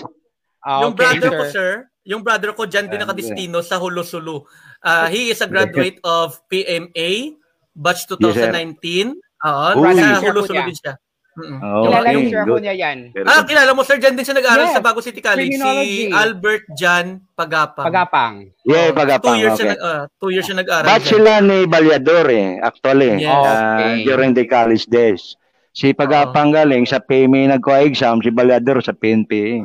Ah, 0.59 0.83
yung 0.83 0.91
okay, 0.91 1.07
brother 1.15 1.29
ko, 1.31 1.43
sir. 1.45 1.51
sir, 1.55 1.69
yung 2.03 2.21
brother 2.21 2.51
ko 2.51 2.67
dyan 2.67 2.91
din 2.91 2.99
Ah, 2.99 3.07
nakadestino 3.07 3.63
sa 3.63 3.79
Hulosulu. 3.79 4.43
Uh, 4.83 5.07
he 5.07 5.31
is 5.31 5.39
a 5.39 5.47
graduate 5.47 6.03
of 6.03 6.35
PMA, 6.51 7.31
batch 7.71 8.03
2019. 8.11 9.15
Oo, 9.39 9.67
Uy. 9.79 9.95
sa 9.95 10.19
Sir 10.19 10.35
Hulosulu 10.35 10.59
Kuya. 10.59 10.67
din 10.67 10.75
siya. 10.75 10.93
Mm-mm. 11.35 11.59
Oh, 11.61 11.85
Kilala 11.87 12.03
okay, 12.03 12.15
ni 12.15 12.23
Sir 12.27 12.41
good. 12.43 12.59
Acuña 12.59 12.73
yan. 12.73 12.97
Ah, 13.23 13.41
kilala 13.43 13.71
mo, 13.71 13.81
sir, 13.81 13.95
dyan 13.95 14.11
din 14.11 14.25
siya 14.25 14.35
nag-aral 14.35 14.65
Yes, 14.65 14.75
sa 14.75 14.81
Bago 14.81 14.99
City 14.99 15.21
College. 15.21 15.55
Si. 15.55 16.09
Albert 16.09 16.65
Jan 16.73 17.05
Pagapang. 17.31 17.85
Pagapang. 17.85 18.33
Yeah, 18.63 18.89
Two 18.89 18.97
pagapang. 18.97 19.37
years, 19.37 19.55
siya, 19.55 19.63
Okay. 19.63 19.71
nag, 19.71 19.79
ah, 19.79 20.01
two 20.17 20.29
years 20.29 20.43
siya 20.43 20.57
nag-aral. 20.57 20.85
Batch 20.85 21.05
dyan. 21.05 21.13
sila 21.15 21.33
ni 21.39 21.57
Balyador 21.63 22.25
eh, 22.27 22.59
actually, 22.59 23.23
Yes. 23.23 23.31
ah, 23.31 23.77
Okay. 23.77 24.03
during 24.03 24.31
the 24.33 24.43
college 24.43 24.83
days. 24.85 25.39
Si 25.71 25.93
Pagapang 25.93 26.51
galing 26.51 26.83
sa 26.83 26.99
PMA 26.99 27.47
nagkuha 27.47 27.85
exam, 27.85 28.19
si 28.19 28.27
Balyador 28.29 28.81
sa 28.81 28.91
PNP. 28.91 29.63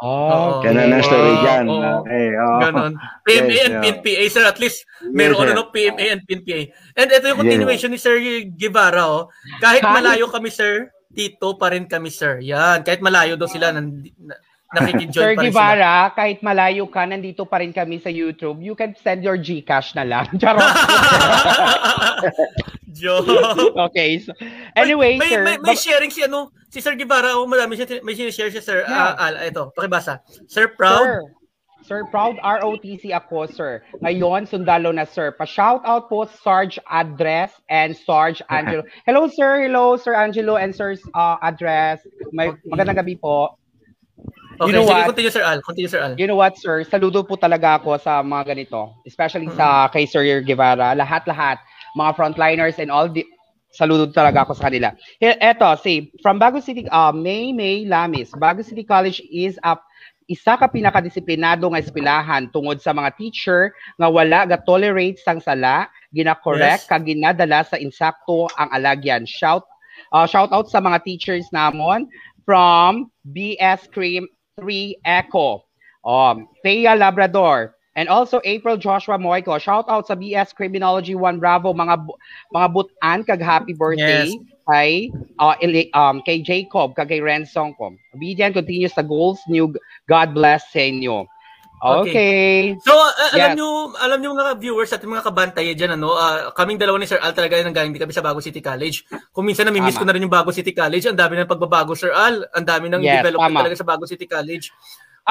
Oh, 0.00 0.64
okay. 0.64 0.72
Ganun 0.72 0.96
ang 0.96 1.04
story 1.04 1.36
dyan. 1.44 1.68
Oh, 1.68 2.00
okay, 2.00 2.32
oh. 2.40 2.60
Ganon. 2.64 2.96
PMA 3.28 3.52
yes, 3.52 3.68
and 3.68 3.76
PNPA, 3.84 4.24
sir. 4.32 4.44
At 4.48 4.56
least 4.56 4.88
meron 5.04 5.44
yes, 5.44 5.52
ano, 5.52 5.68
PMA 5.68 6.16
and 6.16 6.24
PNPA. 6.24 6.72
And 6.96 7.12
ito 7.12 7.28
yung 7.28 7.40
continuation 7.44 7.92
yes. 7.92 8.00
ni 8.00 8.00
Sir 8.00 8.16
Guevara. 8.56 9.04
Oh. 9.04 9.28
Kahit 9.60 9.84
malayo 9.84 10.32
kami, 10.32 10.48
sir, 10.48 10.88
tito 11.12 11.52
pa 11.60 11.76
rin 11.76 11.84
kami, 11.84 12.08
sir. 12.08 12.40
Yan. 12.40 12.80
Kahit 12.80 13.04
malayo 13.04 13.36
daw 13.36 13.44
sila, 13.44 13.76
nakikijoin 13.76 15.12
Sir 15.12 15.36
pa 15.36 15.44
rin 15.44 15.52
Guevara, 15.52 16.08
sila. 16.08 16.16
kahit 16.16 16.40
malayo 16.40 16.88
ka, 16.88 17.04
nandito 17.04 17.44
pa 17.44 17.60
rin 17.60 17.76
kami 17.76 18.00
sa 18.00 18.08
YouTube. 18.08 18.64
You 18.64 18.72
can 18.72 18.96
send 18.96 19.20
your 19.20 19.36
GCash 19.36 19.92
na 20.00 20.08
lang. 20.08 20.32
Charot. 20.40 20.64
Joke. 22.92 23.26
okay. 23.90 24.18
So, 24.20 24.32
anyway, 24.76 25.16
may, 25.16 25.30
sir. 25.30 25.44
May, 25.44 25.56
may, 25.58 25.74
may 25.74 25.76
sharing 25.76 26.10
si 26.10 26.22
ano, 26.22 26.50
si 26.68 26.80
Sir 26.80 26.94
Guevara. 26.94 27.34
Oh, 27.34 27.46
madami 27.46 27.78
siya, 27.78 28.02
may 28.02 28.14
share 28.14 28.50
si 28.50 28.60
Sir 28.60 28.84
yeah. 28.86 29.14
uh, 29.16 29.24
Al. 29.30 29.34
Ito, 29.48 29.72
pakibasa. 29.74 30.20
Sir 30.46 30.68
Proud. 30.74 31.04
Sir. 31.04 31.20
Sir, 31.90 32.06
proud 32.06 32.38
ROTC 32.38 33.10
ako, 33.10 33.50
sir. 33.50 33.82
Ngayon, 33.98 34.46
sundalo 34.46 34.94
na, 34.94 35.02
sir. 35.02 35.34
Pa-shout 35.34 35.82
out 35.82 36.06
po 36.06 36.22
Sarge 36.22 36.78
Address 36.86 37.58
and 37.66 37.98
Sarge 37.98 38.38
Angelo. 38.46 38.86
Hello, 39.10 39.26
sir. 39.26 39.66
Hello, 39.66 39.98
Sir 39.98 40.14
Angelo 40.14 40.54
and 40.54 40.70
Sir 40.70 40.94
uh, 41.18 41.42
Address. 41.42 42.06
May, 42.30 42.54
magandang 42.62 43.02
gabi 43.02 43.18
po. 43.18 43.58
Okay, 44.60 44.70
you 44.70 44.76
know 44.76 44.84
sige, 44.84 44.92
what? 44.92 45.08
continue 45.08 45.32
Sir 45.32 45.42
Al. 45.42 45.58
Continue 45.64 45.90
Sir 45.90 46.00
Al. 46.04 46.12
You 46.20 46.28
know 46.28 46.36
what, 46.36 46.54
sir? 46.60 46.84
Saludo 46.84 47.24
po 47.24 47.34
talaga 47.40 47.80
ako 47.80 47.96
sa 47.96 48.20
mga 48.20 48.52
ganito. 48.52 48.92
Especially 49.08 49.48
mm-hmm. 49.48 49.58
sa 49.58 49.90
kay 49.90 50.04
Sir 50.04 50.22
Guevara. 50.44 50.92
Lahat-lahat 50.92 51.58
mga 51.96 52.14
frontliners 52.16 52.78
and 52.78 52.90
all 52.90 53.08
the 53.08 53.24
saludo 53.70 54.10
talaga 54.10 54.42
ako 54.42 54.58
sa 54.58 54.66
kanila. 54.66 54.90
Eto, 55.22 55.78
see, 55.78 56.10
from 56.22 56.42
Bago 56.42 56.58
City, 56.58 56.90
uh, 56.90 57.14
May 57.14 57.54
May 57.54 57.86
Lamis, 57.86 58.34
Bago 58.34 58.66
City 58.66 58.82
College 58.82 59.22
is 59.30 59.58
up 59.62 59.86
isa 60.30 60.54
ka 60.54 60.70
pinakadisiplinado 60.70 61.66
nga 61.66 61.82
eskwelahan 61.82 62.46
tungod 62.54 62.78
sa 62.78 62.94
mga 62.94 63.18
teacher 63.18 63.74
nga 63.98 64.06
wala 64.06 64.46
ga 64.46 64.62
tolerate 64.62 65.18
sang 65.18 65.42
sala, 65.42 65.90
gina-correct 66.14 66.86
yes. 66.86 66.90
kag 66.90 67.02
ginadala 67.02 67.66
sa 67.66 67.74
insakto 67.74 68.46
ang 68.54 68.70
alagyan. 68.70 69.26
Shout 69.26 69.66
uh, 70.14 70.30
shout 70.30 70.54
out 70.54 70.70
sa 70.70 70.78
mga 70.78 71.02
teachers 71.02 71.50
namon 71.50 72.06
from 72.46 73.10
BS 73.34 73.90
Cream 73.90 74.30
3 74.62 75.02
Echo. 75.02 75.66
Um, 76.06 76.46
Thea 76.62 76.94
Labrador, 76.94 77.74
And 77.98 78.06
also 78.06 78.38
April 78.46 78.78
Joshua 78.78 79.18
Moico, 79.18 79.58
shout 79.58 79.90
out 79.90 80.06
sa 80.06 80.14
BS 80.14 80.54
Criminology 80.54 81.18
1 81.18 81.42
Bravo 81.42 81.74
mga 81.74 82.06
mga 82.54 82.66
butan 82.70 83.26
kag 83.26 83.42
happy 83.42 83.74
birthday 83.74 84.30
yes. 84.30 84.38
kay 84.70 85.10
uh, 85.42 85.58
um 85.98 86.22
kay 86.22 86.38
Jacob 86.38 86.94
kag 86.94 87.10
kay 87.10 87.18
Rensong 87.18 87.74
ko. 87.74 87.90
Obedient 88.14 88.54
continues 88.54 88.94
sa 88.94 89.02
goals 89.02 89.42
new 89.50 89.74
God 90.06 90.38
bless 90.38 90.70
sa 90.70 90.86
inyo. 90.86 91.26
Okay. 91.80 92.12
okay. 92.12 92.56
So, 92.84 92.92
uh, 92.92 93.32
alam 93.32 93.56
yes. 93.56 93.56
nyo, 93.56 93.68
alam 93.96 94.18
nyo 94.20 94.36
mga 94.36 94.52
viewers 94.60 94.92
at 94.92 95.00
mga 95.00 95.24
kabantay 95.24 95.72
diyan 95.72 95.96
ano, 95.96 96.12
uh, 96.12 96.52
kaming 96.52 96.76
dalawa 96.76 97.00
ni 97.00 97.08
Sir 97.08 97.16
Al 97.16 97.32
talaga 97.32 97.56
nang 97.64 97.72
galing 97.72 97.96
kami 97.96 98.12
sa 98.12 98.20
Bago 98.20 98.44
City 98.44 98.60
College. 98.60 99.08
Kung 99.32 99.48
minsan 99.48 99.64
nami-miss 99.64 99.96
ko 99.96 100.04
na 100.04 100.12
rin 100.12 100.20
yung 100.20 100.30
Bago 100.30 100.52
City 100.52 100.76
College, 100.76 101.08
ang 101.08 101.16
dami 101.16 101.40
ng 101.40 101.48
pagbabago 101.48 101.96
Sir 101.96 102.12
Al, 102.12 102.44
ang 102.52 102.68
dami 102.68 102.92
ng 102.92 103.00
yes, 103.00 103.24
development 103.24 103.48
tama. 103.56 103.60
talaga 103.64 103.76
sa 103.80 103.88
Bago 103.88 104.04
City 104.04 104.28
College. 104.28 104.76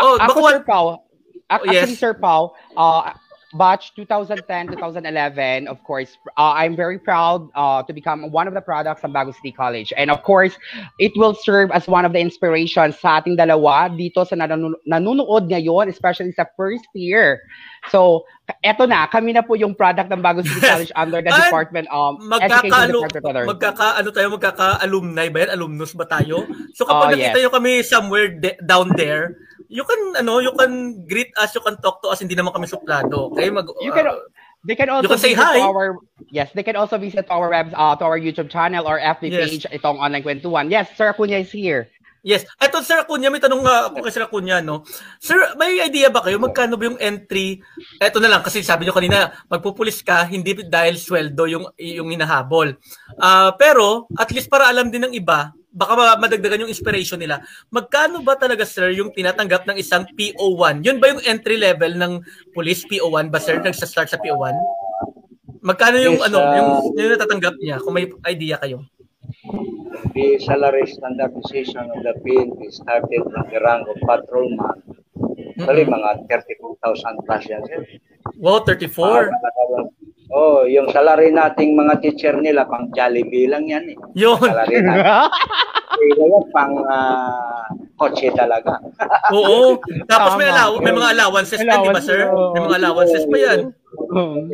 Oh, 0.02 0.18
A- 0.18 0.26
ako, 0.26 0.38
Sir 0.50 0.66
Pao, 0.66 1.06
Actually, 1.50 1.76
yes. 1.76 1.98
Sir 1.98 2.14
Pau, 2.14 2.54
uh, 2.78 3.14
batch 3.54 3.94
2010-2011, 3.98 5.66
of 5.66 5.82
course, 5.84 6.18
uh, 6.38 6.54
I'm 6.54 6.76
very 6.76 7.00
proud 7.00 7.50
uh, 7.56 7.82
to 7.84 7.94
become 7.94 8.32
one 8.32 8.48
of 8.48 8.54
the 8.54 8.62
products 8.62 9.04
of 9.04 9.12
Bago 9.12 9.34
City 9.34 9.52
College. 9.52 9.92
And 9.98 10.12
of 10.12 10.22
course, 10.22 10.54
it 11.00 11.12
will 11.16 11.34
serve 11.34 11.72
as 11.72 11.88
one 11.88 12.06
of 12.06 12.14
the 12.14 12.20
inspirations 12.20 13.00
sa 13.00 13.22
ating 13.22 13.38
dalawa 13.38 13.90
dito 13.90 14.28
sa 14.28 14.36
nanun- 14.36 14.78
nanunood 14.86 15.50
ngayon, 15.50 15.90
especially 15.90 16.32
sa 16.34 16.46
first 16.54 16.86
year. 16.94 17.42
So, 17.90 18.26
eto 18.62 18.86
na, 18.86 19.08
kami 19.10 19.34
na 19.34 19.42
po 19.42 19.58
yung 19.58 19.74
product 19.74 20.14
ng 20.14 20.22
Bago 20.22 20.46
City 20.46 20.62
College 20.70 20.94
under 20.94 21.22
the 21.26 21.34
Department 21.34 21.88
of 21.90 22.22
magkaka 22.22 22.70
Education 22.70 22.90
Department. 22.94 23.48
Magkaka, 23.50 23.88
ano 23.98 24.10
tayo, 24.14 24.28
magkaka-alumni 24.38 25.28
ba 25.34 25.38
yan? 25.42 25.50
Alumnus 25.58 25.98
ba 25.98 26.06
tayo? 26.06 26.46
So 26.78 26.86
kapag 26.86 27.08
oh, 27.08 27.12
nakita 27.18 27.38
yes. 27.42 27.44
nyo 27.50 27.52
kami 27.52 27.72
somewhere 27.82 28.30
de- 28.30 28.60
down 28.62 28.94
there, 28.94 29.49
you 29.70 29.86
can 29.86 30.02
ano, 30.18 30.42
you 30.42 30.52
can 30.58 31.06
greet 31.06 31.30
us, 31.38 31.54
you 31.54 31.62
can 31.62 31.78
talk 31.80 32.02
to 32.02 32.10
us, 32.10 32.20
hindi 32.20 32.34
naman 32.34 32.52
kami 32.52 32.66
suplado. 32.66 33.32
Okay, 33.32 33.54
mag 33.54 33.70
You 33.80 33.94
can 33.94 34.10
uh, 34.10 34.18
they 34.66 34.76
can 34.76 34.90
also 34.90 35.06
you 35.06 35.14
can 35.14 35.22
say 35.22 35.34
hi. 35.38 35.62
our 35.62 35.96
Yes, 36.34 36.52
they 36.52 36.66
can 36.66 36.76
also 36.76 36.98
visit 36.98 37.30
our 37.30 37.48
web 37.50 37.72
uh, 37.72 37.96
to 37.96 38.04
our 38.04 38.20
YouTube 38.20 38.50
channel 38.50 38.90
or 38.90 39.00
FB 39.00 39.30
yes. 39.30 39.40
page 39.50 39.66
itong 39.70 40.02
online 40.02 40.26
kwentuhan. 40.26 40.68
Yes, 40.68 40.90
Sir 40.98 41.14
Acuña 41.14 41.40
is 41.40 41.54
here. 41.54 41.88
Yes. 42.20 42.44
Ito, 42.60 42.84
Sir 42.84 43.00
Acuña, 43.08 43.32
may 43.32 43.40
tanong 43.40 43.64
nga 43.64 43.88
ako 43.88 44.04
kay 44.04 44.12
Sir 44.12 44.28
Acuña, 44.28 44.60
no? 44.60 44.84
Sir, 45.24 45.40
may 45.56 45.80
idea 45.80 46.12
ba 46.12 46.20
kayo 46.20 46.36
magkano 46.36 46.76
ba 46.76 46.92
yung 46.92 47.00
entry? 47.00 47.64
Ito 47.96 48.20
na 48.20 48.28
lang, 48.28 48.44
kasi 48.44 48.60
sabi 48.60 48.84
niyo 48.84 48.92
kanina, 48.92 49.32
magpupulis 49.48 50.04
ka, 50.04 50.28
hindi 50.28 50.52
dahil 50.68 51.00
sweldo 51.00 51.48
yung, 51.48 51.66
yung 51.80 52.12
hinahabol. 52.12 52.76
Uh, 53.16 53.56
pero, 53.56 54.12
at 54.20 54.28
least 54.36 54.52
para 54.52 54.68
alam 54.68 54.92
din 54.92 55.08
ng 55.08 55.16
iba, 55.16 55.56
baka 55.70 56.18
madagdagan 56.18 56.66
yung 56.66 56.74
inspiration 56.74 57.22
nila. 57.22 57.46
Magkano 57.70 58.26
ba 58.26 58.34
talaga 58.34 58.66
sir 58.66 58.90
yung 58.94 59.14
tinatanggap 59.14 59.70
ng 59.70 59.78
isang 59.78 60.06
PO1? 60.18 60.82
Yun 60.82 60.98
ba 60.98 61.14
yung 61.14 61.22
entry 61.24 61.62
level 61.62 61.94
ng 61.94 62.14
police 62.54 62.86
PO1 62.90 63.30
ba 63.30 63.38
sir 63.38 63.62
nagsa-start 63.62 64.10
sa 64.10 64.18
PO1? 64.18 64.56
Magkano 65.62 65.98
yung 66.00 66.18
yes, 66.18 66.28
ano, 66.32 66.38
uh, 66.40 66.56
yung, 66.56 66.70
yung 66.96 67.12
natatanggap 67.14 67.56
niya 67.60 67.78
kung 67.84 67.94
may 67.94 68.08
idea 68.26 68.56
kayo? 68.58 68.82
The 70.16 70.40
salary 70.42 70.88
standardization 70.90 71.92
of 71.92 72.00
the 72.02 72.16
PNP 72.24 72.72
started 72.72 73.22
from 73.28 73.46
the 73.52 73.60
rank 73.62 73.86
of 73.86 74.00
patrolman. 74.08 74.80
Actually, 75.60 75.84
mm-hmm. 75.84 76.00
mga 76.00 76.32
32,000 76.80 77.28
plus 77.28 77.44
yan, 77.52 77.62
sir. 77.68 77.84
Wow, 78.40 78.64
34? 78.64 79.28
Uh, 79.28 79.92
Oh, 80.40 80.64
yung 80.64 80.88
salary 80.96 81.36
nating 81.36 81.76
mga 81.76 82.00
teacher 82.00 82.40
nila 82.40 82.64
pang 82.64 82.88
Jollibee 82.96 83.52
lang 83.52 83.68
yan 83.68 83.92
eh. 83.92 83.98
Yun. 84.16 84.40
Salary 84.40 84.80
natin. 84.80 85.28
Kaya 86.00 86.40
pang 86.56 86.74
uh, 86.88 87.68
kotse 88.00 88.32
talaga. 88.32 88.80
Oo. 89.36 89.84
Tapos 90.08 90.40
may, 90.40 90.48
allow- 90.48 90.80
may 90.80 90.96
mga 90.96 91.12
allowances 91.12 91.60
pa, 91.60 91.84
di 91.84 91.92
ba 91.92 92.00
sir? 92.00 92.32
May 92.56 92.62
mga 92.64 92.78
allowances 92.80 93.28
pa 93.28 93.36
yan. 93.36 93.60
Mm, 94.16 94.48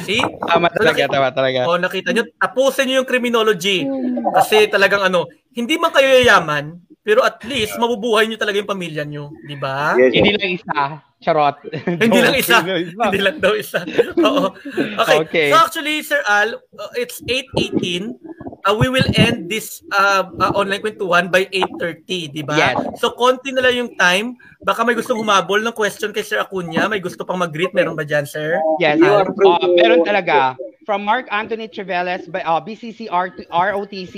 see? 0.00 0.24
Tama 0.48 0.72
talaga, 0.72 1.04
tama 1.04 1.28
talaga. 1.36 1.68
Oh, 1.68 1.76
nakita 1.76 2.16
nyo, 2.16 2.24
tapusin 2.40 2.88
nyo 2.88 3.04
yung 3.04 3.08
criminology. 3.08 3.84
Kasi 4.32 4.72
talagang 4.72 5.04
ano, 5.04 5.28
hindi 5.52 5.76
man 5.76 5.92
kayo 5.92 6.08
yayaman, 6.16 6.80
pero 7.04 7.20
at 7.20 7.44
least 7.44 7.76
mabubuhay 7.76 8.24
nyo 8.24 8.40
talaga 8.40 8.56
yung 8.56 8.70
pamilya 8.70 9.04
nyo, 9.04 9.36
di 9.44 9.60
ba? 9.60 9.92
Yes, 10.00 10.16
hindi 10.16 10.32
lang 10.32 10.50
isa. 10.56 10.80
Charot. 11.24 11.56
hindi 12.04 12.20
lang 12.20 12.36
isa. 12.36 12.60
hindi 12.60 13.20
lang 13.24 13.40
daw 13.40 13.56
isa. 13.56 13.80
Oo. 14.28 14.52
Okay. 15.00 15.18
okay. 15.24 15.48
So 15.48 15.56
actually, 15.56 16.04
Sir 16.04 16.20
Al, 16.28 16.60
uh, 16.76 16.92
it's 17.00 17.24
8.18. 17.24 18.12
Uh, 18.64 18.74
we 18.74 18.88
will 18.88 19.04
end 19.20 19.52
this 19.52 19.84
uh, 19.92 20.24
uh, 20.40 20.52
online 20.56 20.80
kwentuhan 20.80 21.28
by 21.28 21.44
8.30, 21.52 22.32
di 22.32 22.42
ba? 22.42 22.56
Yes. 22.56 22.76
So 22.96 23.12
konti 23.12 23.52
na 23.52 23.60
lang 23.60 23.76
yung 23.76 23.92
time. 24.00 24.40
Baka 24.64 24.80
may 24.88 24.96
gustong 24.96 25.20
humabol 25.20 25.60
ng 25.60 25.76
question 25.76 26.16
kay 26.16 26.24
Sir 26.24 26.40
Acuña. 26.40 26.88
May 26.88 27.04
gusto 27.04 27.28
pang 27.28 27.36
mag-greet. 27.36 27.76
Meron 27.76 27.92
ba 27.92 28.08
dyan, 28.08 28.24
Sir? 28.24 28.56
Yes. 28.80 28.96
Uh, 29.04 29.20
uh, 29.28 29.68
meron 29.76 30.00
talaga 30.00 30.56
from 30.84 31.04
Mark 31.04 31.26
Anthony 31.32 31.66
Treveles 31.66 32.30
by 32.30 32.44
uh, 32.44 32.60
BCC 32.60 33.08
ROTC 33.08 34.14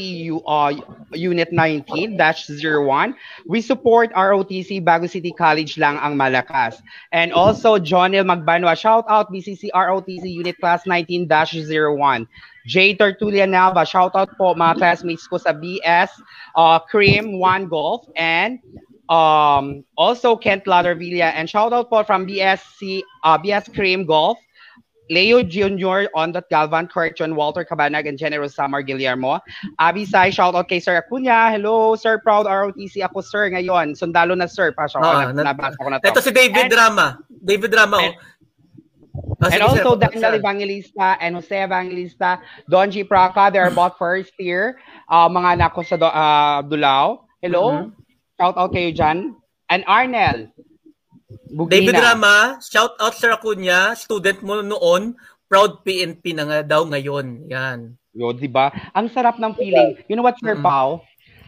uh, 0.46 0.70
Unit 1.14 1.50
19-01. 1.50 3.14
We 3.46 3.60
support 3.62 4.12
ROTC 4.12 4.84
Bago 4.84 5.06
City 5.06 5.32
College 5.32 5.78
lang 5.78 5.96
ang 5.98 6.18
malakas. 6.18 6.82
And 7.14 7.32
also 7.32 7.78
Jonel 7.78 8.26
Magbanwa, 8.26 8.76
shout 8.76 9.06
out 9.08 9.32
BCC 9.32 9.70
ROTC 9.74 10.26
Unit 10.26 10.58
Class 10.58 10.84
19-01. 10.84 12.26
J. 12.66 12.96
Tertulia 12.96 13.46
Nava, 13.46 13.86
shout 13.86 14.14
out 14.14 14.30
po 14.36 14.54
mga 14.54 14.78
classmates 14.78 15.26
ko 15.26 15.38
sa 15.38 15.54
BS 15.54 16.10
uh, 16.58 16.78
Cream 16.90 17.38
1 17.38 17.70
Golf 17.70 18.04
and 18.18 18.58
um, 19.08 19.86
also 19.96 20.34
Kent 20.34 20.66
Ladervilla 20.66 21.30
and 21.32 21.48
shout 21.48 21.72
out 21.72 21.88
po 21.88 22.02
from 22.02 22.26
BSC 22.26 23.02
uh, 23.22 23.38
BS 23.38 23.70
Cream 23.70 24.04
Golf 24.04 24.38
Leo 25.10 25.42
Jr. 25.42 26.10
on 26.14 26.32
that 26.32 26.50
Galvan 26.50 26.88
Correction, 26.88 27.36
Walter 27.36 27.64
Cabanag, 27.64 28.08
and 28.08 28.18
General 28.18 28.48
Samar 28.48 28.82
Guillermo. 28.82 29.40
Abi 29.78 30.04
Sai, 30.04 30.30
shout 30.30 30.54
out 30.54 30.68
kay 30.68 30.80
Sir 30.80 30.98
Acuña. 30.98 31.50
Hello, 31.50 31.94
Sir 31.94 32.18
Proud 32.18 32.46
ROTC 32.46 33.02
ako, 33.02 33.20
Sir, 33.22 33.50
ngayon. 33.50 33.94
Sundalo 33.94 34.36
na, 34.36 34.46
Sir. 34.46 34.74
Pasok 34.74 35.02
ah, 35.02 35.30
na, 35.30 35.54
nabasa 35.54 35.78
ko 35.78 35.90
na 35.90 35.98
to. 36.02 36.10
Ito 36.10 36.20
si 36.22 36.32
David 36.34 36.66
and, 36.66 36.72
Drama. 36.72 37.06
David 37.30 37.70
Drama, 37.70 37.96
oh. 38.02 38.12
Oh, 39.36 39.52
and 39.52 39.62
also 39.62 39.96
sir, 39.96 40.08
Daniel 40.08 40.32
sir. 40.32 40.40
Evangelista 40.40 41.06
and 41.20 41.36
Jose 41.36 41.56
Evangelista, 41.56 42.40
Don 42.68 42.90
G. 42.90 43.04
Praca, 43.04 43.52
they 43.52 43.60
are 43.60 43.70
both 43.70 43.96
first 43.98 44.32
year. 44.38 44.80
Uh, 45.08 45.28
mga 45.28 45.60
anak 45.60 45.70
ko 45.76 45.84
sa 45.84 45.96
uh, 46.00 46.64
Dulao. 46.64 47.28
Hello. 47.40 47.64
Mm-hmm. 47.72 47.88
Shout 48.40 48.56
out 48.56 48.72
kayo 48.72 48.90
dyan. 48.92 49.36
And 49.68 49.82
Arnel, 49.84 50.52
Bugina. 51.50 51.72
David 51.72 51.96
Rama, 51.98 52.60
shout 52.62 52.94
out 53.00 53.14
Sir 53.16 53.34
Acuña, 53.34 53.96
student 53.98 54.40
mo 54.44 54.60
noon, 54.62 55.16
proud 55.50 55.82
PNP 55.82 56.36
na 56.36 56.44
nga 56.46 56.58
daw 56.62 56.84
ngayon. 56.86 57.50
Yan. 57.50 57.96
Yo, 58.16 58.32
di 58.32 58.48
ba? 58.48 58.72
Ang 58.96 59.12
sarap 59.12 59.36
ng 59.36 59.52
feeling. 59.56 60.00
You 60.08 60.16
know 60.16 60.24
what, 60.24 60.40
Sir 60.40 60.56
mm-hmm. 60.56 60.64
Pao? 60.64 61.04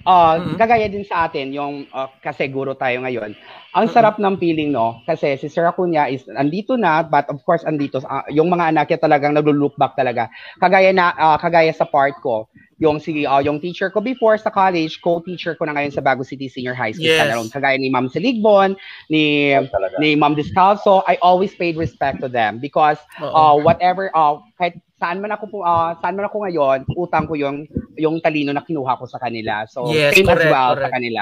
Uh, 0.08 0.40
mm-hmm. 0.40 0.56
kagaya 0.56 0.88
din 0.88 1.04
sa 1.04 1.28
atin, 1.28 1.52
yung 1.52 1.84
uh, 1.92 2.08
kasi 2.24 2.48
guro 2.48 2.72
tayo 2.72 3.04
ngayon, 3.04 3.36
ang 3.76 3.84
mm-hmm. 3.84 3.92
sarap 3.92 4.16
ng 4.16 4.40
feeling, 4.40 4.72
no? 4.72 5.04
Kasi 5.04 5.36
si 5.36 5.52
Sir 5.52 5.68
Acuña 5.68 6.08
is 6.08 6.24
andito 6.32 6.80
na, 6.80 7.04
but 7.04 7.28
of 7.28 7.44
course, 7.44 7.60
andito, 7.68 8.00
uh, 8.08 8.24
yung 8.32 8.48
mga 8.48 8.72
anak 8.72 8.88
niya 8.88 9.04
talagang 9.04 9.36
naglo-look 9.36 9.76
back 9.76 9.92
talaga. 9.92 10.32
Kagaya 10.56 10.96
na, 10.96 11.12
uh, 11.12 11.36
kagaya 11.36 11.70
sa 11.76 11.84
part 11.84 12.16
ko, 12.24 12.48
yung 12.78 13.02
si 13.02 13.26
uh, 13.26 13.42
yung 13.42 13.58
teacher 13.58 13.90
ko 13.90 13.98
before 13.98 14.38
sa 14.38 14.54
college, 14.54 15.02
co-teacher 15.02 15.58
ko 15.58 15.66
na 15.66 15.74
ngayon 15.74 15.90
sa 15.90 16.02
Bago 16.02 16.22
City 16.22 16.46
Senior 16.46 16.78
High 16.78 16.94
School. 16.94 17.10
Yes. 17.10 17.50
Kagaya 17.50 17.74
ni 17.74 17.90
Ma'am 17.90 18.06
Siligbon, 18.06 18.78
ni 19.10 19.50
ni 19.98 20.14
Ma'am 20.14 20.38
Descalzo, 20.38 21.02
I 21.10 21.18
always 21.18 21.50
paid 21.58 21.74
respect 21.74 22.22
to 22.22 22.30
them 22.30 22.62
because 22.62 23.02
uh, 23.18 23.58
whatever 23.58 24.14
uh, 24.14 24.38
kahit 24.62 24.78
saan 25.02 25.18
man 25.18 25.34
ako 25.34 25.62
uh, 25.62 25.98
saan 25.98 26.14
man 26.14 26.30
ako 26.30 26.46
ngayon, 26.46 26.86
utang 26.94 27.26
ko 27.26 27.34
yung 27.34 27.66
yung 27.98 28.22
talino 28.22 28.54
na 28.54 28.62
kinuha 28.62 28.96
ko 28.96 29.04
sa 29.04 29.18
kanila. 29.18 29.66
So 29.66 29.90
yes, 29.90 30.14
same 30.14 30.30
correct, 30.30 30.46
as 30.46 30.54
well 30.54 30.72
correct. 30.78 30.86
sa 30.86 30.94
kanila. 30.94 31.20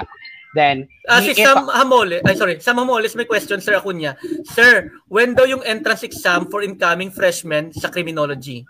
Then, 0.57 0.89
uh, 1.05 1.20
si 1.20 1.36
Sam 1.36 1.69
Hamole, 1.69 2.24
ay 2.24 2.32
sorry, 2.32 2.57
Sam 2.65 2.81
Hamoles 2.81 3.12
may 3.12 3.28
question 3.28 3.61
Sir 3.61 3.77
Acuña. 3.77 4.16
Sir, 4.48 4.89
when 5.05 5.36
daw 5.36 5.44
yung 5.44 5.61
entrance 5.61 6.01
exam 6.01 6.48
for 6.48 6.65
incoming 6.65 7.12
freshmen 7.12 7.77
sa 7.77 7.93
criminology? 7.93 8.65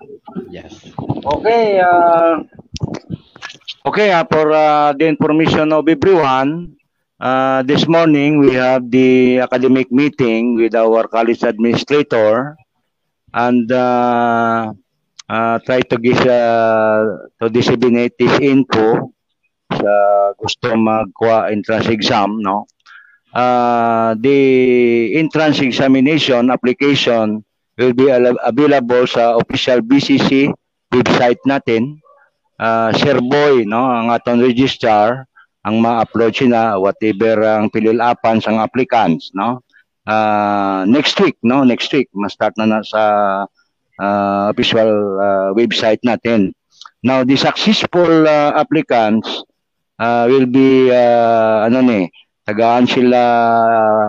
Yes. 0.51 0.75
Okay, 1.23 1.79
uh, 1.79 2.43
okay, 3.87 4.11
uh, 4.11 4.27
for 4.27 4.51
uh, 4.51 4.91
the 4.99 5.07
information 5.07 5.71
of 5.71 5.87
everyone, 5.87 6.75
uh, 7.23 7.63
this 7.63 7.87
morning 7.87 8.43
we 8.43 8.51
have 8.59 8.91
the 8.91 9.39
academic 9.39 9.87
meeting 9.95 10.59
with 10.59 10.75
our 10.75 11.07
college 11.07 11.47
administrator 11.47 12.59
and 13.31 13.71
uh, 13.71 14.75
uh, 15.31 15.59
try 15.63 15.81
to 15.83 15.97
give 15.99 16.19
uh, 16.27 17.27
to 17.41 17.51
disseminate 17.51 18.15
this 18.19 18.35
info 18.41 19.13
sa 19.71 19.93
gusto 20.39 20.71
magkuha 20.75 21.51
entrance 21.51 21.91
exam, 21.91 22.39
no? 22.43 22.67
Uh, 23.37 24.17
the 24.23 24.41
entrance 25.19 25.61
examination 25.61 26.49
application 26.49 27.45
will 27.77 27.93
be 27.93 28.09
available 28.09 29.05
sa 29.05 29.37
official 29.37 29.85
BCC 29.85 30.49
website 30.89 31.41
natin. 31.45 32.01
Uh, 32.57 32.89
Boy, 33.21 33.69
no, 33.69 33.85
ang 33.85 34.09
atong 34.09 34.41
registrar, 34.41 35.29
ang 35.61 35.85
ma-upload 35.85 36.33
sila 36.33 36.81
whatever 36.81 37.45
ang 37.45 37.69
pililapan 37.69 38.41
sa 38.41 38.57
applicants, 38.65 39.29
no? 39.37 39.61
Uh, 40.09 40.89
next 40.89 41.21
week, 41.21 41.37
no, 41.45 41.67
next 41.67 41.93
week, 41.93 42.09
ma-start 42.17 42.57
na 42.57 42.65
na 42.65 42.81
sa 42.81 43.03
uh, 44.01 44.53
official 44.53 45.21
uh, 45.21 45.49
website 45.57 46.01
natin. 46.05 46.53
Now, 47.03 47.23
the 47.23 47.37
successful 47.37 48.27
uh, 48.27 48.57
applicants 48.57 49.29
uh, 49.99 50.27
will 50.29 50.47
be 50.47 50.91
uh, 50.91 51.67
ano 51.69 51.81
ni 51.81 52.01
tagaan 52.47 52.87
sila 52.87 53.23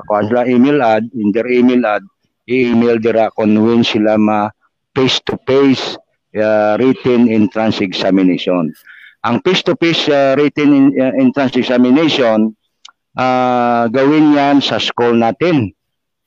uh, 0.04 0.24
sila 0.28 0.46
email 0.46 0.82
ad 0.84 1.10
in 1.18 1.34
their 1.34 1.48
email 1.50 1.82
ad 1.88 2.04
i-email 2.48 3.02
dira 3.02 3.28
kung 3.36 3.60
when 3.60 3.84
sila 3.84 4.16
ma 4.16 4.48
face 4.96 5.20
to 5.26 5.36
face 5.44 6.00
uh, 6.38 6.80
written 6.80 7.28
entrance 7.28 7.84
examination 7.84 8.72
ang 9.26 9.44
face 9.44 9.66
to 9.66 9.76
face 9.82 10.08
uh, 10.08 10.38
written 10.40 10.72
in, 10.72 10.86
uh, 10.96 11.12
entrance 11.20 11.58
examination 11.60 12.56
uh, 13.20 13.90
gawin 13.92 14.32
yan 14.38 14.64
sa 14.64 14.80
school 14.80 15.18
natin 15.18 15.74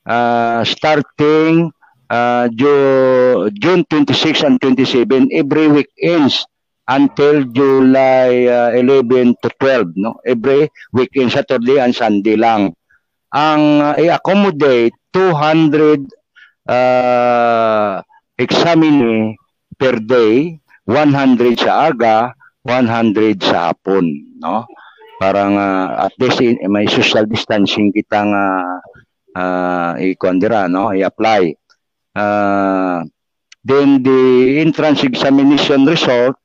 uh, 0.05 0.61
starting 0.67 1.71
uh, 2.11 2.45
June 2.53 3.85
26 3.87 4.43
and 4.43 4.59
27 4.59 5.31
every 5.31 5.67
weekends 5.71 6.45
until 6.87 7.43
July 7.55 8.45
uh, 8.51 8.71
11 8.75 9.35
to 9.41 9.49
12 9.59 9.95
no? 9.95 10.19
Every 10.27 10.67
weekend 10.91 11.31
Saturday 11.31 11.79
and 11.79 11.95
Sunday 11.95 12.35
lang. 12.35 12.75
Ang 13.31 13.61
uh, 13.79 13.95
i-accommodate 13.95 14.91
200 15.15 16.03
uh, 16.67 18.03
examine 18.37 19.35
per 19.79 19.95
day 20.03 20.59
100 20.85 21.55
sa 21.63 21.87
aga 21.89 22.35
100 22.67 23.39
sa 23.39 23.71
hapon 23.71 24.03
no? 24.43 24.67
Parang 25.21 25.55
uh, 25.55 26.09
at 26.09 26.13
least 26.19 26.41
in, 26.43 26.57
may 26.67 26.89
social 26.89 27.23
distancing 27.29 27.93
kitang 27.93 28.33
uh, 28.35 28.81
uh, 29.37 29.93
i-kondira 30.01 30.67
no? 30.67 30.91
I-apply 30.91 31.60
uh, 32.15 33.03
then 33.63 34.01
the 34.01 34.21
entrance 34.59 35.03
examination 35.05 35.85
result 35.85 36.35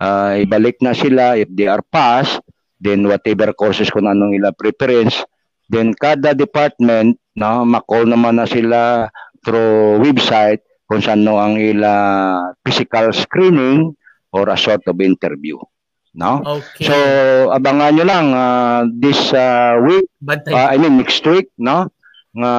uh, 0.00 0.40
ibalik 0.40 0.80
na 0.80 0.96
sila 0.96 1.36
if 1.36 1.48
they 1.52 1.68
are 1.68 1.84
pass 1.92 2.40
then 2.82 3.06
whatever 3.06 3.54
courses 3.54 3.92
kung 3.92 4.08
anong 4.10 4.34
ila 4.34 4.50
preference 4.56 5.22
then 5.70 5.94
kada 5.94 6.34
department 6.34 7.14
no 7.38 7.62
makol 7.62 8.02
naman 8.02 8.42
na 8.42 8.46
sila 8.48 9.06
through 9.46 10.02
website 10.02 10.60
kung 10.90 11.00
saan 11.00 11.22
no 11.22 11.38
ang 11.38 11.56
ila 11.56 11.94
physical 12.66 13.14
screening 13.14 13.94
or 14.34 14.48
a 14.50 14.58
sort 14.58 14.82
of 14.88 14.96
interview 15.00 15.56
no? 16.12 16.44
Okay. 16.44 16.92
so 16.92 16.96
abangan 17.56 17.96
nyo 17.96 18.04
lang 18.04 18.26
uh, 18.36 18.80
this 19.00 19.32
uh, 19.32 19.80
week 19.80 20.04
uh, 20.28 20.68
I 20.68 20.76
mean 20.76 21.00
next 21.00 21.24
week 21.24 21.48
no 21.56 21.88
nga 22.32 22.52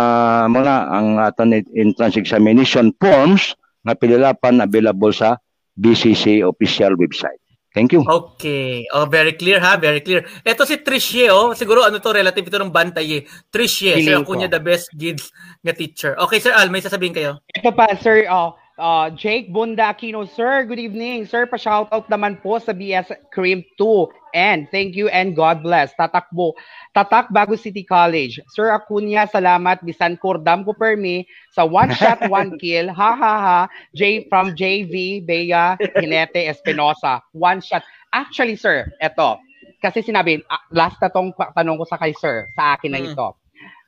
muna 0.49 0.87
ang 0.93 1.17
aton 1.17 1.57
entrance 1.73 2.17
examination 2.17 2.93
forms 3.01 3.57
nga 3.83 3.97
pililapan 3.97 4.61
available 4.61 5.11
sa 5.11 5.37
BCC 5.73 6.45
official 6.45 6.93
website. 6.95 7.41
Thank 7.73 7.89
you. 7.97 8.05
Okay. 8.05 8.85
Oh, 8.93 9.09
very 9.09 9.33
clear 9.33 9.57
ha, 9.57 9.81
very 9.81 10.05
clear. 10.05 10.21
Ito 10.45 10.61
si 10.61 10.85
Trishe, 10.85 11.25
oh. 11.33 11.57
Siguro 11.57 11.81
ano 11.81 11.97
to, 11.97 12.13
relative 12.13 12.45
ito 12.45 12.61
ng 12.61 12.69
bantay 12.69 13.07
eh. 13.17 13.21
Trishe, 13.49 13.97
sir 13.97 14.21
ako 14.21 14.37
niya 14.37 14.53
the 14.53 14.61
best 14.61 14.93
kids 14.93 15.33
nga 15.65 15.73
teacher. 15.73 16.13
Okay, 16.21 16.37
Sir 16.37 16.53
Al, 16.53 16.69
may 16.69 16.85
sasabihin 16.85 17.17
kayo? 17.17 17.41
Ito 17.49 17.73
pa, 17.73 17.89
Sir, 17.97 18.29
oh, 18.29 18.53
uh, 18.79 19.09
Jake 19.11 19.53
Bunda 19.53 19.93
Aquino. 19.93 20.25
Sir, 20.29 20.65
good 20.65 20.79
evening. 20.79 21.25
Sir, 21.25 21.45
pa-shoutout 21.45 22.09
naman 22.09 22.41
po 22.41 22.57
sa 22.57 22.73
BS 22.73 23.11
Cream 23.33 23.61
2. 23.77 24.07
And 24.33 24.65
thank 24.73 24.97
you 24.97 25.13
and 25.13 25.37
God 25.37 25.61
bless. 25.61 25.93
Tatakbo. 25.93 26.57
Tatak 26.97 27.29
Bago 27.29 27.53
City 27.53 27.85
College. 27.85 28.41
Sir 28.49 28.73
Acuña, 28.73 29.29
salamat. 29.29 29.85
Bisan 29.85 30.17
kordam 30.17 30.65
ko 30.65 30.73
permi 30.73 31.25
sa 31.53 31.65
one 31.65 31.93
shot, 31.99 32.17
one 32.29 32.57
kill. 32.57 32.89
Ha 32.89 33.11
ha 33.13 33.35
ha. 33.37 33.59
J 33.93 34.25
from 34.29 34.57
JV, 34.57 35.21
Bea, 35.21 35.77
Hinete, 35.99 36.49
Espinosa. 36.49 37.21
One 37.37 37.61
shot. 37.61 37.85
Actually, 38.13 38.57
sir, 38.57 38.89
eto. 39.01 39.37
Kasi 39.83 39.99
sinabi, 39.99 40.39
ah, 40.47 40.63
last 40.71 40.97
na 41.03 41.11
tong 41.11 41.35
tanong 41.35 41.75
ko 41.81 41.85
sa 41.85 41.99
kay 41.99 42.15
sir, 42.15 42.47
sa 42.55 42.79
akin 42.79 42.91
na 42.93 43.01
hmm. 43.03 43.09
ito. 43.13 43.27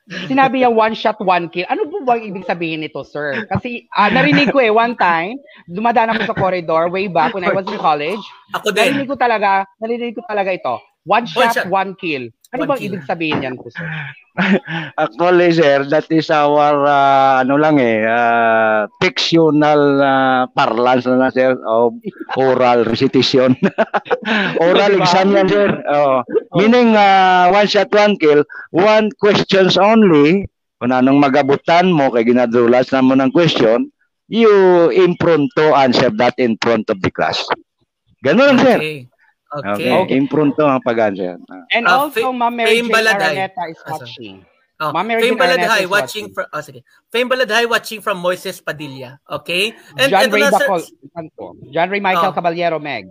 Sinabi 0.06 0.62
niya 0.62 0.70
one 0.70 0.94
shot, 0.94 1.18
one 1.18 1.50
kill. 1.50 1.66
Ano 1.66 1.90
po 1.90 2.06
ba 2.06 2.14
ibig 2.14 2.46
sabihin 2.46 2.86
nito, 2.86 3.02
sir? 3.02 3.42
Kasi 3.50 3.90
uh, 3.90 4.06
narinig 4.06 4.54
ko 4.54 4.62
eh, 4.62 4.70
one 4.70 4.94
time, 4.94 5.34
dumadaan 5.66 6.14
ako 6.14 6.30
sa 6.30 6.38
corridor 6.38 6.86
way 6.86 7.10
back 7.10 7.34
when 7.34 7.42
I 7.42 7.50
was 7.50 7.66
in 7.66 7.74
college. 7.82 8.22
Ako 8.54 8.70
din. 8.70 8.94
Narinig 8.94 9.10
ko 9.10 9.18
talaga, 9.18 9.66
narinig 9.82 10.14
ko 10.14 10.22
talaga 10.22 10.54
ito. 10.54 10.78
One 11.06 11.26
shot, 11.26 11.42
one, 11.42 11.54
shot. 11.54 11.66
one 11.66 11.90
kill. 11.98 12.30
Ano 12.56 12.72
bang 12.72 12.82
ibig 12.88 13.04
sabihin 13.04 13.44
yan 13.44 13.60
po, 13.60 13.68
sir? 13.68 13.84
Actually, 15.00 15.52
sir, 15.52 15.84
that 15.92 16.08
is 16.08 16.32
our, 16.32 16.84
uh, 16.84 17.44
ano 17.44 17.60
lang 17.60 17.76
eh, 17.76 18.04
uh, 18.04 18.88
fictional 19.00 20.00
uh, 20.00 20.48
parlance 20.56 21.04
na, 21.04 21.28
sir, 21.28 21.56
of 21.68 21.96
oral 22.40 22.88
recitation. 22.88 23.52
oral 24.64 24.92
exam 24.96 25.36
yan, 25.36 25.48
sir. 25.48 25.68
Oh. 25.88 26.24
Meaning, 26.56 26.96
uh, 26.96 27.52
one 27.52 27.68
shot, 27.68 27.92
one 27.92 28.16
kill, 28.16 28.44
one 28.72 29.12
questions 29.20 29.76
only, 29.76 30.48
kung 30.80 30.92
anong 30.92 31.20
magabutan 31.20 31.92
mo, 31.92 32.08
kay 32.12 32.24
ginadulas 32.24 32.92
na 32.92 33.04
mo 33.04 33.16
ng 33.16 33.32
question, 33.32 33.88
you 34.28 34.88
impronto 34.92 35.76
answer 35.76 36.08
that 36.16 36.36
in 36.40 36.56
front 36.60 36.88
of 36.88 37.00
the 37.00 37.12
class. 37.12 37.40
Ganun 38.24 38.56
lang, 38.56 38.60
sir. 38.60 38.78
Okay. 39.54 39.70
Okay. 39.70 39.92
okay. 39.94 40.16
Improve 40.16 40.56
to 40.58 40.66
ang 40.66 40.82
pag-answer. 40.82 41.38
And 41.70 41.86
uh, 41.86 42.06
also, 42.06 42.32
Ma'am 42.32 42.56
Mary 42.56 42.82
Jane 42.82 42.90
Araneta 42.90 43.62
is 43.70 43.78
watching. 43.86 44.44
Oh, 44.76 44.92
Ma'am 44.92 45.06
Mary 45.06 45.22
Fame 45.22 45.38
Baladhay 45.38 45.88
watching, 45.88 46.28
from 46.34 46.46
oh, 46.52 46.60
sige. 46.60 46.82
Fame 47.08 47.30
Baladhay 47.30 47.64
watching 47.64 48.00
from 48.02 48.20
Moises 48.20 48.60
Padilla. 48.60 49.20
Okay? 49.24 49.72
And 49.96 50.10
John 50.10 50.28
Ray 50.30 50.42
Bacol, 50.42 50.82
John 51.72 51.88
Ray 51.88 52.00
Michael 52.00 52.28
oh. 52.28 52.32
Caballero 52.32 52.78
Meg. 52.78 53.08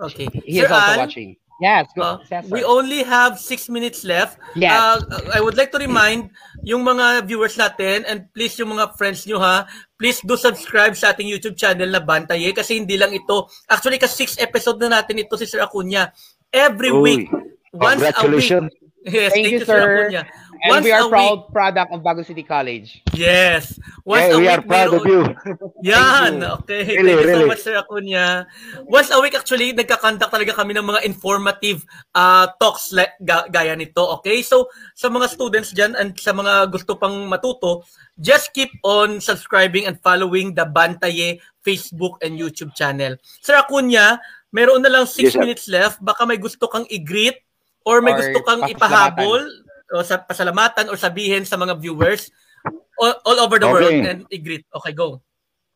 Okay. 0.00 0.26
He 0.42 0.58
Sir 0.58 0.66
is 0.66 0.70
also 0.72 0.92
Al, 0.92 0.98
watching. 0.98 1.36
Yes, 1.58 1.90
go. 1.90 2.22
Uh, 2.22 2.42
we 2.54 2.62
only 2.62 3.02
have 3.02 3.38
six 3.38 3.66
minutes 3.66 4.06
left. 4.06 4.38
Yes. 4.54 4.78
Uh, 4.78 5.02
I 5.34 5.42
would 5.42 5.58
like 5.58 5.74
to 5.74 5.78
remind 5.82 6.30
yung 6.62 6.86
mga 6.86 7.26
viewers 7.26 7.58
natin 7.58 8.06
and 8.06 8.30
please 8.30 8.54
yung 8.62 8.78
mga 8.78 8.94
friends 8.94 9.26
nyo 9.26 9.42
ha, 9.42 9.66
please 9.98 10.22
do 10.22 10.38
subscribe 10.38 10.94
sa 10.94 11.10
ating 11.10 11.26
YouTube 11.26 11.58
channel 11.58 11.90
na 11.90 11.98
Bantaye 11.98 12.54
kasi 12.54 12.78
hindi 12.78 12.94
lang 12.94 13.10
ito. 13.10 13.50
Actually, 13.66 13.98
kasi 13.98 14.22
six 14.22 14.38
episode 14.38 14.78
na 14.78 15.02
natin 15.02 15.18
ito 15.18 15.34
si 15.34 15.50
Sir 15.50 15.58
Acuña. 15.66 16.14
Every 16.54 16.94
Uy, 16.94 17.02
week, 17.02 17.22
once 17.74 18.06
a 18.06 18.14
week. 18.30 18.70
Yes, 19.04 19.32
thank, 19.32 19.46
thank 19.46 19.52
you, 19.52 19.64
sir. 19.64 20.10
Sir 20.10 20.26
and 20.62 20.84
we 20.84 20.92
are 20.92 21.08
proud 21.08 21.46
week, 21.46 21.52
product 21.52 21.90
of 21.92 22.00
Bago 22.02 22.22
City 22.26 22.42
College. 22.42 23.02
Yes. 23.14 23.78
Once 24.04 24.32
yeah, 24.32 24.38
we 24.38 24.48
are 24.48 24.62
proud 24.62 24.94
of 24.94 25.04
you. 25.06 25.22
Yan. 25.82 26.42
Okay. 26.62 26.98
Really, 26.98 27.14
Thank 27.14 27.22
you 27.22 27.28
really. 27.30 27.44
so 27.46 27.46
much, 27.46 27.62
Sir 27.62 27.74
Acuña. 27.78 28.46
Once 28.86 29.10
a 29.10 29.18
week, 29.20 29.34
actually, 29.38 29.72
nagkakandak 29.72 30.30
talaga 30.30 30.52
kami 30.54 30.74
ng 30.74 30.86
mga 30.86 31.00
informative 31.06 31.86
uh, 32.14 32.50
talks 32.58 32.90
like, 32.90 33.14
ga- 33.22 33.46
gaya 33.50 33.74
nito. 33.78 34.02
Okay? 34.20 34.42
So, 34.42 34.70
sa 34.94 35.06
mga 35.08 35.30
students 35.30 35.70
dyan 35.70 35.94
and 35.94 36.18
sa 36.18 36.34
mga 36.34 36.70
gusto 36.72 36.98
pang 36.98 37.26
matuto, 37.30 37.86
just 38.18 38.50
keep 38.50 38.70
on 38.82 39.22
subscribing 39.22 39.86
and 39.86 40.00
following 40.02 40.54
the 40.54 40.66
Bantaye 40.66 41.38
Facebook 41.62 42.18
and 42.24 42.34
YouTube 42.34 42.74
channel. 42.74 43.14
Sir 43.42 43.54
Acuña, 43.60 44.18
meron 44.50 44.82
na 44.82 44.90
lang 44.90 45.04
6 45.06 45.22
yes, 45.22 45.36
minutes 45.36 45.66
left. 45.68 46.02
Baka 46.02 46.24
may 46.26 46.40
gusto 46.40 46.66
kang 46.66 46.88
i-greet 46.88 47.47
or 47.88 48.04
may 48.04 48.12
or 48.12 48.20
gusto 48.20 48.44
kang 48.44 48.68
ipahabol 48.68 49.40
o 49.96 50.04
sa 50.04 50.20
pasalamatan 50.20 50.92
or 50.92 51.00
sabihin 51.00 51.48
sa 51.48 51.56
mga 51.56 51.80
viewers 51.80 52.28
all, 53.00 53.16
all 53.24 53.38
over 53.40 53.56
the 53.56 53.64
okay. 53.64 53.72
world 53.72 54.04
and 54.04 54.20
i-greet. 54.28 54.68
Okay, 54.68 54.92
go. 54.92 55.24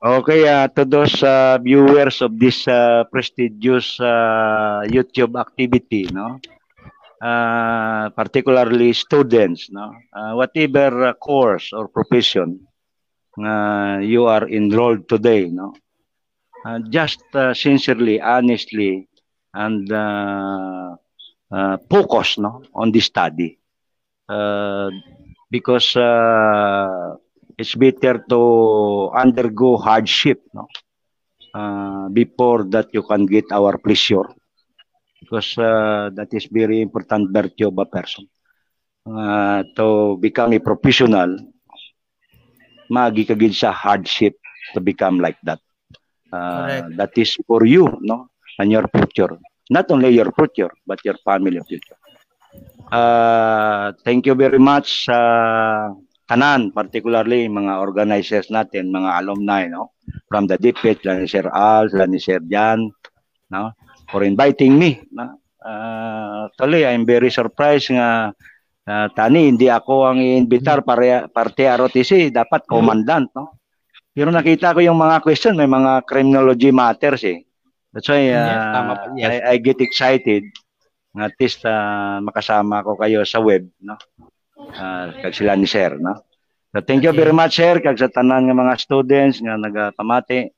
Okay, 0.02 0.50
uh, 0.50 0.66
to 0.74 0.82
those 0.84 1.22
uh, 1.22 1.62
viewers 1.62 2.20
of 2.20 2.34
this 2.34 2.66
uh, 2.66 3.06
prestigious 3.06 4.02
uh, 4.02 4.82
YouTube 4.90 5.38
activity, 5.38 6.10
no, 6.10 6.42
uh, 7.22 8.10
particularly 8.10 8.92
students, 8.98 9.70
no, 9.70 9.94
uh, 10.10 10.34
whatever 10.34 11.14
course 11.14 11.70
or 11.70 11.86
profession 11.86 12.66
uh, 13.38 14.02
you 14.02 14.26
are 14.26 14.42
enrolled 14.50 15.06
today, 15.08 15.46
no, 15.46 15.70
uh, 16.66 16.82
just 16.90 17.22
uh, 17.38 17.54
sincerely, 17.54 18.20
honestly, 18.20 19.06
and 19.54 19.86
uh, 19.92 20.98
uh, 21.52 21.76
focus, 21.90 22.38
no, 22.38 22.62
on 22.74 22.90
the 22.92 23.00
study. 23.00 23.58
Uh, 24.28 24.90
because 25.50 25.96
uh, 25.96 27.14
it's 27.58 27.74
better 27.74 28.24
to 28.28 29.10
undergo 29.14 29.76
hardship 29.76 30.40
no? 30.54 30.66
uh, 31.54 32.08
before 32.08 32.64
that 32.64 32.88
you 32.92 33.02
can 33.02 33.26
get 33.26 33.44
our 33.52 33.76
pleasure 33.78 34.26
because 35.20 35.56
uh, 35.58 36.10
that 36.14 36.28
is 36.32 36.46
very 36.50 36.80
important 36.80 37.30
virtue 37.32 37.68
of 37.68 37.78
a 37.78 37.86
person 37.86 38.24
uh, 39.06 39.62
to 39.76 40.16
become 40.20 40.52
a 40.52 40.60
professional 40.60 41.30
magi 42.96 43.22
kagid 43.30 43.52
sa 43.60 43.70
hardship 43.72 44.34
to 44.74 44.80
become 44.80 45.16
like 45.24 45.38
that 45.48 45.60
uh, 46.36 46.82
that 46.98 47.12
is 47.22 47.30
for 47.46 47.62
you 47.66 47.84
no 48.00 48.28
and 48.58 48.70
your 48.74 48.86
future 48.94 49.32
not 49.70 49.86
only 49.90 50.10
your 50.10 50.30
future 50.32 50.72
but 50.86 50.98
your 51.04 51.18
family 51.24 51.60
future 51.68 51.98
Uh, 52.92 53.96
thank 54.04 54.28
you 54.28 54.36
very 54.36 54.60
much 54.60 55.08
sa 55.08 55.16
uh, 55.16 55.96
tanan, 56.28 56.68
particularly 56.76 57.48
mga 57.48 57.80
organizers 57.80 58.52
natin, 58.52 58.92
mga 58.92 59.24
alumni, 59.24 59.64
no? 59.64 59.96
From 60.28 60.44
the 60.44 60.60
DPH, 60.60 61.00
lang 61.08 61.24
ni 61.24 61.28
Sir 61.28 61.48
Al, 61.48 61.88
ni 62.08 62.20
Sir 62.20 62.44
Jan, 62.44 62.92
no? 63.48 63.72
For 64.12 64.28
inviting 64.28 64.76
me, 64.76 65.00
no? 65.08 65.40
Uh, 65.64 66.52
actually, 66.52 66.84
I'm 66.84 67.08
very 67.08 67.32
surprised 67.32 67.96
nga 67.96 68.36
uh, 68.84 69.06
tani 69.16 69.48
hindi 69.48 69.72
ako 69.72 70.12
ang 70.12 70.20
iinbitar 70.20 70.84
para 70.84 71.32
parte 71.32 71.64
ROTC, 71.64 72.28
dapat 72.28 72.68
commandant, 72.68 73.32
no? 73.32 73.56
Pero 74.12 74.28
nakita 74.28 74.76
ko 74.76 74.84
yung 74.84 75.00
mga 75.00 75.24
question, 75.24 75.56
may 75.56 75.64
mga 75.64 76.04
criminology 76.04 76.68
matters 76.68 77.24
eh. 77.24 77.40
That's 77.92 78.08
why 78.08 78.32
uh, 78.32 78.40
yes, 78.48 78.64
tama 78.72 78.92
Yes. 79.16 79.28
I, 79.28 79.36
I 79.52 79.54
get 79.60 79.78
excited. 79.84 80.48
At 81.12 81.36
least 81.36 81.60
uh, 81.68 82.24
makasama 82.24 82.80
ko 82.80 82.96
kayo 82.96 83.20
sa 83.28 83.44
web 83.44 83.68
no? 83.84 84.00
Uh, 84.56 85.12
kag 85.20 85.36
sila 85.36 85.52
ni 85.52 85.68
sir 85.68 86.00
no? 86.00 86.24
So 86.72 86.80
thank 86.80 87.04
you 87.04 87.12
very 87.12 87.36
much 87.36 87.60
sir 87.60 87.76
kag 87.84 88.00
sa 88.00 88.08
tanan 88.08 88.48
nga 88.48 88.56
mga 88.56 88.74
students 88.80 89.44
nga 89.44 89.60
nagapamati 89.60 90.48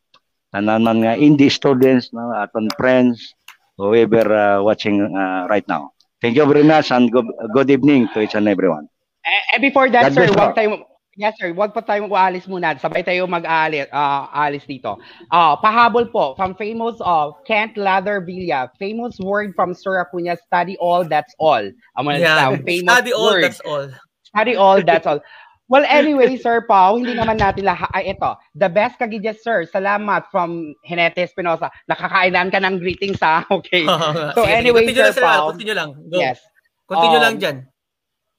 tanan 0.55 0.87
man 0.87 1.03
nga 1.03 1.19
indie 1.19 1.51
students 1.51 2.15
no? 2.15 2.31
Aton 2.31 2.71
friends 2.79 3.35
whoever 3.75 4.31
uh, 4.31 4.59
watching 4.63 5.03
uh, 5.03 5.51
right 5.51 5.67
now. 5.67 5.91
Thank 6.23 6.39
you 6.39 6.47
very 6.47 6.63
much 6.63 6.95
and 6.95 7.11
good, 7.11 7.27
good 7.51 7.69
evening 7.75 8.07
to 8.15 8.23
each 8.23 8.39
and 8.39 8.47
everyone. 8.47 8.87
And 9.27 9.59
before 9.59 9.91
that 9.91 10.15
God 10.15 10.15
sir 10.15 10.31
wag 10.31 10.55
tayo 10.55 10.87
Yes, 11.15 11.39
sir. 11.39 11.55
Huwag 11.55 11.71
pa 11.71 11.83
tayong 11.83 12.11
aalis 12.11 12.51
muna. 12.51 12.75
Sabay 12.75 13.07
tayo 13.07 13.31
mag-aalis 13.31 13.87
uh, 13.95 14.27
alis 14.35 14.67
dito. 14.67 14.99
Uh, 15.31 15.55
pahabol 15.63 16.11
po 16.11 16.35
from 16.35 16.59
famous 16.59 16.99
of 17.03 17.35
uh, 17.35 17.43
Kent 17.47 17.79
Lather 17.79 18.19
Villa. 18.19 18.67
Famous 18.83 19.15
word 19.23 19.55
from 19.55 19.75
Sir 19.75 20.03
Acuña, 20.03 20.35
study 20.35 20.75
all, 20.83 21.07
that's 21.07 21.31
all. 21.39 21.63
I'm 21.95 22.05
gonna 22.07 22.19
yeah. 22.19 22.51
famous 22.67 22.91
study 22.91 23.13
all, 23.15 23.31
word. 23.31 23.45
that's 23.47 23.63
all. 23.63 23.87
Study 24.27 24.55
all, 24.59 24.83
that's 24.83 25.07
all. 25.07 25.23
Well, 25.69 25.87
anyway, 25.89 26.37
Sir 26.45 26.67
Pau, 26.67 26.99
hindi 27.01 27.17
naman 27.17 27.41
natin 27.41 27.65
lahat. 27.65 27.89
Ay, 27.95 28.13
ito. 28.13 28.37
The 28.59 28.69
best 28.69 29.01
kagidya, 29.01 29.33
sir. 29.39 29.65
Salamat 29.65 30.29
from 30.29 30.77
Hinete 30.85 31.25
Espinosa. 31.25 31.73
Nakakailan 31.89 32.53
ka 32.53 32.59
ng 32.61 32.83
greetings, 32.83 33.23
ha? 33.23 33.47
Okay. 33.55 33.87
so, 34.37 34.45
anyway, 34.45 34.91
Sir 34.93 35.15
Pau. 35.17 35.55
Continue 35.55 35.77
lang. 35.79 35.97
Go. 36.11 36.21
Yes. 36.21 36.43
Continue 36.85 37.21
um, 37.21 37.25
lang 37.25 37.35
dyan. 37.41 37.57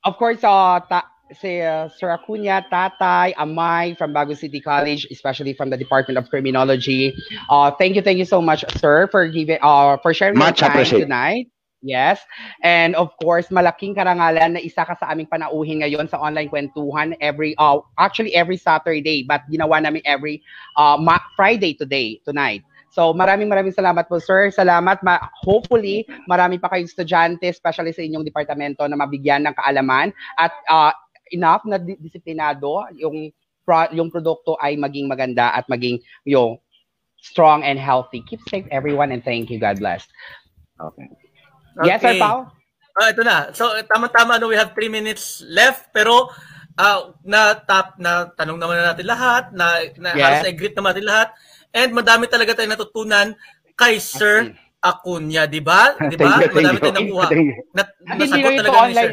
Of 0.06 0.22
course, 0.22 0.44
uh, 0.46 0.78
ta- 0.86 1.10
si 1.34 1.62
uh, 1.62 1.90
Sir 1.90 2.14
Acuña, 2.14 2.62
Tatay, 2.70 3.34
Amay 3.36 3.98
from 3.98 4.14
Bago 4.14 4.38
City 4.38 4.62
College, 4.62 5.08
especially 5.10 5.54
from 5.54 5.70
the 5.70 5.78
Department 5.78 6.18
of 6.18 6.30
Criminology. 6.30 7.14
Uh, 7.50 7.72
thank 7.72 7.96
you, 7.96 8.02
thank 8.02 8.18
you 8.18 8.26
so 8.26 8.42
much, 8.42 8.64
sir, 8.78 9.08
for 9.10 9.28
giving, 9.28 9.58
uh, 9.62 9.98
for 9.98 10.14
sharing 10.14 10.38
Much 10.38 10.62
your 10.62 10.70
time 10.70 10.86
tonight. 10.86 11.46
Yes. 11.86 12.18
And 12.66 12.98
of 12.98 13.14
course, 13.22 13.54
malaking 13.54 13.94
karangalan 13.94 14.58
na 14.58 14.62
isa 14.62 14.82
ka 14.82 14.98
sa 14.98 15.14
aming 15.14 15.30
panauhin 15.30 15.86
ngayon 15.86 16.10
sa 16.10 16.18
online 16.18 16.50
kwentuhan 16.50 17.14
every 17.22 17.54
uh, 17.62 17.78
actually 18.02 18.34
every 18.34 18.58
Saturday 18.58 19.22
but 19.22 19.46
ginawa 19.54 19.78
namin 19.86 20.02
every 20.02 20.42
uh, 20.82 20.98
Friday 21.38 21.78
today, 21.78 22.18
tonight. 22.26 22.66
So 22.90 23.14
maraming 23.14 23.54
maraming 23.54 23.76
salamat 23.76 24.10
po 24.10 24.18
sir. 24.18 24.50
Salamat. 24.50 25.06
Ma- 25.06 25.30
hopefully 25.46 26.10
marami 26.26 26.58
pa 26.58 26.74
kayong 26.74 26.90
estudyante 26.90 27.46
especially 27.54 27.94
sa 27.94 28.02
inyong 28.02 28.26
departamento 28.26 28.82
na 28.90 28.98
mabigyan 28.98 29.46
ng 29.46 29.54
kaalaman 29.54 30.10
at 30.42 30.56
uh, 30.66 30.90
enough 31.32 31.66
na 31.66 31.82
disiplinado 31.82 32.86
yung 32.94 33.34
pro- 33.66 33.92
yung 33.92 34.14
produkto 34.14 34.58
ay 34.62 34.78
maging 34.78 35.10
maganda 35.10 35.50
at 35.54 35.66
maging 35.66 35.98
yung 36.28 36.62
strong 37.18 37.66
and 37.66 37.82
healthy. 37.82 38.22
Keep 38.30 38.46
safe 38.46 38.68
everyone 38.70 39.10
and 39.10 39.26
thank 39.26 39.50
you. 39.50 39.58
God 39.58 39.82
bless. 39.82 40.06
Okay. 40.78 41.10
okay. 41.82 41.88
Yes, 41.90 42.00
Sir 42.02 42.22
Pao? 42.22 42.54
Uh, 42.96 43.10
ito 43.12 43.26
na. 43.26 43.50
So 43.52 43.74
tama-tama 43.90 44.38
no 44.38 44.48
we 44.48 44.56
have 44.56 44.78
3 44.78 44.88
minutes 44.88 45.42
left 45.50 45.90
pero 45.92 46.30
uh, 46.78 47.12
na 47.26 47.58
top 47.58 47.98
na 47.98 48.30
tanong 48.38 48.62
naman 48.62 48.80
na 48.80 48.94
natin 48.94 49.08
lahat, 49.10 49.44
na, 49.52 49.84
na 50.00 50.10
yeah. 50.16 50.40
halos 50.40 50.46
na-greet 50.48 50.76
naman 50.78 50.96
natin 50.96 51.08
lahat. 51.10 51.30
And 51.76 51.92
madami 51.92 52.32
talaga 52.32 52.56
tayong 52.56 52.76
natutunan 52.78 53.36
kay 53.76 54.00
Sir 54.00 54.56
Acuña, 54.80 55.50
di 55.50 55.60
ba? 55.60 55.98
Di 56.12 56.16
ba? 56.16 56.40
Madami 56.40 56.80
tayong 56.80 57.00
nakuha. 57.02 57.28
Na, 57.74 57.84
nasagot 58.16 58.52
talaga 58.62 58.78
ni 58.88 58.96
Sir. 58.96 59.12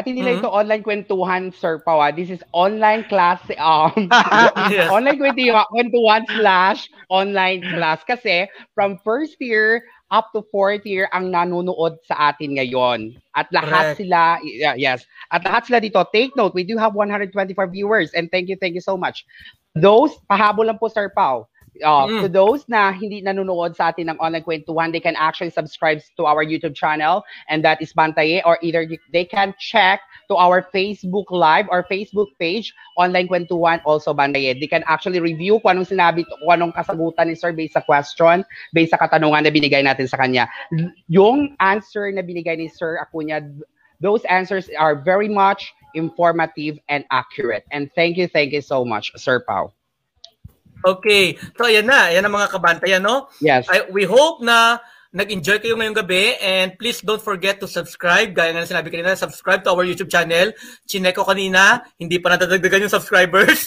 At 0.00 0.08
hindi 0.08 0.24
mm-hmm. 0.24 0.40
lang 0.40 0.40
ito 0.40 0.48
online 0.48 0.80
kwentuhan, 0.80 1.52
Sir 1.52 1.76
Pawa. 1.84 2.08
This 2.08 2.32
is 2.32 2.40
online 2.56 3.04
class, 3.04 3.36
um, 3.60 4.08
yes. 4.72 4.88
online 4.88 5.20
kwentuhan 5.20 6.24
slash 6.40 6.88
online 7.12 7.60
class. 7.68 8.00
Kasi 8.08 8.48
from 8.72 8.96
first 9.04 9.36
year 9.44 9.84
up 10.08 10.32
to 10.32 10.40
fourth 10.48 10.88
year 10.88 11.04
ang 11.12 11.28
nanonood 11.28 12.00
sa 12.08 12.32
atin 12.32 12.56
ngayon. 12.56 13.12
At 13.36 13.52
lahat 13.52 13.92
Correct. 13.92 14.00
sila, 14.00 14.40
yes, 14.80 15.04
at 15.28 15.44
lahat 15.44 15.68
sila 15.68 15.84
dito, 15.84 16.00
take 16.16 16.32
note, 16.32 16.56
we 16.56 16.64
do 16.64 16.80
have 16.80 16.96
124 16.96 17.36
viewers 17.68 18.08
and 18.16 18.32
thank 18.32 18.48
you, 18.48 18.56
thank 18.56 18.72
you 18.72 18.80
so 18.80 18.96
much. 18.96 19.28
Those, 19.76 20.16
pahabol 20.32 20.72
lang 20.72 20.80
po, 20.80 20.88
Sir 20.88 21.12
Pao 21.12 21.44
uh, 21.84 22.06
mm. 22.06 22.22
to 22.22 22.28
those 22.28 22.64
na 22.68 22.92
hindi 22.92 23.22
nanonood 23.22 23.76
sa 23.76 23.90
atin 23.90 24.10
ng 24.10 24.18
online 24.18 24.42
kwentuhan, 24.44 24.92
they 24.92 25.00
can 25.00 25.16
actually 25.16 25.50
subscribe 25.50 26.00
to 26.16 26.26
our 26.26 26.44
YouTube 26.44 26.74
channel 26.74 27.22
and 27.48 27.64
that 27.64 27.80
is 27.80 27.92
Bantaye 27.92 28.42
or 28.44 28.58
either 28.62 28.86
they 29.12 29.24
can 29.24 29.54
check 29.58 30.00
to 30.28 30.36
our 30.36 30.62
Facebook 30.74 31.30
Live 31.30 31.66
or 31.70 31.86
Facebook 31.90 32.30
page, 32.38 32.72
Online 32.96 33.26
Kwentuhan, 33.26 33.82
also 33.84 34.14
Bantaye. 34.14 34.58
They 34.58 34.70
can 34.70 34.84
actually 34.86 35.18
review 35.18 35.58
kung 35.60 35.78
anong 35.78 35.90
sinabi, 35.90 36.22
kung 36.22 36.50
anong 36.54 36.72
kasagutan 36.74 37.28
ni 37.28 37.34
Sir 37.34 37.52
based 37.52 37.74
sa 37.74 37.82
question, 37.82 38.46
based 38.72 38.94
sa 38.94 38.98
katanungan 38.98 39.42
na 39.42 39.50
binigay 39.50 39.82
natin 39.82 40.06
sa 40.06 40.16
kanya. 40.16 40.46
Yung 41.10 41.56
answer 41.58 42.10
na 42.14 42.22
binigay 42.22 42.54
ni 42.58 42.70
Sir 42.70 43.02
Acuña, 43.02 43.42
those 43.98 44.22
answers 44.30 44.70
are 44.78 44.94
very 44.94 45.28
much 45.28 45.74
informative 45.94 46.78
and 46.88 47.04
accurate. 47.10 47.66
And 47.70 47.90
thank 47.94 48.16
you, 48.16 48.28
thank 48.28 48.52
you 48.52 48.62
so 48.62 48.84
much, 48.84 49.10
Sir 49.16 49.42
Pau. 49.42 49.74
Okay. 50.84 51.36
So, 51.56 51.68
ayan 51.68 51.86
na. 51.88 52.08
Ayan 52.12 52.24
ang 52.24 52.34
mga 52.34 52.50
kabantayan, 52.52 53.02
no? 53.04 53.28
Yes. 53.40 53.68
I, 53.68 53.88
we 53.92 54.08
hope 54.08 54.40
na 54.40 54.80
nag-enjoy 55.10 55.58
kayo 55.58 55.74
ngayong 55.74 56.06
gabi 56.06 56.38
and 56.38 56.78
please 56.78 57.02
don't 57.02 57.22
forget 57.22 57.58
to 57.58 57.66
subscribe. 57.66 58.30
Gaya 58.30 58.54
nga 58.54 58.62
na 58.62 58.70
sinabi 58.70 58.94
kanina, 58.94 59.18
subscribe 59.18 59.66
to 59.66 59.74
our 59.74 59.82
YouTube 59.82 60.06
channel. 60.06 60.54
Chinek 60.86 61.18
ko 61.18 61.26
kanina, 61.26 61.82
hindi 61.98 62.22
pa 62.22 62.38
nadadagdagan 62.38 62.86
yung 62.86 62.94
subscribers. 62.94 63.66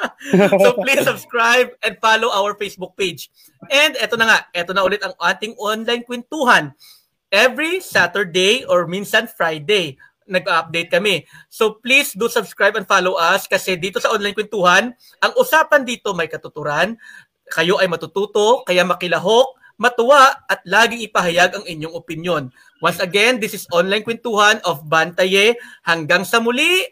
so 0.62 0.74
please 0.82 1.06
subscribe 1.06 1.70
and 1.86 1.94
follow 2.02 2.34
our 2.34 2.58
Facebook 2.58 2.98
page. 2.98 3.30
And 3.70 3.94
eto 4.02 4.18
na 4.18 4.26
nga, 4.26 4.38
eto 4.50 4.74
na 4.74 4.82
ulit 4.82 5.06
ang 5.06 5.14
ating 5.22 5.54
online 5.62 6.02
kwentuhan. 6.02 6.74
Every 7.30 7.78
Saturday 7.78 8.66
or 8.66 8.90
minsan 8.90 9.30
Friday 9.30 9.94
nag-update 10.30 10.88
kami. 10.88 11.26
So 11.50 11.82
please 11.82 12.14
do 12.14 12.30
subscribe 12.30 12.78
and 12.78 12.86
follow 12.86 13.18
us 13.18 13.50
kasi 13.50 13.74
dito 13.74 13.98
sa 13.98 14.14
online 14.14 14.38
kwentuhan, 14.38 14.94
ang 15.20 15.32
usapan 15.34 15.82
dito 15.82 16.14
may 16.14 16.30
katuturan, 16.30 16.94
kayo 17.50 17.82
ay 17.82 17.90
matututo, 17.90 18.62
kaya 18.62 18.86
makilahok, 18.86 19.58
matuwa 19.80 20.30
at 20.46 20.62
laging 20.68 21.02
ipahayag 21.02 21.56
ang 21.56 21.64
inyong 21.66 21.96
opinion. 21.96 22.42
Once 22.84 23.02
again, 23.02 23.42
this 23.42 23.56
is 23.56 23.66
online 23.74 24.06
kwentuhan 24.06 24.62
of 24.62 24.86
Bantaye. 24.86 25.56
Hanggang 25.82 26.22
sa 26.22 26.38
muli, 26.38 26.84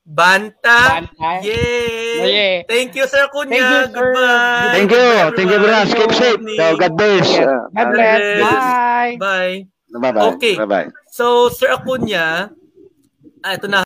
Banta. 0.00 1.04
Banta. 1.04 1.44
Yay! 1.44 2.64
Thank 2.66 2.96
you, 2.96 3.06
Sir 3.06 3.28
Kunya. 3.30 3.60
Thank 3.60 3.62
you, 3.62 3.84
sir. 3.94 4.10
Goodbye. 4.10 4.72
Thank 4.74 4.90
you. 4.90 5.08
Thank 5.36 5.48
you, 5.52 5.60
Bras. 5.60 5.88
Keep 5.92 6.12
safe. 6.16 6.40
So, 6.40 6.66
God 6.80 6.92
bless. 6.96 7.28
God 7.76 7.88
bless. 7.94 8.20
Bye. 8.42 9.14
Bye. 9.20 9.56
Bye-bye. 9.90 10.28
Okay. 10.34 10.54
Bye-bye. 10.56 10.88
So, 11.12 11.52
Sir 11.52 11.70
Acuña, 11.76 12.50
ah, 13.42 13.54
ito 13.56 13.66
na 13.68 13.78